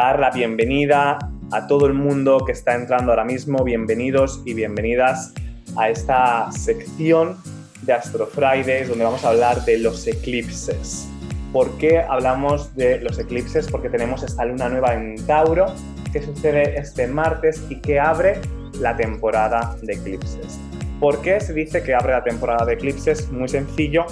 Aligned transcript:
dar 0.00 0.18
la 0.18 0.30
bienvenida 0.30 1.18
a 1.52 1.66
todo 1.66 1.84
el 1.84 1.92
mundo 1.92 2.42
que 2.46 2.52
está 2.52 2.74
entrando 2.74 3.12
ahora 3.12 3.24
mismo. 3.24 3.62
Bienvenidos 3.62 4.40
y 4.46 4.54
bienvenidas 4.54 5.34
a 5.76 5.90
esta 5.90 6.50
sección 6.52 7.36
de 7.82 7.92
Astro 7.92 8.26
Fridays 8.26 8.88
donde 8.88 9.04
vamos 9.04 9.22
a 9.26 9.28
hablar 9.28 9.62
de 9.66 9.76
los 9.76 10.06
eclipses. 10.06 11.06
¿Por 11.52 11.76
qué 11.76 11.98
hablamos 11.98 12.74
de 12.76 12.98
los 13.00 13.18
eclipses? 13.18 13.68
Porque 13.68 13.90
tenemos 13.90 14.22
esta 14.22 14.46
luna 14.46 14.70
nueva 14.70 14.94
en 14.94 15.16
Tauro 15.26 15.66
que 16.14 16.22
sucede 16.22 16.78
este 16.78 17.06
martes 17.06 17.62
y 17.68 17.78
que 17.82 18.00
abre 18.00 18.40
la 18.80 18.96
temporada 18.96 19.76
de 19.82 19.92
eclipses. 19.92 20.58
¿Por 20.98 21.20
qué 21.20 21.42
se 21.42 21.52
dice 21.52 21.82
que 21.82 21.92
abre 21.94 22.12
la 22.12 22.24
temporada 22.24 22.64
de 22.64 22.72
eclipses? 22.72 23.30
Muy 23.30 23.50
sencillo, 23.50 24.06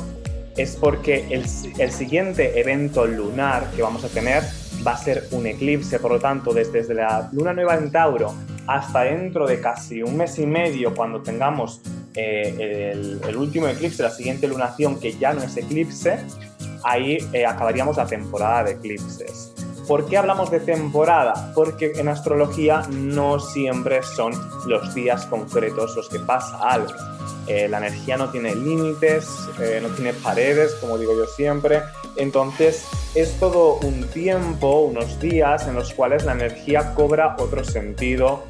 es 0.54 0.76
porque 0.76 1.24
el, 1.30 1.46
el 1.78 1.90
siguiente 1.90 2.60
evento 2.60 3.06
lunar 3.06 3.64
que 3.74 3.80
vamos 3.80 4.04
a 4.04 4.08
tener 4.08 4.42
va 4.88 4.94
a 4.94 4.96
ser 4.96 5.28
un 5.32 5.46
eclipse, 5.46 5.98
por 5.98 6.12
lo 6.12 6.18
tanto, 6.18 6.54
desde, 6.54 6.94
la 6.94 7.28
luna 7.32 7.52
nueva 7.52 7.74
en 7.74 7.92
Tauro 7.92 8.34
hasta 8.66 9.02
dentro 9.02 9.46
de 9.46 9.60
casi 9.60 10.02
un 10.02 10.16
mes 10.16 10.38
y 10.38 10.46
medio, 10.46 10.94
cuando 10.94 11.20
tengamos 11.20 11.82
eh, 12.14 12.94
el, 13.26 13.36
último 13.36 13.68
eclipse, 13.68 14.02
la 14.02 14.10
siguiente 14.10 14.48
lunación, 14.48 14.98
que 14.98 15.12
ya 15.18 15.34
no 15.34 15.42
es 15.42 15.54
eclipse, 15.58 16.18
ahí 16.84 17.18
eh, 17.34 17.44
acabaríamos 17.44 17.98
la 17.98 18.06
temporada 18.06 18.64
de 18.64 18.70
eclipses. 18.72 19.52
¿Por 19.86 20.06
qué 20.06 20.16
hablamos 20.16 20.50
de 20.50 20.60
temporada? 20.60 21.52
Porque 21.54 21.92
en 21.96 22.08
astrología 22.08 22.82
no 22.90 23.40
siempre 23.40 24.02
son 24.02 24.32
los 24.66 24.94
días 24.94 25.26
concretos 25.26 25.96
los 25.96 26.08
que 26.08 26.20
pasa 26.20 26.58
algo. 26.62 26.94
Eh, 27.46 27.68
la 27.68 27.78
energía 27.78 28.16
no 28.16 28.30
tiene 28.30 28.54
límites, 28.54 29.28
no 29.82 29.88
tiene 29.88 30.14
paredes, 30.14 30.74
como 30.80 30.96
digo 30.96 31.14
yo 31.14 31.26
siempre. 31.26 31.82
Entonces, 32.18 32.84
es 33.14 33.38
todo 33.38 33.78
un 33.86 34.08
tiempo, 34.10 34.80
unos 34.80 35.20
días 35.20 35.68
en 35.68 35.76
los 35.76 35.94
cuales 35.94 36.24
la 36.24 36.32
energía 36.32 36.92
cobra 36.96 37.36
otro 37.38 37.62
sentido 37.62 38.42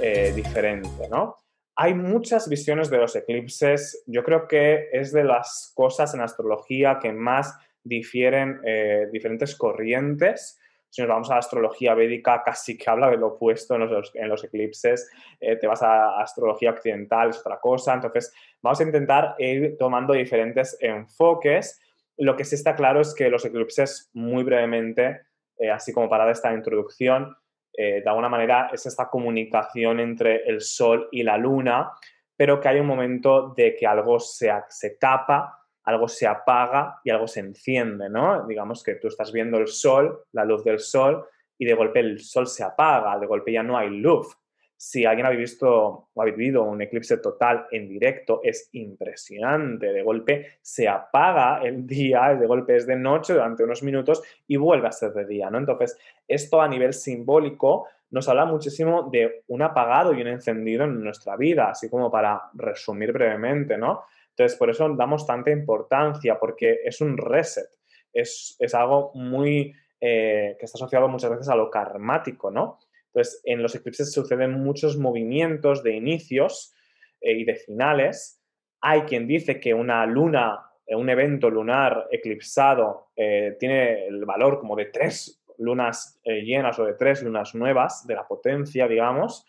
eh, 0.00 0.32
diferente, 0.34 1.08
¿no? 1.10 1.34
Hay 1.74 1.92
muchas 1.92 2.48
visiones 2.48 2.88
de 2.88 2.98
los 2.98 3.16
eclipses. 3.16 4.04
Yo 4.06 4.22
creo 4.22 4.46
que 4.46 4.88
es 4.92 5.12
de 5.12 5.24
las 5.24 5.72
cosas 5.74 6.14
en 6.14 6.20
astrología 6.20 7.00
que 7.02 7.12
más 7.12 7.52
difieren 7.82 8.60
eh, 8.64 9.08
diferentes 9.12 9.56
corrientes. 9.56 10.60
Si 10.88 11.02
nos 11.02 11.08
vamos 11.08 11.28
a 11.30 11.34
la 11.34 11.40
astrología 11.40 11.94
védica, 11.94 12.44
casi 12.44 12.78
que 12.78 12.88
habla 12.88 13.10
de 13.10 13.16
lo 13.16 13.26
opuesto 13.34 13.74
en 13.74 13.90
los, 14.28 14.44
eclipses. 14.44 15.10
Eh, 15.40 15.56
te 15.56 15.66
vas 15.66 15.82
a 15.82 16.20
astrología 16.20 16.70
occidental, 16.70 17.30
es 17.30 17.40
otra 17.40 17.58
cosa. 17.58 17.92
Entonces, 17.92 18.32
vamos 18.62 18.80
a 18.80 18.84
intentar 18.84 19.34
ir 19.38 19.76
tomando 19.76 20.14
diferentes 20.14 20.78
enfoques 20.80 21.80
lo 22.18 22.36
que 22.36 22.44
sí 22.44 22.54
está 22.54 22.74
claro 22.74 23.00
es 23.00 23.14
que 23.14 23.28
los 23.28 23.44
eclipses, 23.44 24.10
muy 24.14 24.42
brevemente, 24.44 25.22
eh, 25.58 25.70
así 25.70 25.92
como 25.92 26.08
para 26.08 26.30
esta 26.30 26.52
introducción, 26.52 27.36
eh, 27.72 28.00
de 28.02 28.08
alguna 28.08 28.28
manera 28.28 28.70
es 28.72 28.86
esta 28.86 29.08
comunicación 29.08 30.00
entre 30.00 30.48
el 30.48 30.60
Sol 30.62 31.08
y 31.12 31.22
la 31.22 31.36
Luna, 31.36 31.92
pero 32.36 32.60
que 32.60 32.68
hay 32.68 32.80
un 32.80 32.86
momento 32.86 33.52
de 33.56 33.74
que 33.76 33.86
algo 33.86 34.18
se, 34.18 34.50
se 34.68 34.90
tapa, 34.90 35.62
algo 35.84 36.08
se 36.08 36.26
apaga 36.26 37.00
y 37.04 37.10
algo 37.10 37.26
se 37.26 37.40
enciende, 37.40 38.08
¿no? 38.08 38.46
Digamos 38.46 38.82
que 38.82 38.94
tú 38.96 39.08
estás 39.08 39.32
viendo 39.32 39.58
el 39.58 39.68
Sol, 39.68 40.24
la 40.32 40.44
luz 40.44 40.64
del 40.64 40.78
Sol, 40.78 41.26
y 41.58 41.64
de 41.64 41.74
golpe 41.74 42.00
el 42.00 42.20
Sol 42.20 42.46
se 42.46 42.64
apaga, 42.64 43.18
de 43.18 43.26
golpe 43.26 43.52
ya 43.52 43.62
no 43.62 43.78
hay 43.78 43.90
luz. 43.90 44.36
Si 44.78 45.06
alguien 45.06 45.26
ha 45.26 45.30
visto 45.30 46.08
o 46.12 46.22
ha 46.22 46.24
vivido 46.26 46.62
un 46.64 46.82
eclipse 46.82 47.16
total 47.18 47.66
en 47.70 47.88
directo, 47.88 48.40
es 48.42 48.68
impresionante. 48.72 49.92
De 49.92 50.02
golpe 50.02 50.58
se 50.60 50.86
apaga 50.86 51.62
el 51.62 51.86
día, 51.86 52.34
de 52.34 52.46
golpe 52.46 52.76
es 52.76 52.86
de 52.86 52.96
noche 52.96 53.32
durante 53.32 53.64
unos 53.64 53.82
minutos 53.82 54.22
y 54.46 54.56
vuelve 54.56 54.88
a 54.88 54.92
ser 54.92 55.12
de 55.12 55.26
día, 55.26 55.48
¿no? 55.48 55.58
Entonces, 55.58 55.98
esto 56.28 56.60
a 56.60 56.68
nivel 56.68 56.92
simbólico 56.92 57.86
nos 58.10 58.28
habla 58.28 58.44
muchísimo 58.44 59.08
de 59.10 59.44
un 59.48 59.62
apagado 59.62 60.12
y 60.12 60.20
un 60.20 60.28
encendido 60.28 60.84
en 60.84 61.02
nuestra 61.02 61.36
vida, 61.36 61.70
así 61.70 61.88
como 61.88 62.10
para 62.10 62.42
resumir 62.54 63.12
brevemente, 63.12 63.76
¿no? 63.78 64.04
Entonces, 64.30 64.58
por 64.58 64.68
eso 64.68 64.88
damos 64.94 65.26
tanta 65.26 65.50
importancia, 65.50 66.38
porque 66.38 66.80
es 66.84 67.00
un 67.00 67.16
reset, 67.16 67.70
es, 68.12 68.56
algo 68.74 69.10
muy 69.14 69.74
eh, 70.00 70.56
que 70.58 70.64
está 70.64 70.76
asociado 70.76 71.08
muchas 71.08 71.30
veces 71.30 71.48
a 71.48 71.56
lo 71.56 71.70
karmático, 71.70 72.50
¿no? 72.50 72.78
Entonces, 73.16 73.40
en 73.44 73.62
los 73.62 73.74
eclipses 73.74 74.12
suceden 74.12 74.62
muchos 74.62 74.98
movimientos 74.98 75.82
de 75.82 75.96
inicios 75.96 76.74
eh, 77.22 77.32
y 77.32 77.44
de 77.44 77.54
finales. 77.54 78.42
Hay 78.82 79.02
quien 79.02 79.26
dice 79.26 79.58
que 79.58 79.72
una 79.72 80.04
luna, 80.04 80.60
eh, 80.86 80.94
un 80.94 81.08
evento 81.08 81.48
lunar 81.48 82.08
eclipsado, 82.10 83.08
eh, 83.16 83.56
tiene 83.58 84.06
el 84.06 84.22
valor 84.26 84.58
como 84.58 84.76
de 84.76 84.86
tres 84.86 85.42
lunas 85.56 86.20
llenas 86.26 86.78
o 86.78 86.84
de 86.84 86.92
tres 86.92 87.22
lunas 87.22 87.54
nuevas, 87.54 88.06
de 88.06 88.14
la 88.14 88.28
potencia, 88.28 88.86
digamos. 88.86 89.46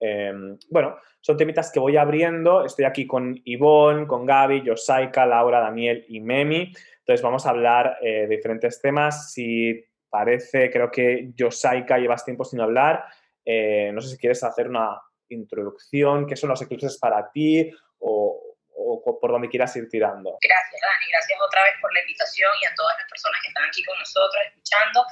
Em, 0.00 0.58
bueno, 0.68 0.96
son 1.20 1.36
temitas 1.36 1.70
que 1.70 1.78
voy 1.78 1.96
abriendo. 1.96 2.64
Estoy 2.64 2.84
aquí 2.84 3.06
con 3.06 3.40
Ivonne, 3.44 4.08
con 4.08 4.26
Gaby, 4.26 4.62
Yosaika, 4.62 5.24
Laura, 5.24 5.60
Daniel 5.60 6.04
y 6.08 6.18
Memi. 6.18 6.72
Entonces 6.98 7.22
vamos 7.22 7.46
a 7.46 7.50
hablar 7.50 7.96
de 8.02 8.26
diferentes 8.26 8.80
temas. 8.82 9.32
Si 9.32 9.84
parece, 10.14 10.70
creo 10.70 10.92
que 10.92 11.34
Yosaika 11.34 11.98
llevas 11.98 12.24
tiempo 12.24 12.44
sin 12.44 12.60
hablar. 12.60 13.02
Eh, 13.44 13.90
no 13.92 14.00
sé 14.00 14.10
si 14.10 14.16
quieres 14.16 14.44
hacer 14.44 14.68
una 14.68 15.02
introducción, 15.28 16.24
qué 16.24 16.36
son 16.36 16.50
los 16.50 16.62
eclipses 16.62 16.98
para 16.98 17.32
ti 17.32 17.68
o, 17.98 18.54
por 19.02 19.32
dónde 19.32 19.48
quieras 19.48 19.74
ir 19.74 19.88
tirando. 19.90 20.38
Gracias, 20.38 20.80
Dani. 20.80 21.10
Gracias 21.10 21.38
otra 21.42 21.64
vez 21.64 21.74
por 21.80 21.92
la 21.92 22.00
invitación 22.00 22.52
y 22.62 22.66
a 22.66 22.74
todas 22.76 22.94
las 22.96 23.08
personas 23.10 23.40
que 23.42 23.48
están 23.48 23.64
aquí 23.66 23.82
con 23.82 23.98
nosotros 23.98 24.38
escuchando. 24.46 25.02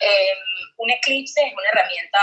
Em, 0.00 0.42
un 0.78 0.90
eclipse 0.90 1.38
es 1.46 1.52
una 1.52 1.68
herramienta 1.70 2.18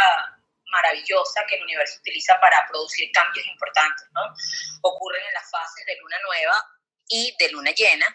maravillosa 0.67 1.45
que 1.47 1.55
el 1.55 1.63
universo 1.63 1.99
utiliza 2.01 2.35
para 2.41 2.67
producir 2.67 3.07
cambios 3.13 3.47
importantes, 3.47 4.03
¿no? 4.11 4.35
Ocurren 4.83 5.23
en 5.23 5.33
las 5.33 5.47
fases 5.49 5.85
de 5.85 5.95
luna 5.95 6.17
nueva 6.27 6.59
y 7.07 7.35
de 7.39 7.49
luna 7.49 7.71
llena 7.71 8.05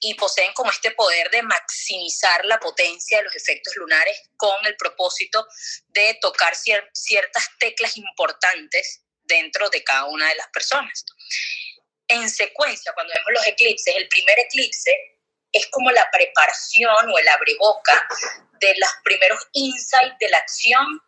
y 0.00 0.14
poseen 0.14 0.52
como 0.52 0.70
este 0.70 0.90
poder 0.92 1.30
de 1.30 1.42
maximizar 1.42 2.44
la 2.44 2.58
potencia 2.58 3.18
de 3.18 3.24
los 3.24 3.36
efectos 3.36 3.74
lunares 3.76 4.20
con 4.36 4.64
el 4.66 4.76
propósito 4.76 5.46
de 5.88 6.18
tocar 6.20 6.54
ciertas 6.54 7.48
teclas 7.58 7.96
importantes 7.96 9.02
dentro 9.22 9.68
de 9.70 9.84
cada 9.84 10.06
una 10.06 10.28
de 10.28 10.34
las 10.34 10.48
personas. 10.48 11.04
En 12.08 12.28
secuencia, 12.28 12.92
cuando 12.92 13.14
vemos 13.14 13.32
los 13.34 13.46
eclipses, 13.46 13.94
el 13.96 14.08
primer 14.08 14.38
eclipse 14.40 14.92
es 15.52 15.66
como 15.68 15.90
la 15.90 16.08
preparación 16.10 17.10
o 17.10 17.18
el 17.18 17.28
abreboca 17.28 18.08
de 18.60 18.74
los 18.76 18.90
primeros 19.04 19.46
insights 19.52 20.16
de 20.18 20.28
la 20.28 20.38
acción 20.38 21.00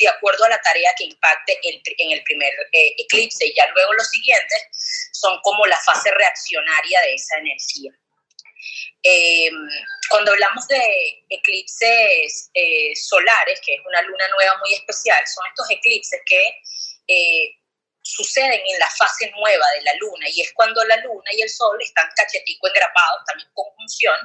de 0.00 0.08
acuerdo 0.08 0.44
a 0.44 0.48
la 0.48 0.60
tarea 0.62 0.92
que 0.96 1.04
impacte 1.04 1.58
en 1.62 2.10
el 2.10 2.22
primer 2.24 2.52
eh, 2.72 2.94
eclipse. 2.98 3.46
Y 3.46 3.54
ya 3.54 3.68
luego 3.68 3.92
los 3.94 4.08
siguientes 4.08 5.10
son 5.12 5.38
como 5.42 5.66
la 5.66 5.78
fase 5.78 6.10
reaccionaria 6.10 7.00
de 7.02 7.14
esa 7.14 7.38
energía. 7.38 7.92
Em, 9.02 9.54
cuando 10.10 10.32
hablamos 10.32 10.66
de 10.68 11.24
eclipses 11.28 12.50
eh, 12.52 12.94
solares, 12.96 13.60
que 13.64 13.74
es 13.74 13.80
una 13.86 14.02
luna 14.02 14.28
nueva 14.28 14.58
muy 14.58 14.74
especial, 14.74 15.22
son 15.26 15.46
estos 15.48 15.70
eclipses 15.70 16.20
que 16.26 16.42
eh, 17.08 17.59
suceden 18.10 18.60
en 18.66 18.78
la 18.78 18.90
fase 18.90 19.30
nueva 19.30 19.66
de 19.76 19.82
la 19.82 19.94
luna 19.94 20.28
y 20.28 20.40
es 20.40 20.52
cuando 20.52 20.82
la 20.84 20.96
luna 20.98 21.30
y 21.32 21.42
el 21.42 21.48
sol 21.48 21.78
están 21.80 22.08
cachetico 22.16 22.68
engrapados, 22.68 23.24
también 23.26 23.48
conjunción 23.54 24.16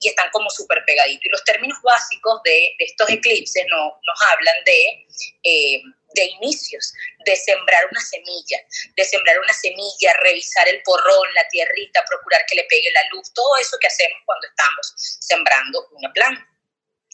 y 0.00 0.08
están 0.08 0.30
como 0.30 0.50
súper 0.50 0.84
pegaditos. 0.86 1.24
Y 1.24 1.28
los 1.28 1.44
términos 1.44 1.78
básicos 1.82 2.42
de, 2.44 2.74
estos 2.78 3.08
eclipses 3.10 3.64
no, 3.68 4.00
nos 4.06 4.22
hablan 4.32 4.56
de, 4.64 5.06
eh, 5.44 5.82
de 6.14 6.24
inicios, 6.24 6.92
de 7.24 7.36
sembrar 7.36 7.86
una 7.90 8.00
semilla, 8.00 8.58
de 8.96 9.04
sembrar 9.04 9.38
una 9.38 9.52
semilla, 9.52 10.12
revisar 10.22 10.68
el 10.68 10.82
porrón, 10.82 11.34
la 11.34 11.46
tierrita, 11.48 12.04
procurar 12.08 12.44
que 12.46 12.56
le 12.56 12.64
pegue 12.64 12.90
la 12.92 13.08
luz, 13.12 13.32
todo 13.34 13.56
eso 13.58 13.76
que 13.80 13.86
hacemos 13.86 14.18
cuando 14.24 14.46
estamos 14.48 14.92
sembrando 14.96 15.88
una 15.92 16.12
planta. 16.12 16.49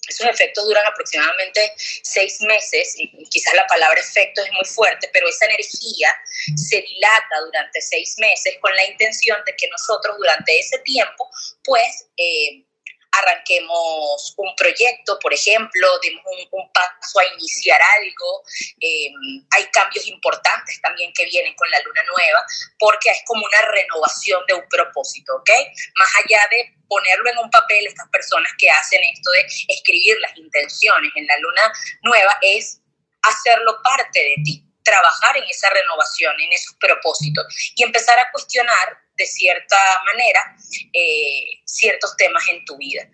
Esos 0.08 0.26
efectos 0.26 0.64
duran 0.64 0.84
aproximadamente 0.86 1.72
seis 2.02 2.40
meses, 2.40 2.94
y 2.96 3.24
quizás 3.30 3.54
la 3.54 3.66
palabra 3.66 4.00
efecto 4.00 4.42
es 4.42 4.52
muy 4.52 4.64
fuerte, 4.64 5.08
pero 5.12 5.28
esa 5.28 5.46
energía 5.46 6.08
se 6.56 6.82
dilata 6.82 7.40
durante 7.44 7.80
seis 7.80 8.14
meses 8.18 8.56
con 8.60 8.74
la 8.74 8.84
intención 8.86 9.38
de 9.46 9.54
que 9.56 9.68
nosotros 9.68 10.16
durante 10.18 10.58
ese 10.58 10.78
tiempo, 10.80 11.28
pues, 11.64 12.06
eh, 12.16 12.65
arranquemos 13.12 14.34
un 14.36 14.54
proyecto, 14.56 15.18
por 15.18 15.32
ejemplo, 15.32 15.98
demos 16.02 16.24
un, 16.50 16.72
paso 16.72 17.20
a 17.20 17.24
iniciar 17.34 17.80
algo. 17.98 18.42
Eh, 18.80 19.10
hay 19.50 19.64
cambios 19.72 20.06
importantes 20.08 20.80
también 20.82 21.12
que 21.12 21.24
vienen 21.26 21.54
con 21.54 21.70
la 21.70 21.80
luna 21.80 22.02
nueva, 22.04 22.44
porque 22.78 23.10
es 23.10 23.18
como 23.26 23.44
una 23.44 23.62
renovación 23.62 24.42
de 24.46 24.54
un 24.54 24.68
propósito, 24.68 25.34
¿ok? 25.36 25.50
Más 25.96 26.08
allá 26.24 26.46
de 26.50 26.74
ponerlo 26.88 27.30
en 27.30 27.38
un 27.38 27.50
papel, 27.50 27.86
estas 27.86 28.08
personas 28.10 28.52
que 28.58 28.70
hacen 28.70 29.02
esto 29.04 29.30
de 29.30 29.46
escribir 29.68 30.18
las 30.20 30.36
intenciones 30.36 31.12
en 31.14 31.26
la 31.26 31.38
luna 31.38 31.72
nueva, 32.02 32.38
es 32.42 32.80
hacerlo 33.22 33.80
parte 33.82 34.20
de 34.20 34.34
ti 34.44 34.62
trabajar 34.86 35.36
en 35.36 35.44
esa 35.50 35.68
renovación, 35.70 36.40
en 36.40 36.52
esos 36.52 36.76
propósitos 36.76 37.44
y 37.74 37.82
empezar 37.82 38.18
a 38.20 38.30
cuestionar 38.30 39.05
de 39.16 39.26
cierta 39.26 39.76
manera 40.04 40.56
eh, 40.92 41.62
ciertos 41.64 42.16
temas 42.16 42.42
en 42.48 42.64
tu 42.64 42.76
vida. 42.76 43.08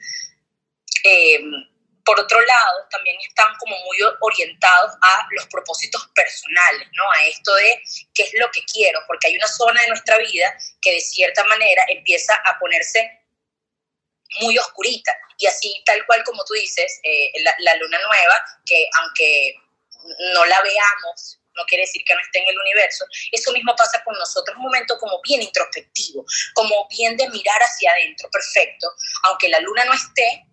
Eh, 1.05 1.41
por 2.05 2.19
otro 2.19 2.41
lado, 2.41 2.87
también 2.91 3.17
están 3.21 3.55
como 3.59 3.77
muy 3.85 3.97
orientados 4.21 4.93
a 5.03 5.27
los 5.31 5.47
propósitos 5.47 6.09
personales, 6.15 6.89
¿no? 6.95 7.05
A 7.13 7.27
esto 7.27 7.55
de 7.55 7.81
qué 8.13 8.23
es 8.25 8.35
lo 8.35 8.51
que 8.51 8.65
quiero, 8.65 9.01
porque 9.07 9.29
hay 9.29 9.37
una 9.37 9.47
zona 9.47 9.81
de 9.83 9.89
nuestra 9.89 10.19
vida 10.19 10.57
que 10.81 10.93
de 10.93 11.01
cierta 11.01 11.45
manera 11.45 11.85
empieza 11.89 12.35
a 12.45 12.59
ponerse 12.59 13.21
muy 14.41 14.59
oscurita. 14.59 15.17
Y 15.39 15.47
así, 15.47 15.83
tal 15.87 16.05
cual 16.07 16.25
como 16.25 16.45
tú 16.45 16.55
dices, 16.55 17.01
eh, 17.05 17.31
la, 17.43 17.55
la 17.59 17.77
luna 17.77 17.99
nueva, 17.99 18.45
que 18.67 18.89
aunque 19.01 19.55
no 20.35 20.45
la 20.45 20.61
veamos 20.63 21.39
no 21.55 21.65
quiere 21.67 21.85
decir 21.85 22.03
que 22.05 22.15
no 22.15 22.21
esté 22.21 22.41
en 22.41 22.49
el 22.49 22.59
universo. 22.59 23.05
Eso 23.31 23.53
mismo 23.53 23.75
pasa 23.77 24.03
con 24.05 24.17
nosotros, 24.19 24.57
un 24.57 24.65
momento 24.65 24.99
como 24.99 25.21
bien 25.23 25.43
introspectivo, 25.43 26.25
como 26.55 26.87
bien 26.89 27.17
de 27.17 27.29
mirar 27.31 27.61
hacia 27.61 27.93
adentro, 27.93 28.29
perfecto. 28.31 28.89
Aunque 29.25 29.49
la 29.49 29.61
luna 29.61 29.85
no 29.85 29.93
esté 29.95 30.47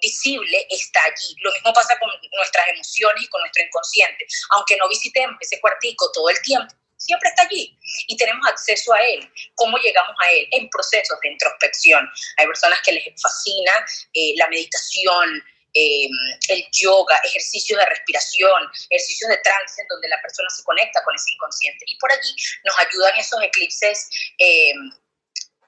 visible, 0.00 0.66
está 0.68 1.04
allí. 1.04 1.34
Lo 1.40 1.52
mismo 1.52 1.72
pasa 1.72 1.98
con 1.98 2.10
nuestras 2.36 2.68
emociones 2.68 3.22
y 3.22 3.28
con 3.28 3.40
nuestro 3.40 3.62
inconsciente. 3.64 4.26
Aunque 4.50 4.76
no 4.76 4.88
visitemos 4.88 5.36
ese 5.40 5.60
cuartico 5.60 6.10
todo 6.12 6.28
el 6.28 6.40
tiempo, 6.42 6.74
siempre 6.96 7.28
está 7.28 7.42
allí 7.42 7.78
y 8.08 8.16
tenemos 8.16 8.46
acceso 8.48 8.92
a 8.92 8.98
él. 8.98 9.32
¿Cómo 9.54 9.78
llegamos 9.78 10.14
a 10.24 10.30
él? 10.30 10.48
En 10.52 10.68
procesos 10.68 11.18
de 11.20 11.28
introspección. 11.28 12.08
Hay 12.36 12.46
personas 12.46 12.80
que 12.84 12.92
les 12.92 13.04
fascina 13.20 13.72
eh, 14.12 14.34
la 14.36 14.48
meditación, 14.48 15.44
Em, 15.74 16.10
el 16.48 16.68
yoga, 16.70 17.18
ejercicios 17.24 17.78
de 17.78 17.86
respiración, 17.86 18.70
ejercicios 18.90 19.30
de 19.30 19.38
trance 19.38 19.80
en 19.80 19.88
donde 19.88 20.08
la 20.08 20.20
persona 20.20 20.50
se 20.50 20.62
conecta 20.64 21.02
con 21.02 21.14
ese 21.14 21.30
inconsciente. 21.32 21.84
Y 21.86 21.96
por 21.96 22.12
allí 22.12 22.34
nos 22.64 22.78
ayudan 22.78 23.18
esos 23.18 23.42
eclipses 23.42 24.10
em, 24.36 24.92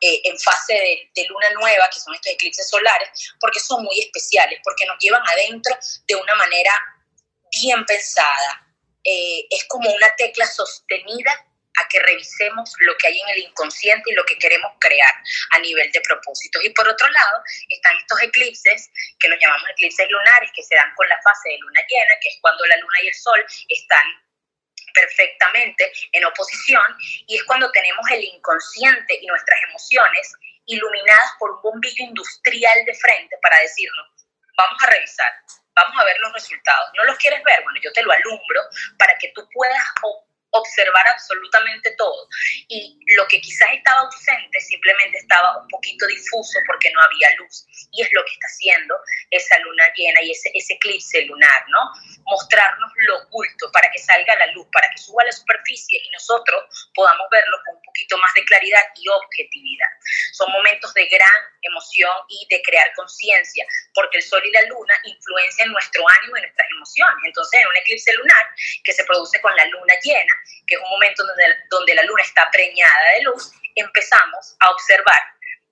eh, 0.01 0.21
en 0.25 0.39
fase 0.39 0.75
de, 1.15 1.27
luna 1.27 1.51
nueva, 1.53 1.89
que 1.91 2.01
son 2.01 2.15
estos 2.15 2.33
eclipses 2.33 2.69
solares, 2.69 3.09
porque 3.41 3.61
son 3.61 3.83
muy 3.83 3.99
especiales, 4.01 4.61
porque 4.63 4.85
nos 4.85 4.99
llevan 4.99 5.23
adentro 5.27 5.75
de 6.07 6.17
una 6.17 6.35
manera 6.35 6.73
bien 7.63 7.83
pensada. 7.87 8.61
Eh, 9.05 9.47
es 9.49 9.65
como 9.65 9.91
una 9.91 10.15
tecla 10.17 10.47
sostenida 10.47 11.47
a 11.81 11.89
que 11.89 12.01
revisemos 12.01 12.73
lo 12.79 12.97
que 12.97 13.09
hay 13.09 13.21
en 13.21 13.29
el 13.31 13.39
inconsciente 13.39 14.11
y 14.11 14.15
lo 14.15 14.25
que 14.25 14.39
queremos 14.39 14.73
crear 14.81 15.15
a 15.51 15.59
nivel 15.59 15.91
de 15.93 16.01
propósitos. 16.01 16.65
Y 16.65 16.71
por 16.71 16.89
otro 16.89 17.09
lado, 17.09 17.43
están 17.69 17.97
estos 17.97 18.23
eclipses, 18.23 18.91
que 19.19 19.29
los 19.29 19.39
llamamos 19.41 19.69
eclipses 19.71 20.09
lunares, 20.09 20.51
que 20.55 20.63
se 20.63 20.75
dan 20.75 20.93
con 20.95 21.09
la 21.09 21.21
fase 21.23 21.51
de 21.51 21.59
luna 21.59 21.81
llena, 21.89 22.15
que 22.21 22.29
es 22.29 22.39
cuando 22.41 22.65
la 22.67 22.77
luna 22.77 22.99
y 23.03 23.09
el 23.09 23.15
sol 23.15 23.45
están 23.69 24.07
perfectamente 24.93 25.91
en 26.13 26.25
oposición, 26.25 26.85
y 27.27 27.37
es 27.37 27.45
cuando 27.45 27.71
tenemos 27.73 28.09
el 28.13 28.23
inconsciente 28.23 29.19
y 29.21 29.27
nuestras 29.27 29.59
emociones 29.69 30.33
iluminadas 30.67 31.33
por 31.39 31.51
un 31.51 31.63
bombillo 31.63 32.05
industrial 32.05 32.85
de 32.85 32.95
frente 32.95 33.37
para 33.43 33.61
decirnos, 33.61 34.09
vamos 34.57 34.83
a 34.83 34.91
revisar, 34.91 35.33
vamos 35.75 36.01
a 36.01 36.05
ver 36.05 36.17
los 36.21 36.33
resultados. 36.33 36.91
¿No 36.97 37.05
los 37.05 37.17
quieres 37.19 37.43
ver? 37.43 37.63
Bueno, 37.65 37.81
yo 37.83 37.93
te 37.93 38.03
lo 38.03 38.13
alumbro 38.13 38.61
para 38.99 39.17
que 39.19 39.33
tú 39.35 39.47
puedas 39.53 39.85
observar 40.55 41.07
absolutamente 41.09 41.91
todo. 41.99 42.29
Y 42.69 42.99
lo 43.17 43.27
que 43.27 43.41
quizás 43.41 43.69
estaba 43.73 44.01
ausente 44.01 44.61
simplemente 44.61 45.19
estaba 45.19 45.59
un 45.59 45.69
poquito 45.69 46.07
difuso 46.07 46.59
porque 46.67 46.91
no 46.93 47.01
había 47.03 47.29
luz. 47.39 47.67
Y 47.93 48.03
es 48.03 48.09
lo 48.13 48.25
que 48.25 48.33
está 48.33 48.47
haciendo 48.47 48.95
esa 49.31 49.59
luna 49.61 49.85
llena 49.97 50.23
y 50.23 50.31
ese, 50.31 50.51
eclipse 50.55 51.23
lunar, 51.23 51.65
¿no? 51.69 51.81
Mostrarnos 52.27 52.91
lo 53.07 53.19
oculto 53.25 53.71
para 53.73 53.91
que 53.91 53.99
salga 53.99 54.35
la 54.37 54.47
luz, 54.53 54.67
para 54.73 54.89
que 54.91 54.99
suba 54.99 55.23
a 55.23 55.27
la 55.27 55.33
superficie 55.33 56.01
y 56.03 56.11
nosotros 56.11 56.65
podamos 56.95 57.27
verlo 57.31 57.57
con 57.67 57.77
un 57.77 57.83
poquito 57.83 58.17
más 58.19 58.33
de 58.35 58.45
claridad 58.45 58.83
y 58.95 59.09
objetividad. 59.09 59.91
Son 60.33 60.51
momentos 60.51 60.95
de 60.95 61.07
gran 61.07 61.41
emoción 61.63 62.13
y 62.29 62.47
de 62.49 62.63
crear 62.63 62.93
conciencia, 62.95 63.67
porque 63.95 64.19
el 64.19 64.23
sol 64.23 64.43
y 64.45 64.53
la 64.53 64.63
luna 64.63 64.95
influencian 65.05 65.71
nuestro 65.71 66.03
ánimo 66.21 66.37
y 66.37 66.41
nuestras 66.43 66.69
emociones. 66.71 67.25
Entonces, 67.27 67.61
en 67.61 67.67
un 67.67 67.77
eclipse 67.77 68.13
lunar 68.15 68.51
que 68.83 68.93
se 68.93 69.05
produce 69.05 69.41
con 69.41 69.55
la 69.57 69.67
luna 69.67 69.95
llena, 70.03 70.33
que 70.67 70.77
es 70.77 70.81
un 70.81 70.91
momento 70.91 71.27
donde, 71.27 71.45
donde 71.71 71.95
la 71.95 72.03
luna 72.05 72.23
está 72.23 72.51
preñada 72.51 73.11
de 73.17 73.25
luz, 73.25 73.53
empezamos 73.75 74.57
a 74.61 74.71
observar 74.71 75.21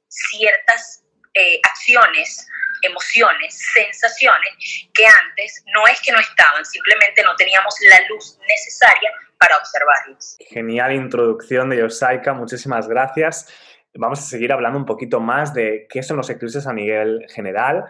ciertas 0.08 1.04
eh, 1.34 1.60
acciones, 1.62 2.46
emociones, 2.82 3.58
sensaciones 3.72 4.88
que 4.92 5.06
antes 5.06 5.64
no 5.72 5.86
es 5.86 6.00
que 6.02 6.12
no 6.12 6.18
estaban, 6.18 6.64
simplemente 6.64 7.22
no 7.22 7.34
teníamos 7.36 7.74
la 7.88 8.06
luz 8.08 8.38
necesaria 8.46 9.10
para 9.38 9.56
observarlas. 9.56 10.36
Genial 10.50 10.92
introducción 10.92 11.70
de 11.70 11.78
Yosaika, 11.78 12.34
muchísimas 12.34 12.88
gracias. 12.88 13.48
Vamos 13.94 14.20
a 14.20 14.22
seguir 14.22 14.52
hablando 14.52 14.78
un 14.78 14.86
poquito 14.86 15.20
más 15.20 15.54
de 15.54 15.86
qué 15.88 16.02
son 16.02 16.16
los 16.16 16.28
eclipses 16.30 16.66
a 16.66 16.72
nivel 16.72 17.26
general, 17.28 17.84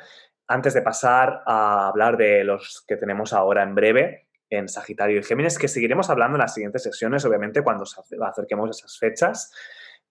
antes 0.46 0.74
de 0.74 0.82
pasar 0.82 1.42
a 1.46 1.88
hablar 1.88 2.16
de 2.16 2.44
los 2.44 2.84
que 2.86 2.96
tenemos 2.96 3.32
ahora 3.32 3.62
en 3.62 3.74
breve 3.74 4.26
en 4.52 4.68
Sagitario 4.68 5.18
y 5.18 5.22
Géminis, 5.22 5.58
que 5.58 5.66
seguiremos 5.66 6.10
hablando 6.10 6.36
en 6.36 6.42
las 6.42 6.54
siguientes 6.54 6.82
sesiones, 6.82 7.24
obviamente, 7.24 7.62
cuando 7.62 7.84
acerquemos 8.22 8.70
esas 8.70 8.98
fechas. 8.98 9.50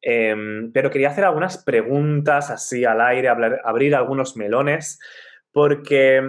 Em, 0.01 0.71
pero 0.71 0.89
quería 0.89 1.09
hacer 1.09 1.25
algunas 1.25 1.63
preguntas 1.63 2.49
así 2.49 2.83
al 2.83 3.01
aire, 3.01 3.29
abrir 3.29 3.95
algunos 3.95 4.35
melones, 4.35 4.99
porque 5.51 6.21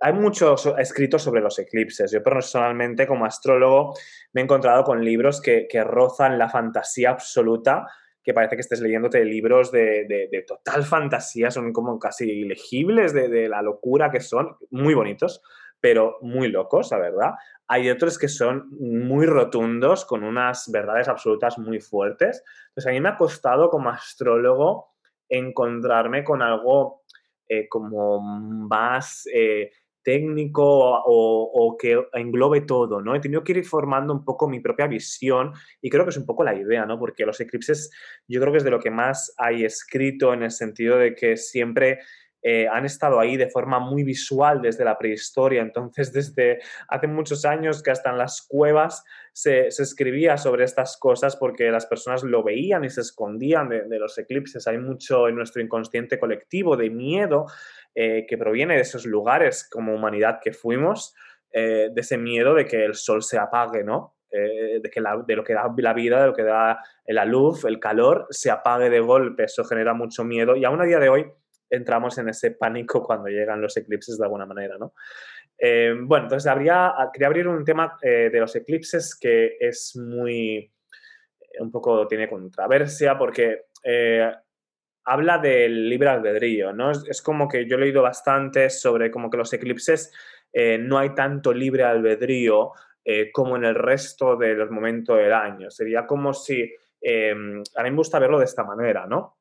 hay 0.00 0.12
muchos 0.12 0.68
escritos 0.78 1.22
sobre 1.22 1.40
los 1.40 1.60
eclipses. 1.60 2.10
Yo 2.10 2.24
personalmente, 2.24 3.06
como 3.06 3.24
astrólogo, 3.24 3.94
me 4.32 4.40
he 4.40 4.44
encontrado 4.44 4.82
con 4.82 5.04
libros 5.04 5.40
que, 5.40 5.68
rozan 5.84 6.38
la 6.38 6.48
fantasía 6.48 7.10
absoluta, 7.10 7.86
que 8.24 8.34
parece 8.34 8.56
que 8.56 8.62
estés 8.62 8.80
leyéndote 8.80 9.24
libros 9.24 9.70
de, 9.70 10.44
total 10.44 10.82
fantasía, 10.82 11.52
son 11.52 11.72
como 11.72 12.00
casi 12.00 12.28
ilegibles 12.28 13.14
de 13.14 13.48
la 13.48 13.62
locura 13.62 14.10
que 14.10 14.20
son, 14.20 14.56
muy 14.70 14.94
bonitos 14.94 15.40
pero 15.80 16.18
muy 16.20 16.48
locos, 16.48 16.90
la 16.90 16.98
verdad. 16.98 17.30
Hay 17.66 17.88
otros 17.88 18.18
que 18.18 18.28
son 18.28 18.68
muy 18.78 19.26
rotundos, 19.26 20.04
con 20.04 20.24
unas 20.24 20.70
verdades 20.70 21.08
absolutas 21.08 21.58
muy 21.58 21.80
fuertes. 21.80 22.42
Entonces, 22.68 22.86
a 22.86 22.92
mí 22.92 23.00
me 23.00 23.08
ha 23.08 23.16
costado 23.16 23.70
como 23.70 23.90
astrólogo 23.90 24.90
encontrarme 25.28 26.24
con 26.24 26.42
algo 26.42 27.02
eh, 27.48 27.68
como 27.68 28.20
más 28.20 29.26
eh, 29.32 29.70
técnico 30.02 30.62
o, 30.64 31.76
que 31.78 32.02
englobe 32.12 32.62
todo, 32.62 33.00
¿no? 33.00 33.14
He 33.14 33.20
tenido 33.20 33.44
que 33.44 33.52
ir 33.52 33.64
formando 33.64 34.12
un 34.12 34.24
poco 34.24 34.48
mi 34.48 34.60
propia 34.60 34.86
visión 34.86 35.52
y 35.80 35.90
creo 35.90 36.04
que 36.04 36.10
es 36.10 36.16
un 36.16 36.26
poco 36.26 36.44
la 36.44 36.54
idea, 36.54 36.86
¿no? 36.86 36.98
Porque 36.98 37.26
los 37.26 37.40
eclipses 37.40 37.90
yo 38.26 38.40
creo 38.40 38.52
que 38.52 38.58
es 38.58 38.64
de 38.64 38.70
lo 38.70 38.80
que 38.80 38.90
más 38.90 39.34
hay 39.36 39.64
escrito 39.64 40.32
en 40.32 40.42
el 40.42 40.50
sentido 40.50 40.96
de 40.96 41.14
que 41.14 41.36
siempre 41.36 42.00
eh, 42.42 42.66
han 42.68 42.86
estado 42.86 43.20
ahí 43.20 43.36
de 43.36 43.50
forma 43.50 43.78
muy 43.78 44.02
visual 44.02 44.62
desde 44.62 44.84
la 44.84 44.96
prehistoria. 44.96 45.60
Entonces, 45.60 46.12
desde 46.12 46.60
hace 46.88 47.06
muchos 47.06 47.44
años 47.44 47.82
que 47.82 47.90
hasta 47.90 48.10
en 48.10 48.18
las 48.18 48.42
cuevas 48.42 49.04
se, 49.32 49.66
escribía 49.66 50.36
sobre 50.38 50.64
estas 50.64 50.96
cosas 50.96 51.36
porque 51.36 51.70
las 51.70 51.86
personas 51.86 52.22
lo 52.22 52.42
veían 52.42 52.84
y 52.84 52.90
se 52.90 53.02
escondían 53.02 53.68
de, 53.68 53.98
los 53.98 54.16
eclipses. 54.16 54.66
Hay 54.66 54.78
mucho 54.78 55.28
en 55.28 55.36
nuestro 55.36 55.60
inconsciente 55.60 56.18
colectivo 56.18 56.76
de 56.76 56.90
miedo 56.90 57.46
eh, 57.94 58.24
que 58.26 58.38
proviene 58.38 58.76
de 58.76 58.82
esos 58.82 59.04
lugares 59.04 59.68
como 59.70 59.94
humanidad 59.94 60.40
que 60.42 60.52
fuimos, 60.52 61.14
eh, 61.52 61.88
de 61.92 62.00
ese 62.00 62.16
miedo 62.16 62.54
de 62.54 62.64
que 62.64 62.84
el 62.84 62.94
sol 62.94 63.22
se 63.22 63.38
apague, 63.38 63.84
¿no? 63.84 64.16
de, 64.30 64.80
que 64.94 65.02
de 65.26 65.34
lo 65.34 65.42
que 65.42 65.54
da 65.54 65.74
la 65.76 65.92
vida, 65.92 66.20
de 66.20 66.26
lo 66.28 66.32
que 66.32 66.44
da 66.44 66.78
la 67.04 67.24
luz, 67.24 67.64
el 67.64 67.80
calor, 67.80 68.28
se 68.30 68.48
apague 68.48 68.88
de 68.88 69.00
golpe. 69.00 69.42
Eso 69.42 69.64
genera 69.64 69.92
mucho 69.92 70.22
miedo 70.22 70.54
y 70.54 70.64
aún 70.64 70.80
a 70.80 70.84
día 70.84 71.00
de 71.00 71.08
hoy 71.08 71.26
entramos 71.70 72.18
en 72.18 72.28
ese 72.28 72.50
pánico 72.50 73.02
cuando 73.06 73.28
llegan 73.28 73.60
los 73.60 73.76
eclipses 73.76 74.18
de 74.18 74.24
alguna 74.24 74.46
manera, 74.46 74.76
¿no? 74.78 74.94
Eh, 75.62 75.94
bueno, 76.00 76.24
entonces 76.24 76.50
habría, 76.50 76.94
quería 77.12 77.26
abrir 77.28 77.46
un 77.46 77.64
tema 77.64 77.98
eh, 78.00 78.30
de 78.32 78.40
los 78.40 78.56
eclipses 78.56 79.14
que 79.14 79.58
es 79.60 79.94
muy, 79.94 80.56
eh, 80.56 81.60
un 81.60 81.70
poco 81.70 82.08
tiene 82.08 82.28
controversia 82.28 83.18
porque 83.18 83.64
habla 85.04 85.38
del 85.38 85.88
libre 85.88 86.08
albedrío, 86.08 86.72
¿no? 86.72 86.90
Es, 86.90 87.20
como 87.20 87.46
que 87.46 87.66
yo 87.66 87.76
he 87.76 87.80
leído 87.80 88.02
bastante 88.02 88.70
sobre 88.70 89.10
como 89.10 89.30
que 89.30 89.36
los 89.36 89.52
eclipses 89.52 90.12
no 90.80 90.98
hay 90.98 91.14
tanto 91.14 91.52
libre 91.52 91.84
albedrío 91.84 92.72
como 93.32 93.56
en 93.56 93.64
el 93.64 93.74
resto 93.74 94.36
de 94.36 94.54
los 94.54 94.70
momentos 94.70 95.16
del 95.16 95.32
año. 95.32 95.70
Sería 95.70 96.06
como 96.06 96.34
si, 96.34 96.62
a 96.62 97.34
mí 97.82 97.90
me 97.90 97.96
gusta 97.96 98.18
verlo 98.18 98.38
de 98.38 98.44
esta 98.44 98.64
manera, 98.64 99.06
¿no? 99.06 99.39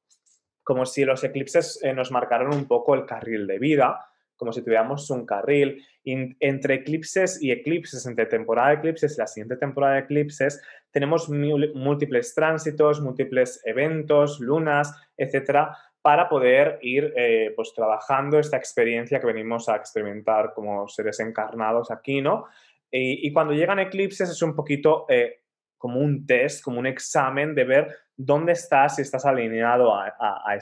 Como 0.69 0.85
si 0.85 1.03
los 1.03 1.23
eclipses 1.23 1.79
eh, 1.81 1.93
nos 1.93 2.11
marcaran 2.11 2.53
un 2.53 2.67
poco 2.67 2.93
el 2.93 3.07
carril 3.07 3.47
de 3.47 3.57
vida, 3.57 4.05
como 4.35 4.53
si 4.53 4.61
tuviéramos 4.61 5.09
un 5.09 5.25
carril. 5.25 5.83
entre 6.03 6.75
eclipses 6.75 7.41
y 7.41 7.51
eclipses, 7.51 8.05
entre 8.05 8.27
temporada 8.27 8.69
de 8.69 8.75
eclipses 8.75 9.17
y 9.17 9.19
la 9.19 9.25
siguiente 9.25 9.57
temporada 9.57 9.95
de 9.95 10.01
eclipses, 10.01 10.61
tenemos 10.91 11.27
múltiples 11.27 12.35
tránsitos, 12.35 13.01
múltiples 13.01 13.63
eventos, 13.65 14.39
lunas, 14.39 14.93
etcétera, 15.17 15.75
para 16.03 16.29
poder 16.29 16.77
ir 16.83 17.11
eh, 17.17 17.51
pues, 17.55 17.73
trabajando 17.73 18.37
esta 18.37 18.57
experiencia 18.57 19.19
que 19.19 19.25
venimos 19.25 19.69
a 19.69 19.75
experimentar 19.75 20.53
como 20.53 20.87
seres 20.87 21.19
encarnados 21.19 21.89
aquí, 21.89 22.21
¿no? 22.21 22.45
Y, 22.91 23.33
cuando 23.33 23.53
llegan 23.53 23.79
eclipses 23.79 24.29
es 24.29 24.41
un 24.43 24.55
poquito 24.55 25.07
eh, 25.09 25.41
como 25.79 25.99
un 25.99 26.27
test, 26.27 26.63
como 26.63 26.79
un 26.79 26.85
examen 26.85 27.55
de 27.55 27.63
ver 27.63 27.87
dónde 28.19 28.51
estás, 28.51 28.97
si 28.97 29.01
estás 29.01 29.25
alineado 29.25 29.95
a, 29.95 30.55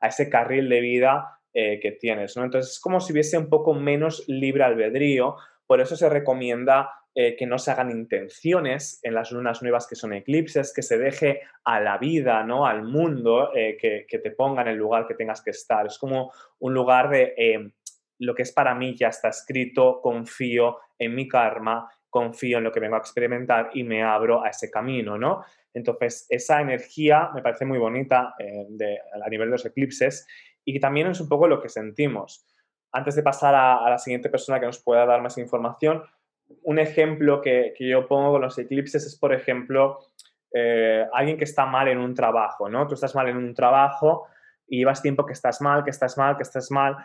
ese 0.00 0.30
carril 0.30 0.66
de 0.70 0.80
vida 0.80 1.38
eh, 1.52 1.78
que 1.78 1.92
tienes, 1.92 2.34
¿no? 2.38 2.44
Entonces 2.44 2.72
es 2.72 2.80
como 2.80 3.00
si 3.00 3.12
hubiese 3.12 3.36
un 3.36 3.50
poco 3.50 3.74
menos 3.74 4.24
libre 4.28 4.64
albedrío, 4.64 5.36
por 5.66 5.82
eso 5.82 5.94
se 5.94 6.08
recomienda 6.08 6.90
eh, 7.14 7.36
que 7.36 7.46
no 7.46 7.58
se 7.58 7.70
hagan 7.70 7.90
intenciones 7.90 8.98
en 9.02 9.12
las 9.12 9.30
lunas 9.30 9.60
nuevas 9.60 9.86
que 9.86 9.94
son 9.94 10.14
eclipses, 10.14 10.72
que 10.72 10.80
se 10.80 10.96
deje 10.96 11.42
a 11.64 11.80
la 11.80 11.98
vida, 11.98 12.42
¿no? 12.44 12.66
Al 12.66 12.82
mundo, 12.82 13.54
eh, 13.54 13.76
que, 13.78 14.06
que, 14.08 14.18
te 14.18 14.30
ponga 14.30 14.62
en 14.62 14.68
el 14.68 14.76
lugar 14.76 15.06
que 15.06 15.14
tengas 15.14 15.42
que 15.42 15.50
estar. 15.50 15.84
Es 15.86 15.98
como 15.98 16.32
un 16.60 16.72
lugar 16.72 17.10
de 17.10 17.74
lo 18.20 18.34
que 18.34 18.42
es 18.42 18.52
para 18.52 18.74
mí 18.74 18.96
ya 18.96 19.08
está 19.08 19.28
escrito, 19.28 20.00
confío 20.00 20.78
en 20.98 21.14
mi 21.14 21.28
karma, 21.28 21.90
confío 22.16 22.56
en 22.56 22.64
lo 22.64 22.72
que 22.72 22.80
vengo 22.80 22.96
a 22.96 23.00
experimentar 23.00 23.68
y 23.74 23.84
me 23.84 24.02
abro 24.02 24.42
a 24.42 24.48
ese 24.48 24.70
camino, 24.70 25.18
¿no? 25.18 25.44
Entonces, 25.74 26.24
esa 26.30 26.62
energía 26.62 27.28
me 27.34 27.42
parece 27.42 27.66
muy 27.66 27.76
bonita 27.76 28.34
a 28.38 29.28
nivel 29.28 29.48
de 29.48 29.52
los 29.52 29.66
eclipses 29.66 30.26
y 30.64 30.80
también 30.80 31.08
es 31.08 31.20
un 31.20 31.28
poco 31.28 31.46
lo 31.46 31.60
que 31.60 31.68
sentimos. 31.68 32.46
Antes 32.90 33.16
de 33.16 33.22
pasar 33.22 33.54
a, 33.54 33.90
la 33.90 33.98
siguiente 33.98 34.30
persona 34.30 34.58
que 34.58 34.64
nos 34.64 34.82
pueda 34.82 35.04
dar 35.04 35.20
más 35.20 35.36
información, 35.36 36.02
un 36.62 36.78
ejemplo 36.78 37.42
que, 37.42 37.74
yo 37.78 38.08
pongo 38.08 38.32
con 38.32 38.40
los 38.40 38.58
eclipses 38.58 39.04
es, 39.04 39.18
por 39.18 39.34
ejemplo, 39.34 39.98
eh, 40.54 41.04
alguien 41.12 41.36
que 41.36 41.44
está 41.44 41.66
mal 41.66 41.88
en 41.88 41.98
un 41.98 42.14
trabajo, 42.14 42.70
¿no? 42.70 42.86
Tú 42.86 42.94
estás 42.94 43.14
mal 43.14 43.28
en 43.28 43.36
un 43.36 43.52
trabajo 43.52 44.26
y 44.66 44.78
llevas 44.78 45.02
tiempo 45.02 45.26
que 45.26 45.34
estás 45.34 45.60
mal, 45.60 45.84
que 45.84 45.90
estás 45.90 46.16
mal, 46.16 46.38
que 46.38 46.44
estás 46.44 46.70
mal, 46.70 46.96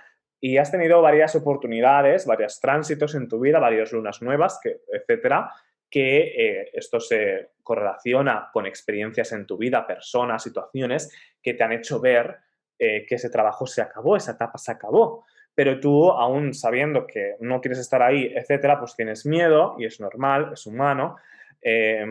y 0.41 0.57
has 0.57 0.71
tenido 0.71 1.01
varias 1.03 1.35
oportunidades, 1.35 2.25
varios 2.25 2.59
tránsitos 2.59 3.13
en 3.13 3.27
tu 3.29 3.39
vida, 3.39 3.59
varias 3.59 3.91
lunas 3.93 4.23
nuevas, 4.23 4.59
que, 4.61 4.81
etcétera, 4.91 5.51
que 5.87 6.17
eh, 6.19 6.69
esto 6.73 6.99
se 6.99 7.51
correlaciona 7.61 8.49
con 8.51 8.65
experiencias 8.65 9.31
en 9.33 9.45
tu 9.45 9.57
vida, 9.57 9.85
personas, 9.85 10.41
situaciones 10.41 11.11
que 11.43 11.53
te 11.53 11.63
han 11.63 11.73
hecho 11.73 12.01
ver 12.01 12.37
eh, 12.79 13.05
que 13.07 13.15
ese 13.15 13.29
trabajo 13.29 13.67
se 13.67 13.83
acabó, 13.83 14.17
esa 14.17 14.31
etapa 14.31 14.57
se 14.57 14.71
acabó. 14.71 15.25
Pero 15.53 15.79
tú, 15.79 16.09
aún 16.09 16.55
sabiendo 16.55 17.05
que 17.05 17.35
no 17.39 17.61
quieres 17.61 17.77
estar 17.77 18.01
ahí, 18.01 18.33
etcétera, 18.35 18.79
pues 18.79 18.95
tienes 18.95 19.27
miedo 19.27 19.75
y 19.77 19.85
es 19.85 19.99
normal, 19.99 20.51
es 20.53 20.65
humano. 20.65 21.17
Eh, 21.61 22.03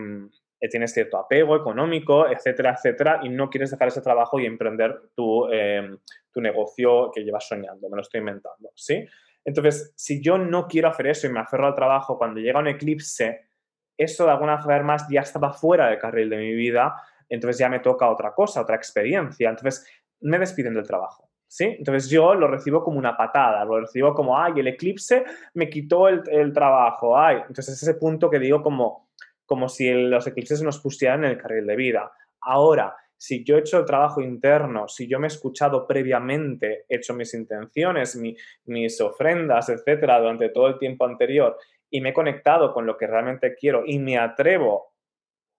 tienes 0.67 0.93
cierto 0.93 1.17
apego 1.17 1.55
económico, 1.55 2.27
etcétera, 2.27 2.73
etcétera, 2.73 3.19
y 3.23 3.29
no 3.29 3.49
quieres 3.49 3.71
dejar 3.71 3.87
ese 3.87 4.01
trabajo 4.01 4.39
y 4.39 4.45
emprender 4.45 5.09
tu, 5.15 5.47
em, 5.51 5.97
tu 6.31 6.41
negocio 6.41 7.11
que 7.13 7.23
llevas 7.23 7.47
soñando, 7.47 7.89
me 7.89 7.95
lo 7.95 8.01
estoy 8.01 8.19
inventando, 8.19 8.71
¿sí? 8.75 9.05
Entonces, 9.43 9.93
si 9.95 10.21
yo 10.21 10.37
no 10.37 10.67
quiero 10.67 10.89
hacer 10.89 11.07
eso 11.07 11.27
y 11.27 11.31
me 11.31 11.39
aferro 11.39 11.67
al 11.67 11.75
trabajo, 11.75 12.17
cuando 12.17 12.39
llega 12.39 12.59
un 12.59 12.67
eclipse, 12.67 13.49
eso 13.97 14.25
de 14.25 14.31
alguna 14.31 14.59
forma 14.59 14.97
ya 15.09 15.21
estaba 15.21 15.51
fuera 15.51 15.87
del 15.87 15.99
carril 15.99 16.29
de 16.29 16.37
mi 16.37 16.53
vida, 16.53 16.95
entonces 17.29 17.57
ya 17.57 17.69
me 17.69 17.79
toca 17.79 18.09
otra 18.09 18.33
cosa, 18.33 18.61
otra 18.61 18.75
experiencia. 18.75 19.49
Entonces, 19.49 19.85
me 20.21 20.37
despiden 20.37 20.73
del 20.73 20.85
trabajo. 20.85 21.29
¿Sí? 21.47 21.65
Entonces 21.65 22.09
yo 22.09 22.33
lo 22.33 22.47
recibo 22.47 22.81
como 22.81 22.97
una 22.97 23.17
patada, 23.17 23.65
lo 23.65 23.81
recibo 23.81 24.13
como, 24.13 24.39
ay, 24.39 24.53
el 24.55 24.67
eclipse 24.69 25.25
me 25.53 25.69
quitó 25.69 26.07
el, 26.07 26.53
trabajo, 26.53 27.17
ay. 27.19 27.39
Entonces 27.39 27.75
es 27.75 27.83
ese 27.83 27.95
punto 27.95 28.29
que 28.29 28.39
digo 28.39 28.63
como, 28.63 29.09
como 29.51 29.67
si 29.67 29.91
los 29.91 30.25
eclipses 30.27 30.63
nos 30.63 30.79
pusieran 30.79 31.25
en 31.25 31.31
el 31.31 31.37
carril 31.37 31.67
de 31.67 31.75
vida. 31.75 32.09
Ahora, 32.39 32.95
si 33.17 33.43
yo 33.43 33.57
he 33.57 33.59
hecho 33.59 33.79
el 33.79 33.85
trabajo 33.85 34.21
interno, 34.21 34.87
si 34.87 35.09
yo 35.09 35.19
me 35.19 35.25
he 35.25 35.27
escuchado 35.27 35.85
previamente, 35.85 36.85
he 36.87 36.95
hecho 36.95 37.13
mis 37.13 37.33
intenciones, 37.33 38.17
mis 38.63 39.01
ofrendas, 39.01 39.67
etcétera, 39.67 40.21
durante 40.21 40.47
todo 40.47 40.67
el 40.67 40.79
tiempo 40.79 41.05
anterior 41.05 41.57
y 41.89 41.99
me 41.99 42.11
he 42.11 42.13
conectado 42.13 42.71
con 42.71 42.85
lo 42.85 42.95
que 42.95 43.07
realmente 43.07 43.53
quiero 43.53 43.83
y 43.85 43.99
me 43.99 44.17
atrevo 44.17 44.93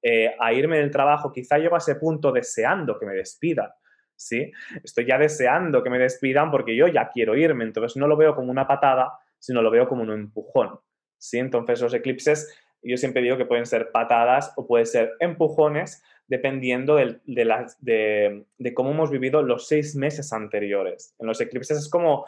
eh, 0.01 0.35
a 0.41 0.55
irme 0.55 0.79
del 0.79 0.91
trabajo, 0.91 1.31
quizá 1.31 1.59
llego 1.59 1.75
a 1.75 1.79
ese 1.79 1.97
punto 1.97 2.33
deseando 2.33 2.99
que 2.99 3.05
me 3.05 3.13
despidan 3.13 3.69
¿sí? 4.17 4.53
Estoy 4.83 5.05
ya 5.05 5.19
deseando 5.19 5.83
que 5.83 5.91
me 5.91 5.99
despidan 5.99 6.51
porque 6.51 6.75
yo 6.75 6.87
ya 6.87 7.11
quiero 7.13 7.37
irme, 7.37 7.65
entonces 7.65 7.95
no 7.99 8.07
lo 8.07 8.17
veo 8.17 8.35
como 8.35 8.51
una 8.51 8.67
patada, 8.67 9.13
sino 9.39 9.61
lo 9.61 9.71
veo 9.71 9.87
como 9.87 10.03
un 10.03 10.13
empujón, 10.13 10.81
¿sí? 11.19 11.39
Entonces 11.39 11.81
los 11.81 11.95
eclipses, 11.95 12.62
yo 12.83 12.97
siempre 12.97 13.23
digo 13.23 13.37
que 13.37 13.45
pueden 13.45 13.67
ser 13.67 13.91
patadas 13.91 14.53
o 14.57 14.67
pueden 14.67 14.87
ser 14.87 15.12
empujones 15.21 16.03
dependiendo 16.27 16.97
de, 16.97 17.21
de 17.27 18.75
cómo 18.75 18.91
hemos 18.91 19.11
vivido 19.11 19.43
los 19.43 19.69
seis 19.69 19.95
meses 19.95 20.33
anteriores. 20.33 21.15
En 21.19 21.27
los 21.27 21.41
eclipses 21.41 21.79
es 21.79 21.89
como 21.91 22.27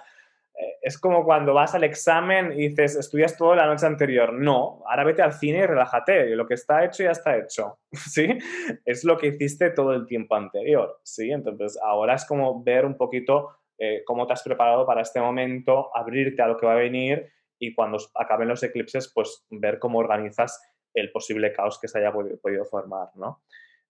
eh, 0.56 0.78
es 0.82 0.99
como 0.99 1.25
cuando 1.25 1.52
vas 1.52 1.75
al 1.75 1.82
examen 1.82 2.52
y 2.52 2.68
dices, 2.68 2.94
estudias 2.94 3.37
todo 3.37 3.54
la 3.54 3.66
noche 3.66 3.87
anterior. 3.87 4.32
No, 4.32 4.82
ahora 4.87 5.04
vete 5.04 5.23
al 5.23 5.32
cine 5.32 5.58
y 5.58 5.66
relájate. 5.66 6.37
Lo 6.37 6.46
que 6.46 6.54
está 6.54 6.84
hecho 6.84 7.02
ya 7.02 7.11
está 7.11 7.37
hecho. 7.37 7.78
¿Sí? 7.92 8.38
Es 8.84 9.04
lo 9.04 9.18
que 9.18 9.28
hiciste 9.28 9.70
todo 9.70 9.92
el 9.94 10.06
tiempo 10.06 10.37
anterior. 10.37 11.00
¿Sí? 11.02 11.30
Entonces, 11.30 11.78
ahora 11.82 12.14
es 12.14 12.25
como 12.25 12.62
ver 12.62 12.84
un 12.84 12.96
poquito 12.96 13.50
eh, 13.78 14.02
cómo 14.06 14.26
te 14.26 14.34
has 14.34 14.42
preparado 14.42 14.87
para 14.87 15.02
este 15.02 15.20
momento, 15.20 15.90
abrirte 15.96 16.42
a 16.42 16.46
lo 16.46 16.56
que 16.56 16.66
va 16.66 16.73
a 16.73 16.76
venir 16.76 17.32
y 17.58 17.75
cuando 17.75 17.99
acaben 18.14 18.49
los 18.49 18.62
eclipses, 18.62 19.11
pues 19.14 19.44
ver 19.50 19.78
cómo 19.78 19.99
organizas 19.99 20.61
el 20.92 21.11
posible 21.11 21.52
caos 21.52 21.78
que 21.80 21.88
se 21.88 21.99
haya 21.99 22.12
podido, 22.12 22.64
formar, 22.64 23.08
¿no? 23.16 23.42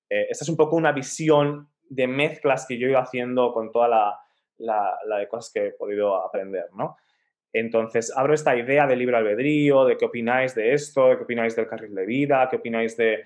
Eh, 0.09 0.27
esta 0.31 0.45
es 0.45 0.49
un 0.49 0.57
poco 0.57 0.77
una 0.77 0.93
visión 0.93 1.69
de 1.89 2.07
mezclas 2.07 2.67
que 2.67 2.79
yo 2.79 2.89
he 2.89 2.97
haciendo 2.97 3.53
con 3.53 3.71
toda 3.71 3.89
la, 3.89 4.21
la, 4.59 5.19
de 5.19 5.29
cosas 5.29 5.53
que 5.53 5.67
he 5.67 5.73
podido 5.73 6.17
aprender, 6.17 6.67
¿no? 6.75 6.97
Entonces, 7.53 8.13
abro 8.17 8.35
esta 8.35 8.57
idea 8.57 8.87
de 8.87 8.97
libre 8.97 9.17
albedrío, 9.17 9.85
de 9.85 9.97
qué 9.97 10.07
opináis 10.07 10.55
de 10.55 10.75
esto, 10.75 11.11
de 11.11 11.17
qué 11.17 11.23
opináis 11.23 11.55
del 11.55 11.69
carril 11.69 11.95
de 11.95 12.05
vida, 12.05 12.49
qué 12.51 12.57
opináis 12.57 12.97
de, 12.97 13.25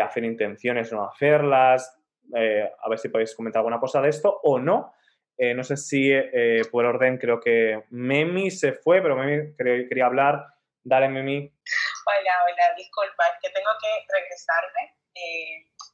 hacer 0.00 0.24
intenciones 0.24 0.90
o 0.92 0.96
no 0.96 1.04
hacerlas, 1.04 2.00
eh, 2.34 2.70
a 2.82 2.88
ver 2.88 2.98
si 2.98 3.10
podéis 3.10 3.34
comentar 3.34 3.60
alguna 3.60 3.78
cosa 3.78 4.00
de 4.00 4.08
esto 4.08 4.40
o 4.44 4.58
no. 4.58 4.94
Eh, 5.38 5.54
no 5.54 5.64
sé 5.64 5.76
si 5.76 6.10
eh, 6.12 6.62
por 6.70 6.84
orden 6.84 7.18
creo 7.18 7.40
que 7.40 7.84
Memi 7.90 8.50
se 8.50 8.72
fue, 8.72 9.02
pero 9.02 9.16
Memi 9.16 9.54
quería, 9.56 10.06
hablar. 10.06 10.46
Dale, 10.82 11.08
Memi. 11.08 11.52
Hola, 12.06 12.34
hola, 12.44 12.74
disculpa, 12.76 13.26
es 13.28 13.38
que 13.42 13.50
tengo 13.50 13.70
que 13.80 13.90
regresarme 14.12 14.96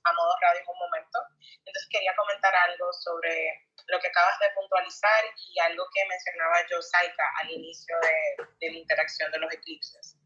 a 0.04 0.12
modo 0.12 0.34
radio 0.40 0.60
en 0.60 0.68
un 0.68 0.78
momento. 0.78 1.18
Entonces 1.64 1.88
quería 1.90 2.14
comentar 2.16 2.54
algo 2.54 2.92
sobre 2.92 3.70
lo 3.86 3.98
que 4.00 4.08
acabas 4.08 4.38
de 4.40 4.50
puntualizar 4.54 5.24
y 5.36 5.58
algo 5.60 5.84
que 5.94 6.04
mencionaba 6.08 6.56
yo, 6.70 6.82
Saika, 6.82 7.24
al 7.40 7.50
inicio 7.50 7.96
de, 8.00 8.44
de 8.60 8.72
la 8.72 8.78
interacción 8.78 9.30
de 9.30 9.38
los 9.38 9.52
eclipses. 9.52 10.16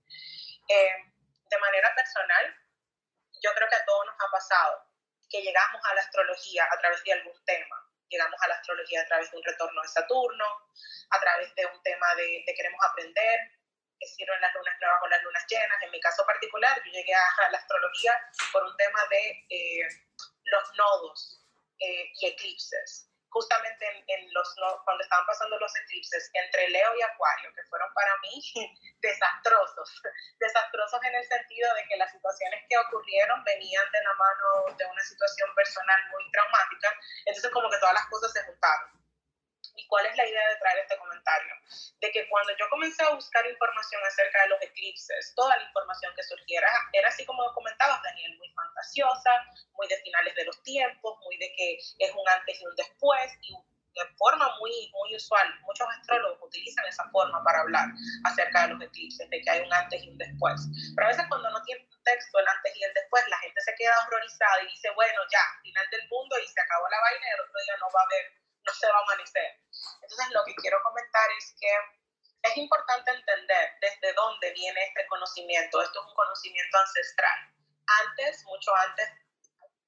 Eh, 0.68 0.90
de 1.48 1.58
manera 1.58 1.94
personal, 1.94 2.44
yo 3.42 3.50
creo 3.54 3.68
que 3.68 3.76
a 3.76 3.84
todos 3.84 4.06
nos 4.06 4.16
ha 4.18 4.30
pasado 4.30 4.82
que 5.30 5.42
llegamos 5.42 5.80
a 5.84 5.94
la 5.94 6.00
astrología 6.00 6.64
a 6.64 6.78
través 6.78 7.02
de 7.04 7.12
algún 7.12 7.44
tema. 7.44 7.85
Llegamos 8.08 8.40
a 8.42 8.48
la 8.48 8.54
astrología 8.54 9.02
a 9.02 9.06
través 9.06 9.30
de 9.30 9.36
un 9.36 9.42
retorno 9.42 9.82
de 9.82 9.88
Saturno, 9.88 10.44
a 11.10 11.20
través 11.20 11.54
de 11.54 11.66
un 11.66 11.82
tema 11.82 12.14
de, 12.14 12.44
queremos 12.56 12.80
aprender, 12.88 13.38
que 13.98 14.06
sirven 14.06 14.40
las 14.40 14.54
lunas 14.54 14.76
nuevas 14.80 15.00
o 15.02 15.08
las 15.08 15.22
lunas 15.22 15.44
llenas. 15.48 15.82
En 15.82 15.90
mi 15.90 16.00
caso 16.00 16.24
particular, 16.26 16.76
yo 16.84 16.92
llegué 16.92 17.14
a, 17.14 17.50
la 17.50 17.58
astrología 17.58 18.12
por 18.52 18.62
un 18.64 18.76
tema 18.76 19.00
de 19.10 19.46
eh, 19.50 19.88
los 20.44 20.74
nodos 20.76 21.40
eh, 21.78 22.12
y 22.20 22.26
eclipses 22.26 23.05
justamente 23.30 23.86
en, 24.06 24.32
los, 24.32 24.54
cuando 24.84 25.02
estaban 25.02 25.26
pasando 25.26 25.58
los 25.58 25.74
eclipses 25.76 26.30
entre 26.32 26.68
Leo 26.68 26.94
y 26.96 27.02
Acuario, 27.02 27.52
que 27.54 27.62
fueron 27.64 27.92
para 27.94 28.16
mí 28.18 28.42
desastrosos, 29.00 30.02
desastrosos 30.40 31.00
en 31.04 31.14
el 31.14 31.24
sentido 31.24 31.74
de 31.74 31.84
que 31.88 31.96
las 31.96 32.10
situaciones 32.10 32.64
que 32.68 32.78
ocurrieron 32.78 33.42
venían 33.44 33.84
de 33.92 34.02
la 34.02 34.14
mano 34.14 34.76
de 34.76 34.84
una 34.84 35.02
situación 35.02 35.54
personal 35.54 36.00
muy 36.10 36.30
traumática, 36.30 36.94
entonces 37.24 37.50
como 37.50 37.70
que 37.70 37.78
todas 37.78 37.94
las 37.94 38.06
cosas 38.06 38.32
se 38.32 38.42
juntaron. 38.44 39.05
¿Y 39.76 39.86
cuál 39.86 40.06
es 40.06 40.16
la 40.16 40.26
idea 40.26 40.48
de 40.48 40.56
traer 40.56 40.78
este 40.78 40.96
comentario? 40.96 41.54
De 42.00 42.10
que 42.10 42.28
cuando 42.28 42.52
yo 42.58 42.68
comencé 42.70 43.02
a 43.04 43.14
buscar 43.14 43.46
información 43.46 44.02
acerca 44.04 44.42
de 44.42 44.48
los 44.48 44.62
eclipses, 44.62 45.34
toda 45.36 45.56
la 45.56 45.62
información 45.62 46.12
que 46.16 46.22
surgiera 46.22 46.68
era 46.92 47.08
así 47.08 47.24
como 47.24 47.42
comentabas, 47.54 48.02
Daniel, 48.02 48.36
muy 48.38 48.50
fantasiosa, 48.52 49.30
muy 49.74 49.86
de 49.88 49.96
finales 49.98 50.34
de 50.34 50.44
los 50.44 50.62
tiempos, 50.62 51.18
muy 51.24 51.36
de 51.36 51.52
que 51.56 51.76
es 51.76 52.12
un 52.12 52.28
antes 52.28 52.60
y 52.60 52.66
un 52.66 52.74
después, 52.76 53.32
y 53.42 53.54
de 53.96 54.06
forma 54.16 54.46
muy, 54.60 54.92
muy 54.92 55.16
usual. 55.16 55.48
Muchos 55.62 55.88
astrólogos 55.88 56.38
utilizan 56.42 56.84
esa 56.86 57.08
forma 57.10 57.42
para 57.42 57.60
hablar 57.60 57.88
acerca 58.24 58.66
de 58.66 58.74
los 58.74 58.82
eclipses, 58.82 59.28
de 59.30 59.40
que 59.40 59.50
hay 59.50 59.60
un 59.60 59.72
antes 59.72 60.04
y 60.04 60.08
un 60.10 60.18
después. 60.18 60.60
Pero 60.94 61.06
a 61.06 61.10
veces 61.10 61.24
cuando 61.28 61.50
no 61.50 61.62
tiene 61.64 61.82
un 61.82 62.02
texto 62.04 62.38
el 62.38 62.46
antes 62.46 62.76
y 62.76 62.84
el 62.84 62.92
después, 62.92 63.24
la 63.28 63.38
gente 63.38 63.60
se 63.60 63.74
queda 63.74 63.94
horrorizada 64.06 64.62
y 64.62 64.68
dice, 64.68 64.90
bueno, 64.94 65.20
ya, 65.32 65.40
final 65.62 65.86
del 65.90 66.08
mundo 66.08 66.36
y 66.38 66.46
se 66.46 66.60
acabó 66.60 66.88
la 66.88 67.00
vaina 67.00 67.26
y 67.26 67.34
el 67.34 67.40
otro 67.40 67.60
día 67.64 67.76
no 67.80 67.86
va 67.88 68.00
a 68.00 68.04
haber, 68.04 68.24
no 68.66 68.74
se 68.74 68.86
va 68.86 68.98
a 68.98 69.02
amanecer. 69.02 69.60
Entonces 70.02 70.26
lo 70.32 70.44
que 70.44 70.54
quiero 70.56 70.82
comentar 70.82 71.30
es 71.38 71.54
que 71.60 71.70
es 72.42 72.56
importante 72.56 73.10
entender 73.10 73.72
desde 73.80 74.12
dónde 74.14 74.52
viene 74.52 74.84
este 74.84 75.06
conocimiento. 75.06 75.82
Esto 75.82 76.00
es 76.00 76.06
un 76.06 76.14
conocimiento 76.14 76.78
ancestral. 76.78 77.54
Antes, 78.06 78.44
mucho 78.44 78.74
antes, 78.74 79.08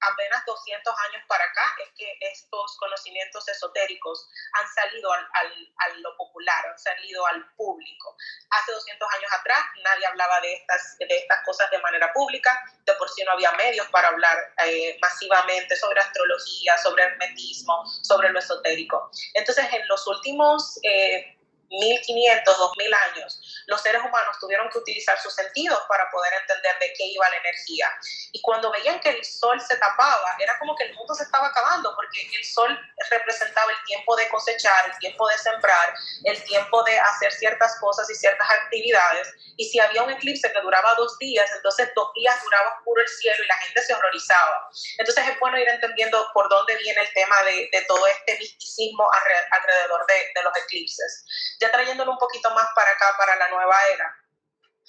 apenas 0.01 0.45
200 0.45 0.93
años 1.09 1.23
para 1.27 1.43
acá 1.43 1.75
es 1.83 1.89
que 1.97 2.17
estos 2.21 2.77
conocimientos 2.77 3.47
esotéricos 3.47 4.27
han 4.53 4.67
salido 4.73 5.11
al, 5.11 5.73
a 5.77 5.89
lo 5.99 6.15
popular, 6.17 6.67
han 6.67 6.79
salido 6.79 7.25
al 7.27 7.45
público. 7.55 8.15
Hace 8.49 8.71
200 8.71 9.07
años 9.15 9.31
atrás 9.33 9.63
nadie 9.83 10.05
hablaba 10.05 10.41
de 10.41 10.53
estas, 10.53 10.97
de 10.99 11.17
estas 11.17 11.43
cosas 11.45 11.69
de 11.71 11.79
manera 11.79 12.11
pública, 12.13 12.63
de 12.85 12.93
por 12.93 13.09
sí 13.09 13.23
no 13.23 13.31
había 13.31 13.51
medios 13.53 13.87
para 13.89 14.09
hablar 14.09 14.37
eh, 14.65 14.97
masivamente 15.01 15.75
sobre 15.75 15.99
astrología, 15.99 16.77
sobre 16.77 17.03
hermetismo, 17.03 17.85
sobre 18.03 18.29
lo 18.29 18.39
esotérico. 18.39 19.09
Entonces, 19.33 19.65
en 19.73 19.87
los 19.87 20.07
últimos... 20.07 20.79
Eh, 20.83 21.35
1500, 21.69 22.57
2000 22.57 22.93
años, 22.93 23.63
los 23.67 23.81
seres 23.81 24.01
humanos 24.01 24.37
tuvieron 24.39 24.69
que 24.69 24.79
utilizar 24.79 25.19
sus 25.19 25.33
sentidos 25.33 25.79
para 25.87 26.09
poder 26.11 26.33
entender 26.33 26.77
de 26.79 26.93
qué 26.93 27.05
iba 27.05 27.29
la 27.29 27.37
energía. 27.37 27.91
Y 28.31 28.41
cuando 28.41 28.71
veían 28.71 28.99
que 28.99 29.09
el 29.09 29.23
sol 29.23 29.59
se 29.61 29.77
tapaba, 29.77 30.35
era 30.39 30.57
como 30.59 30.75
que 30.75 30.85
el 30.85 30.95
mundo 30.95 31.13
se 31.13 31.23
estaba 31.23 31.47
acabando, 31.47 31.95
porque 31.95 32.27
el 32.35 32.45
sol 32.45 32.77
representaba 33.09 33.71
el 33.71 33.83
tiempo 33.85 34.15
de 34.15 34.27
cosechar, 34.29 34.89
el 34.91 34.97
tiempo 34.99 35.27
de 35.27 35.37
sembrar, 35.37 35.93
el 36.23 36.43
tiempo 36.43 36.83
de 36.83 36.99
hacer 36.99 37.31
ciertas 37.33 37.77
cosas 37.79 38.09
y 38.09 38.15
ciertas 38.15 38.49
actividades. 38.49 39.33
Y 39.57 39.65
si 39.69 39.79
había 39.79 40.03
un 40.03 40.11
eclipse 40.11 40.51
que 40.51 40.61
duraba 40.61 40.95
dos 40.95 41.17
días, 41.19 41.49
entonces 41.55 41.89
dos 41.95 42.11
días 42.15 42.35
duraba 42.43 42.77
oscuro 42.77 43.01
el 43.01 43.07
cielo 43.07 43.43
y 43.43 43.47
la 43.47 43.57
gente 43.57 43.81
se 43.81 43.93
horrorizaba. 43.93 44.69
Entonces 44.97 45.27
es 45.27 45.39
bueno 45.39 45.57
ir 45.59 45.67
entendiendo 45.67 46.29
por 46.33 46.49
dónde 46.49 46.75
viene 46.77 47.01
el 47.01 47.13
tema 47.13 47.43
de, 47.43 47.69
de 47.71 47.81
todo 47.87 48.05
este 48.07 48.37
misticismo 48.37 49.07
alrededor 49.51 50.05
de, 50.07 50.31
de 50.35 50.43
los 50.43 50.57
eclipses. 50.57 51.25
Ya 51.59 51.71
trayéndolo 51.71 52.11
un 52.11 52.17
poquito 52.17 52.49
más 52.51 52.67
para 52.75 52.91
acá, 52.91 53.15
para 53.17 53.35
la 53.35 53.49
nueva 53.49 53.75
era, 53.93 54.15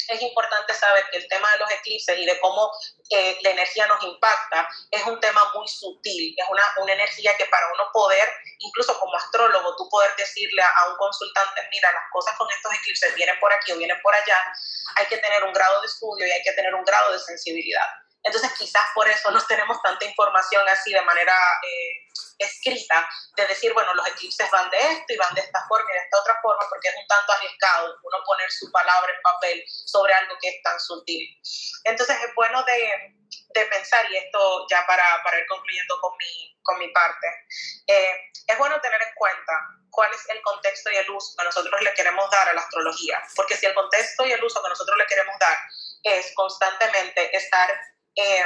es 0.08 0.22
importante 0.22 0.72
saber 0.74 1.04
que 1.10 1.18
el 1.18 1.28
tema 1.28 1.50
de 1.52 1.58
los 1.58 1.70
eclipses 1.72 2.18
y 2.18 2.24
de 2.24 2.38
cómo 2.40 2.70
eh, 3.10 3.38
la 3.42 3.50
energía 3.50 3.86
nos 3.86 4.02
impacta 4.02 4.68
es 4.90 5.04
un 5.04 5.20
tema 5.20 5.40
muy 5.54 5.66
sutil, 5.68 6.34
es 6.36 6.46
una, 6.48 6.62
una, 6.78 6.92
energía 6.92 7.36
que 7.36 7.46
para 7.46 7.66
uno 7.72 7.84
poder, 7.92 8.28
incluso 8.58 8.98
como 8.98 9.14
astrólogo, 9.16 9.76
tú 9.76 9.88
poder 9.88 10.14
decirle 10.16 10.62
a, 10.62 10.68
a, 10.68 10.88
un 10.88 10.96
consultante, 10.96 11.68
mira, 11.70 11.92
las 11.92 12.04
cosas 12.12 12.36
con 12.36 12.48
estos 12.50 12.72
eclipses 12.74 13.14
vienen 13.14 13.38
por 13.40 13.52
aquí 13.52 13.72
o 13.72 13.76
vienen 13.76 14.00
por 14.02 14.14
allá, 14.14 14.38
hay 14.96 15.06
que 15.06 15.18
tener 15.18 15.44
un 15.44 15.52
grado 15.52 15.80
de 15.80 15.86
estudio 15.86 16.26
y 16.26 16.30
hay 16.30 16.42
que 16.42 16.52
tener 16.52 16.74
un 16.74 16.84
grado 16.84 17.12
de 17.12 17.18
sensibilidad. 17.18 17.86
Entonces 18.22 18.52
quizás 18.58 18.84
por 18.94 19.08
eso 19.08 19.30
no 19.30 19.40
tenemos 19.46 19.80
tanta 19.82 20.04
información 20.04 20.68
así 20.68 20.92
de 20.92 21.02
manera 21.02 21.34
eh, 21.62 22.08
escrita, 22.38 23.08
de 23.36 23.46
decir, 23.46 23.72
bueno, 23.72 23.94
los 23.94 24.06
eclipses 24.08 24.50
van 24.50 24.68
de 24.70 24.78
esto 24.78 25.12
y 25.12 25.16
van 25.16 25.34
de 25.34 25.40
esta 25.40 25.64
forma 25.68 25.90
y 25.90 25.94
de 25.94 26.00
esta 26.00 26.20
otra 26.20 26.38
forma, 26.42 26.66
porque 26.68 26.88
es 26.88 26.96
un 26.96 27.06
tanto 27.06 27.32
arriesgado 27.32 27.98
uno 28.02 28.16
poner 28.24 28.50
su 28.50 28.70
palabra 28.70 29.12
en 29.12 29.22
papel 29.22 29.64
sobre 29.68 30.12
algo 30.14 30.36
que 30.40 30.48
es 30.48 30.62
tan 30.62 30.78
sutil. 30.80 31.28
Entonces 31.84 32.16
es 32.20 32.34
bueno 32.34 32.62
de, 32.64 33.14
de 33.54 33.64
pensar, 33.66 34.10
y 34.10 34.16
esto 34.16 34.66
ya 34.70 34.86
para, 34.86 35.22
para 35.22 35.38
ir 35.38 35.46
concluyendo 35.46 35.98
con 36.00 36.16
mi, 36.16 36.58
con 36.62 36.78
mi 36.78 36.88
parte, 36.88 37.26
eh, 37.86 38.30
es 38.46 38.58
bueno 38.58 38.80
tener 38.80 39.00
en 39.02 39.14
cuenta 39.14 39.52
cuál 39.90 40.12
es 40.12 40.28
el 40.28 40.40
contexto 40.42 40.90
y 40.90 40.96
el 40.96 41.10
uso 41.10 41.36
que 41.36 41.44
nosotros 41.44 41.80
le 41.82 41.92
queremos 41.94 42.30
dar 42.30 42.48
a 42.48 42.54
la 42.54 42.60
astrología, 42.60 43.22
porque 43.36 43.56
si 43.56 43.66
el 43.66 43.74
contexto 43.74 44.24
y 44.26 44.32
el 44.32 44.42
uso 44.42 44.62
que 44.62 44.68
nosotros 44.68 44.96
le 44.96 45.06
queremos 45.06 45.38
dar 45.38 45.58
es 46.02 46.32
constantemente 46.34 47.36
estar 47.36 47.70
eh, 48.16 48.44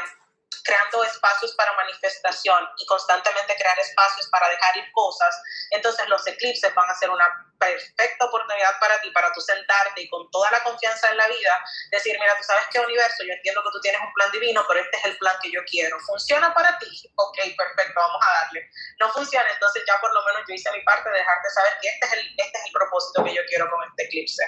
creando 0.64 1.04
espacios 1.04 1.54
para 1.54 1.73
manifestación 1.75 2.66
y 2.78 2.87
constantemente 2.87 3.54
crear 3.56 3.78
espacios 3.78 4.28
para 4.28 4.49
dejar 4.49 4.76
ir 4.78 4.90
cosas, 4.92 5.35
entonces 5.71 6.09
los 6.09 6.26
eclipses 6.26 6.75
van 6.75 6.88
a 6.88 6.94
ser 6.94 7.11
una 7.11 7.28
perfecta 7.59 8.25
oportunidad 8.25 8.78
para 8.80 9.00
ti, 9.00 9.11
para 9.11 9.33
tú 9.33 9.40
sentarte 9.40 10.02
y 10.02 10.09
con 10.09 10.30
toda 10.30 10.50
la 10.50 10.62
confianza 10.62 11.09
en 11.11 11.16
la 11.16 11.26
vida, 11.28 11.64
decir, 11.90 12.16
mira, 12.21 12.37
tú 12.37 12.42
sabes 12.44 12.66
qué 12.71 12.78
universo, 12.80 13.25
yo 13.25 13.33
entiendo 13.33 13.62
que 13.62 13.71
tú 13.73 13.80
tienes 13.80 14.00
un 14.00 14.12
plan 14.12 14.30
divino, 14.33 14.64
pero 14.68 14.80
este 14.80 14.97
es 14.97 15.04
el 15.04 15.18
plan 15.18 15.37
que 15.42 15.50
yo 15.50 15.61
quiero. 15.64 15.99
¿Funciona 16.00 16.52
para 16.52 16.78
ti? 16.78 16.87
Ok, 17.16 17.38
perfecto, 17.56 18.00
vamos 18.00 18.23
a 18.23 18.44
darle. 18.44 18.68
No 19.00 19.11
funciona, 19.11 19.49
entonces 19.50 19.83
ya 19.87 20.00
por 20.00 20.12
lo 20.12 20.25
menos 20.25 20.42
yo 20.49 20.54
hice 20.54 20.71
mi 20.73 20.80
parte 20.83 21.09
de 21.11 21.18
dejarte 21.18 21.50
saber 21.50 21.78
que 21.80 21.88
este 21.88 22.06
es 22.06 22.12
el, 22.12 22.35
este 22.37 22.59
es 22.59 22.64
el 22.66 22.73
propósito 22.73 23.25
que 23.25 23.35
yo 23.35 23.42
quiero 23.49 23.71
con 23.71 23.83
este 23.88 24.04
eclipse. 24.04 24.44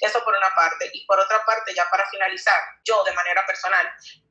Eso 0.00 0.22
por 0.24 0.34
una 0.34 0.54
parte. 0.54 0.90
Y 0.92 1.06
por 1.06 1.18
otra 1.20 1.44
parte, 1.44 1.74
ya 1.74 1.88
para 1.90 2.08
finalizar, 2.10 2.60
yo 2.84 3.02
de 3.04 3.12
manera 3.12 3.46
personal, 3.46 3.88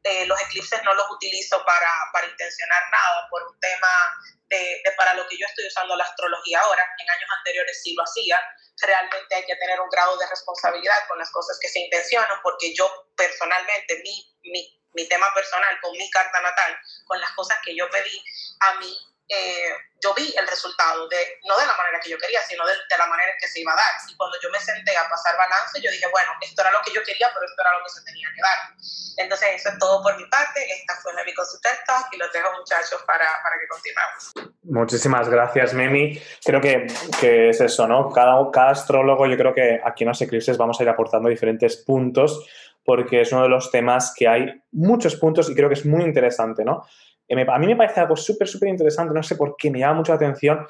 eh, 0.09 0.25
los 0.25 0.39
eclipses 0.41 0.81
no 0.83 0.93
los 0.93 1.09
utilizo 1.11 1.63
para, 1.65 1.91
para 2.13 2.27
intencionar 2.27 2.83
nada 2.91 3.27
por 3.29 3.43
un 3.43 3.59
tema 3.59 3.87
de, 4.49 4.81
para 4.97 5.13
lo 5.15 5.27
que 5.27 5.37
yo 5.37 5.45
estoy 5.45 5.67
usando 5.67 5.95
la 5.95 6.03
astrología 6.03 6.61
ahora. 6.61 6.83
En 6.97 7.09
años 7.09 7.29
anteriores 7.37 7.81
sí 7.83 7.93
lo 7.93 8.03
hacía. 8.03 8.41
Realmente 8.81 9.35
hay 9.35 9.45
que 9.45 9.55
tener 9.55 9.79
un 9.79 9.89
grado 9.89 10.17
de 10.17 10.27
responsabilidad 10.27 11.07
con 11.07 11.19
las 11.19 11.29
cosas 11.31 11.57
que 11.61 11.67
se 11.67 11.79
intencionan, 11.79 12.39
porque 12.41 12.73
yo 12.73 12.89
personalmente, 13.15 14.01
mi, 14.03 14.35
mi, 14.43 14.81
mi 14.93 15.07
tema 15.07 15.27
personal, 15.33 15.77
con 15.81 15.91
mi 15.91 16.09
carta 16.11 16.41
natal, 16.41 16.77
con 17.05 17.19
las 17.19 17.31
cosas 17.31 17.57
que 17.65 17.75
yo 17.75 17.89
pedí, 17.89 18.23
a 18.61 18.73
mí 18.75 18.97
eh, 19.29 19.73
yo 20.01 20.13
vi 20.13 20.33
el 20.37 20.47
resultado, 20.47 21.07
de, 21.09 21.39
no 21.47 21.57
de 21.57 21.65
la 21.65 21.75
manera 21.75 21.99
que 21.99 22.09
yo 22.09 22.17
quería, 22.17 22.41
sino 22.41 22.65
de, 22.65 22.73
de, 22.73 22.97
la 22.97 23.07
manera 23.07 23.31
en 23.31 23.37
que 23.39 23.47
se 23.47 23.61
iba 23.61 23.73
a 23.73 23.75
dar. 23.75 23.93
Y 24.07 24.15
cuando 24.15 24.37
yo 24.41 24.49
me 24.49 24.59
senté 24.59 24.95
a 24.95 25.09
pasar 25.09 25.35
balance, 25.35 25.81
yo 25.81 25.91
dije, 25.91 26.07
bueno, 26.11 26.31
esto 26.41 26.61
era 26.61 26.71
lo 26.71 26.79
que 26.85 26.93
yo 26.93 27.03
quería, 27.03 27.27
pero 27.33 27.45
esto 27.45 27.61
era 27.61 27.77
lo 27.77 27.83
que 27.83 27.89
se 27.89 28.03
tenía 28.03 28.29
que 28.35 28.41
dar. 28.41 28.59
Entonces, 29.17 29.49
eso 29.55 29.69
es 29.69 29.79
todo 29.79 30.03
por 30.03 30.15
mi 30.15 30.25
parte. 30.29 30.61
Esta 30.63 30.95
fue 31.01 31.11
mi 31.25 31.33
consulta 31.33 31.69
y 32.11 32.17
los 32.17 32.31
dejo, 32.31 32.51
muchachos, 32.57 33.03
para, 33.05 33.25
para 33.43 33.55
que 33.59 33.67
continuemos. 33.67 34.53
Muchísimas 34.63 35.29
gracias, 35.29 35.73
Memi. 35.73 36.21
Creo 36.43 36.61
que, 36.61 36.87
que, 37.19 37.49
es 37.49 37.61
eso, 37.61 37.87
¿no? 37.87 38.11
Cada, 38.11 38.35
cada 38.51 38.71
astrólogo, 38.71 39.25
yo 39.25 39.37
creo 39.37 39.53
que 39.53 39.79
aquí 39.83 40.03
en 40.03 40.09
los 40.09 40.21
eclipses 40.21 40.57
vamos 40.57 40.79
a 40.79 40.83
ir 40.83 40.89
aportando 40.89 41.29
diferentes 41.29 41.77
puntos, 41.77 42.45
porque 42.83 43.21
es 43.21 43.31
uno 43.31 43.43
de 43.43 43.49
los 43.49 43.71
temas 43.71 44.13
que 44.15 44.27
hay 44.27 44.63
muchos 44.71 45.15
puntos 45.15 45.49
y 45.49 45.55
creo 45.55 45.69
que 45.69 45.75
es 45.75 45.85
muy 45.85 46.03
interesante, 46.03 46.63
¿no? 46.63 46.85
A 47.29 47.59
mí 47.59 47.67
me 47.67 47.75
parece 47.75 47.99
algo 47.99 48.15
súper, 48.15 48.47
súper 48.47 48.69
interesante, 48.69 49.13
no 49.13 49.23
sé 49.23 49.35
por 49.35 49.55
qué, 49.57 49.69
me 49.69 49.79
llama 49.79 49.95
mucho 49.95 50.13
la 50.13 50.15
atención 50.15 50.65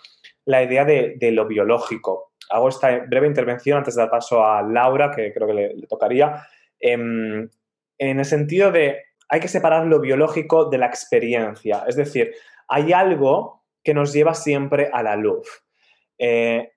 la 0.45 0.63
idea 0.63 0.85
de, 0.85 1.17
lo 1.31 1.45
biológico. 1.45 2.31
Hago 2.49 2.69
esta 2.69 2.99
breve 3.05 3.27
intervención 3.27 3.79
antes 3.79 3.95
de 3.95 4.01
dar 4.01 4.09
paso 4.09 4.45
a 4.45 4.61
Laura, 4.61 5.11
que 5.11 5.33
creo 5.33 5.47
que 5.47 5.53
le, 5.53 5.87
tocaría, 5.87 6.47
en, 6.79 7.51
en 7.97 8.19
el 8.19 8.25
sentido 8.25 8.71
de 8.71 9.03
hay 9.29 9.39
que 9.39 9.47
separar 9.47 9.85
lo 9.85 9.99
biológico 9.99 10.69
de 10.69 10.77
la 10.77 10.87
experiencia. 10.87 11.83
Es 11.87 11.95
decir, 11.95 12.33
hay 12.67 12.93
algo 12.93 13.65
que 13.83 13.93
nos 13.93 14.13
lleva 14.13 14.33
siempre 14.33 14.89
a 14.91 15.03
la 15.03 15.15
luz. 15.15 15.47
Eh, 16.17 16.71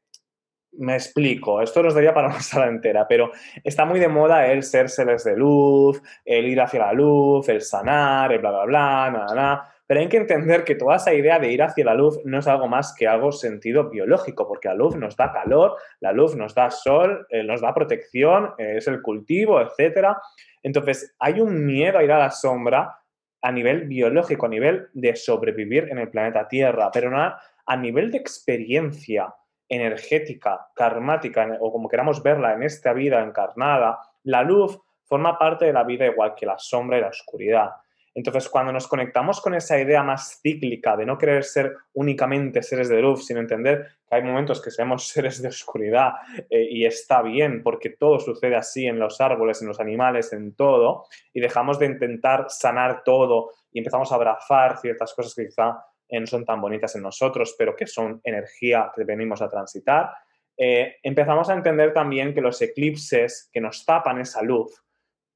me 0.72 0.94
explico, 0.94 1.60
esto 1.60 1.82
nos 1.82 1.94
daría 1.94 2.14
para 2.14 2.28
una 2.30 2.40
sala 2.40 2.68
entera, 2.68 3.06
pero 3.08 3.30
está 3.62 3.84
muy 3.84 4.00
de 4.00 4.08
moda 4.08 4.46
el 4.46 4.62
ser 4.62 4.88
seres 4.88 5.24
de 5.24 5.36
luz, 5.36 6.02
el 6.24 6.46
ir 6.46 6.60
hacia 6.60 6.80
la 6.80 6.92
luz, 6.92 7.48
el 7.48 7.60
sanar, 7.60 8.32
el 8.32 8.38
bla, 8.38 8.50
bla, 8.50 8.64
bla, 8.64 9.10
nada, 9.10 9.34
nada. 9.34 9.74
Pero 9.86 10.00
hay 10.00 10.08
que 10.08 10.18
entender 10.18 10.62
que 10.62 10.76
toda 10.76 10.96
esa 10.96 11.12
idea 11.12 11.40
de 11.40 11.50
ir 11.50 11.62
hacia 11.62 11.84
la 11.84 11.94
luz 11.94 12.20
no 12.24 12.38
es 12.38 12.46
algo 12.46 12.68
más 12.68 12.94
que 12.94 13.08
algo 13.08 13.32
sentido 13.32 13.90
biológico, 13.90 14.46
porque 14.46 14.68
la 14.68 14.74
luz 14.74 14.94
nos 14.94 15.16
da 15.16 15.32
calor, 15.32 15.76
la 15.98 16.12
luz 16.12 16.36
nos 16.36 16.54
da 16.54 16.70
sol, 16.70 17.26
eh, 17.28 17.42
nos 17.42 17.60
da 17.60 17.74
protección, 17.74 18.52
eh, 18.56 18.74
es 18.76 18.86
el 18.86 19.02
cultivo, 19.02 19.60
etc. 19.60 20.16
Entonces, 20.62 21.16
hay 21.18 21.40
un 21.40 21.66
miedo 21.66 21.98
a 21.98 22.04
ir 22.04 22.12
a 22.12 22.20
la 22.20 22.30
sombra 22.30 23.00
a 23.42 23.50
nivel 23.50 23.88
biológico, 23.88 24.46
a 24.46 24.50
nivel 24.50 24.88
de 24.92 25.16
sobrevivir 25.16 25.88
en 25.90 25.98
el 25.98 26.08
planeta 26.08 26.46
Tierra, 26.46 26.90
pero 26.92 27.10
no 27.10 27.34
a 27.66 27.76
nivel 27.76 28.12
de 28.12 28.18
experiencia 28.18 29.34
energética, 29.70 30.68
karmática, 30.74 31.56
o 31.60 31.72
como 31.72 31.88
queramos 31.88 32.22
verla 32.22 32.52
en 32.52 32.64
esta 32.64 32.92
vida 32.92 33.22
encarnada, 33.22 34.00
la 34.24 34.42
luz 34.42 34.78
forma 35.04 35.38
parte 35.38 35.64
de 35.64 35.72
la 35.72 35.84
vida 35.84 36.06
igual 36.06 36.34
que 36.34 36.44
la 36.44 36.58
sombra 36.58 36.98
y 36.98 37.00
la 37.00 37.08
oscuridad. 37.08 37.70
Entonces, 38.12 38.48
cuando 38.48 38.72
nos 38.72 38.88
conectamos 38.88 39.40
con 39.40 39.54
esa 39.54 39.80
idea 39.80 40.02
más 40.02 40.40
cíclica 40.42 40.96
de 40.96 41.06
no 41.06 41.16
querer 41.16 41.44
ser 41.44 41.76
únicamente 41.92 42.62
seres 42.62 42.88
de 42.88 43.00
luz, 43.00 43.24
sino 43.24 43.38
entender 43.38 43.86
que 44.08 44.16
hay 44.16 44.22
momentos 44.22 44.60
que 44.60 44.72
seamos 44.72 45.06
seres 45.08 45.40
de 45.40 45.48
oscuridad 45.48 46.14
eh, 46.48 46.66
y 46.70 46.84
está 46.84 47.22
bien, 47.22 47.62
porque 47.62 47.90
todo 47.90 48.18
sucede 48.18 48.56
así 48.56 48.86
en 48.86 48.98
los 48.98 49.20
árboles, 49.20 49.62
en 49.62 49.68
los 49.68 49.78
animales, 49.78 50.32
en 50.32 50.54
todo, 50.54 51.06
y 51.32 51.40
dejamos 51.40 51.78
de 51.78 51.86
intentar 51.86 52.46
sanar 52.48 53.04
todo 53.04 53.50
y 53.72 53.78
empezamos 53.78 54.10
a 54.10 54.16
abrazar 54.16 54.78
ciertas 54.78 55.14
cosas 55.14 55.32
que 55.34 55.46
quizá 55.46 55.84
no 56.18 56.26
son 56.26 56.44
tan 56.44 56.60
bonitas 56.60 56.96
en 56.96 57.02
nosotros, 57.02 57.54
pero 57.56 57.76
que 57.76 57.86
son 57.86 58.20
energía 58.24 58.90
que 58.94 59.04
venimos 59.04 59.42
a 59.42 59.48
transitar, 59.48 60.10
eh, 60.56 60.96
empezamos 61.02 61.48
a 61.48 61.54
entender 61.54 61.92
también 61.92 62.34
que 62.34 62.40
los 62.40 62.60
eclipses 62.60 63.48
que 63.52 63.60
nos 63.60 63.84
tapan 63.86 64.20
esa 64.20 64.42
luz 64.42 64.82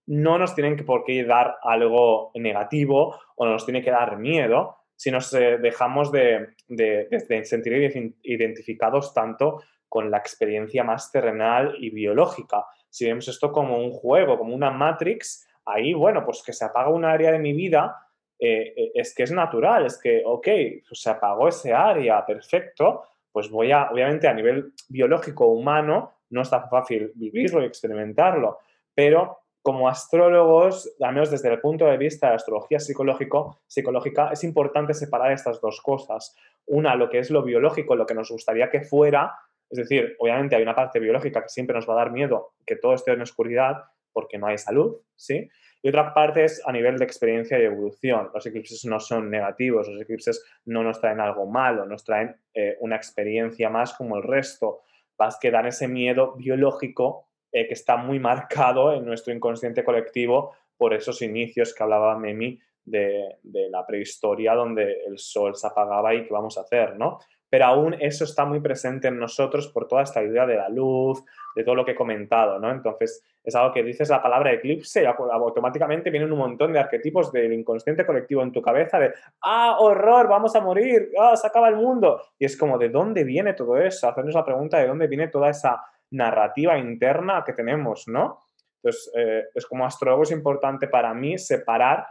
no 0.07 0.39
nos 0.39 0.55
tienen 0.55 0.77
por 0.85 1.05
qué 1.05 1.25
dar 1.25 1.57
algo 1.63 2.31
negativo 2.35 3.19
o 3.37 3.47
nos 3.47 3.65
tiene 3.65 3.83
que 3.83 3.91
dar 3.91 4.19
miedo, 4.19 4.77
si 4.97 5.11
nos 5.11 5.33
eh, 5.33 5.59
dejamos 5.59 6.13
de, 6.13 6.55
de, 6.69 7.09
de, 7.11 7.45
sentir 7.45 8.13
identificados 8.23 9.15
tanto 9.15 9.63
con 9.89 10.11
la 10.11 10.19
experiencia 10.19 10.85
más 10.85 11.11
terrenal 11.11 11.75
y 11.79 11.91
biológica. 11.91 12.67
Si 12.91 13.07
vemos 13.07 13.27
esto 13.29 13.51
como 13.51 13.79
un 13.79 13.93
juego, 13.93 14.37
como 14.37 14.55
una 14.55 14.71
Matrix, 14.71 15.49
ahí, 15.65 15.95
bueno, 15.95 16.25
pues 16.25 16.43
que 16.45 16.53
se 16.53 16.65
apaga 16.65 16.91
un 16.91 17.05
área 17.05 17.33
de 17.33 17.39
mi 17.39 17.53
vida 17.53 17.97
eh, 18.39 18.75
eh, 18.77 18.93
es 18.95 19.15
que 19.15 19.23
es 19.23 19.33
natural, 19.33 19.87
es 19.87 19.99
que, 19.99 20.23
ok, 20.25 20.49
pues 20.89 21.01
se 21.01 21.11
apagó 21.11 21.49
ese 21.49 21.73
área, 21.73 22.25
perfecto, 22.25 23.05
pues 23.31 23.51
voy 23.51 23.73
a, 23.73 23.91
obviamente 23.91 24.29
a 24.29 24.35
nivel 24.35 24.73
biológico 24.89 25.47
humano, 25.47 26.13
no 26.31 26.43
es 26.43 26.51
tan 26.51 26.69
fácil 26.69 27.13
vivirlo 27.15 27.63
y 27.63 27.67
experimentarlo, 27.67 28.59
pero 28.95 29.39
como 29.63 29.89
astrólogos, 29.89 30.95
al 31.01 31.15
menos 31.15 31.31
desde 31.31 31.51
el 31.51 31.59
punto 31.59 31.87
de 31.87 31.97
vista 31.97 32.27
de 32.27 32.33
la 32.33 32.37
astrología 32.37 32.79
psicológico, 32.79 33.61
psicológica, 33.67 34.29
es 34.31 34.45
importante 34.45 34.93
separar 34.93 35.33
estas 35.33 35.59
dos 35.59 35.81
cosas. 35.81 36.37
Una, 36.67 36.95
lo 36.97 37.09
que 37.09 37.19
es 37.19 37.31
lo 37.31 37.43
biológico, 37.43 37.97
lo 37.97 38.05
que 38.05 38.15
nos 38.15 38.31
gustaría 38.31 38.69
que 38.69 38.83
fuera, 38.83 39.33
es 39.71 39.79
decir, 39.79 40.17
obviamente 40.19 40.55
hay 40.55 40.63
una 40.63 40.75
parte 40.75 41.01
biológica 41.01 41.43
que 41.43 41.49
siempre 41.49 41.75
nos 41.75 41.89
va 41.89 41.95
a 41.95 41.97
dar 41.97 42.13
miedo 42.13 42.53
que 42.67 42.77
todo 42.77 42.93
esté 42.95 43.13
en 43.13 43.23
oscuridad 43.23 43.85
porque 44.13 44.37
no 44.37 44.49
hay 44.49 44.59
salud, 44.59 44.99
¿sí? 45.17 45.49
Y 45.85 45.91
otra 45.91 46.15
parte 46.15 46.47
es 46.47 46.63
a 46.65 46.73
nivel 46.73 46.97
de 46.97 47.05
experiencia 47.05 47.59
y 47.59 47.65
evolución. 47.65 48.31
Los 48.33 48.47
eclipses 48.47 48.87
no 48.87 48.99
son 48.99 49.29
negativos, 49.29 49.87
los 49.87 50.01
eclipses 50.01 50.43
no 50.65 50.83
nos 50.83 50.99
traen 50.99 51.21
algo 51.21 51.45
malo, 51.45 51.85
nos 51.85 52.03
traen 52.03 52.35
eh, 52.55 52.79
una 52.81 52.97
experiencia 52.97 53.69
más 53.69 53.93
como 53.93 54.17
el 54.17 54.23
resto. 54.23 54.81
Vas 55.19 55.39
que 55.39 55.51
dan 55.51 55.67
ese 55.67 55.87
miedo 55.87 56.37
biológico 56.37 57.29
eh, 57.53 57.69
que 57.69 57.75
está 57.75 57.99
muy 57.99 58.19
marcado 58.31 58.95
en 58.95 59.05
nuestro 59.05 59.35
inconsciente 59.35 59.85
colectivo 59.85 60.55
por 60.79 60.95
esos 60.95 61.21
inicios 61.21 61.75
que 61.75 61.83
hablaba 61.83 62.19
Memi 62.19 62.59
de, 62.83 63.37
la 63.43 63.87
prehistoria 63.87 64.55
donde 64.55 65.05
el 65.07 65.19
sol 65.19 65.55
se 65.55 65.67
apagaba 65.67 66.15
y 66.15 66.25
qué 66.25 66.33
vamos 66.33 66.57
a 66.57 66.63
hacer, 66.63 66.97
¿no? 66.97 67.19
Pero 67.51 67.67
aún 67.67 67.95
eso 68.01 68.25
está 68.25 68.45
muy 68.45 68.61
presente 68.61 69.09
en 69.09 69.19
nosotros 69.19 69.69
por 69.69 69.87
toda 69.87 70.03
esta 70.03 70.23
idea 70.23 70.47
de 70.47 70.57
la 70.57 70.69
luz, 70.69 71.23
de 71.55 71.63
todo 71.63 71.75
lo 71.75 71.85
que 71.85 71.93
he 71.93 71.95
comentado, 71.95 72.59
¿no? 72.59 72.71
Entonces, 72.71 73.23
es 73.45 73.55
algo 73.55 73.73
que 73.73 73.83
dices 73.83 74.09
la 74.09 74.23
palabra 74.23 74.53
eclipse 74.53 75.03
y 75.03 75.07
automáticamente 75.07 76.11
vienen 76.11 76.33
un 76.33 76.39
montón 76.39 76.73
de 76.73 76.81
arquetipos 76.81 77.31
del 77.31 77.53
inconsciente 77.53 78.07
colectivo 78.07 78.43
en 78.43 78.53
tu 78.53 78.63
cabeza 78.63 78.99
de, 78.99 79.13
ah, 79.43 79.77
horror, 79.79 80.29
vamos 80.29 80.57
a 80.57 80.61
morir, 80.61 81.11
ah, 81.21 81.37
se 81.37 81.47
acaba 81.47 81.69
el 81.69 81.77
mundo. 81.77 82.21
Y 82.39 82.47
es 82.47 82.57
como, 82.57 82.79
¿de 82.79 82.89
dónde 82.89 83.23
viene 83.23 83.53
todo 83.53 83.77
eso? 83.77 84.09
Hacernos 84.09 84.35
la 84.35 84.45
pregunta 84.45 84.79
de 84.79 84.89
dónde 84.89 85.07
viene 85.07 85.29
toda 85.29 85.51
esa 85.51 85.85
narrativa 86.11 86.79
interna 86.79 87.43
que 87.45 87.53
tenemos, 87.53 88.09
¿no? 88.09 88.45
Entonces, 88.83 89.13
eh, 89.17 89.45
es 89.55 89.67
como 89.67 89.87
astrólogo 89.87 90.25
es 90.25 90.31
importante 90.31 90.89
para 90.89 91.13
mí 91.15 91.39
separar 91.39 92.07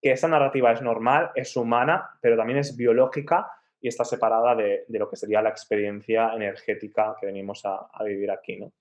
que 0.00 0.12
esa 0.12 0.28
narrativa 0.28 0.72
es 0.72 0.82
normal, 0.82 1.30
es 1.34 1.56
humana, 1.56 2.08
pero 2.20 2.36
también 2.36 2.58
es 2.58 2.76
biológica 2.76 3.50
y 3.80 3.88
está 3.88 4.04
separada 4.04 4.54
de, 4.54 4.84
lo 4.88 5.08
que 5.08 5.16
sería 5.16 5.42
la 5.42 5.50
experiencia 5.50 6.32
energética 6.34 7.16
que 7.20 7.26
venimos 7.26 7.62
a, 7.64 7.88
vivir 8.04 8.30
aquí, 8.30 8.56
¿no? 8.56 8.72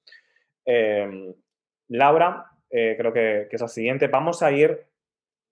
Em, 0.66 1.34
Laura, 1.90 2.46
eh, 2.70 2.96
creo 2.98 3.14
que, 3.14 3.48
es 3.50 3.62
la 3.62 3.68
siguiente. 3.68 4.08
Vamos 4.08 4.42
a 4.44 4.52
ir, 4.52 4.86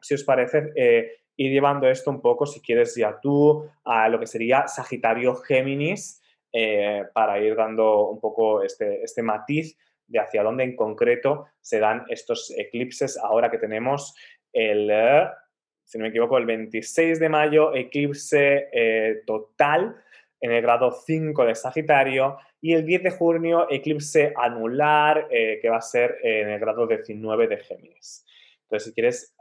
si 0.02 0.14
os 0.16 0.24
parece, 0.24 0.72
eh, 0.76 1.12
ir 1.38 1.52
llevando 1.52 1.88
esto 1.88 2.10
un 2.12 2.22
poco, 2.22 2.46
si 2.46 2.62
quieres 2.62 2.96
ya 2.96 3.20
tú, 3.22 3.70
a 3.84 4.10
lo 4.10 4.20
que 4.20 4.28
sería 4.28 4.68
Sagitario 4.68 5.36
Géminis, 5.36 6.22
eh, 6.52 7.04
para 7.14 7.40
ir 7.40 7.56
dando 7.56 8.08
un 8.08 8.20
poco 8.20 8.64
este, 8.64 9.04
este 9.04 9.22
matiz 9.22 9.78
de 10.08 10.20
hacia 10.20 10.44
dónde 10.44 10.64
en 10.64 10.76
concreto 10.76 11.48
se 11.60 11.80
dan 11.80 12.06
estos 12.10 12.54
eclipses 12.56 13.18
ahora 13.18 13.50
que 13.52 13.58
tenemos 13.58 14.16
el, 14.54 14.90
si 15.86 15.98
no 15.98 16.04
me 16.04 16.10
equivoco, 16.10 16.38
el 16.38 16.46
26 16.46 17.20
de 17.20 17.30
mayo, 17.30 17.74
eclipse 17.74 18.70
eh, 18.72 19.22
total 19.26 19.96
en 20.42 20.52
el 20.52 20.62
grado 20.62 20.92
5 20.92 21.46
de 21.46 21.56
Sagitario 21.56 22.38
y 22.60 22.74
el 22.74 22.86
10 22.86 23.04
de 23.04 23.12
junio, 23.12 23.68
eclipse 23.70 24.34
anular 24.36 25.28
que 25.30 25.70
va 25.70 25.78
a 25.78 25.82
ser 25.82 26.18
en 26.24 26.50
el 26.50 26.60
grado 26.60 26.86
19 26.88 27.48
de 27.48 27.58
Géminis. 27.58 28.26
Entonces, 28.64 28.90
si 28.90 28.94
quieres 28.94 29.36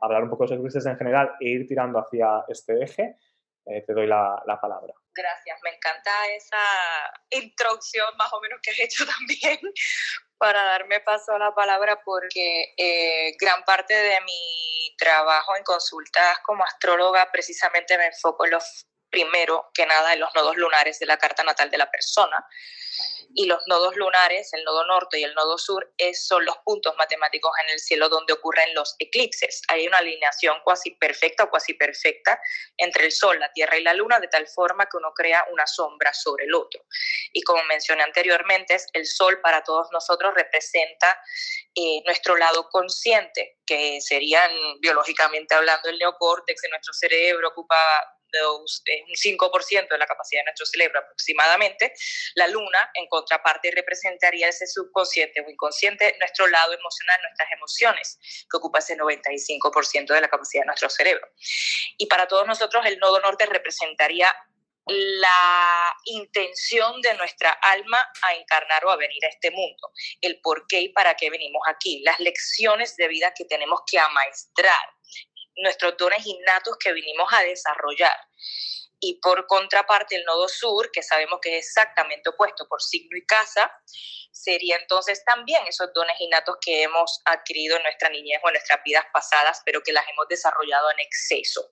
hablar 0.00 0.24
un 0.24 0.30
poco 0.30 0.44
de 0.44 0.50
los 0.50 0.58
eclipses 0.58 0.86
en 0.86 0.96
general 0.96 1.32
e 1.40 1.48
ir 1.50 1.66
tirando 1.66 1.98
hacia 1.98 2.44
este 2.48 2.82
eje, 2.82 3.16
te 3.64 3.92
doy 3.92 4.06
la 4.06 4.58
palabra. 4.60 4.94
Gracias, 5.14 5.60
me 5.62 5.70
encanta 5.70 6.10
esa 6.34 6.56
introducción 7.30 8.06
más 8.16 8.32
o 8.32 8.40
menos 8.40 8.60
que 8.62 8.70
has 8.70 8.80
hecho 8.80 9.04
también 9.18 9.58
para 10.42 10.60
darme 10.64 10.98
paso 10.98 11.30
a 11.30 11.38
la 11.38 11.54
palabra 11.54 12.00
porque 12.04 12.74
eh, 12.76 13.36
gran 13.40 13.64
parte 13.64 13.94
de 13.94 14.20
mi 14.22 14.92
trabajo 14.98 15.54
en 15.54 15.62
consultas 15.62 16.40
como 16.44 16.64
astróloga 16.64 17.30
precisamente 17.30 17.96
me 17.96 18.06
enfoco 18.06 18.44
en 18.44 18.50
los 18.50 18.88
primero 19.08 19.70
que 19.72 19.86
nada 19.86 20.14
en 20.14 20.18
los 20.18 20.34
nodos 20.34 20.56
lunares 20.56 20.98
de 20.98 21.06
la 21.06 21.16
carta 21.16 21.44
natal 21.44 21.70
de 21.70 21.78
la 21.78 21.88
persona 21.88 22.44
y 23.34 23.46
los 23.46 23.62
nodos 23.66 23.96
lunares, 23.96 24.52
el 24.52 24.64
nodo 24.64 24.84
norte 24.86 25.18
y 25.18 25.24
el 25.24 25.34
nodo 25.34 25.58
sur, 25.58 25.92
es, 25.96 26.26
son 26.26 26.44
los 26.44 26.56
puntos 26.64 26.94
matemáticos 26.96 27.52
en 27.64 27.74
el 27.74 27.78
cielo 27.78 28.08
donde 28.08 28.32
ocurren 28.32 28.74
los 28.74 28.94
eclipses. 28.98 29.62
Hay 29.68 29.86
una 29.86 29.98
alineación 29.98 30.58
cuasi 30.64 30.92
perfecta 30.92 31.44
o 31.44 31.50
cuasi 31.50 31.74
perfecta 31.74 32.40
entre 32.76 33.06
el 33.06 33.12
Sol, 33.12 33.38
la 33.38 33.52
Tierra 33.52 33.78
y 33.78 33.82
la 33.82 33.94
Luna, 33.94 34.20
de 34.20 34.28
tal 34.28 34.46
forma 34.48 34.86
que 34.86 34.96
uno 34.96 35.12
crea 35.14 35.44
una 35.52 35.66
sombra 35.66 36.12
sobre 36.12 36.44
el 36.44 36.54
otro. 36.54 36.84
Y 37.32 37.42
como 37.42 37.62
mencioné 37.64 38.02
anteriormente, 38.02 38.76
el 38.92 39.06
Sol 39.06 39.40
para 39.40 39.62
todos 39.62 39.88
nosotros 39.92 40.34
representa 40.34 41.18
eh, 41.74 42.02
nuestro 42.04 42.36
lado 42.36 42.68
consciente, 42.68 43.58
que 43.66 44.00
serían 44.00 44.50
biológicamente 44.80 45.54
hablando 45.54 45.88
el 45.88 45.98
neocórtex 45.98 46.60
de 46.62 46.68
nuestro 46.68 46.92
cerebro, 46.92 47.48
ocupa 47.48 47.76
un 48.46 48.66
5% 48.66 49.88
de 49.88 49.98
la 49.98 50.06
capacidad 50.06 50.40
de 50.40 50.44
nuestro 50.44 50.66
cerebro 50.66 51.00
aproximadamente, 51.00 51.92
la 52.34 52.46
luna 52.48 52.90
en 52.94 53.06
contraparte 53.08 53.70
representaría 53.70 54.48
ese 54.48 54.66
subconsciente 54.66 55.40
o 55.40 55.50
inconsciente, 55.50 56.16
nuestro 56.18 56.46
lado 56.46 56.72
emocional, 56.72 57.20
nuestras 57.22 57.52
emociones, 57.52 58.18
que 58.50 58.56
ocupa 58.56 58.78
ese 58.78 58.96
95% 58.96 60.14
de 60.14 60.20
la 60.20 60.28
capacidad 60.28 60.62
de 60.62 60.66
nuestro 60.66 60.88
cerebro. 60.88 61.26
Y 61.98 62.06
para 62.06 62.26
todos 62.26 62.46
nosotros 62.46 62.84
el 62.86 62.98
nodo 62.98 63.20
norte 63.20 63.46
representaría 63.46 64.34
la 64.86 65.96
intención 66.06 67.00
de 67.02 67.14
nuestra 67.14 67.50
alma 67.50 67.98
a 68.22 68.34
encarnar 68.34 68.84
o 68.84 68.90
a 68.90 68.96
venir 68.96 69.24
a 69.24 69.28
este 69.28 69.50
mundo, 69.50 69.92
el 70.20 70.40
por 70.40 70.66
qué 70.66 70.80
y 70.80 70.88
para 70.88 71.14
qué 71.14 71.30
venimos 71.30 71.62
aquí, 71.68 72.02
las 72.02 72.18
lecciones 72.18 72.96
de 72.96 73.08
vida 73.08 73.32
que 73.34 73.44
tenemos 73.44 73.80
que 73.86 73.98
amaestrar, 73.98 74.88
nuestros 75.56 75.96
dones 75.96 76.26
innatos 76.26 76.76
que 76.78 76.92
vinimos 76.92 77.32
a 77.32 77.42
desarrollar. 77.42 78.16
Y 79.00 79.18
por 79.20 79.46
contraparte, 79.46 80.16
el 80.16 80.24
nodo 80.24 80.48
sur, 80.48 80.90
que 80.92 81.02
sabemos 81.02 81.40
que 81.42 81.58
es 81.58 81.66
exactamente 81.66 82.30
opuesto 82.30 82.66
por 82.68 82.80
signo 82.80 83.16
y 83.16 83.26
casa, 83.26 83.72
sería 84.32 84.76
entonces 84.76 85.22
también 85.24 85.62
esos 85.68 85.92
dones 85.92 86.16
innatos 86.18 86.56
que 86.60 86.82
hemos 86.82 87.20
adquirido 87.26 87.76
en 87.76 87.82
nuestra 87.82 88.08
niñez 88.08 88.40
o 88.42 88.48
en 88.48 88.54
nuestras 88.54 88.82
vidas 88.82 89.04
pasadas, 89.12 89.62
pero 89.64 89.82
que 89.82 89.92
las 89.92 90.08
hemos 90.08 90.26
desarrollado 90.28 90.90
en 90.90 91.00
exceso. 91.00 91.70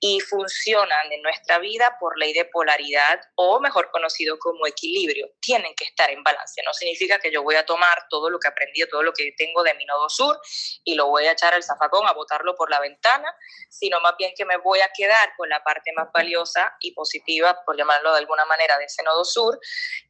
Y 0.00 0.20
funcionan 0.20 1.12
en 1.12 1.22
nuestra 1.22 1.58
vida 1.58 1.96
por 2.00 2.18
ley 2.18 2.32
de 2.32 2.44
polaridad 2.46 3.20
o 3.36 3.60
mejor 3.60 3.90
conocido 3.90 4.38
como 4.38 4.66
equilibrio. 4.66 5.30
Tienen 5.40 5.74
que 5.74 5.84
estar 5.84 6.10
en 6.10 6.22
balance. 6.22 6.62
No 6.64 6.74
significa 6.74 7.18
que 7.18 7.30
yo 7.30 7.42
voy 7.42 7.54
a 7.54 7.64
tomar 7.64 8.06
todo 8.10 8.28
lo 8.28 8.38
que 8.38 8.48
aprendí, 8.48 8.84
todo 8.90 9.02
lo 9.02 9.12
que 9.12 9.32
tengo 9.38 9.62
de 9.62 9.74
mi 9.74 9.84
nodo 9.86 10.08
sur 10.08 10.38
y 10.82 10.94
lo 10.94 11.06
voy 11.06 11.26
a 11.26 11.32
echar 11.32 11.54
al 11.54 11.62
zafacón, 11.62 12.06
a 12.08 12.12
botarlo 12.12 12.54
por 12.56 12.70
la 12.70 12.80
ventana, 12.80 13.34
sino 13.70 14.00
más 14.00 14.16
bien 14.18 14.32
que 14.36 14.44
me 14.44 14.56
voy 14.56 14.80
a 14.80 14.90
quedar 14.94 15.32
con 15.36 15.48
la 15.48 15.62
parte 15.62 15.92
más 15.92 16.08
valiosa 16.12 16.76
y 16.80 16.92
positiva, 16.92 17.62
por 17.64 17.76
llamarlo 17.76 18.12
de 18.12 18.18
alguna 18.18 18.44
manera, 18.46 18.78
de 18.78 18.84
ese 18.84 19.02
nodo 19.02 19.24
sur 19.24 19.58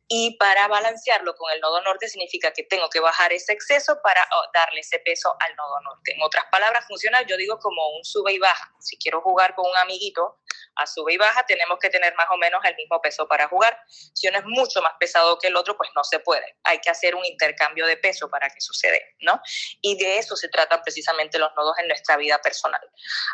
y 0.09 0.37
para 0.37 0.69
balancearlo 0.69 1.35
con 1.35 1.51
el 1.53 1.61
nodo 1.61 1.81
norte 1.83 2.09
significa 2.09 2.53
que 2.53 2.63
tengo 2.63 2.91
que 2.91 3.01
bajar 3.01 3.33
ese 3.33 3.53
exceso 3.53 3.99
para 4.03 4.27
oh, 4.33 4.45
darle 4.53 4.81
ese 4.81 4.99
peso 4.99 5.35
al 5.41 5.57
nodo 5.57 5.81
norte. 5.81 6.13
En 6.13 6.23
otras 6.23 6.45
palabras, 6.51 6.85
funciona, 6.87 7.23
yo 7.23 7.37
digo, 7.37 7.59
como 7.59 7.97
un 7.97 8.05
sube 8.05 8.33
y 8.33 8.39
baja. 8.39 8.71
Si 8.81 8.99
quiero 8.99 9.23
jugar 9.23 9.55
con 9.55 9.69
un 9.69 9.77
amiguito 9.79 10.41
a 10.77 10.87
sube 10.87 11.15
y 11.15 11.17
baja, 11.17 11.45
tenemos 11.47 11.79
que 11.79 11.89
tener 11.89 12.15
más 12.17 12.27
o 12.31 12.37
menos 12.37 12.63
el 12.65 12.77
mismo 12.77 13.01
peso 13.01 13.27
para 13.27 13.49
jugar. 13.49 13.79
Si 13.89 14.29
uno 14.29 14.39
es 14.39 14.45
mucho 14.45 14.83
más 14.83 14.93
pesado 15.01 15.39
que 15.39 15.47
el 15.47 15.57
otro, 15.57 15.77
pues 15.77 15.89
no 15.97 16.05
se 16.05 16.19
puede. 16.19 16.59
Hay 16.65 16.81
que 16.81 16.91
hacer 16.91 17.15
un 17.15 17.25
intercambio 17.25 17.87
de 17.87 17.97
peso 17.97 18.29
para 18.29 18.51
que 18.51 18.61
sucede, 18.61 19.15
¿no? 19.21 19.41
Y 19.81 19.97
de 19.97 20.19
eso 20.19 20.37
se 20.37 20.49
tratan 20.49 20.83
precisamente 20.83 21.39
los 21.39 21.51
nodos 21.57 21.79
en 21.79 21.89
nuestra 21.89 22.17
vida 22.19 22.39
personal. 22.43 22.83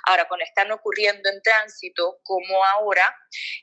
Ahora, 0.04 0.28
cuando 0.28 0.44
están 0.44 0.70
ocurriendo 0.70 1.28
en 1.30 1.42
tránsito, 1.42 2.20
como 2.22 2.64
ahora, 2.64 3.16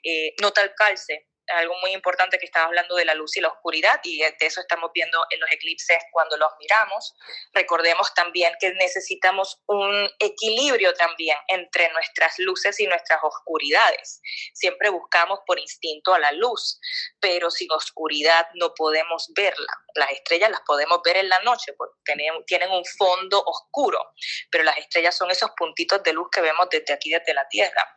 eh, 0.04 0.34
nota 0.42 0.62
el 0.62 0.76
calce 0.76 1.28
algo 1.56 1.76
muy 1.80 1.92
importante 1.92 2.38
que 2.38 2.46
estaba 2.46 2.66
hablando 2.66 2.96
de 2.96 3.06
la 3.06 3.14
luz 3.14 3.38
y 3.38 3.42
la 3.42 3.50
oscuridad 3.50 4.00
y 4.04 4.20
de 4.20 4.36
eso 4.40 4.62
estamos 4.62 4.92
viendo 4.94 5.26
en 5.30 5.40
los 5.40 5.52
eclipses 5.52 5.98
cuando 6.12 6.38
los 6.38 6.50
miramos. 6.60 7.16
Recordemos 7.54 8.14
también 8.14 8.54
que 8.60 8.72
necesitamos 8.74 9.62
un 9.68 10.10
equilibrio 10.20 10.94
también 10.94 11.38
entre 11.48 11.90
nuestras 11.94 12.38
luces 12.40 12.80
y 12.80 12.88
nuestras 12.88 13.20
oscuridades. 13.24 14.22
Siempre 14.54 14.90
buscamos 14.90 15.40
por 15.46 15.60
instinto 15.60 16.14
a 16.14 16.20
la 16.20 16.32
luz, 16.32 16.80
pero 17.20 17.50
sin 17.52 17.72
oscuridad 17.72 18.48
no 18.56 18.74
podemos 18.74 19.32
verla. 19.36 19.72
Las 19.96 20.12
estrellas 20.12 20.52
las 20.52 20.62
podemos 20.62 21.02
ver 21.04 21.18
en 21.18 21.30
la 21.30 21.40
noche 21.40 21.74
porque 21.74 21.98
tienen 22.46 22.72
un 22.72 22.86
fondo 22.86 23.42
oscuro, 23.46 24.00
pero 24.52 24.64
las 24.64 24.78
estrellas 24.78 25.18
son 25.18 25.32
esos 25.32 25.52
puntitos 25.58 26.04
de 26.04 26.14
luz 26.14 26.28
que 26.32 26.42
vemos 26.42 26.68
desde 26.70 26.94
aquí, 26.94 27.10
desde 27.10 27.34
la 27.34 27.48
Tierra. 27.48 27.96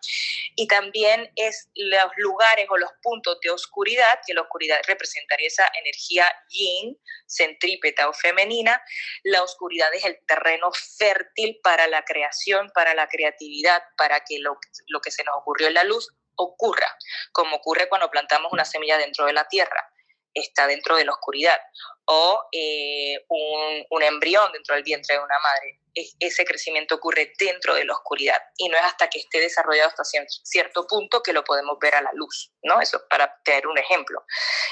Y 0.56 0.66
también 0.66 1.30
es 1.36 1.68
los 1.74 2.12
lugares 2.16 2.66
o 2.70 2.76
los 2.76 2.90
puntos 3.02 3.39
de 3.42 3.50
oscuridad, 3.50 4.20
que 4.26 4.34
la 4.34 4.42
oscuridad 4.42 4.80
representaría 4.86 5.48
esa 5.48 5.70
energía 5.80 6.32
yin, 6.48 6.98
centrípeta 7.26 8.08
o 8.08 8.12
femenina. 8.12 8.82
La 9.24 9.42
oscuridad 9.42 9.92
es 9.94 10.04
el 10.04 10.18
terreno 10.26 10.70
fértil 10.98 11.60
para 11.62 11.86
la 11.86 12.04
creación, 12.04 12.70
para 12.74 12.94
la 12.94 13.08
creatividad, 13.08 13.82
para 13.96 14.20
que 14.20 14.38
lo, 14.38 14.58
lo 14.88 15.00
que 15.00 15.10
se 15.10 15.24
nos 15.24 15.36
ocurrió 15.36 15.68
en 15.68 15.74
la 15.74 15.84
luz 15.84 16.08
ocurra, 16.36 16.96
como 17.32 17.56
ocurre 17.56 17.88
cuando 17.88 18.10
plantamos 18.10 18.52
una 18.52 18.64
semilla 18.64 18.96
dentro 18.96 19.26
de 19.26 19.32
la 19.32 19.46
tierra 19.48 19.90
está 20.34 20.66
dentro 20.66 20.96
de 20.96 21.04
la 21.04 21.12
oscuridad 21.12 21.58
o 22.04 22.44
eh, 22.52 23.24
un, 23.28 23.84
un, 23.90 24.02
embrión 24.02 24.52
dentro 24.52 24.74
del 24.74 24.84
vientre 24.84 25.16
de 25.16 25.22
una 25.22 25.38
madre 25.40 25.79
ese 25.94 26.44
crecimiento 26.44 26.96
ocurre 26.96 27.32
dentro 27.38 27.74
de 27.74 27.84
la 27.84 27.94
oscuridad 27.94 28.40
y 28.56 28.68
no 28.68 28.76
es 28.76 28.84
hasta 28.84 29.08
que 29.08 29.18
esté 29.18 29.40
desarrollado 29.40 29.88
hasta 29.88 30.04
cierto 30.04 30.86
punto 30.86 31.22
que 31.22 31.32
lo 31.32 31.44
podemos 31.44 31.78
ver 31.80 31.94
a 31.94 32.02
la 32.02 32.10
luz, 32.14 32.52
¿no? 32.62 32.80
Eso 32.80 33.02
para 33.08 33.40
tener 33.44 33.66
un 33.66 33.78
ejemplo. 33.78 34.24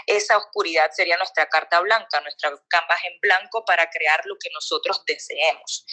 Esa 0.06 0.36
oscuridad 0.36 0.90
sería 0.92 1.16
nuestra 1.16 1.48
carta 1.48 1.80
blanca, 1.80 2.20
nuestra 2.20 2.50
canvas 2.68 3.00
en 3.04 3.18
blanco 3.20 3.64
para 3.64 3.88
crear 3.90 4.20
lo 4.26 4.36
que 4.38 4.50
nosotros 4.52 5.02
deseemos. 5.06 5.84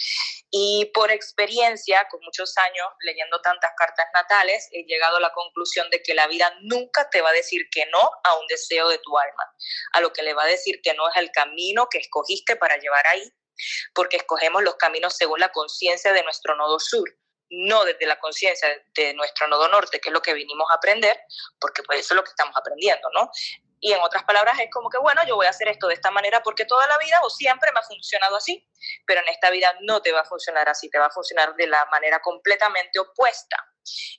Y 0.50 0.90
por 0.94 1.10
experiencia, 1.10 2.06
con 2.10 2.20
muchos 2.22 2.56
años 2.58 2.86
leyendo 3.00 3.40
tantas 3.40 3.72
cartas 3.76 4.06
natales, 4.14 4.68
he 4.72 4.84
llegado 4.84 5.16
a 5.16 5.20
la 5.20 5.32
conclusión 5.32 5.90
de 5.90 6.02
que 6.02 6.14
la 6.14 6.26
vida 6.26 6.52
nunca 6.62 7.10
te 7.10 7.20
va 7.20 7.30
a 7.30 7.32
decir 7.32 7.62
que 7.70 7.86
no 7.86 8.10
a 8.24 8.38
un 8.38 8.46
deseo 8.46 8.88
de 8.88 8.98
tu 8.98 9.18
alma. 9.18 9.52
A 9.92 10.00
lo 10.00 10.12
que 10.12 10.22
le 10.22 10.34
va 10.34 10.44
a 10.44 10.46
decir 10.46 10.80
que 10.82 10.94
no 10.94 11.08
es 11.08 11.16
el 11.16 11.30
camino 11.30 11.88
que 11.90 11.98
escogiste 11.98 12.56
para 12.56 12.76
llevar 12.78 13.06
ahí 13.06 13.32
porque 13.94 14.16
escogemos 14.16 14.62
los 14.62 14.76
caminos 14.76 15.16
según 15.16 15.40
la 15.40 15.50
conciencia 15.50 16.12
de 16.12 16.22
nuestro 16.22 16.54
nodo 16.56 16.78
sur, 16.78 17.08
no 17.50 17.84
desde 17.84 18.06
la 18.06 18.18
conciencia 18.18 18.68
de 18.94 19.14
nuestro 19.14 19.48
nodo 19.48 19.68
norte, 19.68 20.00
que 20.00 20.08
es 20.08 20.12
lo 20.12 20.22
que 20.22 20.34
vinimos 20.34 20.66
a 20.70 20.74
aprender, 20.74 21.18
porque 21.60 21.82
pues 21.82 22.00
eso 22.00 22.14
es 22.14 22.16
lo 22.16 22.24
que 22.24 22.30
estamos 22.30 22.56
aprendiendo, 22.56 23.08
¿no? 23.14 23.30
Y 23.80 23.92
en 23.92 24.00
otras 24.00 24.24
palabras 24.24 24.58
es 24.58 24.70
como 24.72 24.88
que, 24.88 24.98
bueno, 24.98 25.20
yo 25.26 25.36
voy 25.36 25.46
a 25.46 25.50
hacer 25.50 25.68
esto 25.68 25.86
de 25.86 25.94
esta 25.94 26.10
manera 26.10 26.42
porque 26.42 26.64
toda 26.64 26.86
la 26.86 26.96
vida 26.98 27.20
o 27.22 27.30
siempre 27.30 27.70
me 27.72 27.80
ha 27.80 27.82
funcionado 27.82 28.36
así, 28.36 28.66
pero 29.06 29.20
en 29.20 29.28
esta 29.28 29.50
vida 29.50 29.76
no 29.82 30.00
te 30.00 30.12
va 30.12 30.20
a 30.20 30.24
funcionar 30.24 30.68
así, 30.68 30.88
te 30.90 30.98
va 30.98 31.06
a 31.06 31.10
funcionar 31.10 31.54
de 31.54 31.66
la 31.66 31.84
manera 31.86 32.20
completamente 32.20 32.98
opuesta. 32.98 33.56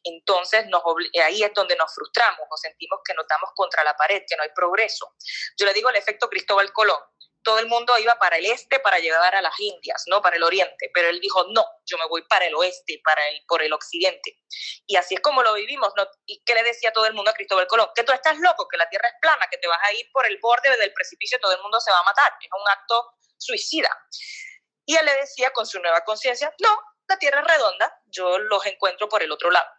Entonces 0.04 0.67
nos 0.67 0.82
ahí 1.23 1.43
es 1.43 1.54
donde 1.54 1.76
nos 1.76 1.93
frustramos, 1.93 2.47
nos 2.50 2.62
sentimos 2.62 3.00
que 3.04 3.13
nos 3.13 3.28
damos 3.28 3.50
contra 3.56 3.84
la 3.84 3.95
pared, 3.95 4.23
que 4.28 4.36
no 4.38 4.43
hay 4.43 4.50
progreso. 4.56 5.15
Yo 5.58 5.65
le 5.65 5.73
digo 5.73 5.89
el 5.89 5.95
efecto 5.95 6.30
Cristóbal 6.30 6.71
Colón 6.71 7.02
todo 7.47 7.60
el 7.60 7.67
mundo 7.67 7.97
iba 7.97 8.19
para 8.19 8.36
el 8.36 8.45
este 8.45 8.81
para 8.81 8.99
llegar 8.99 9.33
a 9.33 9.41
las 9.41 9.57
Indias, 9.57 10.03
no 10.07 10.21
para 10.21 10.36
el 10.36 10.43
oriente, 10.43 10.91
pero 10.93 11.07
él 11.07 11.21
dijo, 11.21 11.45
no, 11.51 11.65
yo 11.86 11.97
me 11.97 12.05
voy 12.10 12.21
para 12.23 12.45
el 12.45 12.53
oeste, 12.55 12.99
para 13.05 13.25
el, 13.29 13.41
por 13.47 13.63
el 13.63 13.71
occidente. 13.71 14.38
Y 14.86 14.97
así 14.97 15.15
es 15.15 15.21
como 15.21 15.41
lo 15.41 15.53
vivimos. 15.53 15.93
¿Y 16.25 16.43
qué 16.43 16.55
le 16.55 16.63
decía 16.63 16.91
todo 16.91 17.05
el 17.05 17.13
mundo 17.13 17.31
a 17.31 17.33
Cristóbal 17.33 17.65
Colón? 17.67 17.89
Que 17.95 18.03
tú 18.03 18.12
estás 18.12 18.38
loco, 18.39 18.67
que 18.67 18.75
la 18.75 18.89
tierra 18.89 19.07
es 19.07 19.13
plana, 19.21 19.47
que 19.49 19.57
te 19.60 19.67
vas 19.69 19.79
a 19.81 19.93
ir 19.93 20.12
por 20.12 20.25
el 20.25 20.38
borde 20.41 20.75
del 20.75 20.91
precipicio 20.91 21.39
todo 21.39 21.55
el 21.55 21.62
mundo 21.62 21.79
se 21.79 21.89
va 21.89 21.99
a 21.99 22.03
matar. 22.03 22.33
Es 22.41 22.49
un 22.51 22.69
acto 22.69 23.13
suicida. 23.38 23.89
Y 24.86 24.97
él 24.97 25.05
le 25.05 25.15
decía 25.15 25.51
con 25.51 25.65
su 25.65 25.79
nueva 25.79 26.01
conciencia, 26.01 26.53
no, 26.60 26.81
la 27.07 27.17
tierra 27.17 27.39
es 27.39 27.47
redonda, 27.47 28.01
yo 28.07 28.39
los 28.39 28.65
encuentro 28.65 29.07
por 29.07 29.23
el 29.23 29.31
otro 29.31 29.51
lado. 29.51 29.69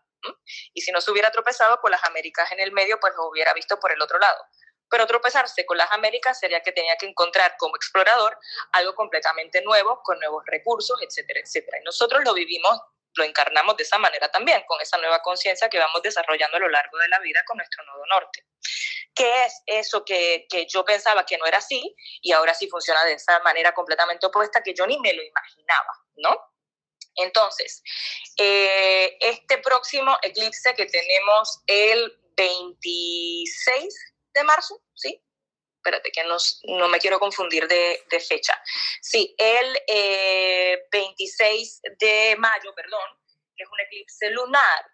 Y 0.72 0.80
si 0.80 0.90
no 0.90 1.02
se 1.02 1.10
hubiera 1.10 1.30
tropezado 1.30 1.78
con 1.82 1.90
las 1.90 2.02
Américas 2.04 2.50
en 2.52 2.60
el 2.60 2.72
medio, 2.72 2.98
pues 2.98 3.12
los 3.14 3.26
hubiera 3.30 3.52
visto 3.52 3.78
por 3.78 3.92
el 3.92 4.00
otro 4.00 4.18
lado. 4.18 4.42
Pero 4.90 5.06
tropezarse 5.06 5.66
con 5.66 5.76
las 5.76 5.90
Américas 5.92 6.38
sería 6.38 6.60
que 6.60 6.72
tenía 6.72 6.96
que 6.96 7.06
encontrar 7.06 7.56
como 7.58 7.76
explorador 7.76 8.38
algo 8.72 8.94
completamente 8.94 9.62
nuevo, 9.62 10.02
con 10.02 10.18
nuevos 10.18 10.44
recursos, 10.46 11.00
etcétera, 11.02 11.40
etcétera. 11.40 11.78
Y 11.80 11.84
nosotros 11.84 12.22
lo 12.24 12.34
vivimos, 12.34 12.80
lo 13.14 13.24
encarnamos 13.24 13.76
de 13.76 13.82
esa 13.82 13.98
manera 13.98 14.30
también, 14.30 14.62
con 14.66 14.80
esa 14.80 14.98
nueva 14.98 15.20
conciencia 15.20 15.68
que 15.68 15.78
vamos 15.78 16.02
desarrollando 16.02 16.56
a 16.56 16.60
lo 16.60 16.68
largo 16.68 16.98
de 16.98 17.08
la 17.08 17.18
vida 17.20 17.42
con 17.46 17.56
nuestro 17.58 17.84
nodo 17.84 18.04
norte. 18.06 18.46
¿Qué 19.14 19.44
es 19.44 19.62
eso 19.66 20.04
que, 20.04 20.46
que, 20.48 20.66
yo 20.66 20.84
pensaba 20.84 21.26
que 21.26 21.38
no 21.38 21.46
era 21.46 21.58
así 21.58 21.94
y 22.20 22.32
ahora 22.32 22.54
sí 22.54 22.68
funciona 22.68 23.04
de 23.04 23.14
esa 23.14 23.40
manera 23.40 23.72
completamente 23.72 24.26
opuesta 24.26 24.62
que 24.62 24.74
yo 24.74 24.86
ni 24.86 24.98
me 25.00 25.12
lo 25.12 25.22
imaginaba, 25.22 25.92
¿no? 26.16 26.48
Entonces, 27.18 27.82
eh, 28.36 29.16
este 29.20 29.58
próximo 29.58 30.16
eclipse 30.22 30.74
que 30.74 30.86
tenemos 30.86 31.60
el 31.66 32.16
26 32.36 34.14
de 34.38 34.44
marzo, 34.44 34.82
¿sí? 34.94 35.22
Espérate, 35.76 36.10
que 36.10 36.24
no, 36.24 36.36
no 36.78 36.88
me 36.88 36.98
quiero 36.98 37.18
confundir 37.18 37.66
de, 37.68 38.20
fecha. 38.26 38.60
Sí, 39.00 39.34
el 39.38 39.78
26 40.90 41.80
eh, 41.82 41.90
de 41.98 42.36
mayo, 42.36 42.74
perdón, 42.74 43.08
es 43.56 43.68
un 43.68 43.80
eclipse 43.80 44.30
lunar 44.30 44.84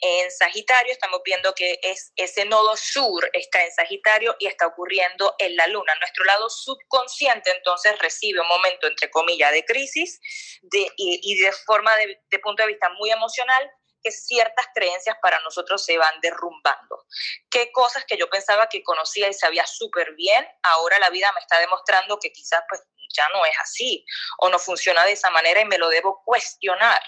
en 0.00 0.30
Sagitario, 0.30 0.92
estamos 0.92 1.20
viendo 1.24 1.54
que 1.54 1.78
es 1.82 2.12
ese 2.16 2.46
nodo 2.46 2.74
sur 2.76 3.28
está 3.34 3.62
en 3.62 3.70
Sagitario 3.70 4.34
y 4.38 4.46
está 4.46 4.66
ocurriendo 4.66 5.34
en 5.38 5.56
la 5.56 5.66
luna. 5.66 5.94
Nuestro 5.96 6.24
lado 6.24 6.48
subconsciente 6.48 7.50
entonces 7.50 7.98
recibe 7.98 8.40
un 8.40 8.48
momento, 8.48 8.86
entre 8.86 9.10
comillas, 9.10 9.52
de 9.52 9.64
crisis 9.64 10.18
de, 10.62 10.86
y, 10.96 11.38
de 11.38 11.52
forma 11.52 11.92
de 11.96 12.38
punto 12.38 12.62
de 12.62 12.68
vista 12.68 12.88
muy 12.98 13.10
emocional 13.10 13.70
que 14.02 14.10
ciertas 14.10 14.66
creencias 14.74 15.16
para 15.22 15.40
nosotros 15.40 15.84
se 15.84 15.98
van 15.98 16.20
derrumbando. 16.20 17.06
Qué 17.50 17.70
cosas 17.72 18.04
que 18.04 18.16
yo 18.16 18.28
pensaba 18.28 18.68
que 18.68 18.82
conocía 18.82 19.28
y 19.28 19.34
sabía 19.34 19.66
súper 19.66 20.14
bien, 20.14 20.46
ahora 20.62 20.98
la 20.98 21.10
vida 21.10 21.32
me 21.32 21.40
está 21.40 21.58
demostrando 21.58 22.18
que 22.18 22.32
quizás 22.32 22.62
pues 22.68 22.82
ya 23.16 23.28
no 23.30 23.44
es 23.44 23.54
así 23.60 24.04
o 24.38 24.48
no 24.48 24.58
funciona 24.58 25.04
de 25.04 25.12
esa 25.12 25.30
manera 25.30 25.60
y 25.60 25.64
me 25.64 25.78
lo 25.78 25.88
debo 25.88 26.22
cuestionar. 26.24 27.02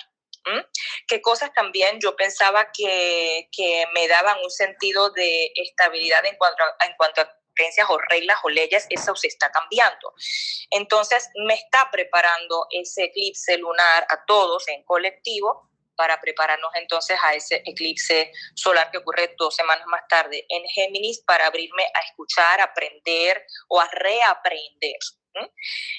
Qué 1.06 1.22
cosas 1.22 1.52
también 1.52 2.00
yo 2.00 2.16
pensaba 2.16 2.72
que, 2.72 3.48
que, 3.52 3.86
me 3.94 4.08
daban 4.08 4.38
un 4.42 4.50
sentido 4.50 5.10
de 5.10 5.52
estabilidad 5.54 6.24
en 6.26 6.36
cuanto 6.36 6.64
a, 6.64 6.84
en 6.84 6.94
cuanto 6.96 7.20
a 7.20 7.30
creencias 7.54 7.88
o 7.90 7.98
reglas 7.98 8.40
o 8.42 8.48
leyes, 8.48 8.86
eso 8.90 9.14
se 9.14 9.28
está 9.28 9.50
cambiando. 9.50 10.14
Entonces, 10.70 11.28
me 11.46 11.54
está 11.54 11.90
preparando 11.90 12.66
ese 12.70 13.04
eclipse 13.04 13.56
lunar 13.58 14.06
a 14.08 14.24
todos 14.24 14.66
en 14.68 14.82
colectivo 14.84 15.70
para 15.96 16.20
prepararnos 16.20 16.70
entonces 16.74 17.18
a 17.22 17.34
ese 17.34 17.62
eclipse 17.64 18.32
solar 18.54 18.90
que 18.90 18.98
ocurre 18.98 19.34
dos 19.38 19.54
semanas 19.54 19.86
más 19.86 20.02
tarde 20.08 20.44
en 20.48 20.62
Géminis 20.68 21.22
para 21.24 21.46
abrirme 21.46 21.84
a 21.94 22.00
escuchar, 22.00 22.60
aprender 22.60 23.44
o 23.68 23.80
a 23.80 23.88
reaprender. 23.88 24.98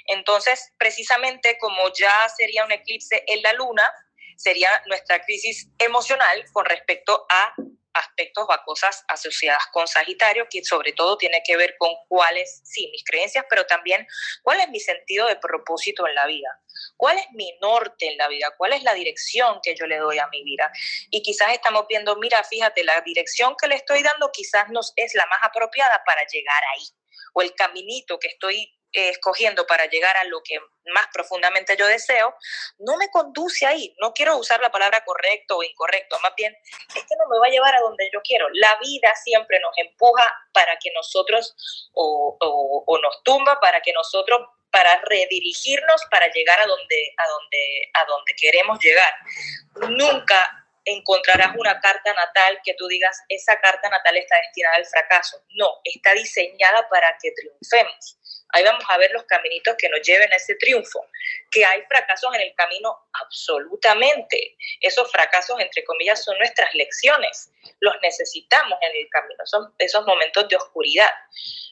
Entonces, 0.06 0.74
precisamente 0.78 1.58
como 1.58 1.92
ya 1.94 2.14
sería 2.36 2.66
un 2.66 2.72
eclipse 2.72 3.24
en 3.28 3.42
la 3.42 3.54
luna, 3.54 3.92
sería 4.38 4.70
nuestra 4.88 5.22
crisis 5.22 5.70
emocional 5.78 6.44
con 6.52 6.66
respecto 6.66 7.26
a 7.30 7.54
aspectos 7.94 8.46
o 8.48 8.66
cosas 8.66 9.04
asociadas 9.08 9.64
con 9.72 9.88
Sagitario, 9.88 10.48
que 10.50 10.64
sobre 10.64 10.94
todo 10.94 11.18
tiene 11.18 11.42
que 11.46 11.58
ver 11.58 11.76
con 11.78 11.92
cuáles, 12.08 12.62
sí, 12.64 12.90
mis 12.92 13.04
creencias, 13.04 13.46
pero 13.50 13.66
también 13.66 14.08
cuál 14.42 14.60
es 14.60 14.70
mi 14.70 14.80
sentido 14.80 15.28
de 15.28 15.36
propósito 15.36 16.08
en 16.08 16.16
la 16.16 16.26
vida, 16.26 16.50
cuál 16.98 17.18
es 17.18 17.26
mi 17.34 17.52
norte 17.62 18.08
en 18.08 18.18
la 18.18 18.28
vida, 18.28 18.54
cuál 18.58 18.74
es 18.74 18.84
la 18.84 18.94
dirección 18.94 19.60
que 19.62 19.76
yo 19.76 19.86
le 19.86 19.98
doy 19.98 20.20
a 20.20 20.28
mi 20.28 20.44
vida. 20.44 20.72
Y 21.10 21.22
quizás 21.22 21.52
estamos 21.54 21.86
viendo, 21.88 22.16
mira, 22.18 22.44
fíjate, 22.44 22.84
la 22.84 23.02
dirección 23.02 23.56
que 23.60 23.68
le 23.68 23.76
estoy 23.76 24.04
dando 24.04 24.32
quizás 24.32 24.70
no 24.70 24.82
es 24.96 25.16
la 25.16 25.26
más 25.28 25.40
apropiada 25.44 26.04
para 26.06 26.26
llegar 26.26 26.64
ahí, 26.76 26.86
o 27.34 27.42
el 27.42 27.54
caminito 27.56 28.20
que 28.20 28.28
estoy 28.28 28.72
escogiendo 28.94 29.66
para 29.66 29.86
llegar 29.88 30.16
a 30.18 30.24
lo 30.26 30.42
que 30.44 30.60
más 30.94 31.08
profundamente 31.14 31.76
yo 31.78 31.88
deseo, 31.88 32.36
no 32.80 32.98
me 32.98 33.10
conduce 33.10 33.66
ahí. 33.66 33.96
No 34.00 34.14
quiero 34.14 34.38
usar 34.38 34.62
la 34.62 34.72
palabra 34.72 35.04
correcto 35.04 35.58
o 35.58 35.64
incorrecto, 35.64 36.20
más 36.20 36.34
bien 36.36 36.56
es 36.96 37.04
que 37.04 37.16
no 37.18 37.28
me 37.30 37.40
va 37.40 37.48
a 37.48 37.52
llevar 37.52 37.76
a 37.76 37.82
donde 37.82 38.10
yo 38.14 38.22
quiero. 38.22 38.48
La 38.54 38.78
vida 38.80 39.14
siempre 39.24 39.60
nos 39.60 39.74
empuja 39.78 40.24
para 40.54 40.78
que 40.78 40.92
nosotros, 40.92 41.56
o, 41.94 42.38
o, 42.40 43.00
nos 43.00 43.24
tumba 43.24 43.60
para 43.60 43.82
que 43.82 43.94
nosotros 43.94 44.40
para 44.72 45.00
redirigirnos 45.06 46.02
para 46.10 46.28
llegar 46.32 46.60
a 46.60 46.66
donde, 46.66 47.14
a 47.18 47.28
donde, 47.28 47.92
a 47.94 48.06
donde 48.06 48.34
queremos 48.36 48.80
llegar. 48.80 49.14
Nunca 49.90 50.64
encontrarás 50.86 51.56
una 51.56 51.80
carta 51.80 52.14
natal 52.14 52.60
que 52.64 52.74
tú 52.74 52.88
digas, 52.88 53.22
esa 53.30 53.60
carta 53.60 53.90
natal 53.90 54.18
está 54.18 54.38
destinada 54.38 54.76
al 54.78 54.86
fracaso. 54.86 55.44
No, 55.52 55.80
está 55.84 56.14
diseñada 56.14 56.88
para 56.90 57.16
que 57.22 57.32
triunfemos. 57.32 58.18
Ahí 58.54 58.64
vamos 58.64 58.84
a 58.88 58.98
ver 58.98 59.12
los 59.12 59.24
caminitos 59.24 59.76
que 59.78 59.90
nos 59.90 60.02
lleven 60.02 60.32
a 60.32 60.36
ese 60.36 60.56
triunfo. 60.56 61.06
Que 61.54 61.64
hay 61.64 61.84
fracasos 61.84 62.34
en 62.34 62.42
el 62.42 62.56
camino, 62.56 63.08
absolutamente. 63.14 64.56
Esos 64.82 65.12
fracasos, 65.12 65.60
entre 65.60 65.84
comillas, 65.84 66.24
son 66.24 66.38
nuestras 66.40 66.74
lecciones. 66.74 67.52
Los 67.80 67.94
necesitamos 68.02 68.80
en 68.82 68.96
el 68.96 69.08
camino. 69.10 69.46
Son 69.46 69.74
esos 69.78 70.06
momentos 70.06 70.48
de 70.48 70.56
oscuridad, 70.56 71.12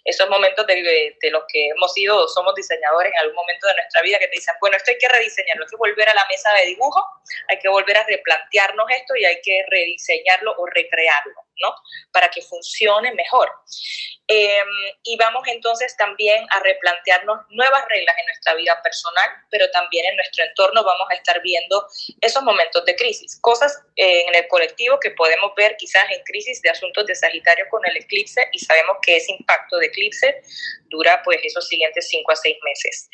esos 0.06 0.30
momentos 0.30 0.68
de, 0.68 1.18
de 1.20 1.32
los 1.32 1.44
que 1.52 1.70
hemos 1.70 1.94
sido, 1.94 2.28
somos 2.28 2.54
diseñadores 2.56 3.12
en 3.12 3.20
algún 3.20 3.36
momento 3.36 3.68
de 3.68 3.76
nuestra 3.76 4.02
vida 4.02 4.20
que 4.20 4.28
te 4.28 4.36
dicen, 4.36 4.56
bueno, 4.60 4.78
esto 4.78 4.92
hay 4.92 4.98
que 4.98 5.10
rediseñarlo, 5.10 5.64
hay 5.64 5.70
que 5.70 5.78
volver 5.78 6.10
a 6.10 6.14
la 6.14 6.26
mesa 6.30 6.54
de 6.54 6.66
dibujo, 6.68 7.04
hay 7.50 7.60
que 7.60 7.70
volver 7.70 7.98
a 7.98 8.06
replantearnos 8.06 8.86
esto 8.90 9.16
y 9.16 9.26
hay 9.26 9.42
que 9.42 9.66
rediseñarlo 9.70 10.56
o 10.58 10.66
recrearlo. 10.68 11.46
¿no? 11.62 11.76
Para 12.12 12.30
que 12.30 12.42
funcione 12.42 13.14
mejor. 13.14 13.52
Em, 14.28 14.68
y 15.04 15.18
vamos 15.18 15.44
entonces 15.48 15.96
también 15.98 16.46
a 16.52 16.60
replantearnos 16.62 17.40
nuevas 17.50 17.86
reglas 17.90 18.16
en 18.18 18.26
nuestra 18.28 18.54
vida 18.56 18.82
personal, 18.82 19.30
pero 19.50 19.70
también 19.72 20.06
en 20.06 20.16
nuestro 20.16 20.46
entorno 20.46 20.84
vamos 20.84 21.08
a 21.10 21.16
estar 21.16 21.42
viendo 21.42 21.88
esos 22.22 22.44
momentos 22.44 22.86
de 22.86 22.96
crisis, 22.96 23.40
cosas 23.42 23.78
eh, 23.96 24.26
en 24.28 24.36
el 24.36 24.48
colectivo 24.48 25.00
que 25.00 25.12
podemos 25.12 25.54
ver 25.56 25.76
quizás 25.78 26.04
en 26.12 26.24
crisis 26.24 26.62
de 26.62 26.70
asuntos 26.70 27.06
de 27.06 27.16
Sagitario 27.16 27.66
con 27.70 27.82
el 27.86 27.98
eclipse 27.98 28.48
y 28.52 28.60
sabemos 28.60 28.98
que 29.02 29.18
ese 29.18 29.32
impacto 29.34 29.78
de 29.78 29.88
eclipse 29.88 30.42
dura 30.86 31.22
pues 31.24 31.40
esos 31.44 31.68
siguientes 31.68 32.08
cinco 32.08 32.32
a 32.32 32.36
seis 32.36 32.58
meses. 32.64 33.10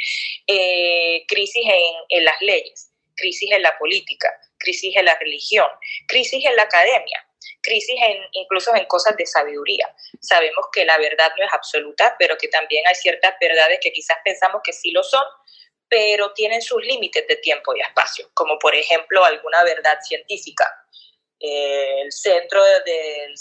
Eh, 0.47 1.25
crisis 1.27 1.65
en, 1.65 1.95
en 2.09 2.25
las 2.25 2.41
leyes, 2.41 2.91
crisis 3.15 3.51
en 3.51 3.61
la 3.61 3.77
política, 3.77 4.29
crisis 4.57 4.95
en 4.95 5.05
la 5.05 5.17
religión, 5.17 5.67
crisis 6.07 6.43
en 6.45 6.55
la 6.55 6.63
academia 6.63 7.23
crisis 7.61 7.95
en, 8.01 8.17
incluso 8.31 8.73
en 8.75 8.85
cosas 8.85 9.15
de 9.17 9.25
sabiduría. 9.25 9.93
Sabemos 10.21 10.65
que 10.71 10.85
la 10.85 10.97
verdad 10.97 11.31
no 11.37 11.43
es 11.43 11.53
absoluta, 11.53 12.15
pero 12.17 12.37
que 12.37 12.47
también 12.47 12.85
hay 12.87 12.95
ciertas 12.95 13.35
verdades 13.39 13.79
que 13.81 13.91
quizás 13.91 14.17
pensamos 14.23 14.61
que 14.63 14.73
sí 14.73 14.91
lo 14.91 15.03
son, 15.03 15.23
pero 15.89 16.33
tienen 16.33 16.61
sus 16.61 16.83
límites 16.83 17.25
de 17.27 17.37
tiempo 17.37 17.75
y 17.75 17.81
espacio, 17.81 18.29
como 18.33 18.57
por 18.59 18.75
ejemplo 18.75 19.23
alguna 19.23 19.63
verdad 19.63 19.97
científica. 20.01 20.65
Eh, 21.39 22.01
el 22.01 22.11
centro 22.11 22.63
del, 22.63 23.33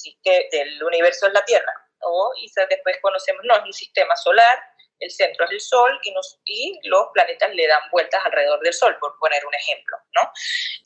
del 0.51 0.85
universo 0.85 1.27
es 1.27 1.33
la 1.33 1.45
Tierra, 1.45 1.73
o 2.01 2.33
quizás 2.37 2.69
después 2.69 2.99
conocemos, 3.01 3.43
no, 3.45 3.57
es 3.57 3.63
un 3.63 3.73
sistema 3.73 4.15
solar, 4.17 4.59
el 4.99 5.11
centro 5.11 5.45
es 5.45 5.51
el 5.51 5.61
Sol 5.61 5.99
y, 6.03 6.13
nos, 6.13 6.41
y 6.45 6.79
los 6.85 7.09
planetas 7.13 7.55
le 7.55 7.67
dan 7.67 7.83
vueltas 7.91 8.25
alrededor 8.25 8.61
del 8.61 8.73
Sol, 8.73 8.97
por 8.99 9.19
poner 9.19 9.45
un 9.45 9.55
ejemplo, 9.55 9.97
¿no? 10.15 10.33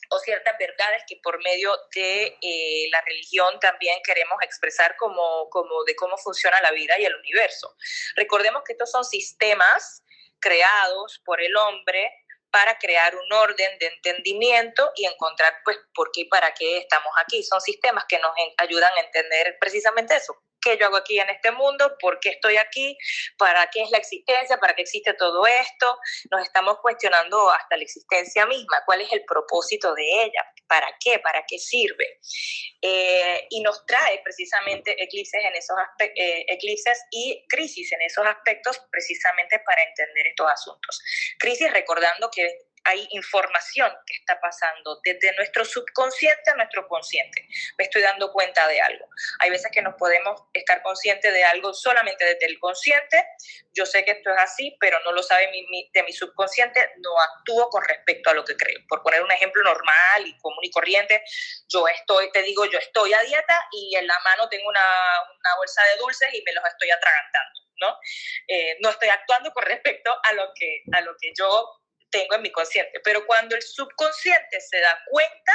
O 0.09 0.19
ciertas 0.19 0.57
verdades 0.57 1.03
que 1.07 1.17
por 1.23 1.41
medio 1.43 1.73
de 1.95 2.37
eh, 2.41 2.89
la 2.91 3.01
religión 3.01 3.59
también 3.59 3.99
queremos 4.03 4.37
expresar 4.41 4.95
como, 4.97 5.49
como 5.49 5.83
de 5.85 5.95
cómo 5.95 6.17
funciona 6.17 6.59
la 6.61 6.71
vida 6.71 6.99
y 6.99 7.05
el 7.05 7.15
universo. 7.15 7.75
Recordemos 8.15 8.63
que 8.65 8.73
estos 8.73 8.91
son 8.91 9.05
sistemas 9.05 10.03
creados 10.41 11.21
por 11.23 11.41
el 11.41 11.55
hombre 11.55 12.11
para 12.51 12.77
crear 12.77 13.15
un 13.15 13.33
orden 13.33 13.79
de 13.79 13.87
entendimiento 13.87 14.91
y 14.95 15.05
encontrar 15.05 15.53
pues 15.63 15.77
por 15.93 16.11
qué 16.11 16.21
y 16.21 16.25
para 16.25 16.53
qué 16.53 16.79
estamos 16.79 17.11
aquí. 17.17 17.41
Son 17.43 17.61
sistemas 17.61 18.03
que 18.07 18.19
nos 18.19 18.31
ayudan 18.57 18.91
a 18.97 19.01
entender 19.01 19.55
precisamente 19.59 20.15
eso, 20.15 20.35
qué 20.61 20.77
yo 20.77 20.85
hago 20.85 20.97
aquí 20.97 21.19
en 21.19 21.29
este 21.29 21.51
mundo, 21.51 21.97
por 21.99 22.19
qué 22.19 22.29
estoy 22.29 22.57
aquí, 22.57 22.97
para 23.37 23.69
qué 23.69 23.81
es 23.81 23.91
la 23.91 23.97
existencia, 23.97 24.57
para 24.57 24.75
qué 24.75 24.83
existe 24.83 25.13
todo 25.13 25.45
esto. 25.47 25.97
Nos 26.29 26.43
estamos 26.43 26.77
cuestionando 26.81 27.49
hasta 27.49 27.77
la 27.77 27.83
existencia 27.83 28.45
misma, 28.45 28.83
cuál 28.85 29.01
es 29.01 29.11
el 29.11 29.23
propósito 29.25 29.93
de 29.95 30.23
ella, 30.23 30.45
para 30.71 30.87
qué, 31.01 31.19
para 31.19 31.43
qué 31.45 31.59
sirve. 31.59 32.21
Eh, 32.81 33.45
y 33.49 33.59
nos 33.59 33.85
trae 33.85 34.21
precisamente 34.23 34.95
eclipses, 35.03 35.43
en 35.43 35.53
esos 35.53 35.75
eh, 35.99 36.45
eclipses 36.47 36.97
y 37.11 37.45
crisis 37.49 37.91
en 37.91 38.01
esos 38.03 38.25
aspectos 38.25 38.81
precisamente 38.89 39.59
para 39.65 39.83
entender 39.83 40.27
estos 40.27 40.49
asuntos. 40.49 41.01
Crisis 41.39 41.73
recordando 41.73 42.31
que 42.31 42.70
hay 42.83 43.07
información 43.11 43.91
que 44.05 44.15
está 44.15 44.39
pasando 44.39 44.99
desde 45.03 45.35
nuestro 45.35 45.65
subconsciente 45.65 46.51
a 46.51 46.55
nuestro 46.55 46.87
consciente. 46.87 47.47
Me 47.77 47.85
estoy 47.85 48.01
dando 48.01 48.31
cuenta 48.31 48.67
de 48.67 48.81
algo. 48.81 49.07
Hay 49.39 49.49
veces 49.49 49.71
que 49.71 49.81
nos 49.81 49.95
podemos 49.95 50.41
estar 50.53 50.81
conscientes 50.81 51.33
de 51.33 51.43
algo 51.43 51.73
solamente 51.73 52.25
desde 52.25 52.45
el 52.45 52.59
consciente. 52.59 53.25
Yo 53.73 53.85
sé 53.85 54.03
que 54.03 54.11
esto 54.11 54.31
es 54.31 54.37
así, 54.37 54.77
pero 54.79 54.99
no 55.05 55.11
lo 55.11 55.23
sabe 55.23 55.49
de 55.93 56.03
mi 56.03 56.13
subconsciente, 56.13 56.91
no 56.97 57.19
actúo 57.19 57.69
con 57.69 57.83
respecto 57.85 58.29
a 58.29 58.33
lo 58.33 58.43
que 58.43 58.55
creo. 58.55 58.79
Por 58.87 59.01
poner 59.03 59.21
un 59.21 59.31
ejemplo 59.31 59.63
normal 59.63 60.25
y 60.25 60.37
común 60.39 60.63
y 60.63 60.71
corriente, 60.71 61.23
yo 61.67 61.87
estoy, 61.87 62.31
te 62.31 62.41
digo, 62.43 62.65
yo 62.65 62.79
estoy 62.79 63.13
a 63.13 63.21
dieta 63.21 63.67
y 63.71 63.95
en 63.95 64.07
la 64.07 64.19
mano 64.23 64.49
tengo 64.49 64.67
una, 64.69 64.81
una 64.81 65.55
bolsa 65.57 65.83
de 65.85 65.97
dulces 65.97 66.29
y 66.33 66.43
me 66.43 66.53
los 66.53 66.65
estoy 66.65 66.89
atragantando. 66.89 67.61
¿no? 67.81 67.97
Eh, 68.47 68.77
no 68.79 68.89
estoy 68.89 69.09
actuando 69.09 69.51
con 69.51 69.63
respecto 69.63 70.15
a 70.23 70.33
lo 70.33 70.51
que, 70.53 70.83
a 70.93 71.01
lo 71.01 71.15
que 71.19 71.33
yo 71.35 71.80
tengo 72.11 72.35
en 72.35 72.41
mi 72.41 72.51
consciente. 72.51 72.99
Pero 73.03 73.25
cuando 73.25 73.55
el 73.55 73.61
subconsciente 73.61 74.59
se 74.61 74.79
da 74.79 74.99
cuenta, 75.09 75.53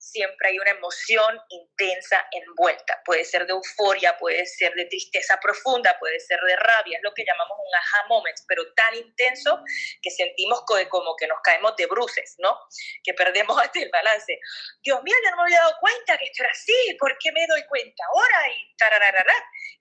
siempre 0.00 0.48
hay 0.48 0.58
una 0.58 0.70
emoción 0.70 1.38
intensa 1.50 2.26
envuelta. 2.32 3.02
Puede 3.04 3.24
ser 3.24 3.46
de 3.46 3.52
euforia, 3.52 4.16
puede 4.16 4.46
ser 4.46 4.72
de 4.74 4.86
tristeza 4.86 5.38
profunda, 5.40 5.96
puede 5.98 6.18
ser 6.20 6.40
de 6.40 6.56
rabia, 6.56 6.96
es 6.96 7.02
lo 7.02 7.12
que 7.12 7.24
llamamos 7.24 7.58
un 7.58 7.74
aha 7.74 8.08
moment, 8.08 8.36
pero 8.48 8.62
tan 8.72 8.94
intenso 8.94 9.62
que 10.00 10.10
sentimos 10.10 10.62
como 10.88 11.14
que 11.16 11.26
nos 11.26 11.38
caemos 11.42 11.76
de 11.76 11.86
bruces, 11.86 12.34
¿no? 12.38 12.58
Que 13.04 13.12
perdemos 13.12 13.60
hasta 13.62 13.78
el 13.82 13.90
balance. 13.90 14.40
Dios 14.82 15.02
mío, 15.02 15.14
yo 15.22 15.30
no 15.30 15.36
me 15.36 15.42
había 15.42 15.60
dado 15.60 15.76
cuenta 15.78 16.16
que 16.16 16.24
esto 16.24 16.42
era 16.42 16.52
así, 16.52 16.96
¿por 16.98 17.16
qué 17.18 17.30
me 17.32 17.46
doy 17.46 17.62
cuenta 17.66 18.02
ahora? 18.12 18.48
Y, 18.48 18.74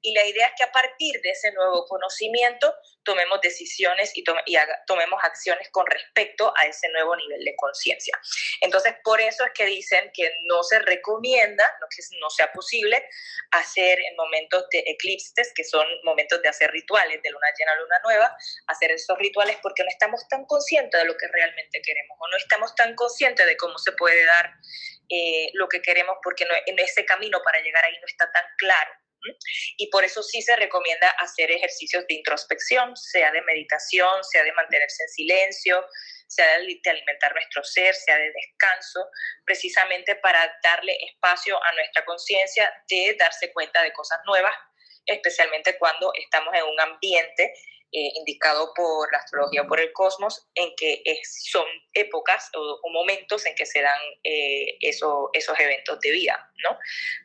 y 0.01 0.13
la 0.13 0.25
idea 0.25 0.47
es 0.47 0.53
que 0.57 0.63
a 0.63 0.71
partir 0.71 1.19
de 1.21 1.29
ese 1.29 1.51
nuevo 1.53 1.85
conocimiento 1.85 2.75
tomemos 3.03 3.41
decisiones 3.41 4.11
y, 4.15 4.23
y 4.45 4.57
tomemos 4.85 5.19
acciones 5.23 5.69
con 5.71 5.85
respecto 5.87 6.53
a 6.55 6.65
ese 6.65 6.89
nuevo 6.89 7.15
nivel 7.15 7.43
de 7.43 7.55
conciencia. 7.55 8.19
Entonces, 8.61 8.95
por 9.03 9.19
eso 9.21 9.45
es 9.45 9.51
que 9.53 9.65
dicen 9.65 10.11
que 10.13 10.31
no 10.45 10.63
se 10.63 10.79
recomienda, 10.79 11.63
no 11.81 11.87
que 11.89 12.03
no 12.19 12.29
sea 12.29 12.51
posible, 12.51 13.03
hacer 13.51 13.99
en 13.99 14.15
momentos 14.15 14.67
de 14.71 14.83
eclipses, 14.87 15.51
que 15.55 15.63
son 15.63 15.85
momentos 16.03 16.41
de 16.41 16.49
hacer 16.49 16.71
rituales 16.71 17.21
de 17.21 17.29
luna 17.29 17.47
llena, 17.57 17.75
luna 17.75 17.99
nueva, 18.03 18.37
hacer 18.67 18.91
esos 18.91 19.17
rituales 19.17 19.57
porque 19.61 19.83
no 19.83 19.89
estamos 19.89 20.27
tan 20.27 20.45
conscientes 20.45 20.99
de 20.99 21.05
lo 21.05 21.17
que 21.17 21.27
realmente 21.27 21.81
queremos 21.81 22.17
o 22.19 22.27
no 22.27 22.37
estamos 22.37 22.75
tan 22.75 22.95
conscientes 22.95 23.45
de 23.45 23.57
cómo 23.57 23.77
se 23.77 23.91
puede 23.93 24.25
dar 24.25 24.53
eh, 25.09 25.49
lo 25.53 25.67
que 25.67 25.81
queremos 25.81 26.17
porque 26.23 26.45
en 26.65 26.79
ese 26.79 27.05
camino 27.05 27.41
para 27.43 27.59
llegar 27.59 27.83
ahí 27.83 27.97
no 27.99 28.05
está 28.05 28.31
tan 28.31 28.45
claro. 28.57 28.91
Y 29.77 29.89
por 29.89 30.03
eso 30.03 30.23
sí 30.23 30.41
se 30.41 30.55
recomienda 30.55 31.09
hacer 31.19 31.51
ejercicios 31.51 32.05
de 32.07 32.15
introspección, 32.15 32.95
sea 32.95 33.31
de 33.31 33.41
meditación, 33.43 34.23
sea 34.23 34.43
de 34.43 34.53
mantenerse 34.53 35.03
en 35.03 35.09
silencio, 35.09 35.85
sea 36.27 36.45
de 36.47 36.89
alimentar 36.89 37.33
nuestro 37.33 37.63
ser, 37.63 37.93
sea 37.95 38.17
de 38.17 38.31
descanso, 38.31 39.09
precisamente 39.45 40.15
para 40.15 40.51
darle 40.63 40.97
espacio 41.05 41.61
a 41.63 41.71
nuestra 41.73 42.05
conciencia 42.05 42.71
de 42.87 43.15
darse 43.19 43.51
cuenta 43.51 43.81
de 43.81 43.91
cosas 43.93 44.19
nuevas, 44.25 44.55
especialmente 45.05 45.77
cuando 45.77 46.11
estamos 46.15 46.53
en 46.53 46.63
un 46.63 46.79
ambiente 46.79 47.53
eh, 47.91 48.11
indicado 48.19 48.71
por 48.75 49.11
la 49.11 49.17
astrología 49.17 49.65
por 49.65 49.79
el 49.79 49.91
cosmos, 49.93 50.47
en 50.53 50.69
que 50.77 51.01
son 51.23 51.65
épocas 51.93 52.49
o, 52.55 52.79
momentos 52.91 53.45
en 53.45 53.55
que 53.55 53.65
se 53.65 53.81
dan 53.81 53.99
eh, 54.23 54.77
esos 54.81 55.59
eventos 55.59 55.99
de 55.99 56.11
vida, 56.11 56.51
¿no? 56.63 56.77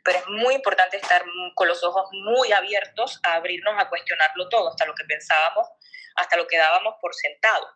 Pero 0.03 0.19
es 0.19 0.27
muy 0.29 0.55
importante 0.55 0.97
estar 0.97 1.23
con 1.55 1.69
los 1.69 1.85
ojos 1.85 2.09
muy 2.13 2.53
abiertos 2.53 3.21
a 3.25 3.35
abrirnos 3.35 3.75
a 3.79 3.89
cuestionarlo 3.89 4.49
todo, 4.49 4.71
hasta 4.71 4.87
lo 4.87 4.95
que 4.95 5.05
pensábamos, 5.05 5.69
hasta 6.17 6.37
lo 6.37 6.47
que 6.47 6.57
dábamos 6.57 6.95
por 7.01 7.15
sentado. 7.15 7.67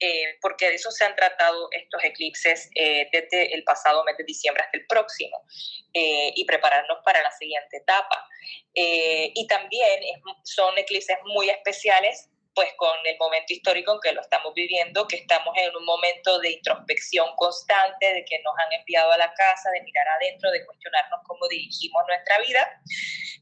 Eh, 0.00 0.38
porque 0.40 0.68
de 0.68 0.74
eso 0.74 0.90
se 0.90 1.04
han 1.04 1.14
tratado 1.14 1.68
estos 1.70 2.02
eclipses 2.02 2.68
desde 2.74 3.54
el 3.54 3.62
pasado 3.62 4.02
mes 4.04 4.16
de 4.18 4.24
diciembre 4.24 4.62
hasta 4.64 4.76
el 4.76 4.86
próximo, 4.86 5.46
y 5.92 6.44
prepararnos 6.44 6.98
para 7.04 7.22
la 7.22 7.30
siguiente 7.30 7.76
etapa. 7.78 8.28
y 8.74 9.46
también 9.46 10.00
son 10.42 10.76
eclipses 10.76 11.16
muy 11.24 11.48
especiales 11.48 12.28
pues 12.54 12.72
con 12.76 12.96
el 13.04 13.16
momento 13.18 13.52
histórico 13.52 13.94
en 13.94 14.00
que 14.00 14.12
lo 14.12 14.20
estamos 14.20 14.54
viviendo, 14.54 15.06
que 15.08 15.16
estamos 15.16 15.54
en 15.56 15.74
un 15.76 15.84
momento 15.84 16.38
de 16.38 16.52
introspección 16.52 17.26
constante, 17.36 18.14
de 18.14 18.24
que 18.24 18.40
nos 18.42 18.54
han 18.58 18.72
enviado 18.72 19.10
a 19.12 19.18
la 19.18 19.32
casa, 19.34 19.70
de 19.70 19.82
mirar 19.82 20.06
adentro, 20.08 20.50
de 20.50 20.64
cuestionarnos 20.64 21.20
cómo 21.26 21.48
dirigimos 21.48 22.02
nuestra 22.06 22.38
vida, 22.38 22.80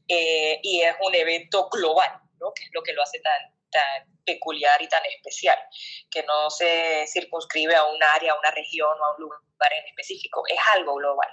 eh, 0.07 0.59
y 0.63 0.81
es 0.81 0.95
un 1.01 1.13
evento 1.13 1.69
global, 1.69 2.11
¿no? 2.39 2.51
que 2.53 2.63
es 2.63 2.69
lo 2.73 2.81
que 2.81 2.93
lo 2.93 3.03
hace 3.03 3.19
tan, 3.19 3.52
tan 3.73 4.13
peculiar 4.23 4.81
y 4.81 4.87
tan 4.87 5.03
especial, 5.05 5.57
que 6.09 6.23
no 6.23 6.49
se 6.49 7.05
circunscribe 7.07 7.75
a 7.75 7.85
un 7.85 8.01
área, 8.01 8.31
a 8.31 8.39
una 8.39 8.51
región 8.51 8.89
o 8.89 9.05
a 9.05 9.15
un 9.17 9.23
lugar 9.23 9.73
en 9.73 9.85
específico, 9.87 10.43
es 10.47 10.59
algo 10.75 10.95
global. 10.95 11.29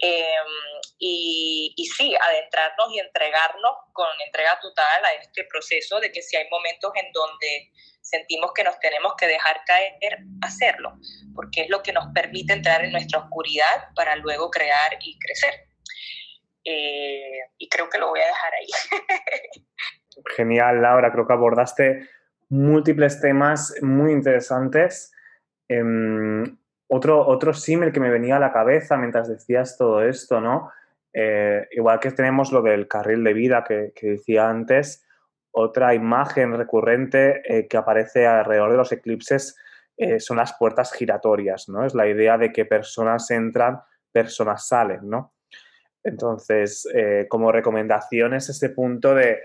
Em, 0.00 0.80
y, 0.98 1.72
y, 1.76 1.86
sí, 1.86 2.14
adentrarnos 2.14 2.92
y 2.92 2.98
entregarnos 2.98 3.72
con 3.92 4.08
entrega 4.26 4.58
total 4.60 5.04
a 5.04 5.12
este 5.14 5.44
proceso 5.44 6.00
de 6.00 6.12
que 6.12 6.22
si 6.22 6.36
hay 6.36 6.48
momentos 6.50 6.92
en 6.96 7.10
donde 7.12 7.70
sentimos 8.08 8.52
que 8.54 8.64
nos 8.64 8.78
tenemos 8.80 9.14
que 9.18 9.26
dejar 9.26 9.62
caer, 9.64 10.18
hacerlo, 10.42 10.92
porque 11.34 11.62
es 11.62 11.68
lo 11.68 11.82
que 11.82 11.92
nos 11.92 12.06
permite 12.14 12.52
entrar 12.52 12.84
en 12.84 12.92
nuestra 12.92 13.20
oscuridad 13.20 13.88
para 13.94 14.16
luego 14.16 14.50
crear 14.50 14.96
y 15.00 15.18
crecer. 15.18 15.68
Eh, 16.64 17.40
y 17.58 17.68
creo 17.68 17.88
que 17.88 17.98
lo 17.98 18.08
voy 18.08 18.20
a 18.20 18.26
dejar 18.26 18.54
ahí. 18.54 18.66
Genial, 20.36 20.82
Laura, 20.82 21.12
creo 21.12 21.26
que 21.26 21.32
abordaste 21.32 22.08
múltiples 22.48 23.20
temas 23.20 23.74
muy 23.82 24.12
interesantes. 24.12 25.12
Em, 25.68 26.56
otro, 26.88 27.26
otro 27.26 27.52
símil 27.52 27.92
que 27.92 28.00
me 28.00 28.10
venía 28.10 28.36
a 28.36 28.40
la 28.40 28.52
cabeza 28.52 28.96
mientras 28.96 29.28
decías 29.28 29.76
todo 29.76 30.02
esto, 30.02 30.40
¿no? 30.40 30.70
Eh, 31.12 31.66
igual 31.72 32.00
que 32.00 32.10
tenemos 32.10 32.52
lo 32.52 32.62
del 32.62 32.88
carril 32.88 33.24
de 33.24 33.32
vida 33.32 33.64
que, 33.64 33.92
decía 34.00 34.48
antes, 34.48 35.04
otra 35.50 35.94
imagen 35.94 36.56
recurrente 36.56 37.42
eh, 37.44 37.66
que 37.66 37.76
aparece 37.76 38.26
alrededor 38.26 38.70
de 38.70 38.76
los 38.76 38.92
eclipses 38.92 39.56
eh, 39.96 40.20
son 40.20 40.36
las 40.36 40.54
puertas 40.58 40.92
giratorias, 40.92 41.68
¿no? 41.68 41.84
Es 41.84 41.94
la 41.94 42.06
idea 42.06 42.38
de 42.38 42.52
que 42.52 42.64
personas 42.64 43.30
entran, 43.30 43.80
personas 44.12 44.66
salen, 44.66 45.08
¿no? 45.08 45.34
Entonces, 46.04 46.86
como 47.28 47.52
recomendación 47.52 48.32
es 48.32 48.48
este 48.48 48.70
punto 48.70 49.14
de, 49.14 49.40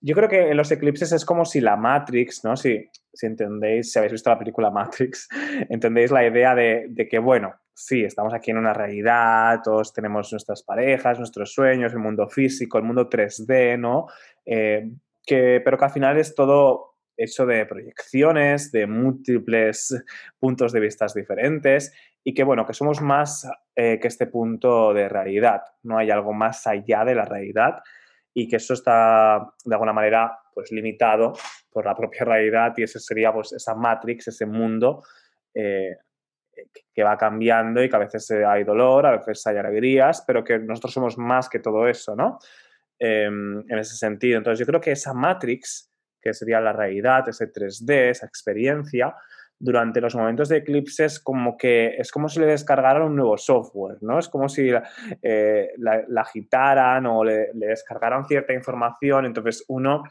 yo 0.00 0.14
creo 0.14 0.28
que 0.28 0.50
en 0.50 0.56
los 0.56 0.70
eclipses 0.70 1.12
es 1.12 1.24
como 1.24 1.44
si 1.44 1.60
la 1.60 1.76
Matrix, 1.76 2.44
¿no? 2.44 2.56
Si, 2.56 2.88
si 3.12 3.26
entendéis, 3.26 3.92
si 3.92 3.98
habéis 3.98 4.12
visto 4.12 4.30
la 4.30 4.38
película 4.38 4.70
Matrix, 4.70 5.28
entendéis 5.68 6.10
la 6.10 6.26
idea 6.26 6.54
de, 6.54 7.08
que, 7.10 7.18
bueno, 7.18 7.54
sí, 7.74 8.04
estamos 8.04 8.34
aquí 8.34 8.50
en 8.50 8.58
una 8.58 8.72
realidad, 8.72 9.60
todos 9.64 9.92
tenemos 9.92 10.30
nuestras 10.32 10.62
parejas, 10.62 11.18
nuestros 11.18 11.52
sueños, 11.52 11.92
el 11.92 11.98
mundo 11.98 12.28
físico, 12.28 12.78
el 12.78 12.84
mundo 12.84 13.08
3D, 13.08 13.78
¿no? 13.78 14.06
Eh, 14.44 14.90
que, 15.24 15.60
pero 15.64 15.76
que 15.76 15.84
al 15.84 15.90
final 15.90 16.18
es 16.18 16.34
todo 16.34 16.94
hecho 17.16 17.46
de 17.46 17.64
proyecciones, 17.64 18.70
de 18.72 18.86
múltiples 18.86 20.04
puntos 20.38 20.72
de 20.72 20.80
vista 20.80 21.06
diferentes 21.14 21.92
y 22.22 22.34
que, 22.34 22.44
bueno, 22.44 22.66
que 22.66 22.74
somos 22.74 23.00
más 23.00 23.48
eh, 23.74 23.98
que 24.00 24.08
este 24.08 24.26
punto 24.26 24.92
de 24.92 25.08
realidad, 25.08 25.62
no 25.82 25.96
hay 25.96 26.10
algo 26.10 26.32
más 26.32 26.66
allá 26.66 27.04
de 27.04 27.14
la 27.14 27.24
realidad 27.24 27.82
y 28.38 28.46
que 28.46 28.56
eso 28.56 28.74
está 28.74 29.50
de 29.64 29.74
alguna 29.74 29.94
manera 29.94 30.38
pues 30.52 30.70
limitado 30.70 31.32
por 31.70 31.86
la 31.86 31.96
propia 31.96 32.20
realidad 32.26 32.74
y 32.76 32.82
eso 32.82 32.98
sería 32.98 33.32
pues 33.32 33.54
esa 33.54 33.74
matrix, 33.74 34.28
ese 34.28 34.44
mundo 34.44 35.02
eh, 35.54 35.96
que 36.92 37.02
va 37.02 37.16
cambiando 37.16 37.82
y 37.82 37.88
que 37.88 37.96
a 37.96 38.00
veces 38.00 38.30
hay 38.30 38.62
dolor, 38.62 39.06
a 39.06 39.16
veces 39.16 39.46
hay 39.46 39.56
alegrías, 39.56 40.22
pero 40.26 40.44
que 40.44 40.58
nosotros 40.58 40.92
somos 40.92 41.16
más 41.16 41.48
que 41.48 41.60
todo 41.60 41.88
eso, 41.88 42.14
¿no? 42.14 42.38
Em, 42.98 43.60
en 43.70 43.78
ese 43.78 43.96
sentido. 43.96 44.36
Entonces 44.36 44.58
yo 44.58 44.66
creo 44.66 44.82
que 44.82 44.92
esa 44.92 45.14
matrix, 45.14 45.90
que 46.20 46.34
sería 46.34 46.60
la 46.60 46.74
realidad, 46.74 47.26
ese 47.28 47.50
3D, 47.50 48.10
esa 48.10 48.26
experiencia, 48.26 49.14
durante 49.58 50.00
los 50.00 50.14
momentos 50.14 50.48
de 50.48 50.58
eclipses 50.58 51.18
como 51.18 51.56
que 51.56 51.96
es 51.96 52.10
como 52.10 52.28
si 52.28 52.40
le 52.40 52.46
descargaran 52.46 53.02
un 53.02 53.16
nuevo 53.16 53.38
software, 53.38 53.98
¿no? 54.02 54.18
Es 54.18 54.28
como 54.28 54.48
si 54.48 54.70
eh, 55.22 55.68
la, 55.78 56.20
agitaran 56.20 57.06
o 57.06 57.24
le, 57.24 57.52
le, 57.54 57.68
descargaran 57.68 58.26
cierta 58.26 58.52
información, 58.52 59.24
entonces 59.24 59.64
uno 59.68 60.02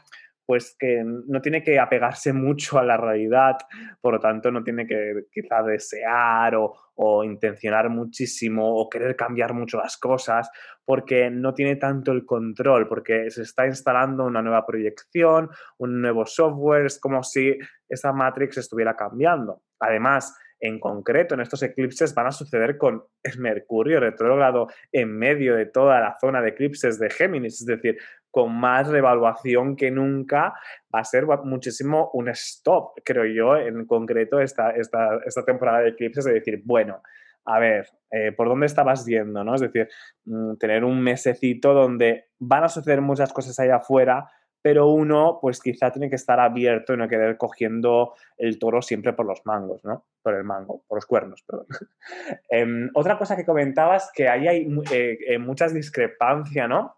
pues 0.46 0.76
que 0.78 1.02
no 1.04 1.42
tiene 1.42 1.62
que 1.62 1.78
apegarse 1.78 2.32
mucho 2.32 2.78
a 2.78 2.84
la 2.84 2.96
realidad, 2.96 3.56
por 4.00 4.14
lo 4.14 4.20
tanto 4.20 4.50
no 4.52 4.62
tiene 4.62 4.86
que 4.86 5.24
quizá 5.32 5.62
desear 5.62 6.54
o, 6.54 6.72
o, 6.94 7.24
intencionar 7.24 7.90
muchísimo 7.90 8.76
o 8.76 8.88
querer 8.88 9.16
cambiar 9.16 9.52
mucho 9.52 9.78
las 9.78 9.96
cosas, 9.96 10.48
porque 10.84 11.30
no 11.30 11.52
tiene 11.52 11.76
tanto 11.76 12.12
el 12.12 12.24
control, 12.24 12.88
porque 12.88 13.28
se 13.30 13.42
está 13.42 13.66
instalando 13.66 14.24
una 14.24 14.40
nueva 14.40 14.64
proyección, 14.64 15.50
un 15.78 16.00
nuevo 16.00 16.24
software, 16.24 16.86
es 16.86 17.00
como 17.00 17.24
si 17.24 17.58
esa 17.88 18.12
Matrix 18.12 18.58
estuviera 18.58 18.94
cambiando. 18.94 19.62
Además, 19.80 20.34
en 20.60 20.80
concreto, 20.80 21.34
en 21.34 21.40
estos 21.40 21.62
eclipses 21.62 22.14
van 22.14 22.28
a 22.28 22.32
suceder 22.32 22.78
con 22.78 23.04
Mercurio 23.38 24.00
retrógrado 24.00 24.68
en 24.90 25.16
medio 25.16 25.54
de 25.54 25.66
toda 25.66 26.00
la 26.00 26.16
zona 26.18 26.40
de 26.40 26.50
eclipses 26.50 26.98
de 26.98 27.10
Géminis, 27.10 27.60
es 27.60 27.66
decir, 27.66 27.98
con 28.36 28.54
más 28.54 28.86
revaluación 28.86 29.76
que 29.76 29.90
nunca, 29.90 30.52
va 30.94 31.00
a 31.00 31.04
ser 31.04 31.24
muchísimo 31.44 32.10
un 32.12 32.28
stop, 32.28 33.00
creo 33.02 33.24
yo, 33.24 33.56
en 33.56 33.86
concreto 33.86 34.40
esta, 34.40 34.72
esta, 34.72 35.20
esta 35.24 35.42
temporada 35.42 35.80
de 35.80 35.88
eclipses, 35.88 36.26
de 36.26 36.34
decir, 36.34 36.60
bueno, 36.62 37.00
a 37.46 37.58
ver, 37.58 37.88
eh, 38.10 38.32
¿por 38.32 38.50
dónde 38.50 38.66
estabas 38.66 39.06
yendo? 39.06 39.42
¿no? 39.42 39.54
Es 39.54 39.62
decir, 39.62 39.88
mm, 40.26 40.56
tener 40.56 40.84
un 40.84 41.00
mesecito 41.00 41.72
donde 41.72 42.26
van 42.38 42.64
a 42.64 42.68
suceder 42.68 43.00
muchas 43.00 43.32
cosas 43.32 43.58
allá 43.58 43.76
afuera, 43.76 44.28
pero 44.60 44.88
uno 44.88 45.38
pues 45.40 45.58
quizá 45.62 45.90
tiene 45.90 46.10
que 46.10 46.16
estar 46.16 46.38
abierto 46.38 46.92
y 46.92 46.98
no 46.98 47.08
querer 47.08 47.38
cogiendo 47.38 48.12
el 48.36 48.58
toro 48.58 48.82
siempre 48.82 49.14
por 49.14 49.24
los 49.24 49.46
mangos, 49.46 49.82
¿no? 49.82 50.04
Por 50.20 50.34
el 50.34 50.44
mango, 50.44 50.84
por 50.86 50.98
los 50.98 51.06
cuernos, 51.06 51.42
perdón. 51.42 51.68
Em, 52.50 52.90
otra 52.92 53.16
cosa 53.16 53.34
que 53.34 53.46
comentabas, 53.46 54.10
que 54.14 54.28
ahí 54.28 54.46
hay 54.46 54.68
eh, 54.92 55.18
eh, 55.26 55.38
muchas 55.38 55.72
discrepancias, 55.72 56.68
¿no? 56.68 56.96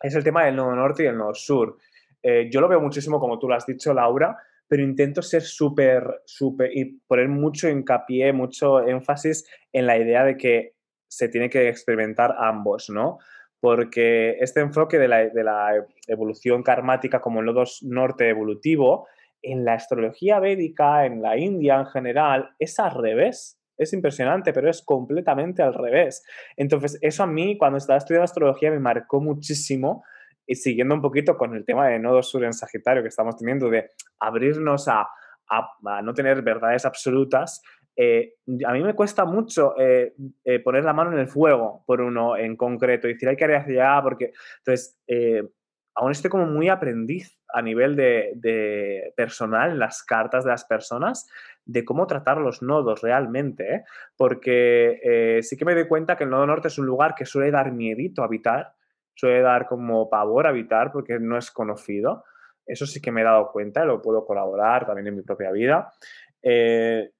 Es 0.00 0.14
el 0.14 0.24
tema 0.24 0.44
del 0.44 0.56
nodo 0.56 0.74
norte 0.74 1.04
y 1.04 1.06
el 1.06 1.16
nodo 1.16 1.34
sur. 1.34 1.76
Eh, 2.22 2.48
yo 2.50 2.60
lo 2.60 2.68
veo 2.68 2.80
muchísimo, 2.80 3.20
como 3.20 3.38
tú 3.38 3.48
lo 3.48 3.54
has 3.54 3.66
dicho, 3.66 3.94
Laura, 3.94 4.36
pero 4.66 4.82
intento 4.82 5.22
ser 5.22 5.42
súper, 5.42 6.22
súper 6.24 6.70
y 6.76 7.00
poner 7.06 7.28
mucho 7.28 7.68
hincapié, 7.68 8.32
mucho 8.32 8.86
énfasis 8.86 9.48
en 9.72 9.86
la 9.86 9.96
idea 9.96 10.24
de 10.24 10.36
que 10.36 10.74
se 11.08 11.28
tiene 11.28 11.48
que 11.48 11.68
experimentar 11.68 12.34
ambos, 12.38 12.90
¿no? 12.90 13.18
Porque 13.60 14.36
este 14.40 14.60
enfoque 14.60 14.98
de 14.98 15.08
la, 15.08 15.86
evolución 16.06 16.62
karmática 16.62 17.20
como 17.20 17.40
el 17.40 17.46
nodo 17.46 17.64
norte 17.82 18.28
evolutivo, 18.28 19.08
en 19.42 19.64
la 19.64 19.74
astrología 19.74 20.40
védica, 20.40 21.06
en 21.06 21.22
la 21.22 21.36
India 21.36 21.78
en 21.78 21.86
general, 21.86 22.50
es 22.58 22.78
al 22.78 22.92
revés 22.92 23.57
es 23.78 23.92
impresionante, 23.92 24.52
pero 24.52 24.68
es 24.68 24.82
completamente 24.82 25.62
al 25.62 25.72
revés. 25.72 26.24
Entonces, 26.56 26.98
eso 27.00 27.22
a 27.22 27.26
mí, 27.26 27.56
cuando 27.56 27.78
estaba 27.78 27.98
estudiando 27.98 28.24
astrología, 28.24 28.70
me 28.70 28.80
marcó 28.80 29.20
muchísimo 29.20 30.04
y 30.46 30.56
siguiendo 30.56 30.94
un 30.94 31.02
poquito 31.02 31.36
con 31.36 31.54
el 31.54 31.64
tema 31.64 31.88
de 31.88 31.98
nodo 31.98 32.22
sur 32.22 32.42
en 32.42 32.52
Sagitario 32.52 33.02
que 33.02 33.08
estamos 33.08 33.36
teniendo, 33.36 33.70
de 33.70 33.90
abrirnos 34.18 34.88
a, 34.88 35.08
no 36.02 36.12
tener 36.12 36.42
verdades 36.42 36.84
absolutas, 36.84 37.62
eh, 37.96 38.34
a 38.66 38.72
mí 38.72 38.82
me 38.82 38.94
cuesta 38.94 39.24
mucho 39.24 39.74
eh, 39.78 40.14
eh, 40.44 40.60
poner 40.60 40.84
la 40.84 40.92
mano 40.92 41.12
en 41.12 41.18
el 41.18 41.26
fuego 41.26 41.82
por 41.86 42.00
uno 42.00 42.36
en 42.36 42.56
concreto 42.56 43.08
y 43.08 43.14
decir 43.14 43.28
hay 43.28 43.36
que 43.36 43.44
ir 43.44 43.54
hacia 43.54 43.94
allá 43.94 44.02
porque 44.02 44.32
entonces 44.58 45.00
aún 45.98 46.12
estoy 46.12 46.30
como 46.30 46.46
muy 46.46 46.68
aprendiz 46.68 47.36
a 47.52 47.60
nivel 47.60 47.96
de, 47.96 49.12
personal 49.16 49.72
en 49.72 49.80
las 49.80 50.04
cartas 50.04 50.44
de 50.44 50.50
las 50.50 50.64
personas 50.64 51.28
de 51.64 51.84
cómo 51.84 52.06
tratar 52.06 52.38
los 52.38 52.62
nodos 52.62 53.02
realmente, 53.02 53.74
¿eh? 53.74 53.84
porque 54.16 55.00
eh, 55.02 55.42
sí 55.42 55.56
que 55.56 55.64
me 55.64 55.74
doy 55.74 55.88
cuenta 55.88 56.16
que 56.16 56.22
el 56.22 56.30
nodo 56.30 56.46
norte 56.46 56.68
es 56.68 56.78
un 56.78 56.86
lugar 56.86 57.16
que 57.16 57.26
suele 57.26 57.50
dar 57.50 57.72
miedito 57.72 58.22
a 58.22 58.26
habitar, 58.26 58.74
suele 59.14 59.42
dar 59.42 59.66
como 59.66 60.08
pavor 60.08 60.46
a 60.46 60.50
habitar 60.50 60.92
porque 60.92 61.18
no 61.18 61.36
es 61.36 61.50
conocido. 61.50 62.24
Eso 62.64 62.86
sí 62.86 63.00
que 63.00 63.10
me 63.10 63.22
he 63.22 63.24
dado 63.24 63.50
cuenta, 63.50 63.84
lo 63.84 64.00
puedo 64.00 64.24
colaborar 64.24 64.86
también 64.86 65.08
en 65.08 65.16
mi 65.16 65.22
propia 65.22 65.50
vida. 65.50 65.92
Eh, 66.40 67.10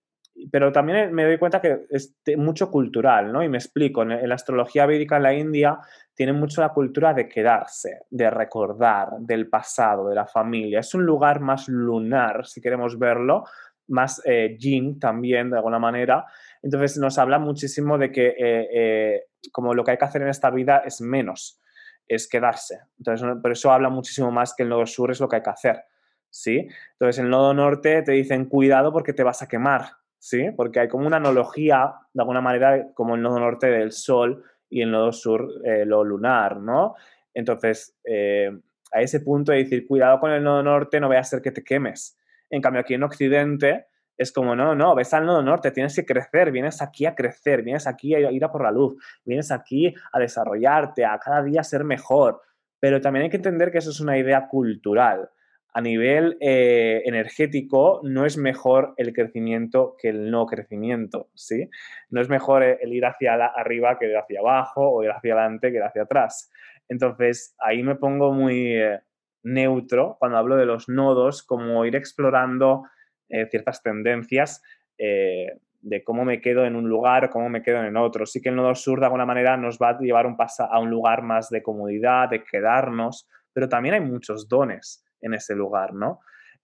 pero 0.51 0.73
también 0.73 1.13
me 1.13 1.25
doy 1.25 1.39
cuenta 1.39 1.61
que 1.61 1.87
es 1.91 2.15
mucho 2.37 2.71
cultural, 2.71 3.33
¿no? 3.33 3.43
Y 3.43 3.49
me 3.49 3.59
explico, 3.59 4.03
en, 4.03 4.29
la 4.29 4.35
astrología 4.35 4.87
védica 4.87 5.17
en 5.17 5.23
la 5.23 5.35
India 5.35 5.79
tiene 6.15 6.33
mucho 6.33 6.61
la 6.61 6.71
cultura 6.71 7.15
de 7.15 7.29
quedarse, 7.29 8.01
de 8.11 8.31
recordar, 8.31 9.11
del 9.21 9.49
pasado, 9.49 10.09
de 10.09 10.15
la 10.15 10.27
familia. 10.27 10.81
Es 10.81 10.95
un 10.95 11.05
lugar 11.05 11.41
más 11.41 11.69
lunar, 11.69 12.47
si 12.47 12.61
queremos 12.61 12.99
verlo, 12.99 13.45
más 13.89 14.21
eh, 14.25 14.57
yin 14.59 14.99
también, 14.99 15.51
de 15.51 15.57
alguna 15.57 15.79
manera. 15.79 16.27
Entonces 16.63 16.99
nos 16.99 17.19
habla 17.19 17.39
muchísimo 17.39 17.99
de 17.99 18.13
que 18.13 18.29
eh, 18.29 18.69
eh, 18.73 19.23
como 19.53 19.75
lo 19.75 19.85
que 19.85 19.93
hay 19.93 19.99
que 19.99 20.05
hacer 20.05 20.23
en 20.23 20.29
esta 20.29 20.51
vida 20.51 20.83
es 20.85 21.01
menos, 21.01 21.61
es 22.07 22.29
quedarse. 22.29 22.81
Entonces, 22.99 23.27
por 23.43 23.53
eso 23.53 23.73
habla 23.73 23.89
muchísimo 23.89 24.31
más 24.31 24.55
que 24.55 24.63
el 24.63 24.69
nodo 24.69 24.87
sur 24.87 25.11
es 25.11 25.21
lo 25.21 25.29
que 25.29 25.37
hay 25.37 25.43
que 25.43 25.51
hacer. 25.51 25.85
¿Sí? 26.31 26.69
Entonces, 26.93 27.23
el 27.23 27.31
nodo 27.31 27.55
norte 27.55 28.03
te 28.03 28.13
dicen 28.13 28.47
cuidado 28.47 28.93
porque 28.93 29.15
te 29.15 29.23
vas 29.23 29.41
a 29.41 29.49
quemar, 29.49 29.93
¿sí? 30.19 30.51
Porque 30.57 30.81
hay 30.81 30.89
como 30.89 31.07
una 31.07 31.17
analogía, 31.17 31.95
de 32.13 32.23
alguna 32.23 32.41
manera, 32.41 32.89
como 32.95 33.15
el 33.15 33.23
nodo 33.23 33.41
norte 33.41 33.69
del 33.69 33.93
Sol 33.93 34.45
y 34.69 34.83
el 34.83 34.91
nodo 34.91 35.13
sur 35.13 35.49
eh, 35.65 35.85
lo 35.85 36.05
lunar, 36.05 36.59
¿no? 36.59 36.95
Entonces, 37.33 37.97
eh, 38.05 38.51
a 38.93 39.01
ese 39.01 39.21
punto 39.21 39.53
de 39.53 39.59
decir, 39.59 39.87
cuidado 39.87 40.19
con 40.21 40.31
el 40.33 40.43
nodo 40.43 40.63
norte, 40.63 41.01
no 41.01 41.09
vaya 41.09 41.21
a 41.21 41.25
ser 41.25 41.41
que 41.41 41.53
te 41.53 41.63
quemes. 41.63 42.19
En 42.51 42.61
cambio, 42.61 42.81
aquí 42.81 42.95
en 42.95 43.03
Occidente 43.03 43.87
es 44.17 44.33
como, 44.33 44.57
no, 44.57 44.75
no, 44.75 44.95
ves 44.95 45.15
al 45.15 45.27
nodo 45.27 45.43
norte, 45.43 45.71
tienes 45.71 45.95
que 45.95 46.05
crecer, 46.05 46.51
vienes 46.51 46.83
aquí 46.83 47.07
a 47.07 47.15
crecer, 47.15 47.63
vienes 47.63 47.87
aquí 47.87 48.15
a 48.15 48.31
ir 48.31 48.45
a 48.45 48.51
por 48.51 48.65
la 48.65 48.73
luz, 48.73 48.97
vienes 49.25 49.53
aquí 49.53 49.95
a 50.13 50.19
desarrollarte, 50.19 51.05
a 51.05 51.19
cada 51.19 51.43
día 51.43 51.63
ser 51.63 51.85
mejor. 51.85 52.41
Pero 52.81 53.01
también 53.01 53.25
hay 53.25 53.31
que 53.31 53.37
entender 53.37 53.71
que 53.71 53.79
eso 53.79 53.91
es 53.91 54.01
una 54.01 54.19
idea 54.19 54.49
cultural 54.49 55.31
a 55.75 55.81
nivel 55.81 56.37
eh, 56.41 57.03
energético 57.05 58.01
no 58.03 58.25
es 58.25 58.39
mejor 58.39 58.95
el 58.97 59.13
crecimiento 59.13 59.97
que 60.01 60.09
el 60.09 60.31
no 60.31 60.47
crecimiento, 60.47 61.29
¿sí? 61.35 61.69
No 62.11 62.21
es 62.21 62.29
mejor 62.29 62.63
el 62.63 62.93
ir 62.93 63.05
hacia 63.05 63.35
arriba 63.35 63.99
que 63.99 64.07
ir 64.07 64.17
hacia 64.17 64.41
abajo 64.41 64.91
o 64.91 65.05
ir 65.05 65.11
hacia 65.11 65.35
adelante 65.35 65.71
que 65.71 65.77
ir 65.77 65.83
hacia 65.83 66.03
atrás. 66.03 66.51
Entonces, 66.89 67.55
ahí 67.59 67.83
me 67.83 67.97
pongo 67.97 68.33
muy 68.33 68.75
eh, 68.75 69.01
neutro 69.43 70.17
cuando 70.19 70.39
hablo 70.39 70.57
de 70.57 70.67
los 70.67 70.89
nodos, 70.89 71.43
como 71.43 71.85
ir 71.85 71.97
explorando 71.97 72.85
eh, 73.29 73.47
ciertas 73.51 73.83
tendencias 73.83 74.63
de 75.01 76.03
cómo 76.03 76.25
me 76.25 76.41
quedo 76.41 76.65
en 76.65 76.75
un 76.75 76.89
lugar 76.89 77.27
o 77.27 77.31
cómo 77.31 77.49
me 77.49 77.63
quedo 77.63 77.85
en 77.85 77.97
otro. 77.97 78.27
Sí 78.27 78.41
que 78.41 78.49
el 78.49 78.57
nodo 78.57 78.75
sur 78.75 78.99
de 78.99 79.07
alguna 79.07 79.27
manera 79.27 79.57
nos 79.57 79.79
va 79.79 79.91
a 79.91 79.99
llevar 80.01 80.27
un 80.27 80.37
a 80.37 80.81
un 80.81 80.91
lugar 80.91 81.23
más 81.23 81.51
de 81.51 81.63
comodidad, 81.63 82.31
de 82.31 82.43
quedarnos, 82.43 83.29
pero 83.53 83.69
también 83.69 83.95
hay 83.95 84.01
muchos 84.01 84.49
dones 84.49 85.05
en 85.21 85.35
ese 85.35 85.55
lugar, 85.55 85.95
¿no? 85.95 86.21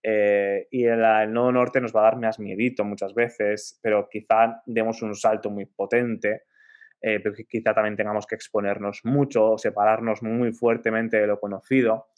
Eh, 0.07 0.69
y 0.71 0.85
el, 0.85 1.01
nodo 1.33 1.51
norte 1.51 1.81
nos 1.81 1.97
va 1.97 2.01
a 2.01 2.05
dar 2.11 2.17
más 2.17 2.39
miedito 2.39 2.85
muchas 2.85 3.15
veces, 3.15 3.81
pero 3.83 4.07
quizá 4.11 4.63
demos 4.67 5.01
un 5.01 5.17
salto 5.17 5.49
muy 5.49 5.65
potente, 5.65 6.43
eh, 7.01 7.21
pero 7.21 7.35
quizá 7.49 7.73
también 7.73 7.97
tengamos 7.97 8.27
que 8.27 8.35
exponernos 8.35 9.01
mucho 9.05 9.57
separarnos 9.57 10.23
muy 10.23 10.53
fuertemente 10.53 11.17
de 11.17 11.27
lo 11.27 11.41
conocido. 11.41 12.11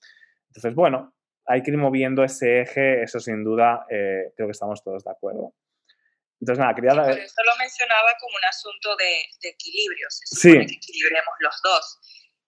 Entonces, 0.48 0.74
bueno, 0.74 1.14
hay 1.46 1.62
que 1.62 1.70
ir 1.70 1.78
moviendo 1.78 2.24
ese 2.24 2.62
eje, 2.62 3.04
eso 3.04 3.20
sin 3.20 3.44
duda, 3.44 3.86
eh, 3.88 4.32
creo 4.34 4.48
que 4.48 4.52
estamos 4.52 4.82
todos 4.82 5.04
de 5.04 5.10
acuerdo. 5.12 5.54
Entonces, 6.40 6.58
nada, 6.58 6.74
quería... 6.74 6.90
Sí, 6.90 7.20
esto 7.22 7.42
lo 7.44 7.56
mencionaba 7.56 8.10
como 8.20 8.36
un 8.36 8.44
asunto 8.48 8.96
de, 8.96 9.26
de 9.42 9.48
equilibrio, 9.50 10.08
sí. 10.10 10.52
que 10.52 10.74
equilibremos 10.74 11.34
los 11.38 11.62
dos 11.62 12.00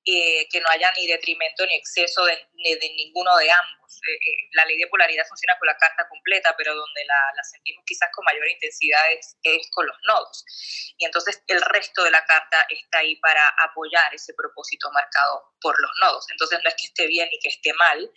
que 0.05 0.61
no 0.63 0.71
haya 0.71 0.91
ni 0.97 1.07
detrimento 1.07 1.67
ni 1.67 1.75
exceso 1.75 2.25
de, 2.25 2.33
de 2.33 2.95
ninguno 2.97 3.37
de 3.37 3.51
ambos. 3.51 3.78
Eh, 3.89 4.13
eh, 4.13 4.49
la 4.53 4.65
ley 4.67 4.79
de 4.79 4.87
polaridad 4.87 5.27
funciona 5.27 5.59
con 5.59 5.67
la 5.67 5.77
carta 5.77 6.07
completa, 6.09 6.55
pero 6.57 6.75
donde 6.75 7.05
la, 7.05 7.19
la 7.35 7.43
sentimos 7.43 7.85
quizás 7.87 8.11
con 8.13 8.25
mayor 8.25 8.49
intensidad 8.49 9.13
es, 9.13 9.37
es, 9.43 9.71
con 9.71 9.87
los 9.87 9.97
nodos. 10.07 10.45
Y 10.99 11.05
entonces 11.05 11.43
el 11.47 11.61
resto 11.63 12.05
de 12.05 12.11
la 12.11 12.25
carta 12.25 12.67
está 12.69 12.99
ahí 12.99 13.17
para 13.17 13.49
apoyar 13.65 14.15
ese 14.15 14.35
propósito 14.35 14.91
marcado 14.93 15.55
por 15.61 15.81
los 15.81 15.91
nodos. 16.01 16.27
Entonces 16.31 16.61
no 16.63 16.69
es 16.69 16.75
que 16.77 16.87
esté 16.87 17.07
bien 17.07 17.29
y 17.33 17.39
que 17.39 17.49
esté 17.49 17.73
mal, 17.75 18.13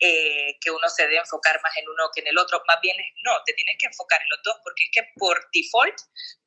eh, 0.00 0.58
que 0.60 0.70
uno 0.70 0.88
se 0.88 1.04
debe 1.04 1.18
enfocar 1.18 1.60
más 1.62 1.76
en 1.76 1.88
uno 1.88 2.10
que 2.14 2.20
en 2.20 2.28
el 2.28 2.38
otro, 2.38 2.62
más 2.66 2.80
bien 2.80 2.98
es 2.98 3.12
no, 3.24 3.42
te 3.44 3.52
tienes 3.54 3.76
que 3.78 3.86
enfocar 3.86 4.20
en 4.20 4.28
los 4.30 4.42
dos, 4.42 4.56
porque 4.64 4.84
es 4.84 4.90
que 4.92 5.08
por 5.16 5.48
default, 5.52 5.94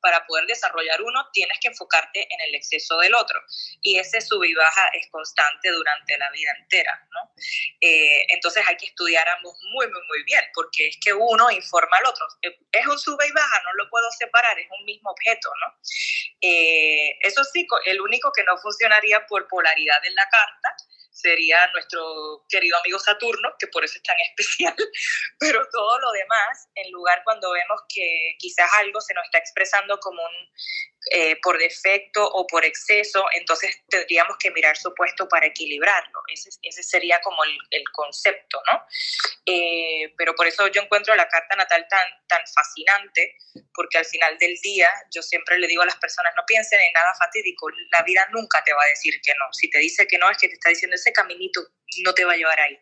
para 0.00 0.26
poder 0.26 0.46
desarrollar 0.46 1.00
uno, 1.02 1.28
tienes 1.32 1.58
que 1.60 1.68
enfocarte 1.68 2.26
en 2.30 2.40
el 2.42 2.54
exceso 2.54 2.98
del 2.98 3.14
otro. 3.14 3.40
Y 3.80 3.98
ese 3.98 4.20
sub 4.20 4.44
y 4.44 4.54
baja 4.54 4.88
es 4.92 5.08
constante 5.10 5.70
durante 5.70 6.18
la 6.18 6.30
vida 6.30 6.50
entera, 6.58 7.08
¿no? 7.12 7.32
Eh, 7.80 8.26
entonces 8.28 8.64
hay 8.66 8.76
que 8.76 8.86
estudiar 8.86 9.28
ambos 9.28 9.56
muy, 9.72 9.86
muy, 9.86 10.02
muy 10.08 10.22
bien, 10.24 10.44
porque 10.54 10.88
es 10.88 10.98
que 11.02 11.12
uno 11.12 11.50
informa 11.50 11.96
al 11.98 12.06
otro. 12.06 12.26
Eh, 12.42 12.58
es 12.72 12.86
un 12.86 12.98
sube 12.98 13.26
y 13.26 13.32
baja, 13.32 13.62
no 13.64 13.74
lo 13.74 13.88
puedo 13.90 14.10
separar, 14.12 14.58
es 14.58 14.68
un 14.78 14.84
mismo 14.84 15.10
objeto, 15.10 15.50
¿no? 15.60 15.74
Eh, 16.40 17.18
eso 17.20 17.42
sí, 17.44 17.66
el 17.86 18.00
único 18.00 18.32
que 18.32 18.44
no 18.44 18.56
funcionaría 18.58 19.26
por 19.26 19.46
polaridad 19.48 20.04
en 20.04 20.14
la 20.14 20.28
carta 20.28 20.76
sería 21.16 21.66
nuestro 21.72 22.44
querido 22.48 22.76
amigo 22.78 22.98
Saturno, 22.98 23.54
que 23.58 23.66
por 23.68 23.84
eso 23.84 23.96
es 23.96 24.02
tan 24.02 24.16
especial, 24.30 24.76
pero 25.38 25.66
todo 25.72 25.98
lo 25.98 26.12
demás, 26.12 26.68
en 26.74 26.92
lugar 26.92 27.22
cuando 27.24 27.50
vemos 27.52 27.80
que 27.88 28.36
quizás 28.38 28.70
algo 28.80 29.00
se 29.00 29.14
nos 29.14 29.24
está 29.24 29.38
expresando 29.38 29.98
como 29.98 30.22
un 30.22 30.50
eh, 31.10 31.36
por 31.40 31.56
defecto 31.58 32.26
o 32.26 32.46
por 32.46 32.64
exceso, 32.64 33.24
entonces 33.34 33.80
tendríamos 33.88 34.36
que 34.38 34.50
mirar 34.50 34.76
su 34.76 34.92
puesto 34.92 35.28
para 35.28 35.46
equilibrarlo. 35.46 36.20
Ese, 36.32 36.50
ese 36.62 36.82
sería 36.82 37.20
como 37.20 37.44
el, 37.44 37.56
el 37.70 37.84
concepto, 37.92 38.60
¿no? 38.72 38.84
Eh, 39.46 40.12
pero 40.18 40.34
por 40.34 40.48
eso 40.48 40.66
yo 40.68 40.82
encuentro 40.82 41.14
la 41.14 41.28
carta 41.28 41.54
natal 41.54 41.86
tan, 41.88 42.06
tan 42.26 42.42
fascinante, 42.52 43.36
porque 43.72 43.98
al 43.98 44.04
final 44.04 44.36
del 44.38 44.56
día 44.62 44.90
yo 45.14 45.22
siempre 45.22 45.58
le 45.58 45.68
digo 45.68 45.82
a 45.82 45.86
las 45.86 45.96
personas, 45.96 46.32
no 46.36 46.42
piensen 46.44 46.80
en 46.80 46.92
nada 46.92 47.14
fatídico, 47.14 47.68
la 47.92 48.02
vida 48.02 48.26
nunca 48.32 48.64
te 48.64 48.72
va 48.72 48.82
a 48.82 48.88
decir 48.88 49.20
que 49.22 49.32
no. 49.34 49.52
Si 49.52 49.70
te 49.70 49.78
dice 49.78 50.08
que 50.08 50.18
no, 50.18 50.28
es 50.28 50.38
que 50.38 50.48
te 50.48 50.54
está 50.54 50.70
diciendo 50.70 50.96
ese 50.96 51.12
caminito 51.12 51.60
no 52.02 52.14
te 52.14 52.24
va 52.24 52.32
a 52.32 52.36
llevar 52.36 52.58
ahí. 52.60 52.78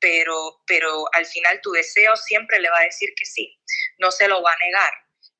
Pero, 0.00 0.62
pero 0.66 1.04
al 1.12 1.24
final 1.24 1.60
tu 1.60 1.70
deseo 1.70 2.16
siempre 2.16 2.58
le 2.58 2.68
va 2.68 2.80
a 2.80 2.84
decir 2.84 3.14
que 3.16 3.24
sí, 3.24 3.60
no 3.98 4.10
se 4.10 4.26
lo 4.26 4.42
va 4.42 4.52
a 4.52 4.58
negar 4.58 4.92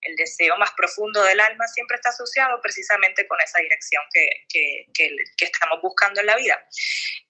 el 0.03 0.16
deseo 0.16 0.57
más 0.57 0.70
profundo 0.76 1.22
del 1.22 1.40
alma 1.40 1.66
siempre 1.68 1.96
está 1.96 2.11
asociado 2.11 2.61
precisamente 2.61 3.26
con 3.26 3.38
esa 3.40 3.59
dirección 3.61 4.03
que, 4.12 4.28
que, 4.48 4.86
que, 5.36 5.44
estamos 5.44 5.80
buscando 5.82 6.20
en 6.20 6.26
la 6.26 6.36
vida. 6.36 6.66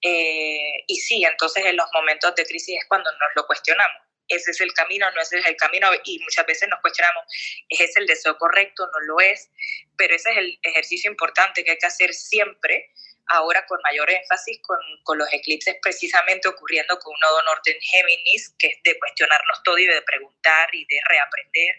Eh, 0.01 0.83
y 0.87 0.95
sí, 0.97 1.23
entonces 1.23 1.65
en 1.65 1.75
los 1.75 1.87
momentos 1.93 2.33
de 2.35 2.45
crisis 2.45 2.79
es 2.79 2.87
cuando 2.87 3.11
nos 3.11 3.29
lo 3.35 3.45
cuestionamos. 3.45 4.01
Ese 4.27 4.51
es 4.51 4.61
el 4.61 4.73
camino, 4.73 5.11
no 5.11 5.21
ese 5.21 5.39
es 5.39 5.45
el 5.45 5.57
camino, 5.57 5.89
y 6.05 6.19
muchas 6.19 6.45
veces 6.45 6.69
nos 6.69 6.79
cuestionamos, 6.79 7.25
¿es 7.67 7.81
ese 7.81 7.99
el 7.99 8.07
deseo 8.07 8.37
correcto? 8.37 8.87
No 8.93 8.99
lo 9.01 9.19
es, 9.19 9.49
pero 9.97 10.15
ese 10.15 10.31
es 10.31 10.37
el 10.37 10.59
ejercicio 10.63 11.11
importante 11.11 11.65
que 11.65 11.71
hay 11.71 11.77
que 11.77 11.87
hacer 11.87 12.13
siempre 12.13 12.91
ahora 13.27 13.65
con 13.65 13.79
mayor 13.83 14.09
énfasis 14.09 14.59
con, 14.61 14.79
con, 15.03 15.17
los 15.17 15.27
eclipses 15.31 15.77
precisamente 15.81 16.47
ocurriendo 16.47 16.97
con 16.99 17.13
un 17.13 17.19
nodo 17.19 17.41
norte 17.43 17.71
en 17.71 17.81
Géminis, 17.81 18.53
que 18.57 18.67
es 18.67 18.83
de 18.83 18.97
cuestionarnos 18.99 19.61
todo 19.63 19.77
y 19.77 19.85
de 19.85 20.01
preguntar 20.01 20.69
y 20.73 20.85
de 20.85 20.99
reaprender, 21.07 21.75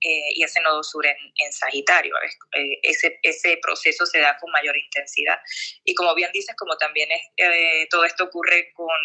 eh, 0.00 0.30
y 0.34 0.42
ese 0.42 0.60
nodo 0.60 0.82
sur 0.82 1.06
en, 1.06 1.16
en 1.16 1.52
Sagitario. 1.52 2.14
Eh, 2.52 2.78
ese, 2.82 3.18
ese 3.22 3.58
proceso 3.60 4.06
se 4.06 4.20
da 4.20 4.36
con 4.38 4.50
mayor 4.52 4.76
intensidad. 4.76 5.38
Y 5.84 5.94
como 5.94 6.14
bien 6.14 6.30
dices, 6.32 6.54
como 6.56 6.76
también 6.76 7.10
es, 7.10 7.22
eh, 7.36 7.86
todo 7.90 8.04
esto 8.04 8.24
ocurre 8.24 8.72
con, 8.72 8.96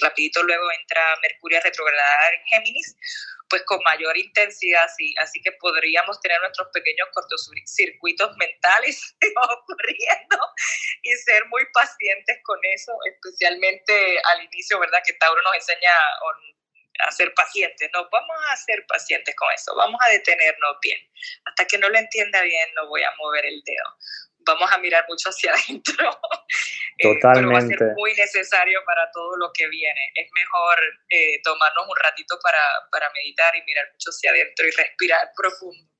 rapidito 0.00 0.42
luego 0.42 0.70
entra 0.72 1.02
Mercurio 1.22 1.60
retrogradar 1.62 2.34
en 2.34 2.44
Géminis, 2.46 2.96
pues 3.50 3.62
con 3.64 3.82
mayor 3.82 4.16
intensidad, 4.16 4.88
sí. 4.96 5.14
Así 5.18 5.42
que 5.42 5.52
podríamos 5.52 6.20
tener 6.20 6.40
nuestros 6.40 6.68
pequeños 6.72 7.08
cortocircuitos 7.12 8.36
mentales 8.36 9.16
ocurriendo 9.60 10.38
y 11.02 11.12
ser 11.16 11.44
muy 11.46 11.66
pacientes 11.72 12.38
con 12.44 12.58
eso, 12.72 12.92
especialmente 13.12 14.20
al 14.32 14.44
inicio, 14.44 14.78
¿verdad? 14.78 15.02
Que 15.04 15.14
Tauro 15.14 15.42
nos 15.42 15.54
enseña 15.56 15.90
a 17.00 17.10
ser 17.10 17.32
pacientes, 17.34 17.90
no, 17.94 18.08
vamos 18.10 18.36
a 18.50 18.56
ser 18.56 18.84
pacientes 18.86 19.34
con 19.34 19.48
eso, 19.52 19.74
vamos 19.74 19.98
a 20.06 20.10
detenernos 20.10 20.76
bien. 20.82 20.98
Hasta 21.46 21.66
que 21.66 21.78
no 21.78 21.88
lo 21.88 21.98
entienda 21.98 22.42
bien, 22.42 22.68
no 22.74 22.88
voy 22.88 23.02
a 23.02 23.10
mover 23.16 23.46
el 23.46 23.62
dedo 23.64 23.96
vamos 24.46 24.70
a 24.72 24.78
mirar 24.78 25.04
mucho 25.08 25.30
hacia 25.30 25.52
adentro. 25.54 26.10
Totalmente. 26.98 27.48
Eh, 27.48 27.52
va 27.52 27.58
a 27.58 27.88
ser 27.88 27.94
muy 27.96 28.12
necesario 28.14 28.80
para 28.84 29.10
todo 29.12 29.36
lo 29.36 29.50
que 29.52 29.68
viene. 29.68 30.00
Es 30.14 30.28
mejor 30.34 30.78
eh, 31.08 31.40
tomarnos 31.42 31.86
un 31.88 31.96
ratito 32.02 32.38
para, 32.42 32.58
para, 32.90 33.10
meditar 33.12 33.54
y 33.56 33.64
mirar 33.64 33.86
mucho 33.92 34.10
hacia 34.10 34.30
adentro 34.30 34.66
y 34.66 34.70
respirar 34.70 35.30
profundo. 35.36 35.90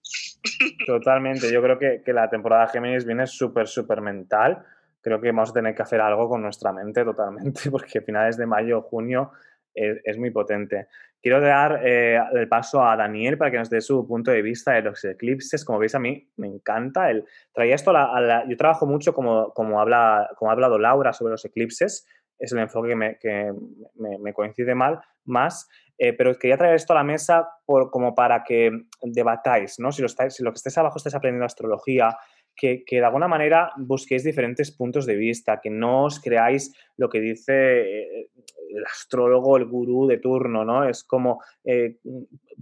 Totalmente. 0.87 1.53
Yo 1.53 1.63
creo 1.63 1.79
que, 1.79 2.03
que 2.05 2.13
la 2.13 2.29
temporada 2.29 2.69
Géminis 2.69 3.05
viene 3.05 3.27
súper, 3.27 3.69
súper 3.69 4.01
mental. 4.01 4.65
Creo 5.03 5.21
que 5.21 5.29
vamos 5.29 5.51
a 5.51 5.55
tener 5.55 5.75
que 5.75 5.83
hacer 5.83 6.01
algo 6.01 6.29
con 6.29 6.43
nuestra 6.43 6.73
mente 6.73 7.05
totalmente, 7.05 7.63
porque 7.71 8.01
finales 8.03 8.37
de 8.37 8.47
mayo, 8.47 8.83
junio 8.83 9.33
es, 9.75 9.99
es 10.05 10.19
muy 10.19 10.31
potente. 10.31 10.89
Quiero 11.23 11.41
dar 11.41 11.81
eh, 11.85 12.19
el 12.33 12.49
paso 12.49 12.83
a 12.83 12.97
Daniel 12.97 13.37
para 13.37 13.51
que 13.51 13.59
nos 13.59 13.69
dé 13.69 13.81
su 13.81 14.07
punto 14.07 14.31
de 14.31 14.41
vista 14.41 14.73
de 14.73 14.83
los 14.83 15.05
eclipses. 15.05 15.65
Como 15.65 15.79
veis, 15.79 15.95
a 15.95 15.99
mí 15.99 16.31
me 16.37 16.49
encanta. 16.49 17.11
El, 17.11 17.25
traía 17.53 17.75
esto 17.75 17.91
a 17.91 18.21
la, 18.21 18.45
yo 18.49 18.57
trabajo 18.57 18.87
mucho 18.87 19.13
como, 19.13 19.53
como, 19.53 19.81
habla, 19.81 20.31
como 20.37 20.51
ha 20.51 20.55
hablado 20.55 20.79
Laura 20.79 21.13
sobre 21.13 21.33
los 21.33 21.45
eclipses. 21.45 22.07
Es 22.39 22.53
el 22.53 22.59
enfoque 22.59 22.91
que 22.91 22.97
me, 22.97 23.19
que 23.19 23.53
me, 23.97 24.19
me 24.19 24.33
coincide 24.33 24.75
mal, 24.75 25.01
más. 25.25 25.69
Eh, 26.03 26.15
pero 26.15 26.35
quería 26.39 26.57
traer 26.57 26.77
esto 26.77 26.95
a 26.95 26.97
la 26.97 27.05
mesa 27.05 27.47
por, 27.67 27.91
como 27.91 28.15
para 28.15 28.43
que 28.43 28.71
debatáis, 29.03 29.79
¿no? 29.79 29.93
Si 29.93 30.01
lo, 30.01 30.07
estáis, 30.07 30.35
si 30.35 30.43
lo 30.43 30.51
que 30.51 30.57
estáis 30.57 30.79
abajo 30.79 30.97
estáis 30.97 31.15
aprendiendo 31.15 31.45
astrología, 31.45 32.17
que, 32.61 32.85
de 32.91 33.05
alguna 33.05 33.27
manera 33.27 33.73
busquéis 33.79 34.23
diferentes 34.23 34.71
puntos 34.71 35.07
de 35.07 35.17
vista, 35.17 35.61
que 35.63 35.71
no 35.71 36.05
os 36.05 36.21
creáis 36.21 36.75
lo 36.99 37.09
que 37.09 37.21
dice 37.21 37.55
eh, 37.55 38.29
el 38.71 38.85
astrólogo, 38.85 39.57
el 39.57 39.65
gurú 39.65 40.07
de 40.07 40.19
turno, 40.19 40.63
¿no? 40.65 40.87
Es 40.87 41.03
como, 41.03 41.43
eh, 41.65 41.97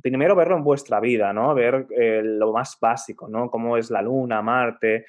primero 0.00 0.36
verlo 0.36 0.56
en 0.56 0.62
vuestra 0.62 1.00
vida, 1.00 1.32
¿no? 1.32 1.52
Ver 1.52 1.86
eh, 1.90 2.22
lo 2.22 2.52
más 2.52 2.78
básico, 2.80 3.28
¿no? 3.28 3.50
Cómo 3.50 3.76
es 3.76 3.90
la 3.90 4.00
luna, 4.00 4.40
Marte, 4.40 5.04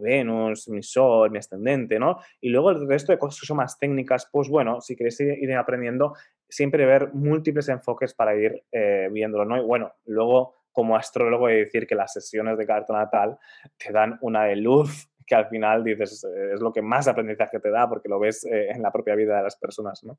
Venus, 0.00 0.68
mi 0.68 0.82
sol, 0.82 1.30
mi 1.30 1.38
ascendente, 1.38 2.00
¿no? 2.00 2.18
Y 2.40 2.48
luego 2.48 2.70
el 2.70 2.88
resto 2.88 3.12
de 3.12 3.18
cosas 3.18 3.40
que 3.40 3.46
son 3.46 3.58
más 3.58 3.78
técnicas, 3.78 4.28
pues 4.30 4.48
bueno, 4.48 4.80
si 4.80 4.96
queréis 4.96 5.20
ir 5.20 5.54
aprendiendo, 5.54 6.14
siempre 6.48 6.84
ver 6.84 7.14
múltiples 7.14 7.68
enfoques 7.68 8.12
para 8.12 8.34
ir 8.34 8.64
viéndolo, 9.10 9.44
¿no? 9.44 9.62
Y 9.62 9.64
bueno, 9.64 9.92
luego 10.06 10.61
como 10.72 10.96
astrólogo 10.96 11.48
de 11.48 11.56
decir 11.56 11.86
que 11.86 11.94
las 11.94 12.12
sesiones 12.12 12.58
de 12.58 12.66
carta 12.66 12.94
natal 12.94 13.38
te 13.76 13.92
dan 13.92 14.18
una 14.22 14.44
de 14.44 14.56
luz 14.56 15.08
que 15.26 15.34
al 15.34 15.48
final 15.48 15.84
dices, 15.84 16.24
es 16.52 16.60
lo 16.60 16.72
que 16.72 16.82
más 16.82 17.06
aprendizaje 17.08 17.60
te 17.60 17.70
da 17.70 17.88
porque 17.88 18.08
lo 18.08 18.18
ves 18.18 18.44
eh, 18.44 18.70
en 18.70 18.82
la 18.82 18.90
propia 18.90 19.14
vida 19.14 19.36
de 19.36 19.42
las 19.44 19.56
personas, 19.56 20.02
¿no? 20.04 20.18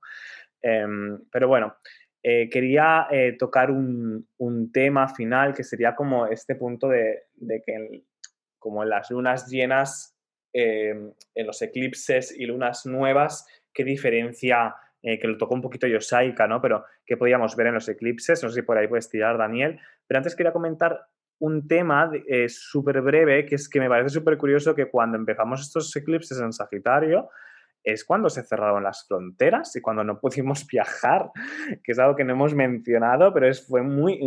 Em, 0.61 1.19
pero 1.29 1.47
bueno, 1.47 1.75
eh, 2.21 2.49
quería 2.49 3.07
eh, 3.11 3.35
tocar 3.37 3.69
un, 3.69 4.27
un, 4.37 4.71
tema 4.71 5.09
final 5.09 5.53
que 5.53 5.63
sería 5.63 5.93
como 5.93 6.25
este 6.27 6.55
punto 6.55 6.87
de, 6.87 7.23
de 7.33 7.61
que 7.61 8.03
como 8.57 8.81
en 8.83 8.89
las 8.89 9.11
lunas 9.11 9.49
llenas, 9.49 10.15
em, 10.53 11.11
en 11.35 11.45
los 11.45 11.61
eclipses 11.61 12.31
y 12.31 12.45
lunas 12.45 12.85
nuevas, 12.85 13.45
qué 13.73 13.83
diferencia, 13.83 14.73
que 15.03 15.27
lo 15.27 15.37
tocó 15.37 15.53
un 15.53 15.61
poquito 15.61 15.85
Yosaika, 15.85 16.47
¿no? 16.47 16.61
Pero 16.61 16.85
qué 17.05 17.17
podíamos 17.17 17.55
ver 17.55 17.67
en 17.67 17.73
los 17.73 17.89
eclipses, 17.89 18.41
no 18.41 18.49
sé 18.49 18.61
si 18.61 18.61
por 18.61 18.77
ahí 18.77 18.87
puedes 18.87 19.09
tirar, 19.09 19.37
Daniel. 19.37 19.79
Pero 20.07 20.19
antes 20.19 20.35
quería 20.35 20.53
comentar 20.53 21.07
un 21.39 21.67
tema 21.67 22.09
eh, 22.27 22.47
súper 22.47 23.01
breve, 23.01 23.45
que 23.45 23.55
es 23.55 23.67
que 23.67 23.81
me 23.81 23.89
parece 23.89 24.09
súper 24.09 24.37
curioso 24.37 24.73
que 24.73 24.89
cuando 24.89 25.17
empezamos 25.17 25.61
estos 25.61 25.93
eclipses 25.95 26.39
en 26.39 26.53
Sagitario, 26.53 27.29
es 27.83 28.05
cuando 28.05 28.29
se 28.29 28.43
cerraron 28.43 28.81
las 28.81 29.05
fronteras 29.05 29.75
y 29.75 29.81
cuando 29.81 30.05
no 30.05 30.19
pudimos 30.21 30.65
viajar, 30.65 31.31
que 31.83 31.91
es 31.91 31.99
algo 31.99 32.15
que 32.15 32.23
no 32.23 32.31
hemos 32.31 32.55
mencionado, 32.55 33.33
pero 33.33 33.49
es, 33.49 33.67
fue 33.67 33.81
muy 33.81 34.17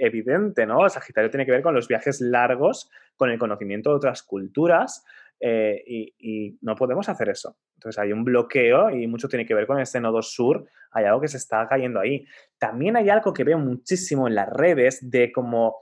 evidente, 0.00 0.64
¿no? 0.64 0.88
Sagitario 0.88 1.30
tiene 1.30 1.44
que 1.44 1.52
ver 1.52 1.62
con 1.62 1.74
los 1.74 1.88
viajes 1.88 2.22
largos, 2.22 2.90
con 3.16 3.30
el 3.30 3.38
conocimiento 3.38 3.90
de 3.90 3.96
otras 3.96 4.22
culturas 4.22 5.04
eh, 5.44 5.82
y, 5.86 6.56
no 6.60 6.76
podemos 6.76 7.08
hacer 7.08 7.28
eso. 7.28 7.56
Entonces 7.74 7.98
hay 7.98 8.12
un 8.12 8.22
bloqueo 8.22 8.90
y 8.90 9.08
mucho 9.08 9.28
tiene 9.28 9.44
que 9.44 9.54
ver 9.54 9.66
con 9.66 9.80
este 9.80 10.00
nodo 10.00 10.22
sur, 10.22 10.64
hay 10.92 11.04
algo 11.04 11.20
que 11.20 11.26
se 11.26 11.36
está 11.36 11.66
cayendo 11.68 11.98
ahí. 11.98 12.24
También 12.58 12.96
hay 12.96 13.10
algo 13.10 13.32
que 13.32 13.42
veo 13.42 13.58
muchísimo 13.58 14.28
en 14.28 14.36
las 14.36 14.48
redes 14.48 15.10
de 15.10 15.32
como 15.32 15.76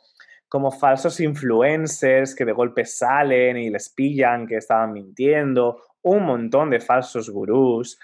como 0.49 0.73
falsos 0.73 1.21
influencers 1.21 2.35
que 2.35 2.45
de 2.45 2.51
golpe 2.51 2.85
salen 2.85 3.57
y 3.57 3.71
les 3.71 3.89
pillan 3.89 4.49
que 4.49 4.57
estaban 4.57 4.93
mintiendo, 4.93 5.81
un 6.03 6.25
montón 6.25 6.71
de 6.71 6.81
falsos 6.81 7.31
gurús, 7.31 8.01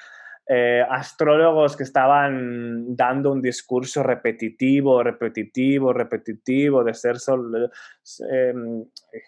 eh, 0.48 0.80
astrólogos 0.88 1.76
que 1.76 1.82
estaban 1.82 2.94
dando 2.94 3.32
un 3.32 3.42
discurso 3.42 4.04
repetitivo, 4.04 5.02
repetitivo, 5.02 5.92
repetitivo, 5.92 6.84
de 6.84 6.94
ser 6.94 7.18
solo... 7.18 7.68
Eh, 8.30 8.54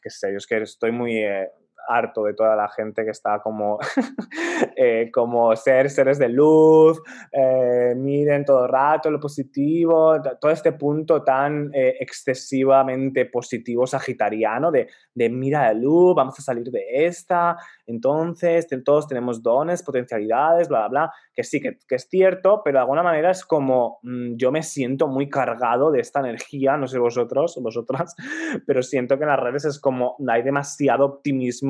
qué 0.01 0.11
sé, 0.11 0.31
yo 0.31 0.37
es 0.37 0.47
que 0.47 0.63
estoy 0.63 0.93
muy... 0.93 1.17
Eh, 1.17 1.49
harto 1.87 2.25
de 2.25 2.35
toda 2.35 2.57
la 2.57 2.69
gente 2.69 3.05
que 3.05 3.11
está 3.11 3.41
como, 3.41 3.79
eh, 4.77 5.11
como 5.13 5.55
ser 5.57 5.91
seres 5.91 6.19
de 6.19 6.29
luz, 6.29 7.01
eh, 7.33 7.95
miren 7.97 8.45
todo 8.45 8.65
el 8.65 8.71
rato 8.71 9.11
lo 9.11 9.21
positivo, 9.21 10.21
todo 10.41 10.51
este 10.51 10.73
punto 10.73 11.23
tan 11.23 11.71
eh, 11.75 11.97
excesivamente 12.01 13.27
positivo 13.27 13.87
sagitariano 13.87 14.71
de, 14.71 14.89
de 15.15 15.31
mira 15.31 15.63
la 15.63 15.73
luz, 15.73 16.15
vamos 16.15 16.39
a 16.39 16.43
salir 16.43 16.71
de 16.71 17.07
esta, 17.07 17.57
entonces 17.87 18.67
todos 18.85 19.07
tenemos 19.07 19.43
dones, 19.43 19.83
potencialidades, 19.83 20.69
bla, 20.69 20.81
bla, 20.81 20.89
bla, 20.89 21.13
que 21.35 21.45
sí, 21.45 21.61
que, 21.61 21.79
que 21.89 21.95
es 21.95 22.09
cierto, 22.09 22.63
pero 22.65 22.79
de 22.79 22.83
alguna 22.83 23.03
manera 23.03 23.31
es 23.31 23.45
como 23.45 23.99
mm, 24.03 24.37
yo 24.37 24.53
me 24.53 24.63
siento 24.63 25.09
muy 25.09 25.29
cargado 25.29 25.91
de 25.91 26.01
esta 26.01 26.21
energía, 26.21 26.77
no 26.77 26.87
sé 26.87 26.99
vosotros, 26.99 27.59
vosotras, 27.63 28.15
pero 28.67 28.83
siento 28.83 29.17
que 29.17 29.25
en 29.25 29.31
las 29.31 29.41
redes 29.41 29.65
es 29.65 29.81
como 29.81 30.17
hay 30.29 30.43
demasiado 30.43 31.05
optimismo 31.07 31.68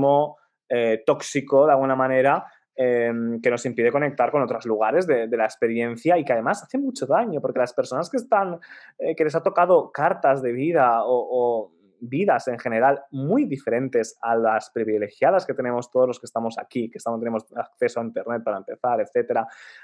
eh, 0.69 1.03
tóxico 1.07 1.67
de 1.67 1.73
alguna 1.73 1.97
manera 1.97 2.45
em, 2.77 3.41
que 3.41 3.51
nos 3.51 3.65
impide 3.67 3.91
conectar 3.91 4.31
con 4.31 4.43
otros 4.43 4.67
lugares 4.67 5.07
de, 5.07 5.29
la 5.29 5.45
experiencia 5.45 6.17
y 6.19 6.25
que 6.25 6.33
además 6.33 6.63
hace 6.63 6.79
mucho 6.79 7.07
daño 7.07 7.41
porque 7.41 7.59
las 7.59 7.73
personas 7.73 8.09
que 8.09 8.19
están, 8.19 8.59
eh, 8.99 9.17
que 9.17 9.25
les 9.25 9.35
ha 9.35 9.43
tocado 9.43 9.91
cartas 9.91 10.43
de 10.43 10.53
vida 10.53 11.01
o 11.05 11.73
vidas 12.01 12.49
en 12.49 12.59
general 12.59 13.03
muy 13.11 13.45
diferentes 13.45 14.19
a 14.21 14.37
las 14.37 14.71
privilegiadas 14.71 15.47
que 15.47 15.55
tenemos 15.55 15.91
todos 15.91 16.07
los 16.07 16.21
que 16.21 16.27
estamos 16.27 16.59
aquí, 16.59 16.91
que 16.91 16.99
estamos, 16.99 17.21
tenemos 17.21 17.45
acceso 17.57 18.01
a 18.01 18.05
Internet 18.05 18.43
para 18.45 18.59
empezar, 18.59 19.01
etc. 19.01 19.39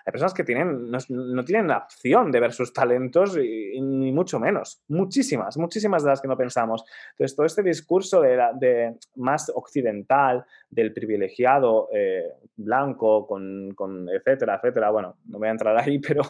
Hay 0.04 0.10
personas 0.10 0.34
que 0.34 0.44
tienen, 0.44 0.90
no, 0.90 1.44
tienen 1.44 1.68
la 1.68 1.78
opción 1.78 2.30
de 2.30 2.40
ver 2.40 2.52
sus 2.52 2.72
talentos 2.72 3.36
y, 3.36 3.80
ni 3.80 4.12
mucho 4.12 4.38
menos. 4.38 4.82
Muchísimas, 4.88 5.56
muchísimas 5.56 6.02
de 6.02 6.10
las 6.10 6.20
que 6.20 6.28
no 6.28 6.36
pensamos. 6.36 6.84
Entonces, 7.12 7.36
todo 7.36 7.46
este 7.46 7.62
discurso 7.62 8.20
de, 8.20 8.40
de 8.58 8.98
más 9.16 9.50
occidental, 9.54 10.44
del 10.70 10.92
privilegiado 10.92 11.88
eh, 11.92 12.24
blanco, 12.56 13.26
con, 13.26 13.72
con, 13.74 14.08
etcétera, 14.08 14.56
etcétera, 14.56 14.90
bueno, 14.90 15.16
no 15.26 15.38
voy 15.38 15.48
a 15.48 15.52
entrar 15.52 15.76
ahí, 15.76 15.98
pero 16.06 16.22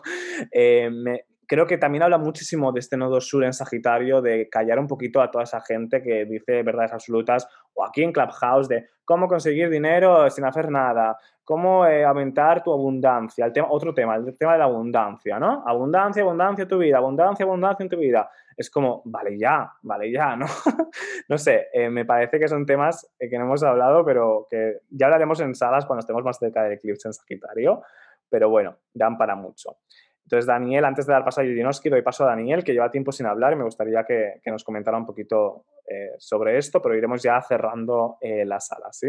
eh, 0.51 0.91
me, 0.91 1.24
creo 1.47 1.66
que 1.66 1.78
también 1.78 2.03
habla 2.03 2.18
muchísimo 2.18 2.72
de 2.72 2.80
este 2.80 2.97
nodo 2.97 3.20
sur 3.20 3.45
en 3.45 3.53
Sagitario, 3.53 4.20
de 4.22 4.49
callar 4.49 4.78
un 4.78 4.86
poquito 4.86 5.20
a 5.20 5.30
toda 5.30 5.45
esa 5.45 5.61
gente 5.61 6.03
que 6.03 6.24
dice 6.24 6.62
verdades 6.62 6.92
absolutas, 6.92 7.49
o 7.74 7.84
aquí 7.84 8.03
en 8.03 8.12
Clubhouse, 8.12 8.68
de 8.68 8.88
cómo 9.05 9.28
conseguir 9.28 9.70
dinero 9.70 10.28
sin 10.30 10.45
hacer 10.45 10.70
nada, 10.70 11.18
cómo 11.45 11.86
eh, 11.86 12.05
aumentar 12.05 12.62
tu 12.62 12.72
abundancia. 12.72 13.45
El 13.45 13.53
tema, 13.53 13.68
otro 13.70 13.92
tema, 13.92 14.16
el 14.16 14.36
tema 14.36 14.53
de 14.53 14.59
la 14.59 14.64
abundancia, 14.64 15.38
¿no? 15.38 15.62
Abundancia, 15.66 16.22
abundancia 16.22 16.62
en 16.62 16.68
tu 16.68 16.78
vida, 16.78 16.99
abundancia, 16.99 17.45
abundancia 17.45 17.84
en 17.84 17.90
tu 17.90 17.99
vida. 17.99 18.30
Es 18.57 18.70
como, 18.70 19.03
vale 19.05 19.38
ya, 19.38 19.70
vale 19.82 20.11
ya, 20.11 20.36
¿no? 20.36 20.47
no 21.28 21.38
sé, 21.38 21.66
eh, 21.72 21.90
me 21.90 22.05
parece 22.05 22.38
que 22.38 22.49
son 22.49 22.64
temas 22.64 23.12
eh, 23.18 23.28
que 23.28 23.38
no 23.38 23.45
hemos 23.45 23.62
hablado, 23.62 24.05
pero 24.05 24.47
que 24.49 24.78
ya 24.90 25.07
hablaremos 25.07 25.40
en 25.40 25.55
salas 25.55 25.84
cuando 25.86 26.01
estemos 26.01 26.22
más 26.24 26.38
cerca 26.38 26.62
del 26.62 26.74
eclipse 26.74 27.09
en 27.09 27.12
Sagitario. 27.12 27.82
Pero 28.30 28.49
bueno, 28.49 28.78
dan 28.92 29.18
para 29.18 29.36
mucho. 29.36 29.76
Entonces, 30.25 30.47
Daniel, 30.47 30.85
antes 30.87 31.07
de 31.07 31.12
dar 31.12 31.25
paso 31.25 31.43
a 31.43 31.45
Yudinovsky, 31.45 31.91
doy 31.91 32.03
paso 32.03 32.25
a 32.25 32.29
Daniel, 32.29 32.64
que 32.64 32.72
lleva 32.72 32.91
tiempo 32.91 33.12
sin 33.12 33.27
hablar 33.27 33.53
y 33.53 33.57
me 33.57 33.64
gustaría 33.64 34.05
que, 34.05 34.41
que 34.43 34.51
nos 34.51 34.64
comentara 34.64 34.97
un 34.97 35.05
poquito 35.05 35.66
eh, 35.87 36.16
sobre 36.18 36.57
esto, 36.57 36.81
pero 36.81 36.97
iremos 36.97 37.22
ya 37.22 37.43
cerrando 37.47 38.16
eh, 38.22 38.47
la 38.47 38.59
sala, 38.59 38.89
¿sí? 38.91 39.09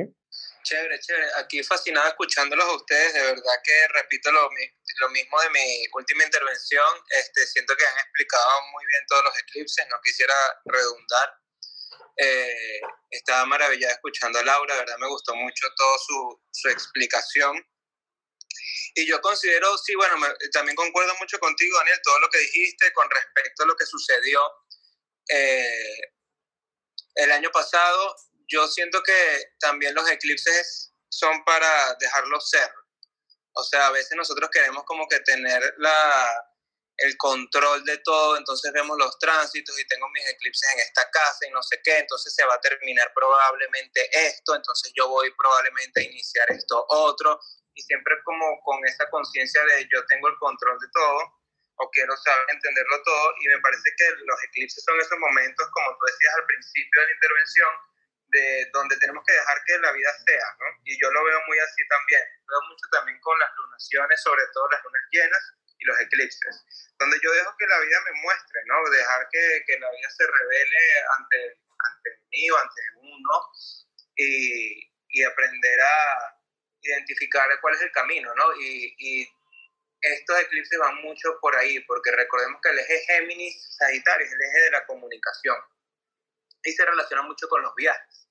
Chévere, 0.61 0.99
chévere. 0.99 1.28
Aquí 1.39 1.63
fascinado 1.63 2.07
escuchándolos 2.09 2.66
a 2.66 2.76
ustedes. 2.76 3.13
De 3.13 3.22
verdad 3.22 3.55
que 3.63 3.88
repito 3.93 4.30
lo, 4.32 4.41
lo 4.41 5.09
mismo 5.09 5.39
de 5.39 5.49
mi 5.51 5.86
última 5.93 6.26
intervención. 6.26 6.86
Este, 7.18 7.45
siento 7.47 7.76
que 7.78 7.86
han 7.86 7.97
explicado 7.99 8.61
muy 8.74 8.86
bien 8.88 9.01
todos 9.07 9.24
los 9.24 9.39
eclipses. 9.39 9.88
No 9.89 9.95
quisiera 10.03 10.34
redundar. 10.66 11.30
Eh, 12.18 12.82
estaba 13.09 13.45
maravillada 13.45 13.93
escuchando 13.93 14.39
a 14.39 14.43
Laura. 14.43 14.74
De 14.74 14.82
verdad 14.82 14.97
me 14.99 15.07
gustó 15.07 15.34
mucho 15.34 15.68
toda 15.78 15.97
su, 15.99 16.41
su 16.51 16.68
explicación. 16.68 17.55
Y 18.97 19.05
yo 19.05 19.19
considero, 19.21 19.77
sí, 19.77 19.93
bueno, 19.95 20.15
también 20.53 20.75
concuerdo 20.75 21.13
mucho 21.19 21.37
contigo, 21.39 21.77
Daniel, 21.79 21.99
todo 22.01 22.17
lo 22.19 22.29
que 22.29 22.39
dijiste 22.39 22.93
con 22.93 23.09
respecto 23.09 23.63
a 23.63 23.67
lo 23.67 23.75
que 23.75 23.85
sucedió 23.85 24.41
eh, 25.27 26.13
el 27.15 27.31
año 27.31 27.51
pasado. 27.51 28.15
Yo 28.47 28.65
siento 28.69 29.03
que 29.03 29.51
también 29.59 29.93
los 29.93 30.09
eclipses 30.09 30.93
son 31.09 31.43
para 31.43 31.95
dejarlos 31.95 32.49
ser. 32.49 32.71
O 33.53 33.63
sea, 33.63 33.87
a 33.87 33.91
veces 33.91 34.15
nosotros 34.15 34.49
queremos 34.49 34.85
como 34.85 35.07
que 35.09 35.19
tener 35.19 35.61
la, 35.77 36.45
el 36.97 37.17
control 37.17 37.83
de 37.83 37.97
todo, 37.97 38.37
entonces 38.37 38.71
vemos 38.71 38.97
los 38.97 39.17
tránsitos 39.19 39.77
y 39.77 39.87
tengo 39.87 40.07
mis 40.09 40.27
eclipses 40.29 40.69
en 40.73 40.79
esta 40.79 41.09
casa 41.11 41.47
y 41.47 41.51
no 41.51 41.61
sé 41.63 41.81
qué, 41.83 41.97
entonces 41.99 42.33
se 42.33 42.45
va 42.45 42.55
a 42.55 42.61
terminar 42.61 43.11
probablemente 43.13 44.09
esto, 44.27 44.55
entonces 44.55 44.91
yo 44.95 45.09
voy 45.09 45.31
probablemente 45.37 46.01
a 46.01 46.03
iniciar 46.03 46.49
esto 46.51 46.85
otro, 46.89 47.39
y 47.76 47.82
siempre 47.84 48.15
como 48.23 48.59
con 48.63 48.84
esa 48.86 49.07
conciencia 49.09 49.63
de 49.65 49.88
yo 49.91 50.05
tengo 50.07 50.28
el 50.30 50.38
control 50.38 50.80
de 50.80 50.88
todo 50.91 51.45
o 51.78 51.91
quiero 51.91 52.15
saber 52.15 52.45
entenderlo 52.49 53.03
todo 53.03 53.36
y 53.41 53.47
me 53.47 53.59
parece 53.59 53.91
que 53.97 54.09
los 54.23 54.43
eclipses 54.43 54.84
son 54.84 54.99
esos 54.99 55.19
momentos, 55.19 55.69
como 55.71 55.91
tú 55.97 56.05
decías 56.07 56.34
al 56.36 56.45
principio 56.45 57.01
de 57.01 57.07
la 57.07 57.13
intervención, 57.13 57.73
de 58.28 58.69
donde 58.73 58.97
tenemos 58.97 59.23
que 59.26 59.34
dejar 59.34 59.63
que 59.65 59.78
la 59.80 59.91
vida 59.91 60.11
sea, 60.26 60.47
¿no? 60.59 60.65
Y 60.84 60.99
yo 60.99 61.11
lo 61.11 61.23
veo 61.23 61.39
muy 61.47 61.59
así 61.59 61.88
también, 61.88 62.23
veo 62.47 62.61
mucho 62.69 62.86
también 62.91 63.19
con 63.19 63.38
las 63.39 63.51
lunaciones, 63.55 64.21
sobre 64.21 64.43
todo 64.53 64.69
las 64.71 64.84
lunas 64.84 65.03
llenas 65.11 65.53
y 65.78 65.86
los 65.86 65.99
eclipses, 65.99 66.65
donde 66.97 67.19
yo 67.21 67.32
dejo 67.32 67.55
que 67.57 67.67
la 67.67 67.80
vida 67.80 68.01
me 68.01 68.21
muestre, 68.21 68.61
¿no? 68.65 68.89
Dejar 68.89 69.28
que, 69.30 69.63
que 69.67 69.80
la 69.80 69.91
vida 69.91 70.09
se 70.09 70.26
revele 70.26 71.03
ante, 71.17 71.59
ante 71.80 72.09
mí 72.32 72.49
o 72.49 72.57
ante 72.57 72.82
uno 73.03 73.51
y, 74.15 74.91
y 75.09 75.23
aprender 75.23 75.82
a, 75.82 76.34
identificar 76.86 77.47
cuál 77.61 77.75
es 77.75 77.81
el 77.81 77.91
camino, 77.91 78.33
¿no? 78.36 78.55
Y, 78.59 78.95
y 78.97 79.29
estos 80.01 80.39
eclipses 80.39 80.77
van 80.79 81.01
mucho 81.01 81.38
por 81.41 81.55
ahí, 81.55 81.79
porque 81.81 82.11
recordemos 82.11 82.61
que 82.61 82.69
el 82.69 82.79
eje 82.79 83.05
Géminis-Sagitario 83.07 84.25
es 84.25 84.33
el 84.33 84.41
eje 84.41 84.59
de 84.65 84.71
la 84.71 84.86
comunicación 84.86 85.57
y 86.63 86.71
se 86.71 86.86
relaciona 86.86 87.23
mucho 87.23 87.47
con 87.47 87.61
los 87.61 87.73
viajes. 87.75 88.27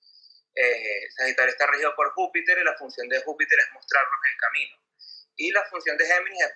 Eh, 0.55 1.11
Sagitario 1.17 1.51
está 1.51 1.67
regido 1.67 1.95
por 1.97 2.13
Júpiter 2.13 2.59
y 2.59 2.65
la 2.65 2.77
función 2.77 3.09
de 3.09 3.21
Júpiter 3.23 3.59
es 3.59 3.73
mostrarnos 3.73 4.21
el 4.31 4.37
camino. 4.39 4.77
Y 5.37 5.51
la 5.51 5.65
función 5.65 5.97
de 5.97 6.07
Géminis 6.07 6.45
es 6.45 6.53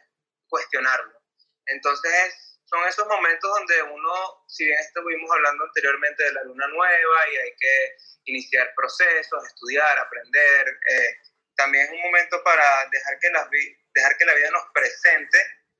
cuestionarlo. 0.49 1.21
Entonces, 1.67 2.59
son 2.65 2.87
esos 2.87 3.07
momentos 3.07 3.51
donde 3.51 3.83
uno, 3.83 4.45
si 4.47 4.67
bien 4.67 4.79
estuvimos 4.79 5.31
hablando 5.33 5.65
anteriormente 5.65 6.23
de 6.23 6.33
la 6.33 6.45
luna 6.45 6.69
nueva 6.69 7.29
y 7.33 7.37
hay 7.37 7.57
que 7.59 7.97
iniciar 8.27 8.73
procesos, 8.77 9.47
estudiar, 9.47 9.99
aprender, 9.99 10.69
eh, 10.91 11.17
también 11.59 11.85
es 11.87 11.91
un 11.91 12.01
momento 12.01 12.43
para 12.45 12.87
dejar 12.91 13.19
que, 13.19 13.31
las, 13.31 13.51
dejar 13.93 14.17
que 14.17 14.25
la 14.25 14.35
vida 14.35 14.51
nos 14.51 14.65
presente 14.73 15.39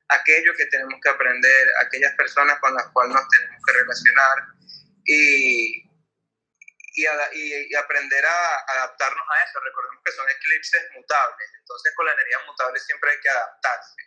aquello 0.09 0.53
que 0.57 0.67
tenemos 0.67 1.01
que 1.01 1.09
aprender, 1.09 1.69
aquellas 1.87 2.15
personas 2.17 2.59
con 2.59 2.75
las 2.75 2.89
cuales 2.89 3.15
nos 3.15 3.29
tenemos 3.29 3.63
que 3.65 3.73
relacionar 3.73 4.39
y, 5.05 5.85
y, 6.97 7.75
aprender 7.77 8.27
a 8.27 8.57
adaptarnos 8.75 9.25
a 9.31 9.45
eso. 9.45 9.61
Recordemos 9.61 10.03
que 10.05 10.13
son 10.13 10.29
eclipses 10.29 10.83
mutables, 10.97 11.49
entonces 11.61 11.93
con 11.95 12.07
la 12.07 12.13
energía 12.13 12.39
mutable 12.47 12.81
siempre 12.81 13.13
hay 13.13 13.21
que 13.21 13.29
adaptarse. 13.29 14.03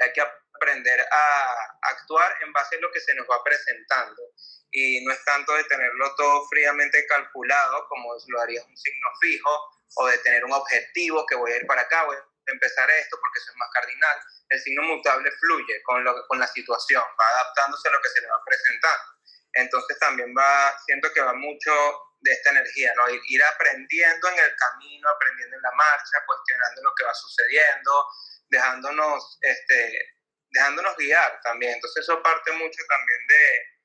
Hay 0.00 0.12
que 0.12 0.20
aprender 0.20 1.00
a 1.10 1.78
actuar 1.82 2.36
en 2.42 2.52
base 2.52 2.76
a 2.76 2.80
lo 2.80 2.92
que 2.92 3.00
se 3.00 3.14
nos 3.14 3.26
va 3.26 3.42
presentando 3.42 4.22
y 4.70 5.04
no 5.04 5.12
es 5.12 5.24
tanto 5.24 5.54
de 5.54 5.64
tenerlo 5.64 6.14
todo 6.16 6.46
fríamente 6.48 7.06
calculado 7.06 7.86
como 7.88 8.14
lo 8.26 8.40
haría 8.40 8.62
un 8.64 8.76
signo 8.76 9.08
fijo 9.20 9.70
o 9.96 10.06
de 10.06 10.18
tener 10.18 10.44
un 10.44 10.52
objetivo 10.52 11.24
que 11.26 11.34
voy 11.34 11.52
a 11.52 11.56
ir 11.56 11.66
para 11.66 11.82
acá, 11.82 12.04
voy 12.04 12.16
a 12.16 12.24
empezar 12.52 12.90
esto 12.90 13.18
porque 13.20 13.38
eso 13.38 13.50
es 13.50 13.56
más 13.56 13.70
cardinal. 13.72 14.18
El 14.50 14.60
signo 14.60 14.82
mutable 14.82 15.30
fluye 15.32 15.82
con, 15.82 16.04
lo, 16.04 16.26
con 16.26 16.38
la 16.38 16.46
situación, 16.46 17.02
va 17.18 17.28
adaptándose 17.28 17.88
a 17.88 17.92
lo 17.92 18.00
que 18.00 18.08
se 18.08 18.20
le 18.20 18.28
va 18.28 18.42
presentando. 18.44 19.12
Entonces 19.54 19.98
también 19.98 20.34
va, 20.36 20.76
siento 20.84 21.12
que 21.12 21.20
va 21.20 21.32
mucho 21.32 21.72
de 22.20 22.32
esta 22.32 22.50
energía, 22.50 22.92
¿no? 22.96 23.08
Ir, 23.08 23.20
ir 23.28 23.42
aprendiendo 23.42 24.28
en 24.28 24.38
el 24.38 24.56
camino, 24.56 25.08
aprendiendo 25.08 25.56
en 25.56 25.62
la 25.62 25.72
marcha, 25.72 26.24
cuestionando 26.26 26.82
lo 26.82 26.94
que 26.94 27.04
va 27.04 27.14
sucediendo, 27.14 28.06
dejándonos, 28.48 29.38
este, 29.40 30.16
dejándonos 30.50 30.96
guiar 30.96 31.40
también. 31.42 31.74
Entonces 31.74 32.02
eso 32.02 32.22
parte 32.22 32.52
mucho 32.52 32.82
también 32.88 33.26
de 33.28 33.77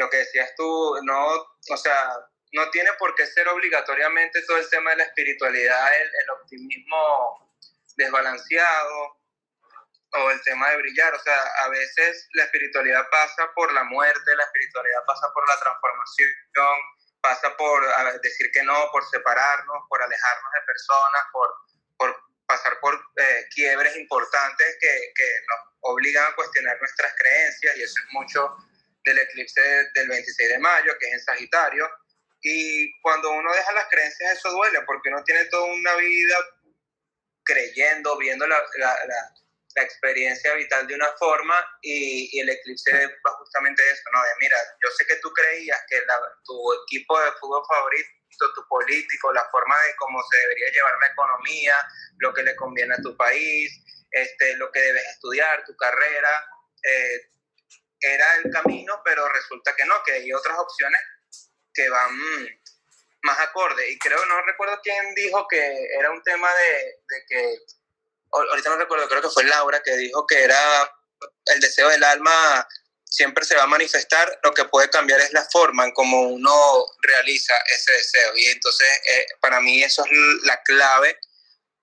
lo 0.00 0.08
que 0.08 0.16
decías 0.16 0.52
tú, 0.56 0.98
no, 1.02 1.26
o 1.68 1.76
sea, 1.76 2.16
no 2.52 2.70
tiene 2.70 2.90
por 2.94 3.14
qué 3.14 3.26
ser 3.26 3.46
obligatoriamente 3.48 4.42
todo 4.42 4.56
el 4.56 4.68
tema 4.68 4.90
de 4.90 4.96
la 4.96 5.04
espiritualidad, 5.04 5.88
el, 5.94 6.30
optimismo 6.30 7.54
desbalanceado 7.96 9.18
o 10.12 10.30
el 10.30 10.42
tema 10.42 10.70
de 10.70 10.78
brillar. 10.78 11.14
O 11.14 11.20
sea, 11.20 11.36
a 11.64 11.68
veces 11.68 12.28
la 12.32 12.44
espiritualidad 12.44 13.06
pasa 13.10 13.52
por 13.54 13.72
la 13.72 13.84
muerte, 13.84 14.36
la 14.36 14.44
espiritualidad 14.44 15.04
pasa 15.06 15.30
por 15.34 15.46
la 15.48 15.60
transformación, 15.60 16.28
pasa 17.20 17.56
por 17.56 17.84
decir 18.22 18.50
que 18.52 18.62
no, 18.62 18.90
por 18.90 19.06
separarnos, 19.08 19.84
por 19.88 20.02
alejarnos 20.02 20.52
de 20.54 20.60
personas, 20.66 21.22
por, 21.30 21.54
por 21.98 22.22
pasar 22.46 22.80
por 22.80 22.94
eh, 23.16 23.46
quiebres 23.54 23.94
importantes 23.96 24.78
que, 24.80 25.12
que 25.14 25.30
nos 25.46 25.74
obligan 25.82 26.24
a 26.24 26.34
cuestionar 26.34 26.78
nuestras 26.78 27.14
creencias 27.16 27.76
y 27.76 27.82
eso 27.82 28.00
es 28.00 28.12
mucho 28.12 28.56
del 29.04 29.18
eclipse 29.18 29.60
del 29.94 30.08
26 30.08 30.48
de 30.48 30.58
mayo, 30.58 30.92
que 30.98 31.06
es 31.06 31.12
en 31.14 31.20
Sagitario, 31.20 31.88
Y 32.42 32.98
cuando 33.02 33.30
uno 33.32 33.52
deja 33.52 33.72
las 33.72 33.88
creencias, 33.90 34.38
eso 34.38 34.50
duele, 34.50 34.80
porque 34.86 35.10
uno 35.10 35.22
tiene 35.24 35.44
toda 35.46 35.64
una 35.64 35.94
vida 35.96 36.36
creyendo, 37.44 38.16
viendo 38.16 38.46
la, 38.46 38.58
la, 38.78 39.34
experiencia 39.76 40.52
vital 40.54 40.86
de 40.86 40.94
una 40.94 41.10
forma 41.18 41.54
y, 41.80 42.28
y, 42.32 42.40
el 42.40 42.50
eclipse 42.50 42.92
va 42.92 43.32
justamente 43.38 43.82
eso, 43.90 44.02
¿no? 44.12 44.22
De 44.22 44.30
mira, 44.40 44.56
yo 44.82 44.90
sé 44.90 45.06
que 45.06 45.16
tú 45.16 45.32
creías 45.32 45.80
que 45.88 46.02
tu 46.44 46.72
equipo 46.84 47.18
de 47.20 47.32
fútbol 47.40 47.62
favorito, 47.66 48.10
tu 48.54 48.66
político, 48.68 49.32
la 49.32 49.48
forma 49.50 49.76
de 49.82 49.94
cómo 49.96 50.22
se 50.30 50.38
debería 50.38 50.70
llevar 50.70 50.94
la 51.00 51.06
economía, 51.06 51.76
lo 52.18 52.34
que 52.34 52.42
le 52.42 52.56
conviene 52.56 52.94
a 52.94 53.02
tu 53.02 53.16
país, 53.16 53.72
este, 54.10 54.56
lo 54.56 54.70
que 54.72 54.80
debes 54.80 55.06
estudiar, 55.08 55.64
tu 55.64 55.76
carrera, 55.76 56.44
eh, 56.82 57.30
era 58.00 58.36
el 58.36 58.50
camino, 58.50 59.00
pero 59.04 59.28
resulta 59.28 59.74
que 59.76 59.84
no, 59.84 60.02
que 60.04 60.12
hay 60.12 60.32
otras 60.32 60.58
opciones 60.58 61.00
que 61.72 61.88
van 61.88 62.18
más 63.22 63.38
acorde. 63.40 63.90
Y 63.90 63.98
creo, 63.98 64.24
no 64.26 64.42
recuerdo 64.42 64.80
quién 64.82 65.14
dijo 65.14 65.46
que 65.48 65.86
era 65.98 66.10
un 66.10 66.22
tema 66.22 66.48
de, 66.54 67.22
que, 67.28 67.58
ahorita 68.30 68.70
no 68.70 68.76
recuerdo, 68.76 69.08
creo 69.08 69.22
que 69.22 69.28
fue 69.30 69.44
Laura 69.44 69.82
que 69.82 69.96
dijo 69.96 70.26
que 70.26 70.42
era 70.42 70.58
el 71.46 71.60
deseo 71.60 71.88
del 71.88 72.02
alma 72.02 72.66
siempre 73.10 73.44
se 73.44 73.56
va 73.56 73.64
a 73.64 73.66
manifestar, 73.66 74.38
lo 74.42 74.54
que 74.54 74.64
puede 74.66 74.88
cambiar 74.88 75.20
es 75.20 75.32
la 75.32 75.44
forma 75.50 75.84
en 75.84 75.92
cómo 75.92 76.22
uno 76.22 76.86
realiza 77.02 77.54
ese 77.74 77.92
deseo. 77.92 78.36
Y 78.36 78.46
entonces, 78.46 78.88
eh, 79.04 79.26
para 79.40 79.60
mí 79.60 79.82
eso 79.82 80.04
es 80.04 80.10
la 80.44 80.62
clave 80.62 81.18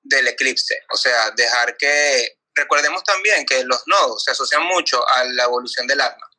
del 0.04 0.28
eclipse, 0.30 0.82
o 0.90 0.98
sea, 0.98 1.32
dejar 1.32 1.76
que, 1.76 2.37
recordemos 2.58 3.04
también 3.04 3.46
que 3.46 3.64
los 3.64 3.84
nodos 3.86 4.24
se 4.24 4.32
asocian 4.32 4.64
mucho 4.64 5.08
a 5.10 5.24
la 5.24 5.44
evolución 5.46 5.88
del 5.88 6.02
alma. 6.02 6.30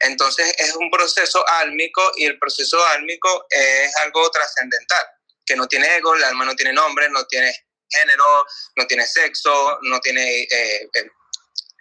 Entonces 0.00 0.54
es 0.58 0.74
un 0.74 0.90
proceso 0.90 1.46
álmico 1.48 2.12
y 2.16 2.26
el 2.26 2.38
proceso 2.38 2.84
álmico 2.88 3.46
es 3.50 3.94
algo 3.96 4.30
trascendental, 4.30 5.06
que 5.44 5.56
no 5.56 5.66
tiene 5.66 5.96
ego, 5.96 6.14
el 6.14 6.24
alma 6.24 6.44
no 6.44 6.54
tiene 6.54 6.72
nombre, 6.72 7.08
no 7.10 7.26
tiene 7.26 7.54
género, 7.88 8.46
no 8.76 8.86
tiene 8.86 9.06
sexo, 9.06 9.78
no 9.82 10.00
tiene 10.00 10.42
eh, 10.42 10.88
eh, 10.92 11.10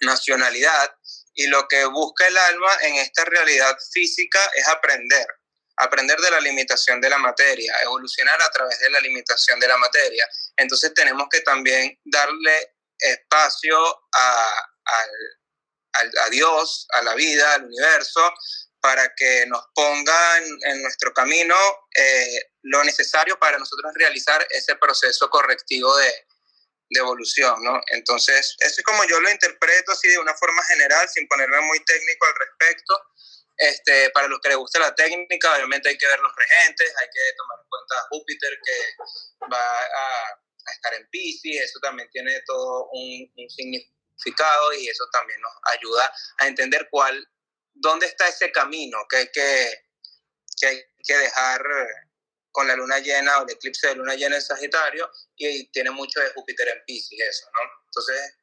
nacionalidad. 0.02 0.96
Y 1.34 1.48
lo 1.48 1.68
que 1.68 1.86
busca 1.86 2.28
el 2.28 2.38
alma 2.38 2.72
en 2.82 2.96
esta 2.96 3.24
realidad 3.26 3.78
física 3.92 4.40
es 4.56 4.68
aprender, 4.68 5.28
aprender 5.78 6.20
de 6.20 6.32
la 6.32 6.40
limitación 6.40 7.00
de 7.00 7.10
la 7.10 7.20
materia, 7.20 7.76
evolucionar 7.84 8.42
a 8.42 8.50
través 8.50 8.80
de 8.80 8.90
la 8.90 9.00
limitación 9.00 9.60
de 9.60 9.68
la 9.68 9.78
materia. 9.78 10.28
Entonces 10.56 10.94
tenemos 10.96 11.28
que 11.30 11.42
también 11.42 12.00
darle 12.06 12.77
espacio 13.00 13.78
a, 14.14 14.70
al 14.86 15.10
a 16.26 16.30
Dios, 16.30 16.88
a 16.92 17.02
la 17.02 17.16
vida, 17.16 17.56
al 17.56 17.66
universo, 17.66 18.22
para 18.80 19.14
que 19.16 19.46
nos 19.48 19.64
pongan 19.74 20.44
en 20.64 20.82
nuestro 20.82 21.14
camino 21.14 21.56
eh, 21.96 22.52
lo 22.64 22.84
necesario 22.84 23.40
para 23.40 23.58
nosotros 23.58 23.92
realizar 23.96 24.46
ese 24.52 24.76
proceso 24.76 25.30
correctivo 25.30 25.96
de, 25.98 26.14
de 26.90 27.00
evolución, 27.00 27.64
¿no? 27.64 27.82
Entonces, 27.88 28.56
eso 28.60 28.76
es 28.78 28.84
como 28.84 29.04
yo 29.06 29.20
lo 29.20 29.30
interpreto 29.30 29.92
así 29.92 30.08
de 30.10 30.20
una 30.20 30.36
forma 30.36 30.64
general, 30.66 31.08
sin 31.10 31.28
ponerme 31.28 31.60
muy 31.62 31.84
técnico 31.84 32.28
al 32.28 32.36
respecto. 32.36 33.02
Este, 33.58 34.12
para 34.12 34.28
los 34.28 34.40
que 34.40 34.50
les 34.50 34.58
gusta 34.58 34.80
la 34.80 34.94
técnica, 34.94 35.56
obviamente 35.56 35.90
hay 35.90 35.98
que 35.98 36.08
ver 36.08 36.20
los 36.20 36.36
regentes, 36.36 36.94
hay 37.02 37.08
que 37.12 37.34
tomar 37.36 37.58
en 37.60 37.70
cuenta 37.70 38.08
Júpiter 38.10 38.60
que 38.64 39.48
va 39.52 39.82
a, 39.82 40.40
estar 40.72 40.94
en 40.94 41.08
Pisces, 41.10 41.62
eso 41.62 41.80
también 41.80 42.10
tiene 42.12 42.42
todo 42.46 42.90
un, 42.92 43.32
significado 43.50 44.74
y 44.74 44.88
eso 44.88 45.06
también 45.12 45.40
nos 45.42 45.54
ayuda 45.76 46.14
a 46.40 46.48
entender 46.48 46.88
cuál, 46.90 47.26
dónde 47.74 48.08
está 48.08 48.28
ese 48.28 48.52
camino 48.52 48.98
que 49.10 49.18
hay 49.18 49.32
que, 49.32 49.84
que, 50.60 50.68
hay 50.68 50.84
que 51.06 51.18
dejar 51.18 51.62
con 52.52 52.68
la 52.68 52.76
luna 52.76 53.00
llena 53.00 53.40
o 53.40 53.44
el 53.44 53.52
eclipse 53.52 53.88
de 53.88 53.96
luna 53.96 54.16
llena 54.16 54.36
en 54.36 54.42
Sagitario 54.42 55.12
y 55.36 55.70
tiene 55.72 55.92
mucho 55.92 56.20
de 56.20 56.32
Júpiter 56.32 56.68
en 56.70 56.84
Pisces 56.86 57.20
eso, 57.20 57.50
¿no? 57.54 57.60
Entonces, 57.86 58.38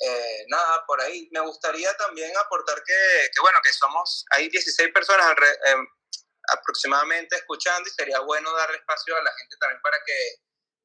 eh, 0.00 0.44
nada, 0.48 0.84
por 0.86 1.00
ahí 1.00 1.28
me 1.32 1.40
gustaría 1.40 1.94
también 1.96 2.32
aportar 2.36 2.82
que, 2.82 3.40
bueno, 3.40 3.58
que 3.62 3.72
somos, 3.72 4.24
hay 4.30 4.48
16 4.48 4.90
personas 4.92 5.30
eh, 5.30 5.74
aproximadamente 6.48 7.36
escuchando 7.36 7.88
y 7.88 7.92
sería 7.92 8.18
bueno 8.20 8.52
darle 8.56 8.78
espacio 8.78 9.16
a 9.16 9.22
la 9.22 9.32
gente 9.38 9.56
también 9.60 9.80
para 9.82 9.98
que 10.04 10.34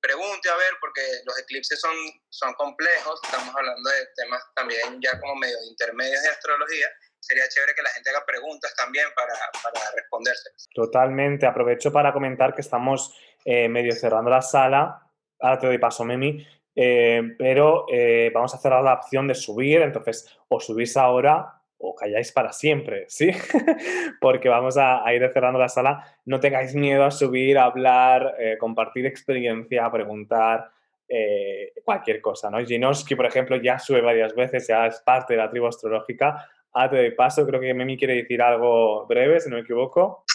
pregunte 0.01 0.49
a 0.49 0.55
ver, 0.55 0.73
porque 0.79 1.01
los 1.25 1.39
eclipses 1.39 1.79
son, 1.79 1.95
son 2.29 2.53
complejos, 2.53 3.19
estamos 3.23 3.53
hablando 3.55 3.89
de 3.89 4.07
temas 4.15 4.41
también 4.55 4.99
ya 5.01 5.19
como 5.19 5.35
medio 5.35 5.57
intermedios 5.69 6.21
de 6.21 6.29
astrología, 6.29 6.87
sería 7.19 7.47
chévere 7.49 7.73
que 7.75 7.81
la 7.81 7.89
gente 7.89 8.09
haga 8.09 8.25
preguntas 8.25 8.73
también 8.75 9.07
para, 9.15 9.33
para 9.63 9.91
responderse. 9.95 10.49
Totalmente, 10.73 11.45
aprovecho 11.45 11.91
para 11.91 12.13
comentar 12.13 12.53
que 12.53 12.61
estamos 12.61 13.15
eh, 13.43 13.67
medio 13.67 13.93
cerrando 13.93 14.29
la 14.29 14.41
sala, 14.41 15.01
ahora 15.39 15.59
te 15.59 15.67
doy 15.67 15.77
paso, 15.77 16.03
Memi, 16.03 16.45
eh, 16.75 17.35
pero 17.37 17.85
eh, 17.91 18.31
vamos 18.33 18.53
a 18.53 18.59
cerrar 18.59 18.83
la 18.83 18.93
opción 18.93 19.27
de 19.27 19.35
subir, 19.35 19.81
entonces 19.81 20.37
o 20.47 20.59
subís 20.59 20.95
ahora 20.95 21.56
o 21.79 21.95
calláis 21.95 22.31
para 22.31 22.51
siempre, 22.51 23.05
¿sí? 23.07 23.31
Porque 24.21 24.49
vamos 24.49 24.77
a, 24.77 25.01
ir 25.13 25.29
cerrando 25.33 25.59
la 25.59 25.69
sala. 25.69 26.19
No 26.25 26.39
tengáis 26.39 26.73
miedo 26.73 27.05
a 27.05 27.11
subir, 27.11 27.57
a 27.57 27.65
hablar, 27.65 28.35
eh, 28.39 28.57
compartir 28.57 29.05
experiencia, 29.05 29.89
preguntar, 29.91 30.71
eh, 31.07 31.73
cualquier 31.85 32.19
cosa, 32.19 32.49
¿no? 32.49 32.63
Ginoski, 32.65 33.15
por 33.15 33.25
ejemplo, 33.25 33.57
ya 33.57 33.77
sube 33.79 34.01
varias 34.01 34.33
veces, 34.33 34.67
ya 34.67 34.87
es 34.87 34.99
parte 35.01 35.33
de 35.33 35.39
la 35.39 35.49
tribu 35.49 35.67
astrológica. 35.67 36.49
Ah, 36.73 36.89
te 36.89 36.97
doy 36.97 37.11
paso, 37.11 37.45
creo 37.45 37.61
que 37.61 37.73
Memi 37.73 37.97
quiere 37.97 38.15
decir 38.15 38.41
algo 38.41 39.05
breve, 39.05 39.39
si 39.39 39.49
no 39.49 39.55
me 39.55 39.61
equivoco. 39.61 40.25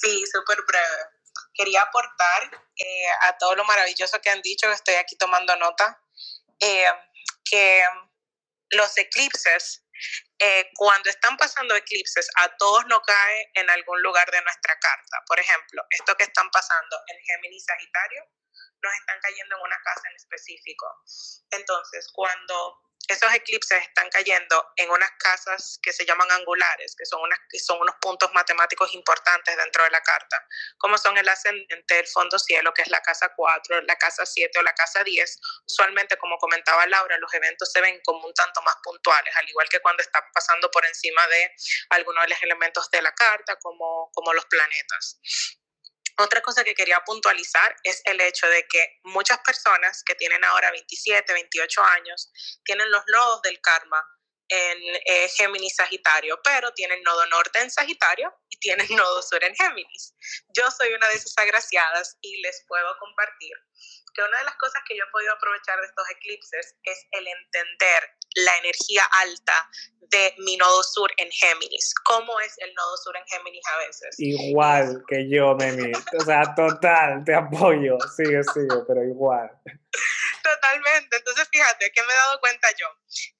Sí, 0.00 0.24
súper 0.26 0.58
breve. 0.66 1.12
Quería 1.54 1.82
aportar 1.82 2.60
eh, 2.76 3.28
a 3.28 3.36
todo 3.36 3.56
lo 3.56 3.64
maravilloso 3.64 4.18
que 4.22 4.30
han 4.30 4.42
dicho, 4.42 4.70
estoy 4.70 4.94
aquí 4.94 5.16
tomando 5.16 5.56
nota, 5.56 6.00
que 6.58 7.82
los 8.70 8.96
eclipses 8.98 9.84
eh, 10.38 10.70
cuando 10.74 11.10
están 11.10 11.36
pasando 11.36 11.74
eclipses, 11.74 12.28
a 12.36 12.56
todos 12.56 12.86
nos 12.86 13.00
cae 13.00 13.50
en 13.54 13.68
algún 13.70 14.00
lugar 14.02 14.30
de 14.30 14.40
nuestra 14.42 14.78
carta. 14.78 15.22
Por 15.26 15.38
ejemplo, 15.40 15.82
esto 15.90 16.14
que 16.16 16.24
están 16.24 16.48
pasando 16.50 16.96
en 17.08 17.18
Géminis 17.24 17.64
Sagitario, 17.64 18.22
nos 18.82 18.94
están 18.94 19.18
cayendo 19.20 19.56
en 19.56 19.62
una 19.62 19.80
casa 19.82 20.02
en 20.08 20.16
específico. 20.16 20.86
Entonces, 21.50 22.08
cuando 22.12 22.87
esos 23.08 23.34
eclipses 23.34 23.82
están 23.82 24.08
cayendo 24.10 24.72
en 24.76 24.90
unas 24.90 25.10
casas 25.18 25.78
que 25.82 25.92
se 25.92 26.04
llaman 26.04 26.30
angulares, 26.30 26.94
que 26.96 27.06
son, 27.06 27.20
unos 27.80 27.94
puntos 28.00 28.30
matemáticos 28.34 28.94
importantes 28.94 29.56
dentro 29.56 29.82
de 29.84 29.90
la 29.90 30.02
carta, 30.02 30.46
como 30.76 30.98
son 30.98 31.16
el 31.16 31.28
ascendente, 31.28 31.98
el 31.98 32.06
fondo 32.06 32.38
cielo, 32.38 32.72
que 32.74 32.82
es 32.82 32.88
la 32.88 33.00
casa 33.00 33.32
4, 33.34 33.82
la 33.82 33.96
casa 33.96 34.26
7 34.26 34.58
o 34.58 34.62
la 34.62 34.74
casa 34.74 35.02
10. 35.02 35.40
Usualmente, 35.66 36.18
como 36.18 36.36
comentaba 36.36 36.86
Laura, 36.86 37.16
los 37.18 37.32
eventos 37.32 37.72
se 37.72 37.80
ven 37.80 37.98
como 38.04 38.26
un 38.26 38.34
tanto 38.34 38.60
más 38.62 38.76
puntuales, 38.82 39.34
al 39.36 39.48
igual 39.48 39.68
que 39.68 39.80
cuando 39.80 40.02
están 40.02 40.22
pasando 40.32 40.70
por 40.70 40.84
encima 40.84 41.26
de 41.28 41.54
algunos 41.90 42.24
de 42.24 42.28
los 42.30 42.42
elementos 42.42 42.90
de 42.90 43.02
la 43.02 43.12
carta, 43.12 43.56
como 43.56 44.10
los 44.34 44.44
planetas. 44.46 45.20
Otra 46.20 46.40
cosa 46.40 46.64
que 46.64 46.74
quería 46.74 47.00
puntualizar 47.06 47.76
es 47.84 48.02
el 48.04 48.20
hecho 48.20 48.48
de 48.48 48.66
que 48.68 48.98
muchas 49.04 49.38
personas 49.38 50.02
que 50.04 50.16
tienen 50.16 50.44
ahora 50.44 50.72
27, 50.72 51.32
28 51.32 51.82
años 51.82 52.32
tienen 52.64 52.90
los 52.90 53.04
nodos 53.06 53.40
del 53.42 53.60
karma 53.60 54.04
en 54.48 54.78
eh, 55.04 55.28
Géminis 55.28 55.76
Sagitario, 55.76 56.40
pero 56.42 56.72
tienen 56.72 57.02
nodo 57.02 57.26
norte 57.26 57.60
en 57.60 57.70
Sagitario 57.70 58.32
y 58.48 58.58
tienen 58.58 58.86
nodo 58.96 59.22
sur 59.22 59.42
en 59.44 59.54
Géminis. 59.54 60.14
Yo 60.56 60.70
soy 60.70 60.92
una 60.94 61.08
de 61.08 61.14
esas 61.14 61.36
agraciadas 61.36 62.16
y 62.20 62.40
les 62.40 62.64
puedo 62.66 62.96
compartir 62.98 63.52
que 64.14 64.22
una 64.22 64.38
de 64.38 64.44
las 64.44 64.56
cosas 64.56 64.82
que 64.86 64.96
yo 64.96 65.04
he 65.04 65.10
podido 65.10 65.32
aprovechar 65.32 65.80
de 65.80 65.86
estos 65.86 66.10
eclipses 66.10 66.74
es 66.82 67.06
el 67.12 67.26
entender 67.26 68.18
la 68.34 68.56
energía 68.58 69.04
alta 69.22 69.70
de 70.00 70.34
mi 70.38 70.56
nodo 70.56 70.82
sur 70.82 71.10
en 71.16 71.30
Géminis. 71.30 71.94
¿Cómo 72.04 72.40
es 72.40 72.54
el 72.58 72.74
nodo 72.74 72.96
sur 72.96 73.16
en 73.16 73.24
Géminis 73.26 73.64
a 73.66 73.78
veces? 73.78 74.14
Igual 74.18 75.02
que 75.06 75.28
yo, 75.28 75.54
Memi. 75.54 75.92
O 76.18 76.24
sea, 76.24 76.54
total, 76.54 77.22
te 77.24 77.34
apoyo. 77.34 77.98
Sigue, 78.16 78.42
sigue, 78.42 78.82
pero 78.86 79.04
igual. 79.04 79.50
Totalmente. 80.42 81.16
Entonces, 81.16 81.48
fíjate, 81.50 81.92
¿qué 81.92 82.02
me 82.02 82.12
he 82.12 82.16
dado 82.16 82.40
cuenta 82.40 82.68
yo? 82.78 82.86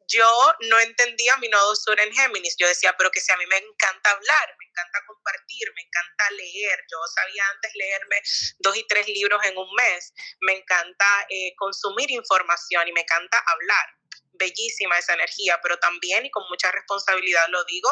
Yo 0.08 0.54
no 0.70 0.80
entendía 0.80 1.36
mi 1.36 1.48
nodo 1.48 1.76
sur 1.76 1.98
en 2.00 2.12
Géminis. 2.12 2.56
Yo 2.58 2.66
decía, 2.66 2.94
pero 2.96 3.10
que 3.10 3.20
si 3.20 3.30
a 3.30 3.36
mí 3.36 3.46
me 3.46 3.56
encanta 3.56 4.10
hablar, 4.10 4.56
me 4.58 4.66
encanta 4.66 4.98
compartir, 5.06 5.68
me 5.74 5.82
encanta 5.82 6.30
leer. 6.30 6.78
Yo 6.90 6.98
sabía 7.14 7.42
antes 7.54 7.72
leerme 7.74 8.22
dos 8.58 8.76
y 8.76 8.86
tres 8.86 9.06
libros 9.08 9.44
en 9.44 9.56
un 9.56 9.72
mes. 9.74 10.12
Me 10.40 10.56
encanta 10.56 11.26
eh, 11.28 11.54
consumir 11.56 12.10
información 12.10 12.88
y 12.88 12.92
me 12.92 13.02
encanta 13.02 13.38
hablar 13.46 13.98
bellísima 14.38 14.98
esa 14.98 15.14
energía, 15.14 15.58
pero 15.62 15.78
también, 15.78 16.24
y 16.24 16.30
con 16.30 16.44
mucha 16.48 16.70
responsabilidad 16.70 17.46
lo 17.48 17.64
digo, 17.64 17.90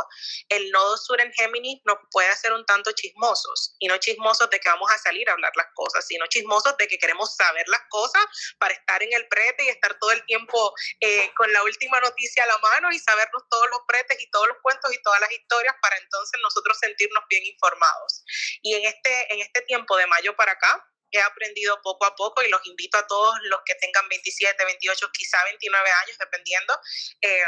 el 0.49 0.71
nodo 0.71 0.97
sur 0.97 1.21
en 1.21 1.33
Géminis 1.33 1.81
nos 1.85 1.99
puede 2.11 2.29
hacer 2.29 2.53
un 2.53 2.65
tanto 2.65 2.93
chismosos, 2.93 3.77
y 3.79 3.89
no 3.89 3.99
chismosos 3.99 4.49
de 4.51 4.61
que 4.61 4.69
vamos 4.69 4.91
a 4.91 4.99
salir 4.99 5.29
a 5.29 5.33
hablar 5.33 5.53
las 5.57 5.67
cosas, 5.75 6.07
sino 6.07 6.27
chismosos 6.27 6.77
de 6.77 6.89
que 6.89 6.99
queremos 6.99 7.35
saber 7.35 7.67
las 7.69 7.83
cosas 7.89 8.25
para 8.59 8.75
estar 8.75 9.03
en 9.03 9.13
el 9.13 9.27
prete 9.29 9.65
y 9.65 9.69
estar 9.69 9.99
todo 9.99 10.13
el 10.13 10.25
tiempo 10.27 10.75
eh, 11.01 11.31
con 11.37 11.53
la 11.53 11.63
última 11.63 12.01
noticia 12.01 12.45
a 12.45 12.47
la 12.47 12.59
mano 12.59 12.93
y 12.93 12.99
sabernos 12.99 13.43
todos 13.51 13.67
los 13.71 13.81
pretes 13.87 14.21
y 14.21 14.31
todos 14.31 14.49
los 14.49 14.57
cuentos 14.63 14.93
y 14.93 15.03
todas 15.03 15.21
las 15.21 15.33
historias 15.33 15.75
para 15.83 15.97
entonces 15.99 16.41
nosotros 16.43 16.79
sentirnos 16.79 17.25
bien 17.29 17.45
informados. 17.45 18.25
Y 18.63 18.75
en 18.75 18.85
este, 18.85 19.33
en 19.33 19.41
este 19.41 19.63
tiempo 19.63 19.97
de 19.97 20.07
mayo 20.07 20.35
para 20.37 20.53
acá, 20.53 20.85
he 21.11 21.21
aprendido 21.21 21.81
poco 21.83 22.07
a 22.07 22.15
poco 22.15 22.43
y 22.43 22.49
los 22.49 22.65
invito 22.67 22.99
a 22.99 23.07
todos 23.07 23.35
los 23.45 23.61
que 23.65 23.75
tengan 23.77 24.09
27, 24.09 24.65
28, 24.65 25.11
quizá 25.13 25.43
29 25.45 25.91
años, 25.91 26.19
dependiendo, 26.19 26.81
eh, 27.23 27.45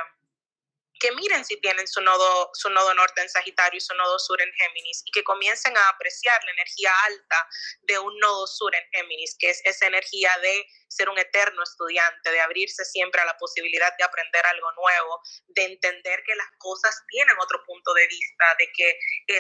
que 0.98 1.12
miren 1.12 1.44
si 1.44 1.60
tienen 1.60 1.86
su 1.86 2.00
nodo, 2.00 2.50
su 2.54 2.70
nodo 2.70 2.92
norte 2.94 3.22
en 3.22 3.28
Sagitario 3.28 3.78
y 3.78 3.80
su 3.80 3.94
nodo 3.94 4.18
sur 4.18 4.40
en 4.40 4.52
Géminis 4.52 5.02
y 5.04 5.10
que 5.12 5.22
comiencen 5.22 5.76
a 5.76 5.88
apreciar 5.90 6.42
la 6.44 6.52
energía 6.52 6.92
alta 7.06 7.48
de 7.82 7.98
un 7.98 8.18
nodo 8.18 8.46
sur 8.46 8.74
en 8.74 8.84
Géminis, 8.92 9.36
que 9.38 9.50
es 9.50 9.60
esa 9.64 9.86
energía 9.86 10.30
de 10.42 10.66
ser 10.88 11.08
un 11.08 11.18
eterno 11.18 11.62
estudiante, 11.62 12.30
de 12.30 12.40
abrirse 12.40 12.84
siempre 12.84 13.20
a 13.20 13.24
la 13.24 13.36
posibilidad 13.36 13.94
de 13.96 14.04
aprender 14.04 14.44
algo 14.46 14.72
nuevo, 14.72 15.22
de 15.48 15.64
entender 15.64 16.22
que 16.24 16.34
las 16.34 16.48
cosas 16.58 17.04
tienen 17.08 17.36
otro 17.38 17.62
punto 17.64 17.92
de 17.94 18.06
vista, 18.06 18.44
de 18.58 18.72
que 18.72 18.98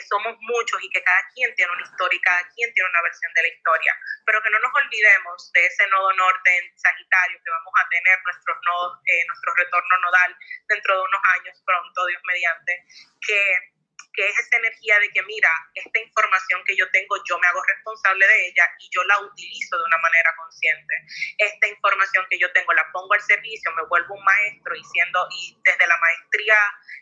somos 0.08 0.36
muchos 0.40 0.82
y 0.82 0.90
que 0.90 1.02
cada 1.02 1.22
quien 1.34 1.54
tiene 1.54 1.72
una 1.72 1.84
historia 1.84 2.16
y 2.16 2.20
cada 2.20 2.42
quien 2.54 2.72
tiene 2.74 2.90
una 2.90 3.02
versión 3.02 3.32
de 3.34 3.42
la 3.42 3.48
historia, 3.48 3.92
pero 4.24 4.42
que 4.42 4.50
no 4.50 4.58
nos 4.60 4.72
olvidemos 4.74 5.52
de 5.52 5.66
ese 5.66 5.86
nodo 5.88 6.12
norte 6.12 6.56
en 6.56 6.78
Sagitario, 6.78 7.40
que 7.44 7.50
vamos 7.50 7.74
a 7.76 7.88
tener 7.88 8.18
nuestros 8.24 8.58
nodos, 8.64 9.00
eh, 9.06 9.24
nuestro 9.26 9.54
retorno 9.56 9.98
nodal 9.98 10.36
dentro 10.68 10.94
de 10.96 11.02
unos 11.02 11.22
años 11.38 11.62
pronto, 11.64 12.06
Dios 12.06 12.22
mediante, 12.24 12.84
que 13.26 13.77
que 14.12 14.26
es 14.26 14.38
esa 14.38 14.56
energía 14.56 14.98
de 14.98 15.10
que, 15.10 15.22
mira, 15.22 15.50
esta 15.74 15.98
información 16.00 16.62
que 16.66 16.76
yo 16.76 16.90
tengo, 16.90 17.16
yo 17.24 17.38
me 17.38 17.46
hago 17.46 17.62
responsable 17.62 18.26
de 18.26 18.46
ella 18.48 18.66
y 18.78 18.88
yo 18.90 19.04
la 19.04 19.20
utilizo 19.20 19.78
de 19.78 19.84
una 19.84 19.98
manera 19.98 20.34
consciente. 20.36 20.94
Esta 21.38 21.68
información 21.68 22.26
que 22.28 22.38
yo 22.38 22.50
tengo 22.52 22.72
la 22.72 22.90
pongo 22.92 23.14
al 23.14 23.22
servicio, 23.22 23.70
me 23.76 23.86
vuelvo 23.86 24.14
un 24.14 24.24
maestro 24.24 24.74
y, 24.74 24.82
siendo, 24.84 25.26
y 25.30 25.56
desde 25.64 25.86
la 25.86 25.96
maestría 25.98 26.58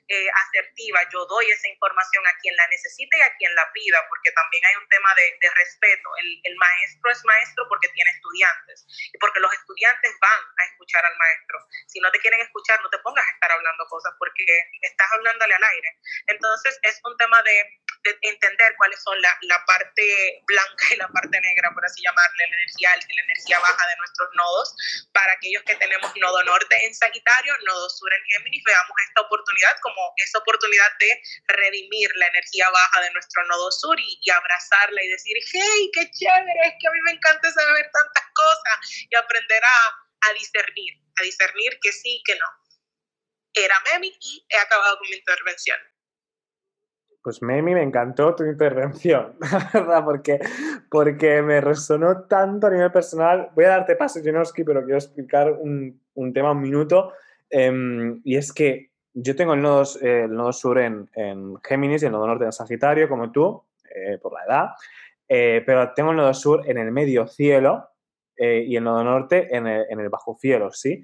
eh, 0.09 0.29
asertiva 0.31 1.01
yo 1.11 1.25
doy 1.27 1.51
esa 1.51 1.69
información 1.69 2.27
a 2.27 2.37
quien 2.39 2.55
la 2.55 2.69
necesite 2.69 3.17
y 3.17 3.23
a 3.23 3.35
quien 3.37 3.55
la 3.55 3.73
pida, 3.73 4.05
porque 4.09 4.31
también 4.33 4.65
hay 4.67 4.77
un 4.77 4.89
tema 4.89 5.15
de, 5.17 5.39
de 5.41 5.51
respeto. 5.51 6.09
El, 6.19 6.41
el 6.45 6.57
maestro 6.57 7.11
es 7.11 7.25
maestro 7.25 7.67
porque 7.69 7.89
tiene 7.89 8.11
estudiantes 8.11 8.87
y 9.13 9.19
porque 9.19 9.41
los 9.41 9.53
estudiantes 9.53 10.13
van 10.21 10.41
a 10.59 10.65
escuchar 10.65 11.05
al 11.05 11.17
maestro. 11.17 11.59
Si 11.87 12.01
no 12.01 12.11
te 12.11 12.21
quieren 12.21 12.41
escuchar, 12.41 12.81
no 12.83 12.91
te 12.91 12.99
pongas 12.99 13.27
a 13.27 13.31
estar 13.33 13.51
hablando 13.53 13.87
cosas 13.87 14.13
porque 14.19 14.45
estás 14.83 15.09
hablándole 15.13 15.55
al 15.55 15.65
aire. 15.65 15.89
Entonces, 16.27 16.79
es 16.89 17.01
un 17.05 17.17
tema 17.17 17.43
de, 17.43 17.81
entender 18.23 18.75
cuáles 18.79 19.03
son 19.03 19.21
la, 19.21 19.37
la, 19.43 19.59
parte 19.67 20.41
blanca 20.47 20.87
y 20.91 20.97
la 20.97 21.09
parte 21.09 21.41
negra, 21.41 21.75
por 21.75 21.85
así 21.85 22.01
llamarle, 22.03 22.47
la 22.47 22.55
energía 22.55 22.93
alta 22.95 23.07
y 23.11 23.17
la 23.17 23.23
energía 23.23 23.59
baja 23.59 23.89
de 23.89 23.97
nuestros 23.97 24.29
nodos. 24.35 24.77
Para 25.13 25.33
aquellos 25.33 25.65
que 25.65 25.75
tenemos 25.75 26.15
nodo 26.15 26.45
norte 26.45 26.87
en 26.87 26.95
Sagitario, 26.95 27.53
nodo 27.67 27.91
sur 27.91 28.13
en 28.15 28.23
Géminis, 28.31 28.63
veamos 28.65 28.97
esta 29.09 29.23
oportunidad 29.23 29.75
como 29.83 30.13
esa 30.19 30.39
oportunidad 30.39 30.93
de 31.01 31.21
redimir 31.49 32.11
la 32.15 32.29
energía 32.29 32.71
baja 32.71 33.01
de 33.01 33.11
nuestro 33.11 33.45
nodo 33.47 33.73
sur 33.73 33.99
y, 33.99 34.21
y 34.23 34.31
abrazarla 34.31 35.03
y 35.03 35.09
decir, 35.09 35.37
hey, 35.53 35.91
qué 35.93 36.09
chévere, 36.13 36.63
es 36.63 36.75
que 36.79 36.87
a 36.87 36.93
mí 36.93 37.01
me 37.07 37.11
encanta 37.11 37.51
saber 37.51 37.91
tantas 37.91 38.25
cosas 38.35 39.07
y 39.11 39.17
aprender 39.17 39.65
a, 39.65 40.31
a 40.31 40.33
discernir, 40.35 40.95
a 41.17 41.23
discernir 41.23 41.79
que 41.83 41.91
sí, 41.91 42.23
que 42.25 42.37
no. 42.37 42.47
Era 43.53 43.81
Memi 43.81 44.17
y 44.21 44.47
he 44.49 44.59
acabado 44.59 44.99
con 44.99 45.09
mi 45.09 45.17
intervención. 45.17 45.79
Pues 47.27 47.43
Memi, 47.43 47.75
me 47.75 47.83
encantó 47.83 48.37
tu 48.37 48.45
intervención, 48.45 49.35
¿verdad? 49.75 50.05
Porque, 50.05 50.39
porque 50.89 51.43
me 51.43 51.61
resonó 51.61 52.23
tanto 52.27 52.69
a 52.69 52.71
nivel 52.71 52.93
personal. 52.93 53.51
Voy 53.57 53.65
a 53.65 53.71
darte 53.71 53.97
paso, 53.97 54.21
Jenoski, 54.23 54.63
pero 54.63 54.85
quiero 54.85 54.99
explicar 54.99 55.51
un, 55.51 56.01
un 56.15 56.33
tema 56.33 56.53
un 56.53 56.61
minuto. 56.61 57.15
Em, 57.51 58.21
y 58.23 58.37
es 58.37 58.53
que 58.53 58.93
yo 59.13 59.35
tengo 59.35 59.55
el 59.55 59.61
nodo, 59.61 59.83
el 60.03 60.33
nodo 60.33 60.53
sur 60.53 60.79
en, 60.79 61.11
en, 61.15 61.57
Géminis 61.65 62.05
y 62.05 62.07
el 62.07 62.13
nodo 62.13 62.29
norte 62.29 62.45
en 62.45 62.53
Sagitario, 62.53 63.09
como 63.09 63.33
tú, 63.33 63.61
eh, 63.93 64.19
por 64.23 64.33
la 64.33 64.45
edad. 64.45 64.69
Eh, 65.27 65.65
pero 65.67 65.93
tengo 65.95 66.13
el 66.13 66.19
nodo 66.19 66.33
sur 66.33 66.63
en 66.71 66.79
el 66.79 66.93
medio 66.93 67.27
cielo 67.27 67.89
eh, 68.37 68.63
y 68.69 68.77
el 68.77 68.85
nodo 68.85 69.03
norte 69.03 69.49
en 69.51 69.67
el, 69.67 69.85
en 69.91 69.99
el 69.99 70.11
bajo 70.11 70.37
cielo, 70.41 70.71
¿sí? 70.71 71.03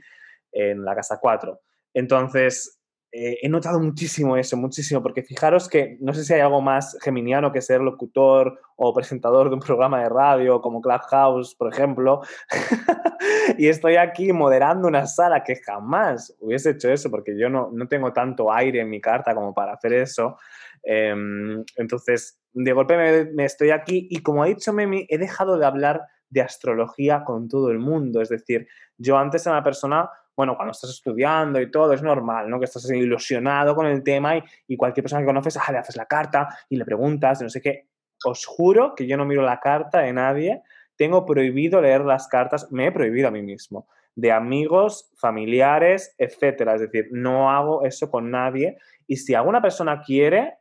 En 0.53 0.85
la 0.85 0.95
casa 0.95 1.19
4. 1.21 1.61
Entonces, 1.95 2.79
eh, 3.15 3.41
he 3.43 3.49
notado 3.51 3.79
muchísimo 3.79 4.39
eso, 4.39 4.57
muchísimo, 4.57 5.03
porque 5.03 5.23
fijaros 5.23 5.69
que 5.69 5.99
no 6.01 6.15
sé 6.15 6.25
si 6.25 6.33
hay 6.33 6.41
algo 6.41 6.63
más 6.63 6.97
geminiano 7.03 7.53
que 7.53 7.61
ser 7.61 7.83
locutor 7.83 8.59
o 8.75 8.95
presentador 8.95 9.51
de 9.51 9.57
un 9.57 9.61
programa 9.61 10.03
de 10.03 10.09
radio 10.09 10.63
como 10.63 10.81
Clubhouse, 10.81 11.55
por 11.55 11.71
ejemplo, 11.71 12.23
y 13.59 13.69
estoy 13.69 13.97
aquí 13.97 14.33
moderando 14.33 14.89
una 14.89 15.07
sala 15.07 15.45
que 15.45 15.57
jamás 15.57 16.35
hubiese 16.41 16.71
hecho 16.71 16.91
eso, 16.91 17.11
porque 17.11 17.39
yo 17.39 17.51
no, 17.51 17.71
no 17.71 17.87
tengo 17.87 18.15
tanto 18.15 18.51
aire 18.51 18.81
en 18.81 18.89
mi 18.89 19.03
carta 19.03 19.35
como 19.35 19.53
para 19.53 19.75
hacer 19.75 19.93
eso. 19.93 20.39
Eh, 20.83 21.15
entonces, 21.77 22.41
de 22.55 22.73
golpe 22.73 22.97
me, 22.97 23.31
me 23.33 23.45
estoy 23.45 23.73
aquí 23.73 24.09
y 24.11 24.23
como 24.23 24.43
ha 24.43 24.47
dicho 24.47 24.73
Memi, 24.73 25.07
he 25.11 25.19
dejado 25.19 25.59
de 25.59 25.67
hablar 25.67 26.01
de 26.31 26.41
astrología 26.41 27.25
con 27.25 27.47
todo 27.47 27.71
el 27.71 27.79
mundo, 27.79 28.23
es 28.23 28.31
decir, 28.31 28.67
yo 28.97 29.19
antes 29.19 29.45
era 29.45 29.57
una 29.57 29.63
persona 29.63 30.09
bueno, 30.43 30.57
cuando 30.57 30.73
estás 30.73 30.91
estudiando 30.91 31.61
y 31.61 31.71
todo, 31.71 31.93
es 31.93 32.03
normal, 32.03 32.51
¿no? 32.51 32.59
Que 32.59 32.65
estás 32.65 32.91
ilusionado 32.91 33.77
con 33.77 33.87
el 33.87 34.03
tema 34.03 34.37
y, 34.67 34.77
cualquier 34.77 35.05
persona 35.05 35.23
que 35.23 35.27
conoces, 35.27 35.57
ah, 35.57 35.71
le 35.71 35.79
haces 35.79 35.95
la 35.95 36.07
carta 36.07 36.49
y 36.69 36.75
le 36.75 36.85
preguntas, 36.85 37.41
no 37.41 37.49
sé 37.49 37.61
qué. 37.61 37.87
Os 38.25 38.45
juro 38.45 38.97
que 38.97 39.07
yo 39.07 39.17
no 39.17 39.25
miro 39.25 39.43
la 39.43 39.61
carta 39.61 40.01
de 40.01 40.13
nadie, 40.13 40.63
tengo 40.97 41.25
prohibido 41.25 41.81
leer 41.81 42.01
las 42.01 42.27
cartas, 42.27 42.73
me 42.73 42.89
he 42.89 42.91
prohibido 42.91 43.29
a 43.29 43.31
mí 43.31 43.41
mismo, 43.41 43.87
de 44.17 44.33
amigos, 44.33 45.13
familiares, 45.15 46.13
etcétera. 46.19 46.75
Es 46.75 46.81
decir, 46.81 47.07
no 47.13 47.49
hago 47.49 47.85
eso 47.85 48.11
con 48.11 48.33
nadie 48.33 48.79
y 49.07 49.19
si 49.19 49.35
alguna 49.35 49.63
persona 49.63 50.03
quiere, 50.03 50.55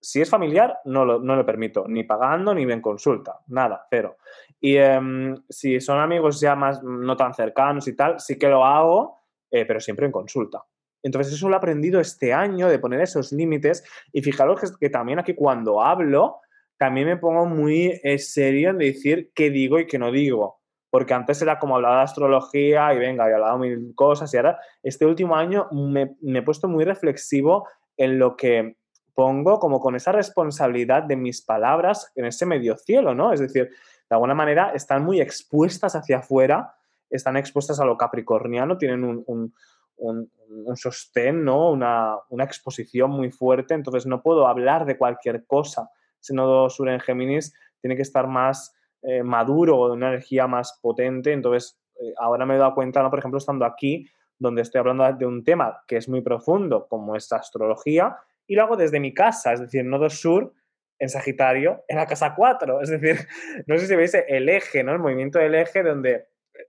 si 0.00 0.22
es 0.22 0.30
familiar, 0.30 0.78
no 0.86 1.04
lo, 1.04 1.18
no 1.18 1.36
lo 1.36 1.44
permito, 1.44 1.84
ni 1.88 2.04
pagando 2.04 2.54
ni 2.54 2.62
en 2.62 2.80
consulta, 2.80 3.40
nada, 3.48 3.86
cero. 3.90 4.16
Y 4.60 4.78
um, 4.78 5.36
si 5.48 5.80
son 5.80 6.00
amigos 6.00 6.40
ya 6.40 6.54
más 6.54 6.82
no 6.82 7.16
tan 7.16 7.34
cercanos 7.34 7.86
y 7.88 7.94
tal, 7.94 8.20
sí 8.20 8.38
que 8.38 8.48
lo 8.48 8.64
hago, 8.64 9.16
eh, 9.50 9.64
pero 9.64 9.80
siempre 9.80 10.06
en 10.06 10.12
consulta. 10.12 10.62
Entonces 11.02 11.34
eso 11.34 11.48
lo 11.48 11.54
he 11.54 11.58
aprendido 11.58 12.00
este 12.00 12.32
año 12.32 12.68
de 12.68 12.78
poner 12.78 13.00
esos 13.00 13.32
límites 13.32 13.84
y 14.12 14.22
fijaros 14.22 14.76
que, 14.78 14.90
también 14.90 15.18
aquí 15.18 15.34
cuando 15.34 15.82
hablo, 15.82 16.40
también 16.78 17.06
me 17.06 17.16
pongo 17.16 17.46
muy 17.46 18.00
eh, 18.02 18.18
serio 18.18 18.70
en 18.70 18.78
decir 18.78 19.30
qué 19.34 19.50
digo 19.50 19.78
y 19.78 19.86
qué 19.86 19.98
no 19.98 20.10
digo. 20.10 20.60
Porque 20.90 21.14
antes 21.14 21.40
era 21.42 21.58
como 21.58 21.76
hablaba 21.76 21.98
de 21.98 22.02
astrología 22.02 22.92
y 22.94 22.98
venga, 22.98 23.28
he 23.28 23.34
hablado 23.34 23.58
mil 23.58 23.92
cosas 23.94 24.32
y 24.32 24.36
ahora 24.36 24.58
este 24.82 25.06
último 25.06 25.36
año 25.36 25.68
me, 25.70 26.16
me 26.22 26.40
he 26.40 26.42
puesto 26.42 26.68
muy 26.68 26.84
reflexivo 26.84 27.68
en 27.96 28.18
lo 28.18 28.36
que 28.36 28.76
pongo 29.14 29.58
como 29.58 29.80
con 29.80 29.96
esa 29.96 30.12
responsabilidad 30.12 31.02
de 31.02 31.16
mis 31.16 31.40
palabras 31.42 32.12
en 32.14 32.26
ese 32.26 32.46
medio 32.46 32.76
cielo, 32.76 33.14
¿no? 33.14 33.32
Es 33.32 33.40
decir, 33.40 33.70
de 34.08 34.14
alguna 34.14 34.34
manera 34.34 34.72
están 34.74 35.04
muy 35.04 35.20
expuestas 35.20 35.96
hacia 35.96 36.18
afuera, 36.18 36.74
están 37.10 37.36
expuestas 37.36 37.80
a 37.80 37.84
lo 37.84 37.96
capricorniano, 37.96 38.78
tienen 38.78 39.04
un, 39.04 39.24
un, 39.26 39.52
un, 39.96 40.76
sostén, 40.76 41.44
¿no? 41.44 41.70
Una, 41.70 42.16
una, 42.28 42.44
exposición 42.44 43.10
muy 43.10 43.30
fuerte, 43.30 43.74
entonces 43.74 44.06
no 44.06 44.22
puedo 44.22 44.46
hablar 44.46 44.84
de 44.86 44.98
cualquier 44.98 45.46
cosa. 45.46 45.90
Ese 46.20 46.34
nodo 46.34 46.68
sur 46.68 46.88
en 46.88 47.00
Géminis 47.00 47.54
tiene 47.80 47.96
que 47.96 48.02
estar 48.02 48.26
más 48.26 48.74
eh, 49.02 49.22
maduro, 49.22 49.88
de 49.88 49.92
una 49.92 50.08
energía 50.08 50.46
más 50.46 50.78
potente, 50.82 51.32
entonces 51.32 51.78
eh, 52.00 52.12
ahora 52.18 52.44
me 52.44 52.56
he 52.56 52.58
dado 52.58 52.74
cuenta, 52.74 53.02
¿no? 53.02 53.10
Por 53.10 53.18
ejemplo, 53.18 53.38
estando 53.38 53.64
aquí, 53.64 54.06
donde 54.38 54.62
estoy 54.62 54.80
hablando 54.80 55.10
de 55.12 55.26
un 55.26 55.44
tema 55.44 55.82
que 55.86 55.96
es 55.96 56.08
muy 56.08 56.20
profundo, 56.20 56.86
como 56.88 57.16
es 57.16 57.32
astrología, 57.32 58.16
y 58.46 58.54
lo 58.54 58.62
hago 58.62 58.76
desde 58.76 59.00
mi 59.00 59.14
casa, 59.14 59.52
es 59.52 59.60
decir, 59.60 59.84
nodo 59.84 60.10
sur 60.10 60.52
en 60.98 61.08
Sagitario, 61.08 61.84
en 61.88 61.96
la 61.96 62.06
casa 62.06 62.34
4. 62.34 62.80
Es 62.80 62.90
decir, 62.90 63.16
no 63.66 63.78
sé 63.78 63.86
si 63.86 63.96
veis 63.96 64.14
el 64.14 64.48
eje, 64.48 64.82
¿no? 64.82 64.92
El 64.92 64.98
movimiento 64.98 65.38
del 65.38 65.54
eje 65.54 65.82
donde 65.82 66.26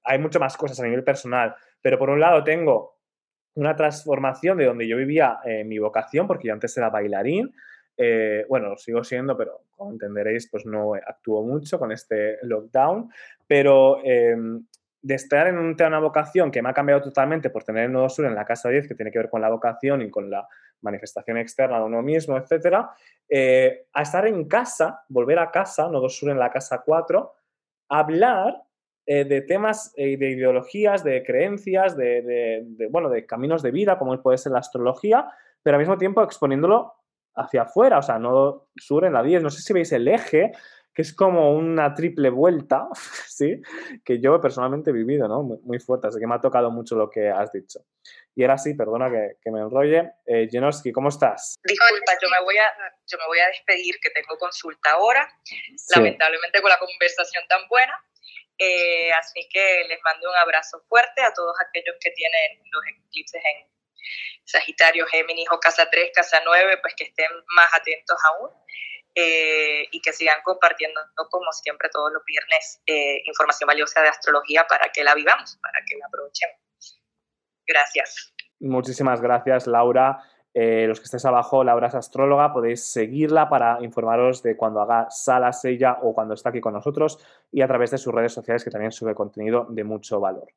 hay 0.08 0.20
mucho 0.20 0.40
más 0.40 0.58
cosas 0.58 0.80
a 0.80 0.84
nivel 0.84 1.04
personal. 1.04 1.56
Pero 1.82 2.00
por 2.00 2.10
un 2.10 2.20
lado 2.20 2.44
tengo 2.44 2.98
una 3.56 3.76
transformación 3.76 4.58
de 4.58 4.66
donde 4.66 4.88
yo 4.88 4.98
vivía 4.98 5.40
eh, 5.46 5.64
mi 5.64 5.80
vocación, 5.80 6.28
porque 6.28 6.48
yo 6.48 6.54
antes 6.54 6.76
era 6.78 6.90
bailarín. 6.90 7.54
Eh, 7.96 8.46
bueno, 8.48 8.78
sigo 8.78 9.04
siendo, 9.04 9.36
pero 9.36 9.62
como 9.76 9.92
entenderéis, 9.92 10.50
pues 10.50 10.66
no 10.66 10.94
actúo 10.96 11.44
mucho 11.44 11.80
con 11.80 11.92
este 11.92 12.38
lockdown. 12.44 13.12
Pero 13.48 14.00
eh, 14.04 14.36
de 15.02 15.16
estar 15.16 15.48
en 15.48 15.58
un, 15.58 15.76
una 15.80 16.00
vocación 16.00 16.52
que 16.52 16.62
me 16.62 16.70
ha 16.70 16.74
cambiado 16.74 17.02
totalmente 17.02 17.50
por 17.50 17.64
tener 17.64 17.86
el 17.86 17.92
nodo 17.92 18.10
sur 18.10 18.26
en 18.26 18.36
la 18.36 18.46
casa 18.46 18.70
10, 18.70 18.88
que 18.88 18.96
tiene 18.96 19.12
que 19.12 19.20
ver 19.20 19.30
con 19.30 19.42
la 19.42 19.50
vocación 19.50 20.02
y 20.02 20.10
con 20.10 20.30
la 20.30 20.48
manifestación 20.82 21.38
externa 21.38 21.80
de 21.80 21.86
uno 21.86 22.02
mismo, 22.02 22.38
etcétera, 22.38 22.90
eh, 23.30 23.88
a 23.94 24.02
estar 24.02 24.28
en 24.28 24.48
casa, 24.48 25.04
volver 25.08 25.40
a 25.40 25.50
casa, 25.50 25.90
nodo 25.90 26.10
sur 26.10 26.30
en 26.30 26.40
la 26.40 26.52
casa 26.52 26.84
4, 26.86 27.34
hablar 27.90 28.64
eh, 29.10 29.24
de 29.24 29.42
temas 29.42 29.94
eh, 29.96 30.18
de 30.18 30.32
ideologías, 30.32 31.02
de 31.02 31.24
creencias, 31.24 31.96
de, 31.96 32.62
bueno, 32.90 33.10
de 33.10 33.26
caminos 33.26 33.64
de 33.64 33.72
vida, 33.72 33.98
como 33.98 34.22
puede 34.22 34.38
ser 34.38 34.52
la 34.52 34.60
astrología, 34.60 35.30
pero 35.64 35.78
al 35.78 35.82
mismo 35.82 35.98
tiempo 35.98 36.22
exponiéndolo 36.22 36.94
hacia 37.34 37.62
afuera, 37.62 38.00
o 38.00 38.02
sea, 38.02 38.20
no 38.20 38.68
sur 38.76 39.06
en 39.06 39.14
la 39.14 39.24
10. 39.24 39.44
No 39.44 39.50
sé 39.50 39.62
si 39.62 39.72
veis 39.72 39.94
el 39.94 40.10
eje, 40.10 40.52
que 40.94 41.04
es 41.04 41.14
como 41.14 41.54
una 41.54 41.94
triple 41.94 42.30
vuelta, 42.30 42.90
¿sí? 43.28 43.62
Que 44.04 44.20
yo 44.20 44.42
personalmente 44.42 44.90
he 44.90 44.94
vivido, 44.94 45.30
¿no? 45.30 45.42
Muy, 45.44 45.80
fuerte, 45.80 46.08
así 46.08 46.20
que 46.20 46.28
me 46.28 46.36
ha 46.36 46.42
tocado 46.42 46.70
mucho 46.70 46.98
lo 46.98 47.10
que 47.10 47.30
has 47.30 47.50
dicho. 47.54 47.80
Y 48.36 48.44
ahora 48.44 48.58
sí, 48.58 48.74
perdona 48.74 49.10
que, 49.10 49.52
me 49.52 49.62
enrolle. 49.62 50.12
Eh, 50.26 50.50
¿cómo 50.94 51.08
estás? 51.08 51.56
Disculpa, 51.64 52.12
yo 52.22 52.28
me, 52.30 52.44
voy 52.44 52.58
a, 52.58 52.68
yo 53.08 53.18
me 53.20 53.28
voy 53.28 53.40
a 53.40 53.48
despedir, 53.48 53.96
que 54.02 54.10
tengo 54.10 54.38
consulta 54.38 54.92
ahora, 54.92 55.26
lamentablemente 55.96 56.62
con 56.62 56.70
la 56.72 56.78
conversación 56.78 57.46
tan 57.48 57.62
buena. 57.70 57.94
Eh, 58.58 59.12
así 59.14 59.48
que 59.52 59.86
les 59.88 60.00
mando 60.04 60.30
un 60.30 60.36
abrazo 60.36 60.84
fuerte 60.90 61.22
a 61.22 61.32
todos 61.34 61.56
aquellos 61.62 61.96
que 62.00 62.10
tienen 62.12 62.64
los 62.72 62.84
eclipses 62.88 63.42
en 63.44 63.68
Sagitario, 64.46 65.06
Géminis 65.06 65.48
o 65.52 65.60
Casa 65.60 65.90
3, 65.90 66.12
Casa 66.14 66.42
9, 66.44 66.80
pues 66.82 66.96
que 66.96 67.04
estén 67.06 67.30
más 67.56 67.70
atentos 67.74 68.18
aún. 68.26 68.50
Eh, 69.20 69.88
y 69.92 70.00
que 70.00 70.14
sigan 70.14 70.40
compartiendo, 70.44 71.02
como 71.32 71.52
siempre, 71.52 71.90
todos 71.92 72.14
los 72.14 72.24
viernes, 72.24 72.84
eh, 72.86 73.24
información 73.26 73.66
valiosa 73.66 74.00
de 74.04 74.10
astrología 74.10 74.68
para 74.68 74.92
que 74.92 75.04
la 75.04 75.16
vivamos, 75.16 75.58
para 75.60 75.84
que 75.88 75.98
la 75.98 76.06
aprovechemos. 76.06 77.02
Gracias. 77.66 78.36
Muchísimas 78.60 79.20
gracias, 79.20 79.66
Laura. 79.66 80.24
Los 80.54 81.00
que 81.00 81.06
estéis 81.06 81.26
abajo, 81.26 81.64
Laura 81.64 81.88
es 81.88 81.96
astróloga, 81.96 82.54
podéis 82.54 82.92
seguirla 82.92 83.48
para 83.50 83.78
informaros 83.82 84.42
de 84.42 84.56
cuando 84.56 84.82
haga 84.82 85.08
salas 85.10 85.64
ella 85.66 85.98
o 86.02 86.14
cuando 86.14 86.34
está 86.34 86.50
aquí 86.50 86.62
con 86.62 86.74
nosotros 86.74 87.20
y 87.52 87.62
a 87.62 87.68
través 87.68 87.92
de 87.92 87.98
sus 87.98 88.14
redes 88.14 88.34
sociales 88.34 88.64
que 88.64 88.72
también 88.72 88.92
sube 88.92 89.16
contenido 89.16 89.66
de 89.70 89.84
mucho 89.84 90.20
valor. 90.20 90.48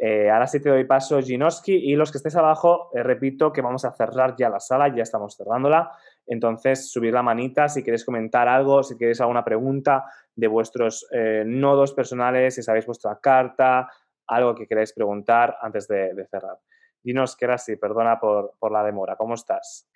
ahora 0.00 0.46
sí 0.46 0.60
te 0.60 0.68
doy 0.68 0.84
paso, 0.84 1.20
Ginoski, 1.20 1.74
y 1.74 1.96
los 1.96 2.12
que 2.12 2.18
estéis 2.18 2.36
abajo, 2.36 2.90
repito 2.94 3.52
que 3.52 3.62
vamos 3.62 3.84
a 3.84 3.92
cerrar 3.92 4.36
ya 4.36 4.48
la 4.48 4.60
sala, 4.60 4.94
ya 4.94 5.02
estamos 5.02 5.36
cerrándola. 5.36 5.90
Entonces, 6.28 6.90
subir 6.90 7.12
la 7.12 7.22
manita 7.22 7.68
si 7.68 7.82
queréis 7.82 8.04
comentar 8.04 8.46
algo, 8.48 8.82
si 8.82 8.96
queréis 8.96 9.20
alguna 9.20 9.44
pregunta 9.44 10.04
de 10.36 10.46
vuestros 10.46 11.06
eh, 11.10 11.42
nodos 11.46 11.94
personales, 11.94 12.54
si 12.54 12.62
sabéis 12.62 12.86
vuestra 12.86 13.18
carta, 13.20 13.90
algo 14.26 14.54
que 14.54 14.66
queráis 14.66 14.92
preguntar 14.92 15.56
antes 15.60 15.88
de, 15.88 16.26
cerrar. 16.30 16.58
Dinos, 17.02 17.34
que 17.34 17.46
era 17.46 17.54
así, 17.54 17.76
perdona 17.76 18.20
por 18.20 18.70
la 18.70 18.84
demora. 18.84 19.16
¿Cómo 19.16 19.34
estás? 19.34 19.88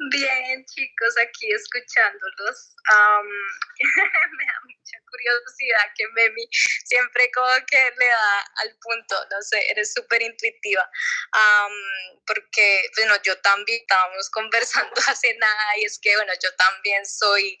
Bien, 0.00 0.64
chicos, 0.66 1.18
aquí 1.18 1.52
escuchándolos. 1.52 2.76
me 4.38 4.46
da 4.46 4.60
mucha 4.62 4.98
curiosidad 5.10 5.92
que 5.96 6.06
Memi 6.14 6.48
siempre 6.84 7.28
como 7.32 7.48
que 7.66 7.90
le 7.98 8.06
da 8.06 8.40
al 8.62 8.76
punto, 8.80 9.16
no 9.28 9.42
sé, 9.42 9.70
eres 9.70 9.92
súper 9.92 10.22
intuitiva. 10.22 10.88
porque, 12.24 12.88
bueno, 12.96 13.20
yo 13.24 13.40
también 13.40 13.80
estábamos 13.80 14.30
conversando 14.30 15.00
hace 15.08 15.34
nada 15.34 15.78
y 15.78 15.84
es 15.86 15.98
que, 15.98 16.14
bueno, 16.14 16.32
yo 16.40 16.54
también 16.54 17.04
soy 17.04 17.58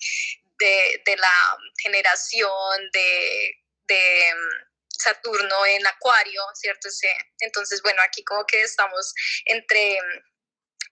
de, 0.58 1.02
de 1.04 1.16
la 1.16 1.58
generación 1.82 2.90
de, 2.92 3.64
de 3.88 4.34
Saturno 4.90 5.66
en 5.66 5.84
Acuario, 5.88 6.42
¿cierto? 6.54 6.88
Entonces, 7.40 7.82
bueno, 7.82 8.00
aquí 8.02 8.22
como 8.22 8.46
que 8.46 8.62
estamos 8.62 9.12
entre, 9.44 9.98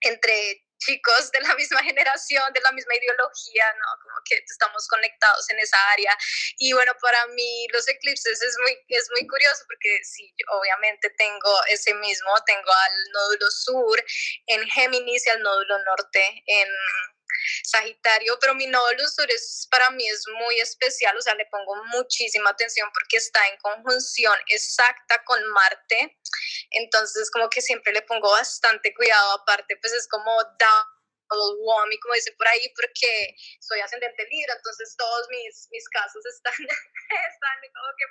entre 0.01 0.66
chicos 0.77 1.31
de 1.31 1.41
la 1.41 1.55
misma 1.55 1.83
generación, 1.83 2.53
de 2.53 2.61
la 2.61 2.71
misma 2.71 2.95
ideología, 2.95 3.65
¿no? 3.73 3.85
Como 4.03 4.15
que 4.25 4.35
estamos 4.45 4.87
conectados 4.87 5.49
en 5.49 5.59
esa 5.59 5.77
área. 5.91 6.15
Y 6.57 6.73
bueno, 6.73 6.93
para 7.01 7.25
mí 7.27 7.67
los 7.73 7.87
eclipses 7.87 8.41
es 8.41 8.57
muy, 8.61 8.77
es 8.89 9.09
muy 9.11 9.27
curioso 9.27 9.63
porque 9.67 9.99
sí, 10.03 10.33
obviamente 10.49 11.09
tengo 11.11 11.63
ese 11.69 11.93
mismo, 11.95 12.33
tengo 12.45 12.71
al 12.71 13.11
nódulo 13.13 13.51
sur 13.51 14.03
en 14.47 14.67
Géminis 14.69 15.25
y 15.27 15.29
al 15.29 15.41
nódulo 15.41 15.77
norte 15.83 16.43
en 16.45 16.67
Sagitario, 17.63 18.37
pero 18.39 18.55
mi 18.55 18.67
nódulo 18.67 19.07
sur 19.07 19.29
es, 19.29 19.67
para 19.69 19.89
mí 19.91 20.07
es 20.07 20.23
muy 20.39 20.59
especial, 20.59 21.15
o 21.17 21.21
sea, 21.21 21.35
le 21.35 21.45
pongo 21.47 21.75
muchísima 21.85 22.49
atención 22.49 22.89
porque 22.93 23.17
está 23.17 23.45
en 23.47 23.57
conjunción 23.57 24.35
exacta 24.47 25.23
con 25.23 25.43
Marte, 25.49 26.17
entonces 26.71 27.29
como 27.31 27.49
que 27.49 27.61
siempre 27.61 27.93
le 27.93 28.01
pongo 28.01 28.31
bastante 28.31 28.93
cuidado, 28.93 29.31
aparte 29.33 29.77
pues 29.77 29.93
es 29.93 30.07
como 30.07 30.31
da 30.59 30.97
woman, 31.35 31.89
como 32.01 32.13
dicen 32.13 32.35
por 32.37 32.47
ahí, 32.47 32.71
porque 32.75 33.35
soy 33.59 33.79
ascendente 33.79 34.27
libra, 34.29 34.53
entonces 34.55 34.95
todos 34.97 35.27
mis, 35.29 35.67
mis 35.71 35.87
casos 35.89 36.23
están, 36.25 36.53
están 36.57 37.57
como 37.73 37.91
que, 37.97 38.05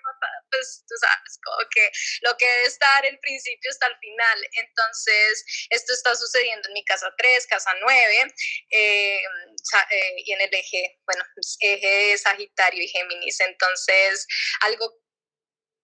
pues 0.51 0.85
tú 0.87 0.95
sabes, 1.01 1.39
como 1.43 1.69
que 1.71 1.91
lo 2.23 2.37
que 2.37 2.47
debe 2.47 2.65
estar 2.65 3.07
el 3.07 3.19
principio 3.21 3.71
está 3.71 3.87
al 3.87 3.99
final. 3.99 4.49
Entonces, 4.53 5.45
esto 5.71 5.93
está 5.93 6.15
sucediendo 6.15 6.69
en 6.69 6.75
mi 6.75 6.85
casa 6.85 7.13
3, 7.17 7.47
casa 7.47 7.73
9, 7.81 8.35
eh, 8.71 9.21
eh, 9.21 10.15
y 10.19 10.33
en 10.33 10.41
el 10.41 10.55
eje, 10.55 10.99
bueno, 11.07 11.25
eje 11.61 12.19
Sagitario 12.19 12.83
y 12.83 12.89
Géminis. 12.89 13.41
Entonces, 13.41 14.27
algo 14.61 15.06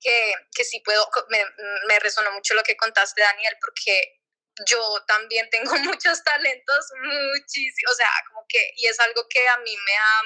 que, 0.03 0.35
que 0.55 0.65
sí 0.65 0.81
puedo, 0.81 1.09
me, 1.29 1.45
me 1.89 1.99
resonó 2.01 2.33
mucho 2.33 2.55
lo 2.55 2.63
que 2.63 2.77
contaste, 2.77 3.23
Daniel, 3.23 3.57
porque 3.61 4.23
yo 4.67 5.05
también 5.07 5.49
tengo 5.51 5.73
muchos 5.97 6.23
talentos, 6.25 6.93
muchísimo, 7.01 7.91
o 7.91 7.95
sea, 7.95 8.09
como 8.29 8.45
que, 8.49 8.73
y 8.77 8.87
es 8.87 8.99
algo 9.01 9.27
que 9.29 9.49
a 9.49 9.57
mí 9.59 9.77
me 9.77 9.97
ha, 9.97 10.23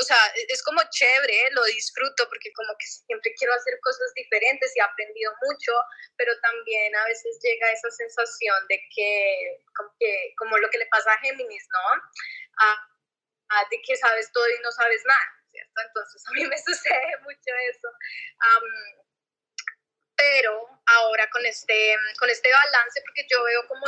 o 0.00 0.02
sea, 0.02 0.18
e, 0.34 0.46
es 0.48 0.62
como 0.62 0.80
chévere, 0.90 1.50
lo 1.52 1.64
disfruto 1.64 2.28
porque 2.28 2.52
como 2.52 2.74
que 2.78 2.86
siempre 2.86 3.34
quiero 3.34 3.54
hacer 3.54 3.78
cosas 3.82 4.12
diferentes 4.14 4.74
y 4.74 4.80
he 4.80 4.82
aprendido 4.82 5.32
mucho, 5.42 5.72
pero 6.16 6.32
también 6.40 6.94
a 6.96 7.04
veces 7.04 7.38
llega 7.42 7.72
esa 7.72 7.90
sensación 7.90 8.66
de 8.68 8.80
que, 8.94 9.58
como, 9.76 9.94
que, 9.98 10.34
como 10.38 10.58
lo 10.58 10.70
que 10.70 10.78
le 10.78 10.86
pasa 10.86 11.12
a 11.12 11.18
Géminis, 11.20 11.66
¿no? 11.70 12.02
de 13.70 13.80
que 13.82 13.96
sabes 13.96 14.30
todo 14.32 14.46
y 14.46 14.60
no 14.62 14.70
sabes 14.72 15.02
nada, 15.06 15.37
¿cierto? 15.58 15.80
Entonces 15.86 16.22
a 16.26 16.32
mí 16.32 16.46
me 16.46 16.58
sucede 16.66 17.18
mucho 17.22 17.50
eso 17.72 17.88
pero 20.18 20.68
ahora 20.86 21.30
con 21.30 21.46
este, 21.46 21.96
con 22.18 22.28
este 22.28 22.50
balance, 22.50 23.00
porque 23.02 23.24
yo 23.30 23.42
veo 23.44 23.66
como, 23.68 23.86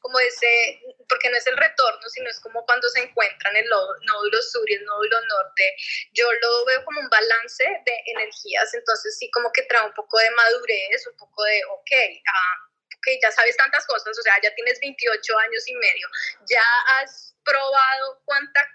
como 0.00 0.18
ese, 0.18 0.80
porque 1.06 1.28
no 1.28 1.36
es 1.36 1.46
el 1.46 1.58
retorno, 1.58 2.08
sino 2.08 2.30
es 2.30 2.40
como 2.40 2.64
cuando 2.64 2.88
se 2.88 3.00
encuentran 3.00 3.54
el 3.54 3.68
nódulo 3.68 4.42
sur 4.42 4.64
y 4.70 4.74
el 4.74 4.84
nódulo 4.86 5.20
norte, 5.26 5.76
yo 6.12 6.32
lo 6.32 6.64
veo 6.64 6.82
como 6.86 7.00
un 7.00 7.10
balance 7.10 7.64
de 7.84 8.02
energías, 8.06 8.72
entonces 8.72 9.18
sí 9.18 9.30
como 9.30 9.52
que 9.52 9.62
trae 9.64 9.84
un 9.84 9.92
poco 9.92 10.18
de 10.18 10.30
madurez, 10.30 11.06
un 11.06 11.16
poco 11.18 11.44
de, 11.44 11.62
ok, 11.66 11.90
ah, 12.26 12.70
ok, 12.96 13.06
ya 13.22 13.30
sabes 13.30 13.54
tantas 13.58 13.86
cosas, 13.86 14.18
o 14.18 14.22
sea, 14.22 14.40
ya 14.42 14.54
tienes 14.54 14.80
28 14.80 15.38
años 15.38 15.68
y 15.68 15.74
medio, 15.74 16.08
ya 16.48 16.64
has 16.96 17.36
probado 17.44 18.22
cuánta 18.24 18.66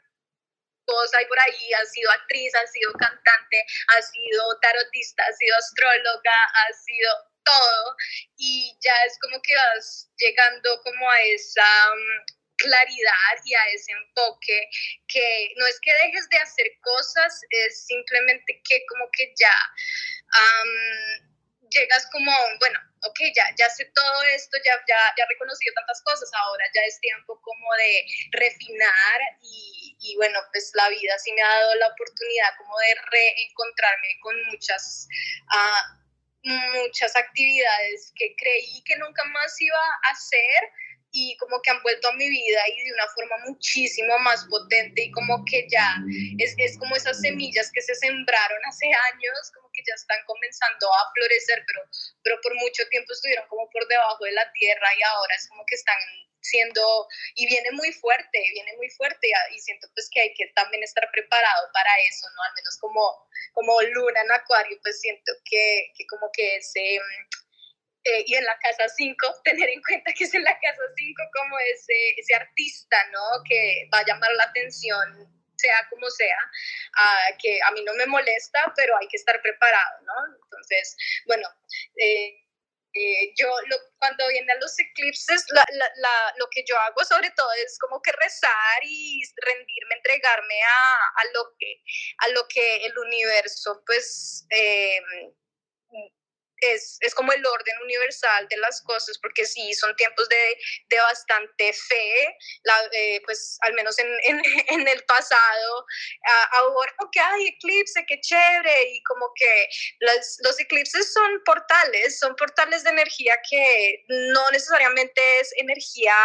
cosa 0.86 1.18
hay 1.18 1.26
por 1.26 1.40
ahí, 1.40 1.74
has 1.74 1.92
sido 1.92 2.12
actriz, 2.12 2.54
has 2.56 2.72
sido 2.72 2.92
cantante, 2.94 3.66
has 3.98 4.10
sido 4.12 4.60
tarotista, 4.60 5.24
has 5.26 5.38
sido 5.38 5.56
astróloga, 5.58 6.38
has 6.68 6.84
sido 6.84 7.10
todo. 7.44 7.96
Y 8.38 8.78
ya 8.82 8.94
es 9.06 9.18
como 9.20 9.42
que 9.42 9.56
vas 9.56 10.10
llegando 10.18 10.82
como 10.84 11.10
a 11.10 11.22
esa 11.22 11.66
mm, 11.96 12.26
claridad 12.58 13.36
y 13.46 13.54
a 13.56 13.70
ese 13.74 13.92
enfoque 13.92 14.70
que 15.08 15.54
no 15.58 15.68
es 15.68 15.80
que 15.82 15.94
dejes 15.94 16.30
de 16.30 16.38
hacer 16.38 16.68
cosas, 16.82 17.42
es 17.50 17.86
simplemente 17.86 18.62
que 18.64 18.86
como 18.88 19.10
que 19.12 19.34
ya 19.38 19.56
llegas 21.70 22.08
como, 22.12 22.32
bueno, 22.60 22.80
ok, 23.04 23.20
ya, 23.36 23.46
ya 23.58 23.70
sé 23.70 23.86
todo 23.94 24.24
esto, 24.36 24.58
ya, 24.64 24.74
ya, 24.88 24.98
ya 25.18 25.24
he 25.24 25.28
reconocido 25.28 25.74
tantas 25.76 26.02
cosas, 26.04 26.30
ahora 26.34 26.66
ya 26.74 26.82
es 26.84 27.00
tiempo 27.00 27.40
como 27.42 27.74
de 27.76 28.06
refinar 28.32 29.20
y, 29.42 29.83
y, 30.04 30.16
bueno, 30.18 30.40
pues 30.52 30.72
la 30.76 30.90
vida 30.90 31.18
sí 31.20 31.32
me 31.34 31.42
ha 31.42 31.48
dado 31.48 31.76
la 31.76 31.88
oportunidad 31.88 32.50
como 32.58 32.78
de 32.80 32.96
reencontrarme 33.12 34.10
con 34.22 34.36
muchas... 34.52 35.08
Uh, 35.50 36.04
muchas 36.44 37.16
actividades 37.16 38.12
que 38.18 38.36
creí 38.36 38.84
que 38.84 38.98
nunca 38.98 39.24
más 39.24 39.62
iba 39.62 39.78
a 39.78 40.12
hacer 40.12 40.72
y 41.14 41.38
como 41.38 41.62
que 41.62 41.70
han 41.70 41.82
vuelto 41.84 42.10
a 42.10 42.14
mi 42.14 42.28
vida 42.28 42.62
y 42.68 42.84
de 42.84 42.94
una 42.94 43.08
forma 43.14 43.38
muchísimo 43.46 44.18
más 44.20 44.46
potente 44.50 45.04
y 45.04 45.12
como 45.12 45.46
que 45.46 45.68
ya 45.70 45.96
es, 46.40 46.56
es 46.58 46.78
como 46.80 46.96
esas 46.96 47.22
semillas 47.22 47.70
que 47.72 47.82
se 47.82 47.94
sembraron 47.94 48.60
hace 48.68 48.88
años, 49.14 49.52
como 49.54 49.70
que 49.72 49.84
ya 49.88 49.94
están 49.94 50.18
comenzando 50.26 50.88
a 50.92 51.12
florecer, 51.14 51.64
pero, 51.68 51.82
pero 52.24 52.42
por 52.42 52.56
mucho 52.56 52.88
tiempo 52.90 53.14
estuvieron 53.14 53.48
como 53.48 53.70
por 53.70 53.88
debajo 53.88 54.26
de 54.26 54.32
la 54.32 54.52
tierra 54.54 54.88
y 54.98 55.04
ahora 55.04 55.36
es 55.36 55.48
como 55.50 55.64
que 55.68 55.76
están 55.76 55.98
siendo, 56.44 57.08
y 57.36 57.48
viene 57.48 57.72
muy 57.72 57.92
fuerte, 57.94 58.40
viene 58.54 58.76
muy 58.78 58.90
fuerte 58.92 59.28
y, 59.52 59.60
siento 59.60 59.88
pues 59.94 60.10
que 60.12 60.22
hay 60.22 60.34
que 60.34 60.48
también 60.56 60.84
estar 60.84 61.10
preparado 61.12 61.70
para 61.74 61.90
eso, 62.10 62.28
¿no? 62.36 62.44
Al 62.44 62.54
menos 62.54 62.78
como, 62.80 63.28
como 63.54 63.82
luna 63.82 64.22
en 64.22 64.32
acuario, 64.32 64.78
pues 64.84 65.00
siento 65.00 65.32
que, 65.46 65.92
que 65.98 66.06
como 66.08 66.30
que 66.32 66.58
ese 66.58 67.00
eh, 68.06 68.24
y 68.28 68.36
en 68.36 68.44
la 68.44 68.58
casa 68.60 68.88
5, 68.90 69.16
tener 69.44 69.70
en 69.70 69.82
cuenta 69.82 70.12
que 70.14 70.26
es 70.26 70.34
en 70.34 70.44
la 70.44 70.60
casa 70.60 70.82
5 70.96 71.24
como 71.34 71.60
ese, 71.60 72.16
ese 72.18 72.36
artista, 72.36 72.98
¿no? 73.12 73.44
Que 73.48 73.88
va 73.94 74.00
a 74.00 74.06
llamar 74.06 74.32
la 74.34 74.44
atención 74.44 75.34
sea 75.56 75.88
como 75.90 76.10
sea, 76.10 76.38
uh, 77.00 77.38
que 77.42 77.60
a 77.62 77.72
mí 77.72 77.84
no 77.84 77.94
me 77.94 78.06
molesta, 78.06 78.74
pero 78.76 78.98
hay 78.98 79.08
que 79.08 79.16
estar 79.16 79.42
preparado, 79.42 80.02
¿no? 80.02 80.36
Entonces, 80.44 80.98
bueno, 81.26 81.48
eh, 81.96 82.43
eh, 82.94 83.34
yo 83.36 83.48
lo, 83.68 83.78
cuando 83.98 84.28
vienen 84.28 84.60
los 84.60 84.78
eclipses, 84.80 85.46
la, 85.50 85.66
la, 85.96 86.34
lo 86.38 86.48
que 86.52 86.64
yo 86.68 86.78
hago 86.78 87.04
sobre 87.06 87.32
todo 87.32 87.52
es 87.66 87.78
como 87.80 88.02
que 88.02 88.12
rezar 88.12 88.80
y 88.84 89.22
rendirme, 89.38 89.96
entregarme 89.96 90.62
a, 90.62 91.22
a 91.22 91.26
lo, 91.34 91.56
que, 91.58 91.82
a 92.20 92.28
lo 92.30 92.48
que 92.48 92.86
el 92.86 92.98
universo 92.98 93.82
pues 93.86 94.46
eh, 94.52 95.02
es, 96.72 96.98
es, 97.02 97.14
como 97.14 97.32
el 97.32 97.46
orden 97.46 97.78
universal 97.84 98.48
de 98.50 98.58
las 98.58 98.82
cosas, 98.82 99.18
porque 99.20 99.46
sí, 99.46 99.74
son 99.74 99.96
tiempos 99.96 100.28
de, 100.30 100.58
de 100.90 100.98
bastante 100.98 101.74
fe, 101.74 102.38
la, 102.64 102.76
eh, 102.92 103.22
pues 103.26 103.58
al 103.62 103.74
menos 103.74 103.98
en, 104.00 104.08
en, 104.24 104.42
en 104.70 104.88
el 104.88 105.04
pasado, 105.06 105.86
ahora 106.52 106.94
que 107.12 107.20
hay 107.20 107.48
eclipse, 107.48 108.06
qué 108.08 108.20
chévere, 108.20 108.84
y 108.92 109.04
como 109.04 109.32
que 109.36 109.70
las, 110.00 110.38
los 110.44 110.60
eclipses 110.60 111.14
son 111.14 111.42
portales, 111.46 112.20
son 112.20 112.36
portales 112.36 112.84
de 112.84 112.90
energía 112.90 113.36
que 113.50 114.04
no 114.08 114.52
necesariamente 114.52 115.22
es 115.40 115.52
energía 115.58 116.16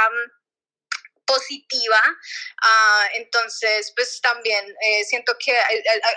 positiva. 1.29 2.01
Uh, 2.63 3.05
entonces, 3.15 3.93
pues 3.95 4.21
también 4.21 4.65
eh, 4.81 5.05
siento 5.05 5.37
que 5.39 5.55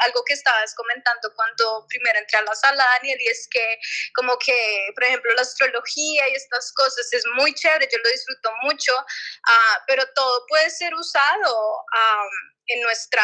algo 0.08 0.24
que 0.24 0.34
estabas 0.34 0.74
comentando 0.74 1.32
cuando 1.36 1.86
primero 1.90 2.18
entré 2.18 2.40
a 2.40 2.44
la 2.44 2.56
sala, 2.56 2.84
Daniel, 2.96 3.20
y 3.20 3.28
es 3.28 3.48
que 3.52 3.78
como 4.16 4.38
que, 4.40 4.90
por 4.96 5.04
ejemplo, 5.04 5.34
la 5.34 5.42
astrología 5.42 6.30
y 6.30 6.36
estas 6.36 6.72
cosas 6.74 7.12
es 7.12 7.24
muy 7.36 7.54
chévere, 7.54 7.90
yo 7.92 7.98
lo 8.04 8.10
disfruto 8.10 8.52
mucho, 8.64 8.96
uh, 8.98 9.78
pero 9.88 10.04
todo 10.16 10.46
puede 10.48 10.70
ser 10.70 10.96
usado 10.96 11.54
um, 11.76 12.30
en 12.68 12.82
nuestra 12.82 13.24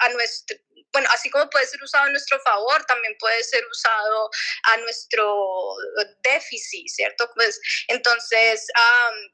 a 0.00 0.08
nuestro, 0.10 0.56
bueno, 0.96 1.10
así 1.12 1.28
como 1.28 1.50
puede 1.50 1.66
ser 1.66 1.82
usado 1.82 2.04
a 2.04 2.08
nuestro 2.08 2.40
favor, 2.40 2.82
también 2.86 3.14
puede 3.18 3.44
ser 3.44 3.62
usado 3.66 4.30
a 4.62 4.76
nuestro 4.78 5.74
déficit, 6.22 6.88
¿cierto? 6.88 7.30
Pues 7.34 7.60
entonces, 7.88 8.66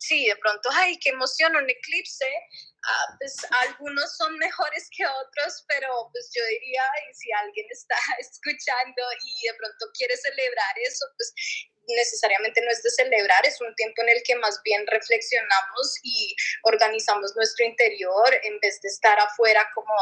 sí, 0.01 0.27
de 0.27 0.35
pronto, 0.39 0.69
ay, 0.73 0.99
qué 0.99 1.11
emoción, 1.11 1.55
un 1.55 1.71
eclipse. 1.71 2.29
Ah, 2.85 3.15
pues 3.17 3.37
algunos 3.69 4.17
son 4.17 4.37
mejores 4.39 4.89
que 4.91 5.07
otros, 5.07 5.65
pero 5.69 6.09
pues 6.11 6.33
yo 6.35 6.45
diría, 6.47 6.83
y 7.09 7.15
si 7.15 7.31
alguien 7.31 7.67
está 7.71 7.95
escuchando 8.19 9.03
y 9.23 9.47
de 9.47 9.55
pronto 9.55 9.87
quiere 9.97 10.17
celebrar 10.17 10.75
eso, 10.85 11.07
pues 11.17 11.33
necesariamente 11.87 12.61
no 12.61 12.73
es 12.73 12.83
de 12.83 12.91
celebrar, 12.91 13.47
es 13.47 13.61
un 13.61 13.73
tiempo 13.77 14.03
en 14.03 14.09
el 14.09 14.23
que 14.25 14.35
más 14.35 14.61
bien 14.65 14.85
reflexionamos 14.89 15.95
y 16.03 16.35
organizamos 16.65 17.37
nuestro 17.37 17.67
interior 17.67 18.35
en 18.43 18.59
vez 18.59 18.81
de 18.81 18.89
estar 18.89 19.17
afuera 19.21 19.65
como 19.77 19.95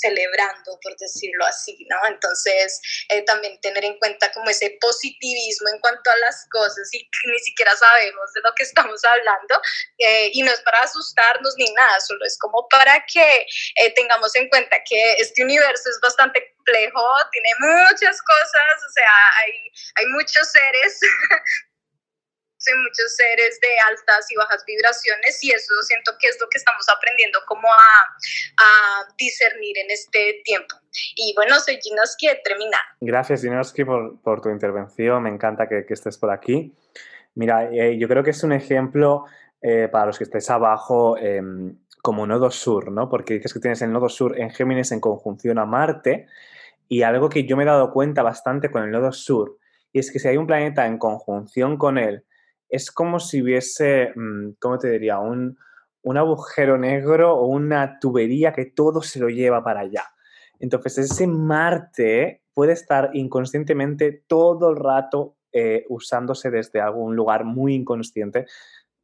celebrando, 0.00 0.78
por 0.82 0.96
decirlo 0.96 1.44
así, 1.46 1.86
¿no? 1.88 1.96
Entonces, 2.08 2.80
eh, 3.08 3.22
también 3.22 3.58
tener 3.60 3.84
en 3.84 3.98
cuenta 3.98 4.30
como 4.32 4.50
ese 4.50 4.76
positivismo 4.80 5.68
en 5.72 5.80
cuanto 5.80 6.10
a 6.10 6.16
las 6.18 6.46
cosas 6.50 6.88
y 6.92 7.08
ni 7.26 7.38
siquiera 7.40 7.74
sabemos 7.76 8.32
de 8.34 8.40
lo 8.42 8.54
que 8.54 8.62
estamos 8.70 9.04
hablando, 9.04 9.60
eh, 9.98 10.30
y 10.32 10.42
no 10.42 10.50
es 10.50 10.60
para 10.60 10.80
asustarnos 10.82 11.54
ni 11.56 11.70
nada, 11.72 12.00
solo 12.00 12.24
es 12.24 12.38
como 12.38 12.68
para 12.68 13.04
que 13.06 13.46
eh, 13.76 13.90
tengamos 13.94 14.34
en 14.36 14.48
cuenta 14.48 14.76
que 14.84 15.14
este 15.14 15.42
universo 15.42 15.90
es 15.90 16.00
bastante 16.00 16.54
complejo, 16.56 17.02
tiene 17.32 17.50
muchas 17.58 18.20
cosas, 18.22 18.84
o 18.88 18.92
sea, 18.92 19.12
hay, 19.38 19.52
hay 19.96 20.06
muchos 20.06 20.50
seres 20.50 21.00
muchos 22.82 23.14
seres 23.14 23.58
de 23.60 23.68
altas 23.90 24.30
y 24.30 24.36
bajas 24.36 24.64
vibraciones 24.66 25.42
y 25.42 25.50
eso 25.50 25.72
siento 25.82 26.12
que 26.18 26.28
es 26.28 26.38
lo 26.40 26.48
que 26.48 26.58
estamos 26.58 26.86
aprendiendo 26.88 27.38
como 27.46 27.68
a, 27.68 28.16
a 28.58 29.08
discernir 29.16 29.78
en 29.78 29.90
este 29.90 30.40
tiempo. 30.44 30.76
Y 31.14 31.34
bueno, 31.36 31.58
soy 31.60 31.78
Ginoski 31.80 32.28
de 32.28 32.40
terminar. 32.42 32.80
Gracias 33.00 33.42
Ginoski 33.42 33.84
por, 33.84 34.40
tu 34.40 34.50
intervención, 34.50 35.22
me 35.22 35.30
encanta 35.30 35.68
que, 35.68 35.84
que 35.86 35.94
estés 35.94 36.18
por 36.18 36.30
aquí. 36.30 36.74
Mira, 37.34 37.70
eh, 37.70 37.98
yo 37.98 38.08
creo 38.08 38.22
que 38.24 38.30
es 38.30 38.42
un 38.42 38.52
ejemplo 38.52 39.26
eh, 39.60 39.88
para 39.90 40.06
los 40.06 40.18
que 40.18 40.24
estéis 40.24 40.48
abajo 40.50 41.16
eh, 41.18 41.42
como 42.02 42.26
nodo 42.26 42.50
sur, 42.50 42.90
¿no? 42.90 43.08
Porque 43.08 43.34
dices 43.34 43.52
que 43.52 43.60
tienes 43.60 43.82
el 43.82 43.92
nodo 43.92 44.08
sur 44.08 44.38
en 44.38 44.50
Géminis 44.50 44.92
en 44.92 45.00
conjunción 45.00 45.58
a 45.58 45.66
Marte 45.66 46.26
y 46.88 47.02
algo 47.02 47.28
que 47.28 47.44
yo 47.44 47.56
me 47.56 47.64
he 47.64 47.66
dado 47.66 47.92
cuenta 47.92 48.22
bastante 48.22 48.70
con 48.70 48.84
el 48.84 48.90
nodo 48.90 49.12
sur 49.12 49.58
y 49.92 49.98
es 49.98 50.12
que 50.12 50.18
si 50.18 50.28
hay 50.28 50.36
un 50.36 50.46
planeta 50.46 50.86
en 50.86 50.98
conjunción 50.98 51.78
con 51.78 51.96
él 51.96 52.25
es 52.68 52.90
como 52.90 53.20
si 53.20 53.42
hubiese, 53.42 54.12
mm, 54.14 54.52
¿cómo 54.58 54.78
te 54.78 54.90
diría? 54.90 55.18
Un, 55.18 55.58
un 56.02 56.16
agujero 56.16 56.78
negro 56.78 57.34
o 57.36 57.46
una 57.46 57.98
tubería 57.98 58.52
que 58.52 58.66
todo 58.66 59.02
se 59.02 59.18
lo 59.18 59.28
lleva 59.28 59.62
para 59.64 59.80
allá. 59.80 60.04
Entonces, 60.58 60.98
ese 60.98 61.26
Marte 61.26 62.42
puede 62.54 62.72
estar 62.72 63.10
inconscientemente 63.12 64.24
todo 64.26 64.70
el 64.70 64.76
rato 64.76 65.36
eh, 65.52 65.84
usándose 65.88 66.50
desde 66.50 66.80
algún 66.80 67.16
lugar 67.16 67.44
muy 67.44 67.74
inconsciente, 67.74 68.46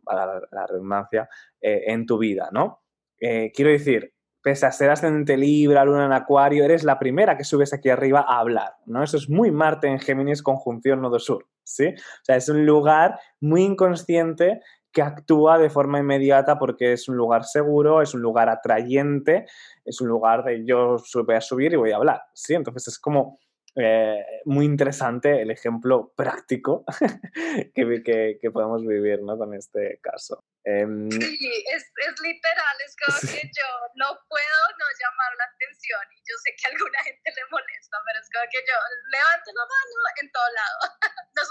para 0.05 0.41
la, 0.51 0.67
redundancia, 0.67 1.29
eh, 1.61 1.85
en 1.87 2.07
tu 2.07 2.19
vida, 2.19 2.51
¿no? 2.53 2.83
Eh, 3.21 3.53
quiero 3.55 3.71
decir, 3.71 4.13
pese 4.43 4.67
a 4.67 4.73
ser 4.73 4.91
ascendente 4.91 5.37
Libra, 5.37 5.85
Luna 5.85 6.07
en 6.07 6.13
Acuario, 6.13 6.65
eres 6.65 6.85
la 6.85 6.99
primera 6.99 7.37
que 7.37 7.45
subes 7.45 7.73
aquí 7.73 7.89
arriba 7.89 8.21
a 8.21 8.39
hablar, 8.39 8.75
¿no? 8.87 9.03
Eso 9.03 9.17
es 9.17 9.29
muy 9.29 9.51
Marte 9.51 9.87
en 9.87 10.01
Géminis 10.01 10.43
conjunción 10.43 11.01
Nodo 11.01 11.19
Sur, 11.19 11.47
¿sí? 11.65 11.89
O 11.89 12.25
sea, 12.25 12.37
es 12.37 12.49
un 12.49 12.67
lugar 12.67 13.19
muy 13.41 13.63
inconsciente 13.63 14.61
que 14.93 15.03
actúa 15.03 15.59
de 15.59 15.71
forma 15.71 15.99
inmediata 15.99 16.59
porque 16.59 16.93
es 16.93 17.09
un 17.09 17.17
lugar 17.17 17.45
seguro, 17.45 18.03
es 18.03 18.15
un 18.15 18.21
lugar 18.21 18.49
atrayente, 18.49 19.47
es 19.85 20.01
un 20.01 20.09
lugar 20.09 20.45
de 20.45 20.65
yo 20.67 20.97
voy 21.27 21.35
a 21.35 21.41
subir 21.41 21.73
y 21.73 21.77
voy 21.77 21.93
a 21.93 21.97
hablar, 21.97 22.23
¿sí? 22.35 22.55
Entonces 22.55 22.89
es 22.89 22.99
como 22.99 23.41
eh, 23.75 24.21
muy 24.45 24.67
interesante 24.67 25.41
el 25.41 25.51
ejemplo 25.51 26.13
práctico 26.15 26.85
que, 27.75 28.03
que, 28.05 28.37
que, 28.37 28.51
podemos 28.51 28.85
vivir 28.85 29.23
¿no? 29.23 29.39
con 29.39 29.55
este 29.55 29.99
caso. 30.03 30.45
Em, 30.63 31.11
sí, 31.11 31.65
es, 31.73 31.83
es, 31.83 32.15
literal, 32.21 32.77
es 32.85 32.95
como 33.01 33.19
que 33.19 33.49
yo 33.49 33.69
no 33.97 34.13
puedo 34.29 34.61
no 34.77 34.87
llamar 35.01 35.33
la 35.41 35.49
atención 35.49 36.05
y 36.13 36.21
yo 36.21 36.37
sé 36.45 36.53
que 36.53 36.69
a 36.69 36.71
alguna 36.71 37.01
gente 37.09 37.33
le 37.33 37.45
molesta, 37.49 37.97
pero 38.05 38.21
es 38.21 38.29
como 38.29 38.45
que 38.53 38.61
yo 38.61 38.77
levanto 39.09 39.49
la 39.57 39.65
mano 39.65 39.95
en 40.21 40.29
todo 40.31 40.49
lado, 40.53 40.79
no. 41.35 41.43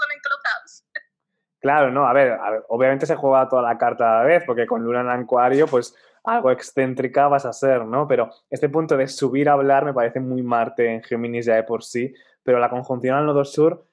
Claro, 1.62 1.92
no, 1.92 2.06
a 2.08 2.12
ver, 2.12 2.32
a 2.32 2.50
ver, 2.50 2.64
obviamente 2.70 3.06
se 3.06 3.14
juega 3.14 3.48
toda 3.48 3.62
la 3.62 3.78
carta 3.78 4.16
a 4.16 4.18
la 4.18 4.24
vez, 4.24 4.42
porque 4.44 4.66
con 4.66 4.82
Luna 4.82 5.00
en 5.02 5.08
Acuario, 5.10 5.68
pues 5.68 5.94
algo 6.24 6.50
excéntrica 6.50 7.28
vas 7.28 7.46
a 7.46 7.52
ser, 7.52 7.84
¿no? 7.86 8.08
Pero 8.08 8.30
este 8.50 8.68
punto 8.68 8.96
de 8.96 9.06
subir 9.06 9.48
a 9.48 9.52
hablar 9.52 9.84
me 9.84 9.94
parece 9.94 10.18
muy 10.18 10.42
Marte 10.42 10.92
en 10.92 11.04
Géminis 11.04 11.46
ya 11.46 11.54
de 11.54 11.62
por 11.62 11.84
sí, 11.84 12.12
pero 12.42 12.58
la 12.58 12.68
conjunción 12.68 13.16
al 13.16 13.26
nodo 13.26 13.44
sur, 13.44 13.86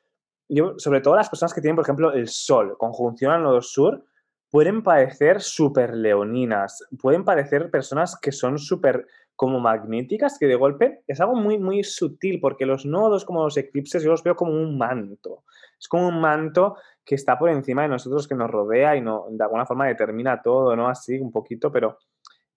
yo, 0.50 0.80
sobre 0.80 1.02
todo 1.02 1.16
las 1.16 1.30
personas 1.30 1.54
que 1.54 1.62
tienen, 1.62 1.76
por 1.76 1.86
ejemplo, 1.86 2.12
el 2.12 2.28
Sol, 2.28 2.76
conjunción 2.76 3.32
al 3.32 3.44
nodo 3.44 3.62
sur, 3.62 4.04
pueden 4.50 4.82
parecer 4.82 5.40
súper 5.40 5.94
leoninas, 5.96 6.84
pueden 7.00 7.24
parecer 7.24 7.70
personas 7.70 8.18
que 8.20 8.32
son 8.32 8.58
súper 8.58 9.06
como 9.36 9.60
magnéticas, 9.60 10.38
que 10.40 10.48
de 10.48 10.56
golpe 10.56 11.04
es 11.08 11.22
algo 11.22 11.36
muy, 11.36 11.60
muy 11.60 11.84
sutil, 11.84 12.40
porque 12.42 12.66
los 12.66 12.86
nodos 12.86 13.26
como 13.26 13.44
los 13.44 13.56
eclipses 13.58 14.04
yo 14.04 14.10
los 14.10 14.24
veo 14.24 14.36
como 14.36 14.52
un 14.52 14.78
manto. 14.78 15.44
Es 15.80 15.88
como 15.88 16.10
un 16.10 16.20
manto 16.20 16.76
que 17.10 17.16
está 17.16 17.40
por 17.40 17.50
encima 17.50 17.82
de 17.82 17.88
nosotros, 17.88 18.28
que 18.28 18.36
nos 18.36 18.52
rodea 18.52 18.96
y 18.96 19.02
no, 19.02 19.26
de 19.32 19.44
alguna 19.44 19.66
forma 19.66 19.88
determina 19.88 20.44
todo, 20.44 20.76
¿no? 20.76 20.88
Así 20.88 21.20
un 21.20 21.32
poquito, 21.32 21.72
pero 21.72 21.98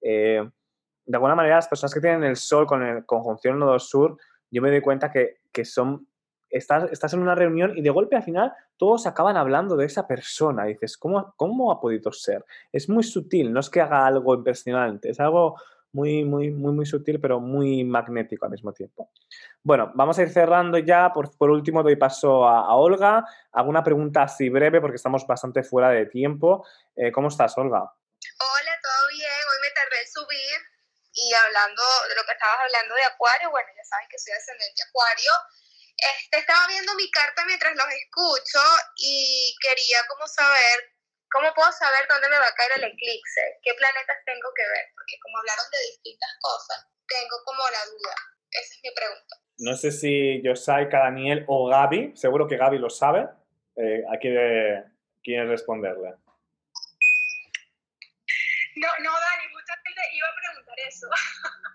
eh, 0.03 0.47
de 1.07 1.17
alguna 1.17 1.35
manera 1.35 1.57
las 1.57 1.69
personas 1.69 1.95
que 1.95 2.03
tienen 2.03 2.23
el 2.25 2.37
Sol 2.37 2.67
con 2.67 2.83
el 2.83 3.07
conjunción 3.07 3.59
nodo 3.59 3.79
sur, 3.79 4.19
yo 4.51 4.61
me 4.61 4.69
doy 4.69 4.83
cuenta 4.83 5.11
que, 5.11 5.37
que 5.51 5.65
son, 5.65 6.07
estás, 6.51 6.93
estás, 6.93 7.15
en 7.15 7.21
una 7.21 7.35
reunión 7.35 7.73
y 7.79 7.81
de 7.81 7.89
golpe 7.89 8.15
al 8.15 8.25
final 8.25 8.53
todos 8.77 9.07
acaban 9.07 9.39
hablando 9.39 9.75
de 9.75 9.87
esa 9.87 10.07
persona. 10.07 10.67
Dices, 10.67 10.99
¿cómo, 10.99 11.33
¿cómo 11.39 11.73
ha 11.73 11.81
podido 11.81 12.13
ser? 12.13 12.45
Es 12.73 12.91
muy 12.91 13.05
sutil, 13.05 13.55
no 13.55 13.61
es 13.61 13.71
que 13.71 13.81
haga 13.81 14.07
algo 14.07 14.35
impresionante, 14.35 15.09
es 15.09 15.19
algo 15.19 15.57
muy, 15.93 16.25
muy, 16.25 16.51
muy, 16.51 16.73
muy 16.73 16.87
sutil, 16.87 17.21
pero 17.21 17.39
muy 17.41 17.85
magnético 17.85 18.47
al 18.47 18.51
mismo 18.51 18.73
tiempo. 18.73 19.11
Bueno, 19.63 19.93
vamos 19.95 20.19
a 20.19 20.23
ir 20.23 20.31
cerrando 20.31 20.79
ya. 20.79 21.13
Por, 21.13 21.37
por 21.37 21.51
último, 21.51 21.83
doy 21.83 21.97
paso 21.97 22.47
a, 22.49 22.75
Olga. 22.75 23.25
Alguna 23.53 23.85
pregunta 23.85 24.23
así 24.23 24.49
breve 24.49 24.81
porque 24.81 24.97
estamos 24.97 25.27
bastante 25.27 25.63
fuera 25.63 25.91
de 25.91 26.07
tiempo. 26.07 26.67
Eh, 26.97 27.13
¿Cómo 27.13 27.29
estás, 27.29 27.57
Olga? 27.59 27.81
Hola, 27.81 28.73
¿todo 28.83 29.09
bien? 29.11 29.43
Hoy 29.51 29.59
me 29.63 29.71
tardé 29.75 30.01
en 30.01 30.09
subir 30.09 30.73
y 31.15 31.33
hablando 31.35 31.83
de 32.09 32.15
lo 32.17 32.25
que 32.25 32.33
estabas 32.33 32.59
hablando 32.65 32.95
de 32.95 33.05
Acuario, 33.05 33.51
bueno, 33.51 33.69
ya 33.77 33.85
saben 33.85 34.09
que 34.09 34.19
soy 34.19 34.33
ascendente 34.33 34.83
Acuario. 34.89 35.33
Este, 35.97 36.39
estaba 36.39 36.67
viendo 36.69 36.95
mi 36.95 37.11
carta 37.11 37.45
mientras 37.45 37.77
los 37.77 37.87
escucho 37.93 38.61
y 38.97 39.55
quería 39.61 39.99
como 40.09 40.27
saber, 40.27 40.97
¿cómo 41.33 41.53
puedo 41.55 41.73
saber 41.73 42.07
dónde 42.09 42.29
me 42.29 42.39
va 42.39 42.47
a 42.47 42.55
caer 42.55 42.73
el 42.77 42.85
eclipse? 42.85 43.41
¿Qué 43.63 43.73
planetas 43.75 44.19
tengo 44.25 44.49
que 44.55 44.63
ver? 44.69 44.87
Porque 44.95 45.17
como 45.23 45.39
hablaron 45.39 45.65
de 45.73 45.79
distintas 45.91 46.31
cosas, 46.41 46.87
tengo 47.09 47.37
como 47.45 47.63
la 47.65 47.85
duda. 47.87 48.17
Esa 48.51 48.75
es 48.75 48.81
mi 48.85 48.91
pregunta. 48.95 49.37
No 49.59 49.77
sé 49.77 49.91
si 49.93 50.43
Yosaika, 50.43 50.99
Daniel 50.99 51.45
o 51.49 51.69
Gaby, 51.69 52.13
seguro 52.17 52.47
que 52.47 52.57
Gaby 52.57 52.79
lo 52.79 52.91
sabe. 52.91 53.27
Eh, 53.77 54.05
¿A 54.13 54.19
quién 54.19 55.49
responderle? 55.49 56.15
No, 58.75 58.89
no, 59.01 59.13
Dani, 59.13 59.53
mucha 59.53 59.75
gente 59.85 60.01
iba 60.13 60.29
a 60.29 60.35
preguntar 60.41 60.79
eso. 60.87 61.09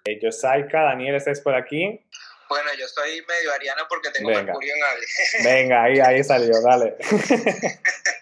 Eh, 0.05 0.19
Yosaika, 0.21 0.83
Daniel, 0.83 1.15
¿estáis 1.15 1.41
por 1.41 1.53
aquí? 1.53 2.01
Bueno, 2.47 2.73
yo 2.79 2.87
soy 2.87 3.21
medio 3.27 3.51
ariano 3.51 3.83
porque 3.89 4.09
tengo 4.11 4.29
Mercurio 4.29 4.73
en 4.73 4.83
Aries. 4.83 5.35
Venga, 5.43 5.83
ahí, 5.83 5.99
ahí 5.99 6.23
salió, 6.23 6.61
dale. 6.61 6.95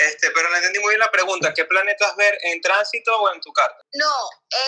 Este, 0.00 0.30
pero 0.30 0.48
no 0.48 0.56
entendí 0.56 0.78
muy 0.78 0.90
bien 0.90 1.00
la 1.00 1.10
pregunta. 1.10 1.52
¿Qué 1.52 1.64
planetas 1.66 2.16
ver 2.16 2.38
en 2.42 2.60
tránsito 2.62 3.20
o 3.20 3.32
en 3.34 3.40
tu 3.40 3.52
carta? 3.52 3.84
No, 3.92 4.14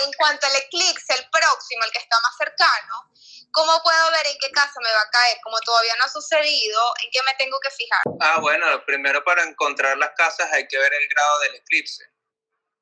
en 0.04 0.12
cuanto 0.14 0.46
al 0.46 0.56
eclipse, 0.56 1.14
el 1.14 1.28
próximo, 1.30 1.84
el 1.84 1.92
que 1.92 1.98
está 2.00 2.16
más 2.20 2.36
cercano, 2.36 3.10
¿cómo 3.50 3.82
puedo 3.82 4.10
ver 4.10 4.26
en 4.26 4.38
qué 4.38 4.50
casa 4.50 4.78
me 4.82 4.92
va 4.92 5.00
a 5.00 5.10
caer? 5.10 5.38
Como 5.42 5.58
todavía 5.60 5.96
no 5.96 6.04
ha 6.04 6.08
sucedido, 6.08 6.80
¿en 7.02 7.10
qué 7.10 7.22
me 7.22 7.34
tengo 7.36 7.58
que 7.60 7.70
fijar? 7.70 8.02
Ah, 8.20 8.40
bueno, 8.40 8.84
primero 8.84 9.24
para 9.24 9.42
encontrar 9.42 9.96
las 9.96 10.10
casas 10.16 10.52
hay 10.52 10.68
que 10.68 10.76
ver 10.76 10.92
el 10.92 11.08
grado 11.08 11.40
del 11.40 11.54
eclipse. 11.54 12.04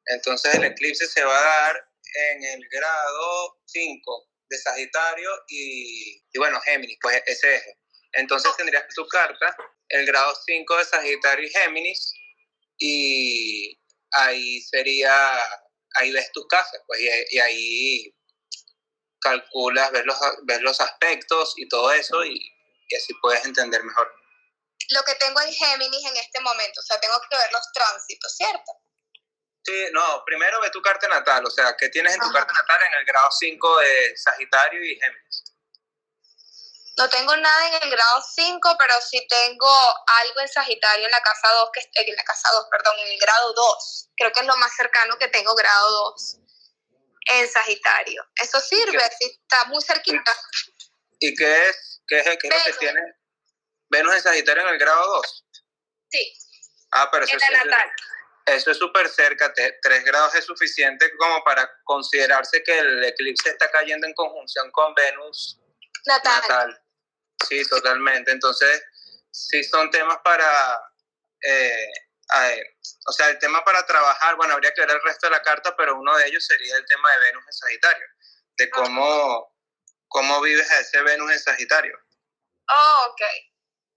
Entonces 0.07 0.55
el 0.55 0.65
eclipse 0.65 1.07
se 1.07 1.23
va 1.23 1.39
a 1.39 1.43
dar 1.43 1.89
en 2.33 2.45
el 2.45 2.69
grado 2.69 3.61
5 3.67 4.29
de 4.49 4.59
Sagitario 4.59 5.31
y, 5.47 6.21
y 6.33 6.39
bueno, 6.39 6.61
Géminis, 6.63 6.99
pues 7.01 7.23
ese 7.27 7.55
eje. 7.55 7.79
Entonces 8.13 8.57
tendrías 8.57 8.85
tu 8.93 9.07
carta, 9.07 9.57
el 9.89 10.05
grado 10.07 10.35
5 10.35 10.77
de 10.79 10.85
Sagitario 10.85 11.47
y 11.47 11.51
Géminis, 11.51 12.13
y 12.81 13.79
ahí 14.13 14.61
sería, 14.63 15.15
ahí 15.97 16.11
ves 16.11 16.33
tus 16.33 16.47
casas, 16.49 16.81
pues, 16.87 17.01
y, 17.01 17.39
ahí 17.39 18.17
calculas, 19.21 19.93
ves 19.93 20.05
los, 20.07 20.19
ves 20.45 20.61
los 20.63 20.81
aspectos 20.81 21.53
y 21.57 21.69
todo 21.69 21.93
eso, 21.93 22.25
y, 22.25 22.41
y 22.89 22.97
así 22.97 23.13
puedes 23.21 23.45
entender 23.45 23.85
mejor. 23.85 24.11
Lo 24.91 25.03
que 25.05 25.15
tengo 25.17 25.41
en 25.43 25.53
Géminis 25.53 26.05
en 26.07 26.17
este 26.17 26.41
momento, 26.41 26.81
o 26.81 26.83
sea, 26.83 26.99
tengo 26.99 27.21
que 27.31 27.37
ver 27.37 27.53
los 27.53 27.71
tránsitos, 27.73 28.35
¿cierto? 28.35 28.73
Sí, 29.63 29.89
no, 29.93 30.25
primero 30.25 30.59
ve 30.63 30.71
tu 30.71 30.81
carta 30.81 31.07
natal, 31.07 31.45
o 31.45 31.51
sea, 31.51 31.77
¿qué 31.77 31.91
tienes 31.91 32.15
en 32.15 32.21
tu 32.21 32.33
carta 32.33 32.53
natal 32.53 32.79
en 32.91 32.99
el 32.99 33.05
grado 33.05 33.29
5 33.31 33.79
de 33.81 34.17
Sagitario 34.17 34.83
y 34.83 34.99
Géminis? 34.99 35.50
No 36.97 37.09
tengo 37.09 37.37
nada 37.37 37.69
en 37.69 37.83
el 37.83 37.91
grado 37.91 38.23
5, 38.35 38.77
pero 38.79 38.95
sí 39.01 39.27
tengo 39.29 39.71
algo 40.23 40.41
en 40.41 40.49
Sagitario 40.49 41.07
en 41.07 41.11
la 41.11 41.21
casa 41.23 41.49
2, 41.53 41.71
que, 41.73 41.81
en 41.95 42.17
la 42.17 42.25
casa 42.25 42.51
2, 42.53 42.67
perdón, 42.71 42.99
en 42.99 43.09
el 43.09 43.19
grado 43.19 43.53
2. 43.53 44.09
Creo 44.17 44.33
que 44.33 44.41
es 44.41 44.47
lo 44.47 44.57
más 44.57 44.75
cercano 44.77 45.17
que 45.19 45.29
tengo, 45.29 45.55
grado 45.55 45.91
2, 46.13 46.37
en 47.33 47.49
Sagitario. 47.49 48.25
Eso 48.37 48.61
sirve, 48.61 49.03
sí, 49.19 49.39
está 49.43 49.65
muy 49.67 49.83
cerquita. 49.83 50.37
¿Y 51.21 51.35
qué 51.35 51.69
es, 51.69 52.03
qué 52.09 52.19
es, 52.19 52.39
qué 52.39 52.49
es 52.49 52.55
lo 52.55 52.65
que 52.65 52.79
tiene 52.79 53.01
Venus 53.89 54.15
en 54.17 54.23
Sagitario 54.23 54.63
en 54.63 54.69
el 54.71 54.79
grado 54.79 55.07
2? 55.07 55.45
Sí. 56.11 56.37
Ah, 56.93 57.09
pero 57.11 57.25
eso, 57.25 57.37
es, 57.37 57.51
natal. 57.51 57.93
eso 58.47 58.71
es 58.73 58.77
súper 58.77 59.09
cerca, 59.09 59.53
tres 59.55 60.05
grados 60.05 60.35
es 60.35 60.45
suficiente 60.45 61.11
como 61.17 61.45
para 61.45 61.71
considerarse 61.85 62.65
que 62.65 62.79
el 62.79 63.05
eclipse 63.05 63.51
está 63.51 63.71
cayendo 63.71 64.09
en 64.09 64.15
conjunción 64.15 64.71
con 64.73 64.93
Venus 64.95 65.60
natal. 66.07 66.83
Sí, 67.49 67.65
totalmente. 67.69 68.31
Entonces, 68.31 68.83
sí 69.31 69.65
son 69.65 69.91
temas 69.91 70.19
para, 70.23 70.81
eh, 71.43 71.87
o 73.07 73.13
sea, 73.13 73.29
el 73.29 73.39
tema 73.39 73.65
para 73.65 73.85
trabajar, 73.87 74.37
bueno, 74.37 74.55
habría 74.55 74.73
que 74.75 74.83
ver 74.83 74.91
el 74.91 75.03
resto 75.03 75.27
de 75.27 75.33
la 75.33 75.43
carta, 75.43 75.75
pero 75.77 75.97
uno 75.97 76.17
de 76.17 76.27
ellos 76.27 76.45
sería 76.45 76.77
el 76.77 76.87
tema 76.87 77.11
de 77.13 77.19
Venus 77.19 77.45
en 77.47 77.53
Sagitario, 77.53 78.07
de 78.57 78.71
cómo, 78.71 79.57
cómo 80.09 80.41
vives 80.41 80.71
a 80.71 80.81
ese 80.81 81.03
Venus 81.03 81.33
en 81.33 81.41
Sagitario. 81.41 81.99
Oh, 82.69 83.07
ok. 83.11 83.23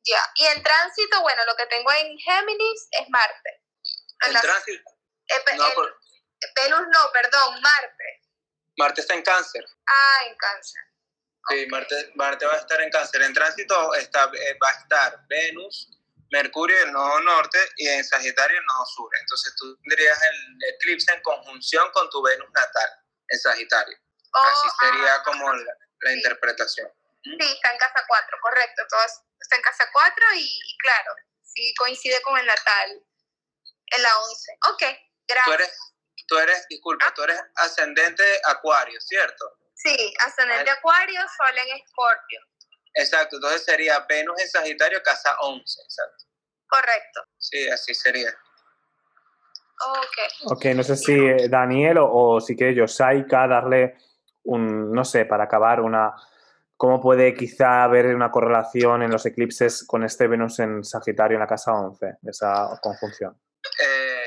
Ya. 0.05 0.21
Y 0.35 0.45
en 0.47 0.63
tránsito, 0.63 1.21
bueno, 1.21 1.45
lo 1.45 1.55
que 1.55 1.65
tengo 1.67 1.91
en 1.91 2.17
Géminis 2.17 2.87
es 2.91 3.09
Marte. 3.09 3.61
¿En 4.25 4.33
tránsito? 4.39 4.91
Eh, 5.27 5.43
no, 5.55 5.65
Venus 6.55 6.87
no, 6.91 7.11
perdón, 7.11 7.61
Marte. 7.61 8.21
Marte 8.77 9.01
está 9.01 9.13
en 9.13 9.21
cáncer. 9.21 9.65
Ah, 9.87 10.25
en 10.25 10.35
cáncer. 10.35 10.81
Sí, 11.49 11.67
Marte, 11.67 12.11
Marte 12.15 12.45
va 12.45 12.53
a 12.53 12.57
estar 12.57 12.81
en 12.81 12.89
cáncer. 12.89 13.21
En 13.21 13.33
tránsito 13.33 13.93
está, 13.95 14.31
eh, 14.33 14.57
va 14.63 14.69
a 14.69 14.73
estar 14.73 15.27
Venus, 15.27 15.89
Mercurio 16.31 16.75
el 16.83 16.91
nodo 16.91 17.19
norte 17.21 17.59
y 17.77 17.87
en 17.87 18.03
Sagitario 18.03 18.57
el 18.57 18.65
nodo 18.65 18.85
sur. 18.87 19.11
Entonces 19.19 19.53
tú 19.55 19.77
tendrías 19.83 20.19
el 20.21 20.73
eclipse 20.73 21.11
en 21.11 21.21
conjunción 21.21 21.91
con 21.91 22.09
tu 22.09 22.23
Venus 22.23 22.49
natal 22.51 22.89
en 23.27 23.39
Sagitario. 23.39 23.97
Oh, 24.33 24.39
Así 24.39 24.67
sería 24.79 25.13
ah, 25.13 25.23
como 25.23 25.53
la, 25.53 26.13
interpretación. 26.13 26.89
Sí, 27.23 27.37
está 27.39 27.71
en 27.71 27.77
casa 27.77 28.03
4, 28.07 28.37
correcto. 28.41 28.81
Todo 28.89 29.01
está 29.39 29.55
en 29.55 29.61
casa 29.61 29.87
4 29.93 30.25
y, 30.35 30.77
claro, 30.79 31.13
sí 31.43 31.73
coincide 31.77 32.21
con 32.23 32.37
el 32.39 32.45
natal 32.45 33.01
en 33.87 34.01
la 34.01 34.17
11. 34.19 34.51
Ok, 34.71 34.83
gracias. 35.27 35.45
Tú 35.45 35.53
eres, 35.53 35.79
tú 36.27 36.37
eres 36.39 36.67
disculpa, 36.67 37.05
ah. 37.07 37.13
tú 37.13 37.23
eres 37.23 37.39
ascendente 37.57 38.23
Acuario, 38.45 38.99
¿cierto? 39.01 39.62
Sí, 39.83 40.13
ascendente 40.25 40.71
Acuario, 40.71 41.19
Sol 41.37 41.57
en 41.57 41.75
Escorpio. 41.75 42.39
Exacto, 42.93 43.35
entonces 43.35 43.65
sería 43.65 44.05
Venus 44.07 44.39
en 44.39 44.47
Sagitario, 44.47 45.01
casa 45.03 45.35
11, 45.41 45.81
exacto. 45.83 46.25
Correcto. 46.67 47.21
Sí, 47.37 47.69
así 47.69 47.93
sería. 47.93 48.29
Ok. 49.85 50.51
Ok, 50.51 50.65
no 50.75 50.83
sé 50.83 50.95
si 50.95 51.13
eh, 51.13 51.49
Daniel 51.49 51.97
o, 51.99 52.39
si 52.39 52.55
quiere 52.55 52.75
Yosaika 52.75 53.47
darle 53.47 53.97
un, 54.43 54.91
no 54.91 55.03
sé, 55.03 55.25
para 55.25 55.45
acabar 55.45 55.81
una... 55.81 56.13
¿Cómo 56.75 56.99
puede 56.99 57.33
quizá 57.33 57.83
haber 57.83 58.07
una 58.15 58.31
correlación 58.31 59.03
en 59.03 59.11
los 59.11 59.25
eclipses 59.25 59.85
con 59.85 60.03
este 60.03 60.27
Venus 60.27 60.59
en 60.59 60.83
Sagitario 60.83 61.35
en 61.35 61.41
la 61.41 61.47
casa 61.47 61.71
11, 61.71 62.17
esa 62.27 62.79
conjunción? 62.81 63.39
Eh, 63.79 64.22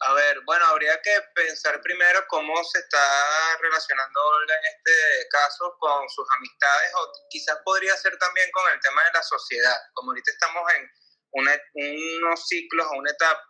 a 0.00 0.12
ver, 0.12 0.40
bueno, 0.44 0.64
habría 0.66 1.00
que 1.00 1.14
pensar 1.34 1.80
primero 1.80 2.24
cómo 2.28 2.62
se 2.64 2.78
está 2.78 3.56
relacionando 3.60 4.20
Olga 4.20 4.54
en 4.54 4.64
este 4.66 5.28
caso 5.30 5.74
con 5.78 6.08
sus 6.10 6.26
amistades 6.36 6.92
o 6.96 7.12
quizás 7.30 7.58
podría 7.64 7.96
ser 7.96 8.16
también 8.18 8.50
con 8.52 8.70
el 8.72 8.80
tema 8.80 9.02
de 9.04 9.12
la 9.14 9.22
sociedad. 9.22 9.76
Como 9.94 10.10
ahorita 10.10 10.30
estamos 10.30 10.62
en 10.74 10.90
unos 11.32 12.46
ciclos 12.46 12.86
o 12.90 12.98
una 12.98 13.10
etapa 13.10 13.40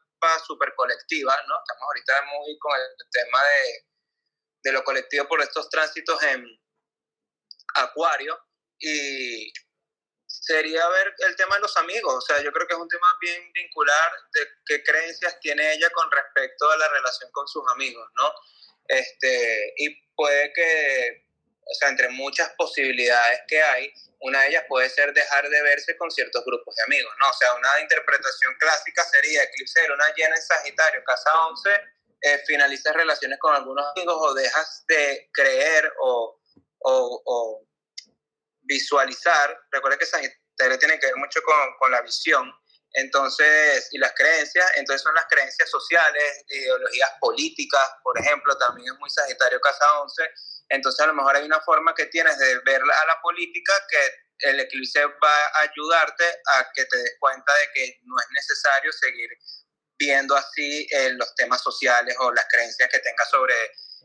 súper 0.47 0.73
colectiva, 0.77 1.37
¿no? 1.49 1.55
Estamos 1.59 1.83
ahorita 1.83 2.23
muy 2.39 2.59
con 2.59 2.73
el 2.79 3.11
tema 3.11 3.45
de, 3.45 3.87
de 4.65 4.73
lo 4.73 4.85
colectivo 4.85 5.27
por 5.27 5.43
estos 5.43 5.69
tránsitos 5.69 6.23
en 6.23 6.45
Acuario 7.75 8.39
y 8.79 9.53
sería 10.47 10.89
ver 10.89 11.15
el 11.27 11.37
tema 11.37 11.57
de 11.57 11.63
los 11.63 11.77
amigos. 11.77 12.15
O 12.15 12.21
sea, 12.21 12.41
yo 12.41 12.53
creo 12.53 12.67
que 12.67 12.75
es 12.75 12.81
un 12.81 12.89
tema 12.89 13.07
bien 13.21 13.53
vincular 13.53 14.13
de 14.33 14.49
qué 14.65 14.83
creencias 14.83 15.39
tiene 15.41 15.73
ella 15.73 15.91
con 15.91 16.11
respecto 16.11 16.71
a 16.71 16.77
la 16.77 16.89
relación 16.89 17.31
con 17.33 17.49
sus 17.49 17.65
amigos, 17.73 18.09
¿no? 18.17 18.33
Este, 18.89 19.75
y 19.77 19.95
puede 20.15 20.53
que, 20.53 21.27
o 21.65 21.75
sea, 21.75 21.89
entre 21.89 22.09
muchas 22.11 22.51
posibilidades 22.51 23.41
que 23.49 23.61
hay, 23.61 23.93
una 24.21 24.43
de 24.43 24.49
ellas 24.49 24.65
puede 24.69 24.89
ser 24.89 25.13
dejar 25.13 25.49
de 25.49 25.63
verse 25.63 25.97
con 25.97 26.11
ciertos 26.11 26.45
grupos 26.45 26.77
de 26.77 26.83
amigos, 26.85 27.13
¿no? 27.19 27.29
O 27.29 27.35
sea, 27.35 27.53
una 27.55 27.81
interpretación 27.81 28.55
clásica 28.59 29.03
sería 29.05 29.43
eclipse 29.43 29.81
de 29.81 29.89
luna 29.89 30.05
llena 30.17 30.37
en 30.37 30.43
Sagitario, 30.43 31.03
casa 31.05 31.47
11, 31.49 31.71
eh, 32.23 32.43
finalizas 32.47 32.95
relaciones 32.95 33.39
con 33.41 33.55
algunos 33.55 33.85
amigos 33.97 34.17
o 34.19 34.35
dejas 34.35 34.85
de 34.87 35.29
creer 35.33 35.93
o, 36.01 36.41
o, 36.79 37.23
o 37.25 37.66
visualizar, 38.67 39.59
recuerda 39.71 39.99
que 39.99 40.07
Sagitario 40.07 40.79
tiene 40.79 40.99
que 40.99 41.07
ver 41.07 41.17
mucho 41.17 41.41
con, 41.43 41.57
con, 41.79 41.91
la 41.91 42.03
visión, 42.03 42.53
entonces, 42.93 43.89
y 43.93 43.99
las 43.99 44.13
creencias, 44.15 44.71
entonces 44.77 45.03
son 45.03 45.15
las 45.15 45.27
creencias 45.29 45.69
sociales, 45.71 46.45
ideologías 46.49 47.11
políticas, 47.21 47.89
por 48.03 48.19
ejemplo, 48.19 48.57
también 48.59 48.93
es 48.93 48.99
muy 48.99 49.11
Sagitario 49.11 49.61
Casa 49.61 50.01
11, 50.01 50.23
entonces 50.71 51.01
a 51.01 51.07
lo 51.07 51.15
mejor 51.15 51.37
hay 51.37 51.45
una 51.45 51.61
forma 51.61 51.95
que 51.95 52.07
tienes 52.07 52.39
de 52.39 52.59
ver 52.61 52.83
a 52.83 53.07
la 53.07 53.21
política 53.23 53.73
que 53.89 54.49
el 54.49 54.61
eclipse 54.61 55.05
va 55.05 55.47
a 55.55 55.63
ayudarte 55.63 56.25
a 56.55 56.67
que 56.75 56.85
te 56.85 56.99
des 56.99 57.17
cuenta 57.19 57.53
de 57.55 57.69
que 57.75 58.01
no 58.05 58.19
es 58.19 58.27
necesario 58.31 58.93
seguir 58.93 59.31
viendo 59.99 60.37
así 60.37 60.87
eh, 60.91 61.11
los 61.13 61.35
temas 61.37 61.63
sociales 61.63 62.15
o 62.19 62.33
las 62.33 62.47
creencias 62.49 62.89
que 62.91 62.99
tengas 62.99 63.31
sobre 63.31 63.55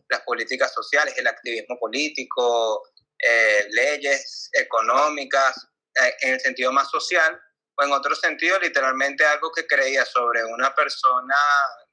las 0.09 0.21
políticas 0.21 0.73
sociales, 0.73 1.17
el 1.17 1.27
activismo 1.27 1.77
político, 1.79 2.83
eh, 3.21 3.67
leyes 3.69 4.49
económicas 4.53 5.67
eh, 5.95 6.13
en 6.21 6.33
el 6.33 6.39
sentido 6.39 6.71
más 6.71 6.89
social 6.89 7.39
o 7.77 7.83
en 7.83 7.91
otro 7.91 8.15
sentido 8.15 8.59
literalmente 8.59 9.23
algo 9.25 9.51
que 9.51 9.67
creías 9.67 10.09
sobre 10.09 10.43
una 10.43 10.73
persona 10.73 11.35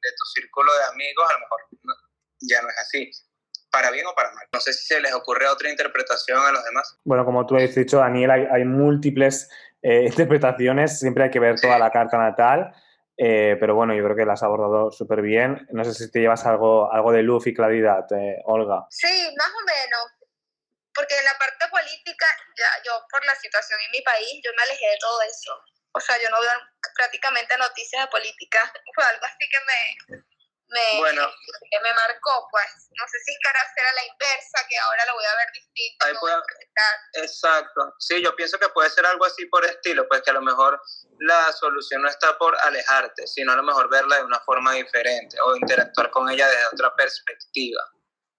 de 0.03 0.11
tu 0.11 0.25
círculo 0.35 0.73
de 0.73 0.85
amigos, 0.85 1.29
a 1.29 1.33
lo 1.35 1.39
mejor 1.41 1.61
ya 2.41 2.63
no 2.63 2.69
es 2.69 2.79
así, 2.79 3.11
para 3.71 3.91
bien 3.91 4.07
o 4.07 4.15
para 4.15 4.33
mal. 4.33 4.47
No 4.53 4.61
sé 4.61 4.73
si 4.73 4.87
se 4.87 5.01
les 5.01 5.13
ocurre 5.13 5.47
otra 5.49 5.69
interpretación 5.69 6.39
a 6.39 6.53
los 6.53 6.65
demás. 6.65 6.99
Bueno, 7.05 7.25
como 7.25 7.45
tú 7.47 7.57
has 7.57 7.75
dicho, 7.75 7.99
Daniel, 7.99 8.31
hay, 8.31 8.65
múltiples 8.65 9.51
eh, 9.83 10.05
interpretaciones, 10.09 10.99
siempre 10.99 11.25
hay 11.25 11.31
que 11.31 11.41
ver 11.41 11.61
toda 11.61 11.79
la 11.79 11.91
carta 11.91 12.17
natal. 12.17 12.73
pero 13.17 13.75
bueno, 13.75 13.95
yo 13.95 14.05
creo 14.05 14.17
que 14.17 14.25
la 14.25 14.35
has 14.35 14.43
abordado 14.43 14.93
súper 14.93 15.21
bien. 15.21 15.67
No 15.73 15.85
sé 15.85 15.93
si 15.93 16.11
te 16.11 16.21
llevas 16.21 16.47
algo, 16.47 16.91
algo 16.93 17.13
de 17.13 17.23
luz 17.23 17.47
y 17.49 17.55
claridad, 17.55 18.07
Olga. 18.45 18.87
Sí, 18.91 19.35
más 19.37 19.49
o 19.49 19.67
menos 19.67 20.18
porque 20.99 21.17
en 21.17 21.25
la 21.25 21.39
parte 21.39 21.69
política, 21.69 22.27
ya 22.57 22.83
yo 22.85 23.07
por 23.09 23.25
la 23.25 23.37
situación 23.37 23.79
en 23.87 23.91
mi 23.93 24.03
país, 24.03 24.43
yo 24.43 24.51
me 24.57 24.65
alejé 24.65 24.85
de 24.91 24.99
todo 24.99 25.23
eso. 25.23 25.55
O 25.93 26.01
sea, 26.01 26.21
yo 26.21 26.29
no 26.29 26.41
veo 26.41 26.51
prácticamente 26.97 27.57
noticias 27.57 28.05
de 28.05 28.11
política. 28.11 28.73
Fue 28.95 29.05
algo 29.05 29.25
así 29.25 29.49
que 29.49 29.61
me, 29.61 30.19
me, 30.67 31.23
que 31.71 31.81
me 31.81 31.95
marcó, 31.95 32.49
pues. 32.51 32.89
No 32.91 33.07
sé 33.07 33.19
si 33.25 33.31
es 33.31 33.39
carácter 33.45 33.87
a 33.87 33.93
la 33.93 34.07
inversa, 34.07 34.67
que 34.69 34.77
ahora 34.77 35.07
lo 35.07 35.15
voy 35.15 35.25
a 35.25 35.37
ver 35.37 35.53
distinto. 35.53 36.07
exacto. 37.13 37.95
Sí, 38.01 38.21
yo 38.21 38.35
pienso 38.35 38.59
que 38.59 38.69
puede 38.71 38.91
ser 38.91 39.07
algo 39.07 39.25
así 39.25 39.47
por 39.47 39.65
estilo, 39.65 40.09
pues 40.09 40.23
que 40.23 40.31
a 40.31 40.35
lo 40.35 40.43
mejor 40.43 40.83
la 41.21 41.53
solución 41.53 42.03
no 42.03 42.09
está 42.09 42.37
por 42.39 42.59
alejarte, 42.63 43.25
sino 43.29 43.53
a 43.53 43.57
lo 43.57 43.63
mejor 43.63 43.89
verla 43.89 44.17
de 44.17 44.25
una 44.25 44.41
forma 44.41 44.73
diferente 44.73 45.41
o 45.41 45.55
interactuar 45.55 46.11
con 46.11 46.29
ella 46.29 46.49
desde 46.49 46.67
otra 46.67 46.93
perspectiva. 46.97 47.89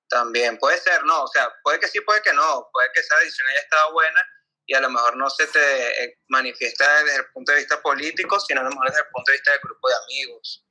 También 0.10 0.58
puede 0.58 0.78
ser, 0.78 1.04
no, 1.06 1.24
o 1.24 1.28
sea, 1.28 1.50
puede 1.64 1.80
que 1.80 1.88
sí, 1.88 2.02
puede 2.02 2.22
que 2.22 2.34
no, 2.34 2.68
puede 2.72 2.90
que 2.94 3.02
esa 3.02 3.16
edición 3.22 3.48
haya 3.48 3.60
estado 3.60 3.94
buena 3.94 4.22
y 4.66 4.74
a 4.76 4.82
lo 4.82 4.90
mejor 4.90 5.18
no 5.18 5.30
se 5.30 5.48
te 5.48 6.04
eh, 6.04 6.20
manifiesta 6.28 6.86
desde 7.04 7.18
el 7.18 7.26
punto 7.34 7.52
de 7.52 7.60
vista 7.60 7.82
político, 7.82 8.40
sino 8.40 8.62
a 8.62 8.64
lo 8.64 8.70
mejor 8.70 8.88
desde 8.88 9.02
el 9.02 9.08
punto 9.12 9.32
de 9.32 9.38
vista 9.38 9.52
del 9.52 9.60
grupo 9.64 9.88
de 9.88 9.96
amigos. 10.04 10.66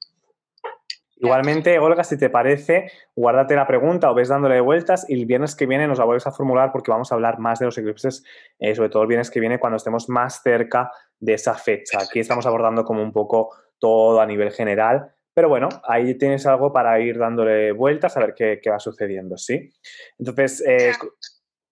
Igualmente, 1.21 1.79
Olga, 1.81 2.05
si 2.05 2.17
te 2.17 2.31
parece, 2.31 2.93
guárdate 3.17 3.57
la 3.57 3.67
pregunta 3.67 4.09
o 4.11 4.15
ves 4.15 4.29
dándole 4.29 4.61
vueltas 4.61 5.05
y 5.09 5.15
el 5.15 5.27
viernes 5.27 5.57
que 5.57 5.67
viene 5.67 5.89
nos 5.89 5.99
la 5.99 6.05
vuelves 6.05 6.29
a 6.29 6.33
formular 6.33 6.71
porque 6.71 6.93
vamos 6.93 7.11
a 7.11 7.17
hablar 7.17 7.41
más 7.41 7.59
de 7.59 7.67
los 7.67 7.77
eclipses, 7.77 8.23
eh, 8.61 8.75
sobre 8.77 8.89
todo 8.89 9.03
el 9.03 9.09
viernes 9.09 9.31
que 9.31 9.41
viene 9.41 9.59
cuando 9.59 9.79
estemos 9.79 10.09
más 10.09 10.43
cerca 10.43 10.93
de 11.19 11.35
esa 11.35 11.55
fecha. 11.55 11.99
Aquí 12.01 12.21
estamos 12.21 12.47
abordando 12.47 12.85
como 12.85 13.03
un 13.03 13.13
poco 13.13 13.51
todo 13.81 14.21
a 14.21 14.27
nivel 14.27 14.53
general, 14.53 15.13
pero 15.39 15.49
bueno, 15.49 15.69
ahí 15.85 16.19
tienes 16.19 16.45
algo 16.47 16.73
para 16.73 16.99
ir 16.99 17.17
dándole 17.17 17.71
vueltas 17.71 18.17
a 18.17 18.21
ver 18.21 18.35
qué, 18.35 18.61
va 18.69 18.81
sucediendo, 18.81 19.37
¿sí? 19.37 19.73
Entonces, 20.19 20.65
eh, 20.67 20.91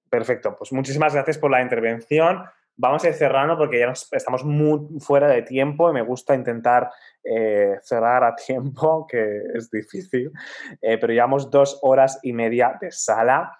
perfecto, 0.08 0.54
pues 0.56 0.72
muchísimas 0.72 1.12
gracias 1.12 1.36
por 1.36 1.50
la 1.50 1.60
intervención 1.60 2.44
vamos 2.76 3.02
a 3.02 3.08
ir 3.08 3.14
cerrando 3.14 3.58
porque 3.58 3.80
ya 3.80 3.92
estamos 4.12 4.44
muy 4.44 5.00
fuera 5.00 5.26
de 5.26 5.42
tiempo 5.42 5.90
y 5.90 5.94
me 5.94 6.02
gusta 6.02 6.36
intentar 6.36 6.92
eh, 7.24 7.76
cerrar 7.82 8.22
a 8.22 8.36
tiempo, 8.36 9.04
que 9.10 9.40
es 9.52 9.68
difícil, 9.68 10.30
eh, 10.80 10.96
pero 10.98 11.12
llevamos 11.12 11.50
dos 11.50 11.80
horas 11.82 12.20
y 12.22 12.32
media 12.32 12.78
de 12.80 12.92
sala. 12.92 13.58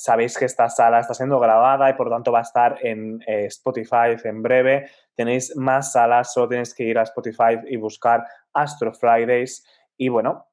Sabéis 0.00 0.38
que 0.38 0.46
esta 0.46 0.68
sala 0.70 1.00
está 1.00 1.14
siendo 1.14 1.38
grabada 1.38 1.90
y 1.90 1.94
por 1.94 2.08
lo 2.08 2.14
tanto 2.14 2.32
va 2.32 2.38
a 2.38 2.42
estar 2.42 2.78
en 2.80 3.20
eh, 3.26 3.44
Spotify 3.46 4.16
en 4.24 4.42
breve. 4.42 4.90
Tenéis 5.14 5.54
más 5.56 5.92
salas, 5.92 6.32
solo 6.32 6.48
tenéis 6.48 6.74
que 6.74 6.84
ir 6.84 6.98
a 6.98 7.02
Spotify 7.02 7.58
y 7.68 7.76
buscar 7.76 8.24
Astro 8.54 8.92
Fridays. 8.94 9.64
Y 9.96 10.08
bueno, 10.08 10.46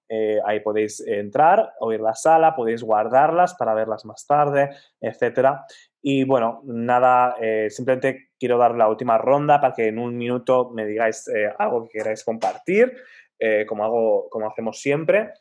ahí 0.46 0.60
podéis 0.60 1.00
entrar, 1.08 1.72
oír 1.80 2.02
la 2.02 2.14
sala, 2.14 2.54
podéis 2.54 2.84
guardarlas 2.84 3.54
para 3.54 3.74
verlas 3.74 4.04
más 4.04 4.28
tarde, 4.28 4.72
etcétera. 5.00 5.66
Y 6.10 6.24
bueno, 6.24 6.62
nada, 6.64 7.36
eh, 7.42 7.70
simplemente 7.70 8.30
quiero 8.40 8.58
dar 8.58 8.76
la 8.76 8.88
última 8.88 9.18
ronda 9.18 9.60
para 9.60 9.74
que 9.74 9.88
en 9.88 10.00
un 10.00 10.16
minuto 10.16 10.70
me 10.70 10.86
digáis 10.86 11.28
eh, 11.28 11.52
algo 11.60 11.84
que 11.84 11.98
queráis 11.98 12.24
compartir, 12.24 12.96
eh, 13.38 13.66
como, 13.68 13.84
hago, 13.84 14.30
como 14.30 14.48
hacemos 14.48 14.80
siempre. 14.80 15.34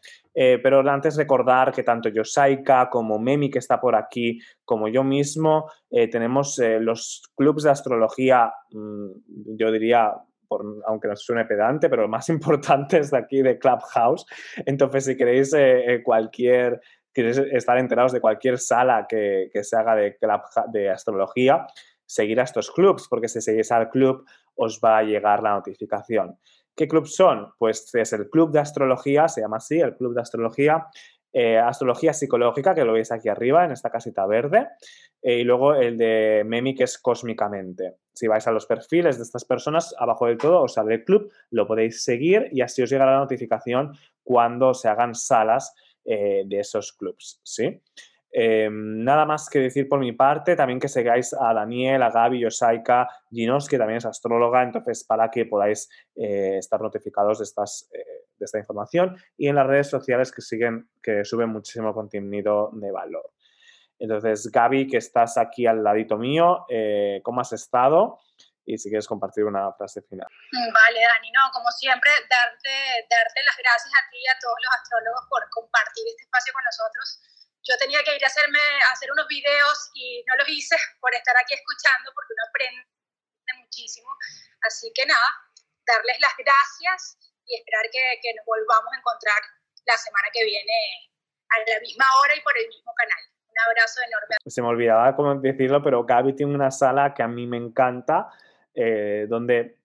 Pero 0.62 0.80
antes 0.90 1.16
recordar 1.16 1.72
que 1.72 1.82
tanto 1.82 2.10
Yosaika 2.10 2.90
como 2.90 3.18
Memi, 3.18 3.48
que 3.48 3.58
está 3.58 3.80
por 3.80 3.94
aquí, 3.96 4.38
como 4.64 4.88
yo 4.88 5.02
mismo, 5.02 5.70
tenemos 5.90 6.60
los 6.80 7.22
clubs 7.34 7.62
de 7.62 7.70
astrología, 7.70 8.52
mm, 8.70 9.56
yo 9.56 9.72
diría, 9.72 10.12
por, 10.46 10.62
aunque 10.86 11.08
no 11.08 11.16
suene 11.16 11.46
pedante, 11.46 11.88
pero 11.88 12.06
más 12.06 12.28
importantes 12.30 13.10
de 13.10 13.18
aquí 13.18 13.40
de 13.40 13.58
Clubhouse. 13.58 14.26
Entonces, 14.66 15.06
si 15.06 15.16
queréis 15.16 15.54
cualquier 16.04 16.80
quieres 17.16 17.38
estar 17.38 17.78
enterados 17.78 18.12
de 18.12 18.20
cualquier 18.20 18.58
sala 18.58 19.06
que, 19.08 19.48
se 19.62 19.74
haga 19.74 19.96
de, 19.96 20.18
de 20.70 20.90
astrología, 20.90 21.66
seguir 22.04 22.38
a 22.40 22.44
estos 22.44 22.70
clubs, 22.70 23.08
porque 23.08 23.28
si 23.28 23.40
seguís 23.40 23.72
al 23.72 23.88
club 23.88 24.26
os 24.54 24.80
va 24.84 24.98
a 24.98 25.02
llegar 25.02 25.42
la 25.42 25.54
notificación. 25.54 26.38
¿Qué 26.76 26.86
clubs 26.86 27.16
son? 27.16 27.52
Pues 27.58 27.92
es 27.94 28.12
el 28.12 28.28
Club 28.28 28.52
de 28.52 28.60
Astrología, 28.60 29.28
se 29.28 29.40
llama 29.40 29.56
así, 29.56 29.80
el 29.80 29.96
Club 29.96 30.14
de 30.14 30.20
Astrología, 30.20 30.86
eh, 31.32 31.58
Astrología 31.58 32.12
Psicológica, 32.12 32.74
que 32.74 32.84
lo 32.84 32.92
veis 32.92 33.10
aquí 33.10 33.30
arriba, 33.30 33.64
en 33.64 33.72
esta 33.72 33.90
casita 33.90 34.26
verde, 34.26 34.68
eh, 35.22 35.38
y 35.38 35.44
luego 35.44 35.74
el 35.74 35.96
de 35.96 36.44
Memi, 36.46 36.74
que 36.74 36.84
es 36.84 36.98
Cósmicamente. 36.98 37.96
Si 38.12 38.26
vais 38.26 38.46
a 38.46 38.52
los 38.52 38.66
perfiles 38.66 39.16
de 39.16 39.22
estas 39.22 39.46
personas, 39.46 39.94
abajo 39.98 40.26
del 40.26 40.36
todo 40.36 40.62
os 40.62 40.74
sale 40.74 40.94
el 40.94 41.04
club, 41.04 41.32
lo 41.50 41.66
podéis 41.66 42.02
seguir 42.02 42.48
y 42.52 42.60
así 42.60 42.82
os 42.82 42.90
llegará 42.90 43.12
la 43.12 43.20
notificación 43.20 43.92
cuando 44.22 44.74
se 44.74 44.88
hagan 44.88 45.14
salas 45.14 45.74
eh, 46.04 46.44
de 46.46 46.60
esos 46.60 46.92
clubs, 46.92 47.40
¿sí? 47.42 47.82
Em, 48.32 49.02
nada 49.02 49.24
más 49.24 49.48
que 49.48 49.60
decir 49.60 49.88
por 49.88 49.98
mi 49.98 50.12
parte, 50.12 50.56
también 50.56 50.78
que 50.78 50.88
sigáis 50.88 51.32
a 51.32 51.54
Daniel, 51.54 52.02
a 52.02 52.10
Gaby, 52.10 52.40
Yosaika, 52.40 53.08
Ginos, 53.30 53.68
que 53.68 53.78
también 53.78 53.98
es 53.98 54.04
astróloga, 54.04 54.62
entonces 54.62 55.04
para 55.04 55.30
que 55.30 55.46
podáis 55.46 55.88
eh, 56.16 56.58
estar 56.58 56.80
notificados 56.80 57.38
de, 57.38 57.44
estas, 57.44 57.88
eh, 57.92 58.26
de 58.38 58.44
esta 58.44 58.58
información 58.58 59.16
y 59.36 59.48
en 59.48 59.54
las 59.54 59.66
redes 59.66 59.88
sociales 59.88 60.32
que 60.32 60.42
siguen, 60.42 60.88
que 61.02 61.24
suben 61.24 61.48
muchísimo 61.48 61.94
contenido 61.94 62.70
de 62.74 62.90
valor. 62.90 63.30
Entonces, 63.98 64.50
Gaby, 64.52 64.88
que 64.88 64.98
estás 64.98 65.38
aquí 65.38 65.66
al 65.66 65.82
ladito 65.82 66.18
mío, 66.18 66.66
¿cómo 67.22 67.40
has 67.40 67.54
estado? 67.54 68.18
y 68.66 68.76
si 68.76 68.90
quieres 68.90 69.06
compartir 69.06 69.44
una 69.44 69.72
frase 69.72 70.02
final. 70.02 70.26
Mm, 70.26 70.72
vale, 70.74 71.00
Dani, 71.00 71.30
no, 71.30 71.48
como 71.52 71.70
siempre, 71.70 72.10
darte, 72.28 73.06
darte 73.08 73.40
las 73.46 73.56
gracias 73.56 73.94
a 73.94 74.10
ti 74.10 74.18
y 74.18 74.26
a 74.28 74.36
todos 74.42 74.58
los 74.58 74.72
astrólogos 74.74 75.24
por 75.30 75.48
compartir 75.50 76.04
este 76.10 76.24
espacio 76.24 76.52
con 76.52 76.64
nosotros. 76.64 77.35
Yo 77.66 77.74
tenía 77.78 77.98
que 78.04 78.14
ir 78.14 78.24
a, 78.24 78.28
hacerme, 78.28 78.62
a 78.88 78.92
hacer 78.92 79.10
unos 79.10 79.26
videos 79.26 79.90
y 79.94 80.22
no 80.26 80.36
los 80.36 80.48
hice 80.48 80.76
por 81.00 81.12
estar 81.14 81.34
aquí 81.36 81.54
escuchando, 81.54 82.10
porque 82.14 82.32
uno 82.32 82.44
aprende 82.48 82.86
muchísimo. 83.58 84.08
Así 84.62 84.92
que 84.94 85.04
nada, 85.06 85.26
darles 85.86 86.18
las 86.20 86.34
gracias 86.38 87.18
y 87.44 87.58
esperar 87.58 87.86
que, 87.90 88.20
que 88.22 88.34
nos 88.34 88.46
volvamos 88.46 88.92
a 88.92 88.98
encontrar 88.98 89.42
la 89.86 89.96
semana 89.96 90.28
que 90.32 90.44
viene 90.44 91.10
a 91.50 91.70
la 91.70 91.80
misma 91.80 92.06
hora 92.20 92.34
y 92.34 92.40
por 92.40 92.56
el 92.58 92.66
mismo 92.68 92.92
canal. 92.94 93.22
Un 93.50 93.58
abrazo 93.70 94.00
enorme. 94.02 94.36
Se 94.46 94.62
me 94.62 94.68
olvidaba 94.68 95.16
cómo 95.16 95.34
decirlo, 95.36 95.82
pero 95.82 96.04
Gaby 96.04 96.34
tiene 96.34 96.54
una 96.54 96.70
sala 96.70 97.14
que 97.14 97.22
a 97.22 97.28
mí 97.28 97.46
me 97.46 97.56
encanta, 97.56 98.30
eh, 98.74 99.26
donde 99.28 99.78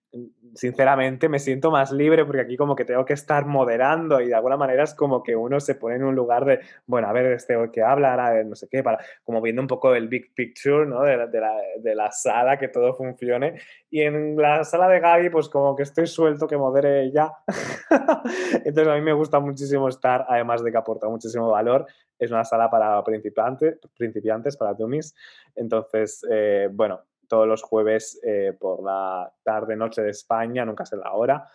sinceramente 0.54 1.30
me 1.30 1.40
siento 1.40 1.72
más 1.72 1.92
libre 1.92 2.26
porque 2.26 2.42
aquí 2.42 2.58
como 2.58 2.76
que 2.76 2.84
tengo 2.84 3.06
que 3.06 3.14
estar 3.14 3.46
moderando 3.46 4.20
y 4.20 4.28
de 4.28 4.36
alguna 4.36 4.58
manera 4.58 4.84
es 4.84 4.94
como 4.94 5.24
que 5.24 5.36
uno 5.36 5.60
se 5.62 5.76
pone 5.76 5.96
en 5.96 6.04
un 6.04 6.16
lugar 6.16 6.44
de, 6.44 6.60
bueno, 6.86 7.08
a 7.08 7.14
ver, 7.14 7.28
este 7.28 7.56
que 7.72 7.82
habla, 7.82 8.12
ahora 8.12 8.44
no 8.44 8.56
sé 8.56 8.68
qué, 8.70 8.84
para, 8.84 9.00
como 9.24 9.42
viendo 9.42 9.62
un 9.62 9.68
poco 9.68 9.96
el 9.96 10.10
big 10.10 10.34
picture, 10.34 10.86
¿no? 10.86 11.04
De 11.04 11.16
la, 11.16 11.28
de, 11.28 11.40
la, 11.40 11.54
de 11.80 11.96
la, 11.96 12.12
sala, 12.12 12.58
que 12.58 12.68
todo 12.68 12.94
funcione. 12.94 13.62
Y 13.90 14.02
en 14.02 14.36
la 14.36 14.66
sala 14.66 14.90
de 14.90 15.00
Gaby, 15.00 15.30
pues 15.30 15.48
como 15.48 15.76
que 15.76 15.84
estoy 15.84 16.08
suelto, 16.08 16.48
que 16.48 16.58
modere 16.58 17.04
ella. 17.04 17.32
Entonces 18.66 18.88
a 18.88 18.96
mí 18.96 19.02
me 19.02 19.14
gusta 19.14 19.40
muchísimo 19.40 19.88
estar, 19.88 20.26
además 20.28 20.64
de 20.64 20.72
que 20.72 20.78
aporta 20.78 21.08
muchísimo 21.08 21.50
valor. 21.50 21.86
Es 22.20 22.32
una 22.32 22.44
sala 22.44 22.70
para 22.70 23.02
principiantes, 23.04 23.80
principiantes 23.98 24.58
para 24.58 24.74
dummies. 24.74 25.16
Entonces, 25.56 26.26
eh, 26.30 26.70
bueno, 26.72 27.02
todos 27.32 27.48
los 27.48 27.64
jueves 27.64 28.20
eh, 28.28 28.52
por 28.60 28.84
la 28.84 29.32
tarde-noche 29.42 30.02
de 30.02 30.10
España, 30.10 30.66
nunca 30.66 30.86
sé 30.86 30.98
la 30.98 31.14
hora. 31.14 31.50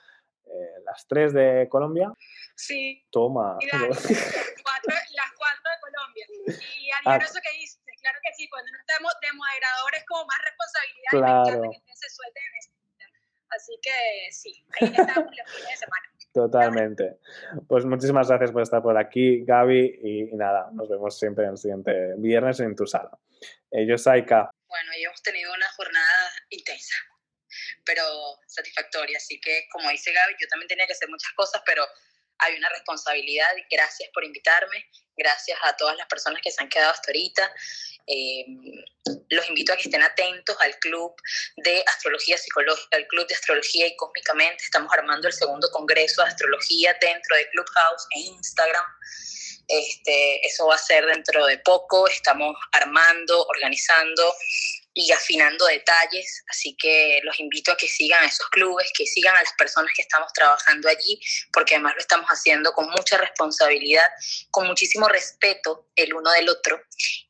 Eh, 0.47 0.81
¿Las 0.87 1.07
3 1.07 1.35
de 1.35 1.69
Colombia? 1.69 2.11
Sí. 2.55 3.05
Toma. 3.11 3.59
las, 3.61 4.01
4, 4.01 4.09
de 4.09 5.81
Colombia. 5.83 6.27
Y 6.81 6.91
al 6.93 7.13
ah. 7.13 7.17
eso 7.23 7.39
que 7.43 7.59
dices, 7.59 7.79
claro 8.01 8.19
que 8.25 8.33
sí, 8.33 8.49
cuando 8.49 8.73
no 8.73 8.79
estamos 8.79 9.13
de 9.21 9.29
moderadores 9.37 10.05
como 10.09 10.25
más 10.25 10.39
responsabilidad 10.49 11.11
claro. 11.11 11.71
y 11.71 11.81
que 11.85 11.95
se 11.95 12.09
suelten 12.09 12.43
Así 13.51 13.79
que 13.81 14.33
sí, 14.33 14.65
ahí 14.81 14.95
estamos 14.97 15.31
los 15.37 15.53
fines 15.53 15.71
de 15.71 15.77
semana. 15.77 16.07
Totalmente. 16.33 17.19
Pues 17.69 17.85
muchísimas 17.85 18.29
gracias 18.29 18.51
por 18.51 18.63
estar 18.63 18.83
por 18.83 18.97
aquí, 18.97 19.45
Gaby, 19.45 20.01
y, 20.03 20.37
nada, 20.37 20.71
nos 20.73 20.89
vemos 20.89 21.19
siempre 21.19 21.45
en 21.45 21.51
el 21.51 21.59
siguiente 21.59 22.15
viernes 22.17 22.61
en 22.61 22.75
tu 22.75 22.87
sala. 22.87 23.17
Eh, 23.71 23.87
yo, 23.87 23.97
Saika, 23.97 24.51
bueno, 24.69 24.93
y 24.97 25.05
hemos 25.05 25.23
tenido 25.23 25.53
una 25.53 25.69
jornada 25.73 26.33
intensa, 26.51 26.95
pero 27.85 28.03
satisfactoria. 28.47 29.17
Así 29.19 29.41
que, 29.41 29.67
como 29.71 29.91
dice 29.91 30.13
Gaby, 30.13 30.35
yo 30.41 30.49
también 30.49 30.69
tenía 30.69 30.87
que 30.87 30.93
hacer 30.93 31.09
muchas 31.09 31.33
cosas, 31.33 31.63
pero 31.65 31.87
hay 32.39 32.57
una 32.57 32.69
responsabilidad. 32.69 33.49
Gracias 33.71 34.11
por 34.13 34.25
invitarme. 34.25 34.91
Gracias 35.17 35.59
a 35.63 35.77
todas 35.77 35.97
las 35.97 36.07
personas 36.09 36.43
que 36.43 36.51
se 36.51 36.63
han 36.63 36.69
quedado 36.69 36.91
hasta 36.91 37.11
ahorita. 37.11 37.55
Em, 38.07 38.85
los 39.31 39.49
invito 39.49 39.73
a 39.73 39.77
que 39.77 39.83
estén 39.83 40.03
atentos 40.03 40.57
al 40.61 40.79
club 40.79 41.15
de 41.57 41.83
astrología 41.87 42.39
psicológica, 42.39 42.97
al 42.97 43.07
club 43.07 43.27
de 43.27 43.35
astrología 43.35 43.87
y 43.87 43.97
cósmicamente. 43.97 44.63
Estamos 44.63 44.93
armando 44.93 45.27
el 45.27 45.35
segundo 45.35 45.69
congreso 45.71 46.23
de 46.23 46.29
astrología 46.29 46.97
dentro 47.01 47.37
de 47.37 47.49
Clubhouse 47.51 48.07
e 48.15 48.21
Instagram. 48.21 48.85
Este, 49.69 50.47
eso 50.47 50.67
va 50.67 50.77
a 50.77 50.79
ser 50.79 51.07
dentro 51.07 51.45
de 51.47 51.59
poco, 51.59 52.07
estamos 52.09 52.57
armando, 52.73 53.47
organizando 53.47 54.35
y 54.95 55.13
afinando 55.13 55.67
detalles, 55.67 56.43
así 56.49 56.75
que 56.77 57.21
los 57.23 57.39
invito 57.39 57.71
a 57.71 57.77
que 57.77 57.87
sigan 57.87 58.25
a 58.25 58.29
esos 58.29 58.49
clubes, 58.49 58.91
que 58.97 59.07
sigan 59.07 59.37
a 59.37 59.43
las 59.43 59.53
personas 59.59 59.93
que 59.95 60.03
estamos 60.03 60.33
trabajando 60.33 60.89
allí, 60.89 61.21
porque 61.53 61.75
además 61.75 61.95
lo 61.95 62.01
estamos 62.01 62.27
haciendo 62.29 62.73
con 62.73 62.89
mucha 62.91 63.19
responsabilidad, 63.19 64.09
con 64.51 64.67
muchísimo 64.67 65.07
respeto 65.09 65.91
el 65.97 66.15
uno 66.15 66.31
del 66.33 66.49
otro 66.49 66.81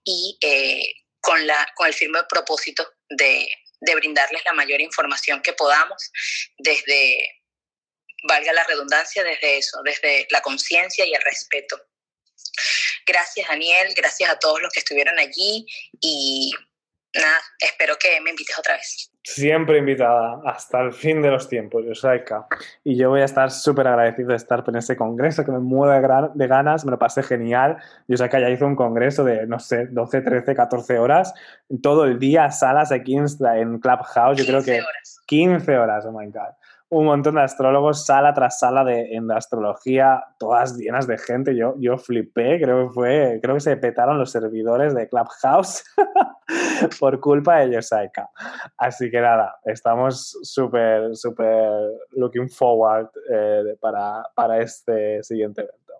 y 0.04 0.38
eh, 0.42 1.06
con, 1.20 1.44
la, 1.44 1.66
con 1.74 1.88
el 1.88 1.94
firme 1.94 2.20
propósito 2.28 2.88
de, 3.08 3.48
de 3.80 3.94
brindarles 3.96 4.44
la 4.44 4.52
mayor 4.52 4.80
información 4.80 5.42
que 5.42 5.52
podamos 5.52 6.12
desde 6.58 7.42
valga 8.28 8.52
la 8.52 8.64
redundancia, 8.64 9.24
desde 9.24 9.58
eso, 9.58 9.80
desde 9.84 10.26
la 10.30 10.40
conciencia 10.40 11.04
y 11.04 11.14
el 11.14 11.22
respeto. 11.22 11.80
Gracias 13.06 13.48
Daniel, 13.48 13.92
gracias 13.96 14.30
a 14.30 14.38
todos 14.38 14.60
los 14.60 14.72
que 14.72 14.80
estuvieron 14.80 15.18
allí 15.18 15.66
y 16.00 16.52
nada, 17.14 17.40
espero 17.58 17.96
que 17.98 18.20
me 18.20 18.30
invites 18.30 18.58
otra 18.58 18.74
vez. 18.74 19.10
Siempre 19.22 19.78
invitada, 19.78 20.40
hasta 20.44 20.80
el 20.82 20.92
fin 20.92 21.20
de 21.20 21.30
los 21.30 21.48
tiempos, 21.48 21.84
Yosaika. 21.84 22.46
Y 22.84 22.96
yo 22.96 23.10
voy 23.10 23.22
a 23.22 23.24
estar 23.24 23.50
súper 23.50 23.88
agradecido 23.88 24.28
de 24.28 24.36
estar 24.36 24.62
en 24.66 24.76
ese 24.76 24.96
congreso, 24.96 25.44
que 25.44 25.50
me 25.50 25.58
mueve 25.58 26.00
de 26.34 26.46
ganas, 26.46 26.84
me 26.84 26.92
lo 26.92 26.98
pasé 26.98 27.24
genial. 27.24 27.76
Yosaika 28.06 28.38
ya 28.38 28.50
hizo 28.50 28.66
un 28.66 28.76
congreso 28.76 29.24
de, 29.24 29.46
no 29.46 29.58
sé, 29.58 29.86
12, 29.86 30.20
13, 30.20 30.54
14 30.54 30.98
horas, 30.98 31.34
todo 31.82 32.04
el 32.04 32.20
día, 32.20 32.52
salas 32.52 32.92
aquí 32.92 33.16
en 33.16 33.26
Clubhouse, 33.80 34.38
yo 34.38 34.46
creo 34.46 34.62
que... 34.62 34.80
Horas. 34.80 35.20
15 35.26 35.76
horas, 35.76 36.04
oh 36.06 36.12
my 36.12 36.26
god 36.26 36.54
un 36.88 37.06
montón 37.06 37.34
de 37.34 37.42
astrólogos, 37.42 38.06
sala 38.06 38.32
tras 38.32 38.60
sala 38.60 38.84
de, 38.84 39.14
en 39.14 39.30
astrología, 39.32 40.24
todas 40.38 40.76
llenas 40.76 41.06
de 41.06 41.18
gente. 41.18 41.56
Yo, 41.56 41.74
yo 41.78 41.98
flipé, 41.98 42.60
creo 42.60 42.86
que 42.86 42.94
fue, 42.94 43.40
creo 43.42 43.54
que 43.56 43.60
se 43.60 43.76
petaron 43.76 44.18
los 44.18 44.30
servidores 44.30 44.94
de 44.94 45.08
Clubhouse 45.08 45.84
por 47.00 47.18
culpa 47.18 47.58
de 47.58 47.74
Yosaika. 47.74 48.28
Así 48.78 49.10
que 49.10 49.20
nada, 49.20 49.58
estamos 49.64 50.38
súper, 50.42 51.16
súper 51.16 51.90
looking 52.12 52.48
forward 52.48 53.08
eh, 53.32 53.76
para, 53.80 54.22
para, 54.34 54.60
este 54.60 55.22
siguiente 55.24 55.62
evento. 55.62 55.94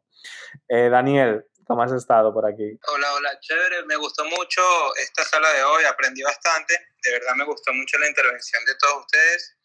Eh, 0.68 0.88
Daniel, 0.88 1.44
¿cómo 1.66 1.82
has 1.82 1.92
estado 1.92 2.32
por 2.32 2.46
aquí? 2.46 2.78
Hola, 2.94 3.06
hola, 3.16 3.30
chévere, 3.40 3.84
me 3.86 3.96
gustó 3.96 4.24
mucho 4.24 4.62
esta 5.02 5.24
sala 5.24 5.48
de 5.52 5.64
hoy, 5.64 5.84
aprendí 5.84 6.22
bastante, 6.22 6.74
de 7.02 7.10
verdad 7.10 7.34
me 7.36 7.44
gustó 7.44 7.74
mucho 7.74 7.98
la 7.98 8.06
intervención 8.08 8.64
de 8.64 8.74
todos 8.76 9.00
ustedes 9.00 9.55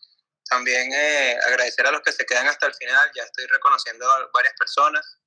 también 0.51 0.91
eh, 0.91 1.39
agradecer 1.47 1.87
a 1.87 1.91
los 1.91 2.01
que 2.01 2.11
se 2.11 2.25
quedan 2.25 2.45
hasta 2.45 2.67
el 2.67 2.73
final, 2.75 3.09
ya 3.15 3.23
estoy 3.23 3.47
reconociendo 3.47 4.05
a 4.11 4.29
varias 4.33 4.53
personas 4.59 5.17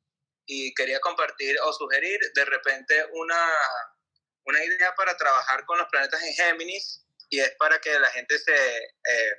y 0.44 0.74
quería 0.74 1.00
compartir 1.00 1.56
o 1.62 1.72
sugerir 1.72 2.20
de 2.34 2.44
repente 2.44 3.06
una, 3.12 3.42
una 4.44 4.62
idea 4.62 4.94
para 4.94 5.16
trabajar 5.16 5.64
con 5.64 5.78
los 5.78 5.88
planetas 5.88 6.22
en 6.22 6.34
Géminis 6.34 7.06
y 7.30 7.40
es 7.40 7.50
para 7.58 7.80
que 7.80 7.98
la 7.98 8.10
gente 8.10 8.38
se 8.38 8.54
eh, 8.54 9.32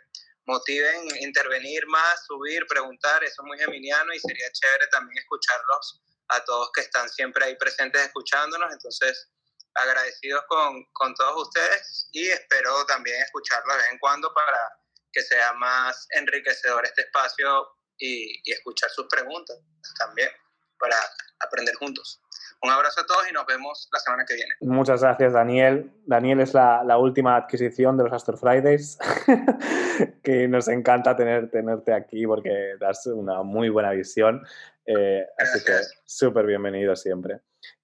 motive 0.47 0.89
en 0.89 1.17
intervenir 1.21 1.85
más, 1.85 2.25
subir, 2.25 2.65
preguntar, 2.65 3.23
eso 3.23 3.43
es 3.43 3.45
muy 3.45 3.59
geminiano 3.59 4.11
y 4.11 4.19
sería 4.19 4.51
chévere 4.51 4.87
también 4.87 5.19
escucharlos 5.19 6.01
a 6.29 6.43
todos 6.45 6.71
que 6.73 6.81
están 6.81 7.07
siempre 7.09 7.45
ahí 7.45 7.55
presentes 7.57 8.01
escuchándonos, 8.01 8.73
entonces 8.73 9.29
agradecidos 9.75 10.45
con, 10.47 10.83
con 10.93 11.13
todos 11.13 11.47
ustedes 11.47 12.09
y 12.11 12.27
espero 12.27 12.87
también 12.87 13.21
escucharlos 13.21 13.75
de 13.75 13.83
vez 13.83 13.91
en 13.91 13.99
cuando 13.99 14.33
para 14.33 14.84
que 15.15 15.21
sea 15.21 15.53
más 15.53 16.07
enriquecedor 16.11 16.83
este 16.85 17.03
espacio 17.03 17.69
y, 17.97 18.51
escuchar 18.51 18.89
sus 18.89 19.07
preguntas 19.07 19.57
también 19.97 20.29
para 20.77 20.95
aprender 21.39 21.73
juntos. 21.75 22.21
Un 22.61 22.71
abrazo 22.71 23.01
a 23.01 23.05
todos 23.05 23.29
y 23.29 23.33
nos 23.33 23.45
vemos 23.45 23.87
la 23.93 23.99
semana 23.99 24.25
que 24.27 24.35
viene. 24.35 24.53
Muchas 24.59 25.01
gracias, 25.01 25.33
Daniel. 25.33 25.91
Daniel 26.05 26.41
es 26.41 26.53
la, 26.53 26.83
la 26.83 26.97
última 26.97 27.37
adquisición 27.37 27.97
de 27.97 28.03
los 28.03 28.13
Astro 28.13 28.37
Fridays, 28.37 28.97
que 30.23 30.47
nos 30.47 30.67
encanta 30.67 31.15
tener, 31.15 31.49
tenerte 31.49 31.93
aquí 31.93 32.25
porque 32.27 32.75
das 32.79 33.05
una 33.07 33.43
muy 33.43 33.69
buena 33.69 33.91
visión. 33.91 34.45
Eh, 34.85 35.25
así 35.37 35.63
que 35.63 35.73
súper 36.03 36.45
bienvenido 36.45 36.95
siempre. 36.95 37.41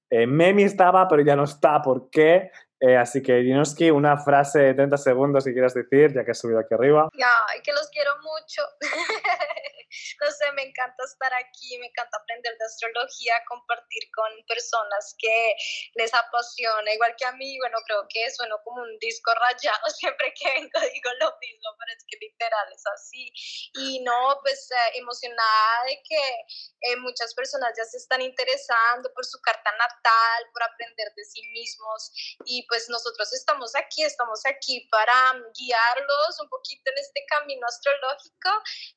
Eh, 0.10 0.28
Memi 0.28 0.64
estaba, 0.64 1.08
pero 1.08 1.22
ya 1.22 1.36
no 1.36 1.46
está. 1.46 1.82
¿Por 1.82 2.10
qué? 2.10 2.52
Eh, 2.84 2.98
así 2.98 3.22
que, 3.22 3.34
Dinoski, 3.36 3.92
una 3.92 4.18
frase 4.18 4.60
de 4.60 4.74
30 4.74 4.98
segundos 4.98 5.44
si 5.44 5.54
quieres 5.54 5.76
decir, 5.76 6.12
ya 6.14 6.26
que 6.26 6.32
has 6.32 6.40
subido 6.40 6.60
aquí 6.60 6.74
arriba. 6.74 7.10
Ay, 7.14 7.62
que 7.62 7.72
los 7.74 7.88
quiero 7.90 8.10
mucho. 8.18 8.64
no 10.22 10.32
sé, 10.32 10.52
me 10.54 10.64
encanta 10.64 11.04
estar 11.04 11.34
aquí, 11.34 11.78
me 11.80 11.88
encanta 11.88 12.18
aprender 12.18 12.58
de 12.58 12.66
astrología, 12.66 13.44
compartir 13.48 14.04
con 14.14 14.32
personas 14.48 15.16
que 15.18 15.56
les 15.96 16.14
apasiona, 16.14 16.94
igual 16.94 17.16
que 17.18 17.26
a 17.26 17.32
mí, 17.34 17.58
bueno, 17.60 17.78
creo 17.86 18.06
que 18.10 18.30
sueno 18.32 18.58
como 18.64 18.82
un 18.82 19.00
disco 19.00 19.32
rayado 19.34 19.86
siempre 19.98 20.34
que 20.34 20.50
vengo, 20.54 20.80
digo 20.94 21.12
lo 21.20 21.36
mismo, 21.40 21.70
pero 21.80 21.98
es 21.98 22.06
que 22.08 22.18
literal 22.18 22.74
es 22.74 22.84
así. 22.88 23.32
Y 23.76 24.00
no, 24.04 24.40
pues 24.42 24.70
eh, 24.72 24.98
emocionada 24.98 25.86
de 25.86 26.02
que 26.08 26.92
eh, 26.92 26.96
muchas 26.98 27.34
personas 27.34 27.74
ya 27.78 27.86
se 27.86 27.98
están 27.98 28.22
interesando 28.22 29.12
por 29.14 29.26
su 29.26 29.40
carta 29.42 29.72
natal, 29.72 30.50
por 30.54 30.64
aprender 30.64 31.14
de 31.16 31.24
sí 31.26 31.42
mismos 31.54 32.12
y 32.46 32.66
pues 32.68 32.90
nosotros 32.90 33.32
estamos 33.34 33.76
aquí, 33.76 34.04
estamos 34.04 34.46
aquí 34.46 34.88
para 34.92 35.34
guiarlos 35.58 36.40
un 36.42 36.50
poquito 36.50 36.92
en 36.92 36.98
este 36.98 37.26
camino 37.28 37.66
astrológico 37.68 38.50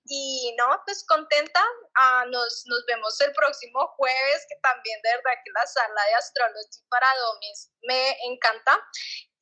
y 0.07 0.55
no, 0.59 0.83
pues 0.85 1.05
contenta, 1.07 1.61
ah, 1.97 2.25
nos, 2.31 2.65
nos 2.67 2.85
vemos 2.87 3.21
el 3.21 3.33
próximo 3.33 3.87
jueves, 3.97 4.47
que 4.49 4.57
también 4.63 5.01
de 5.03 5.11
verdad 5.11 5.41
que 5.45 5.51
la 5.53 5.67
sala 5.67 6.03
de 6.09 6.15
astrología 6.15 6.85
para 6.89 7.07
Domis 7.21 7.71
me 7.83 8.17
encanta 8.27 8.81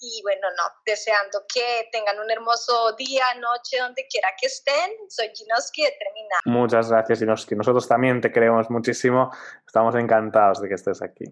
y 0.02 0.20
bueno, 0.22 0.48
no, 0.56 0.64
deseando 0.84 1.44
que 1.52 1.88
tengan 1.92 2.18
un 2.18 2.28
hermoso 2.28 2.92
día, 2.96 3.24
noche, 3.38 3.78
donde 3.78 4.04
quiera 4.08 4.28
que 4.38 4.48
estén. 4.48 4.90
Soy 5.08 5.30
Ginoski 5.32 5.84
de 5.84 5.92
Terminar. 5.92 6.40
Muchas 6.44 6.90
gracias, 6.90 7.20
Ginoski. 7.20 7.54
Nosotros 7.54 7.86
también 7.86 8.20
te 8.20 8.32
queremos 8.32 8.68
muchísimo. 8.68 9.30
Estamos 9.64 9.94
encantados 9.94 10.60
de 10.60 10.68
que 10.68 10.74
estés 10.74 11.02
aquí. 11.02 11.24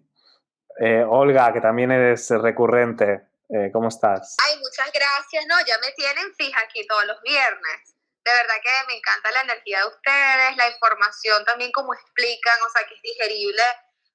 Eh, 0.78 1.05
Olga, 1.05 1.53
que 1.53 1.61
también 1.61 1.91
eres 1.91 2.31
recurrente, 2.31 3.27
eh, 3.49 3.70
¿cómo 3.73 3.89
estás? 3.89 4.37
Ay, 4.47 4.57
muchas 4.59 4.93
gracias. 4.93 5.47
No, 5.49 5.57
ya 5.66 5.77
me 5.85 5.91
tienen 5.93 6.32
fija 6.37 6.61
aquí 6.62 6.87
todos 6.87 7.07
los 7.07 7.20
viernes. 7.23 7.97
De 8.31 8.36
verdad 8.36 8.55
que 8.62 8.86
me 8.86 8.97
encanta 8.97 9.31
la 9.32 9.40
energía 9.40 9.81
de 9.81 9.89
ustedes, 9.89 10.57
la 10.57 10.70
información 10.70 11.44
también 11.44 11.73
como 11.73 11.93
explican, 11.94 12.62
o 12.62 12.70
sea, 12.70 12.86
que 12.86 12.94
es 12.94 13.02
digerible 13.02 13.62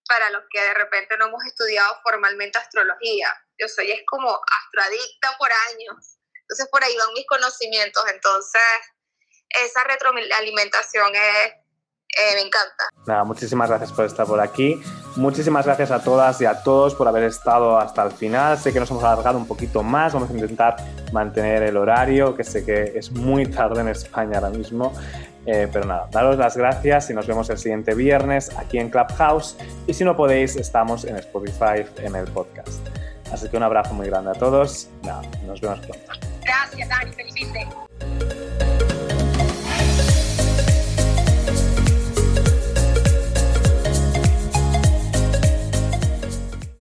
para 0.08 0.30
los 0.30 0.44
que 0.50 0.62
de 0.62 0.74
repente 0.74 1.18
no 1.18 1.26
hemos 1.26 1.44
estudiado 1.44 2.00
formalmente 2.02 2.58
astrología. 2.58 3.28
Yo 3.58 3.68
soy 3.68 3.92
es 3.92 4.04
como 4.06 4.30
astroadicta 4.30 5.36
por 5.38 5.50
años. 5.52 6.18
Entonces 6.34 6.68
por 6.72 6.82
ahí 6.82 6.96
van 6.96 7.12
mis 7.14 7.28
conocimientos. 7.28 8.06
Entonces 8.08 8.62
esa 9.50 9.84
retroalimentación 9.84 11.14
es, 11.14 11.48
eh, 12.18 12.36
me 12.36 12.42
encanta. 12.42 12.90
Nada, 13.08 13.26
muchísimas 13.26 13.68
gracias 13.68 13.92
por 13.92 14.06
estar 14.06 14.26
por 14.26 14.40
aquí. 14.40 14.82
Muchísimas 15.16 15.66
gracias 15.66 15.92
a 15.92 16.04
todas 16.04 16.42
y 16.42 16.46
a 16.46 16.62
todos 16.62 16.94
por 16.94 17.08
haber 17.08 17.24
estado 17.24 17.80
hasta 17.80 18.04
el 18.04 18.12
final. 18.12 18.58
Sé 18.58 18.74
que 18.74 18.80
nos 18.80 18.92
hemos 18.92 19.04
alargado 19.04 19.38
un 19.38 19.48
poquito 19.48 19.82
más, 19.82 20.14
vamos 20.14 20.30
a 20.30 20.34
intentar 20.34 20.76
mantener 21.14 21.64
el 21.64 21.78
horario, 21.78 22.36
que 22.36 22.44
sé 22.44 22.66
que 22.66 22.92
es 22.96 23.12
muy 23.12 23.46
tarde 23.46 23.82
en 23.82 23.88
España 23.88 24.40
ahora 24.40 24.50
mismo. 24.50 24.94
Eh, 25.46 25.70
pero 25.72 25.86
nada, 25.86 26.08
daros 26.12 26.38
las 26.38 26.58
gracias 26.58 27.10
y 27.12 27.14
nos 27.14 27.28
vemos 27.28 27.50
el 27.50 27.58
siguiente 27.58 27.94
viernes 27.94 28.52
aquí 28.58 28.78
en 28.78 28.90
Clubhouse. 28.90 29.56
Y 29.88 29.94
si 29.94 30.04
no 30.04 30.16
podéis, 30.18 30.56
estamos 30.56 31.06
en 31.06 31.16
Spotify 31.18 31.86
en 31.98 32.16
el 32.16 32.26
podcast. 32.26 32.86
Así 33.32 33.48
que 33.48 33.56
un 33.58 33.64
abrazo 33.64 33.94
muy 33.94 34.08
grande 34.08 34.32
a 34.32 34.34
todos. 34.34 34.90
Nada, 35.04 35.22
nos 35.46 35.62
vemos 35.62 35.80
pronto. 35.80 36.06
Gracias, 36.44 36.90
Dani. 36.90 37.12
Feliz 37.14 38.45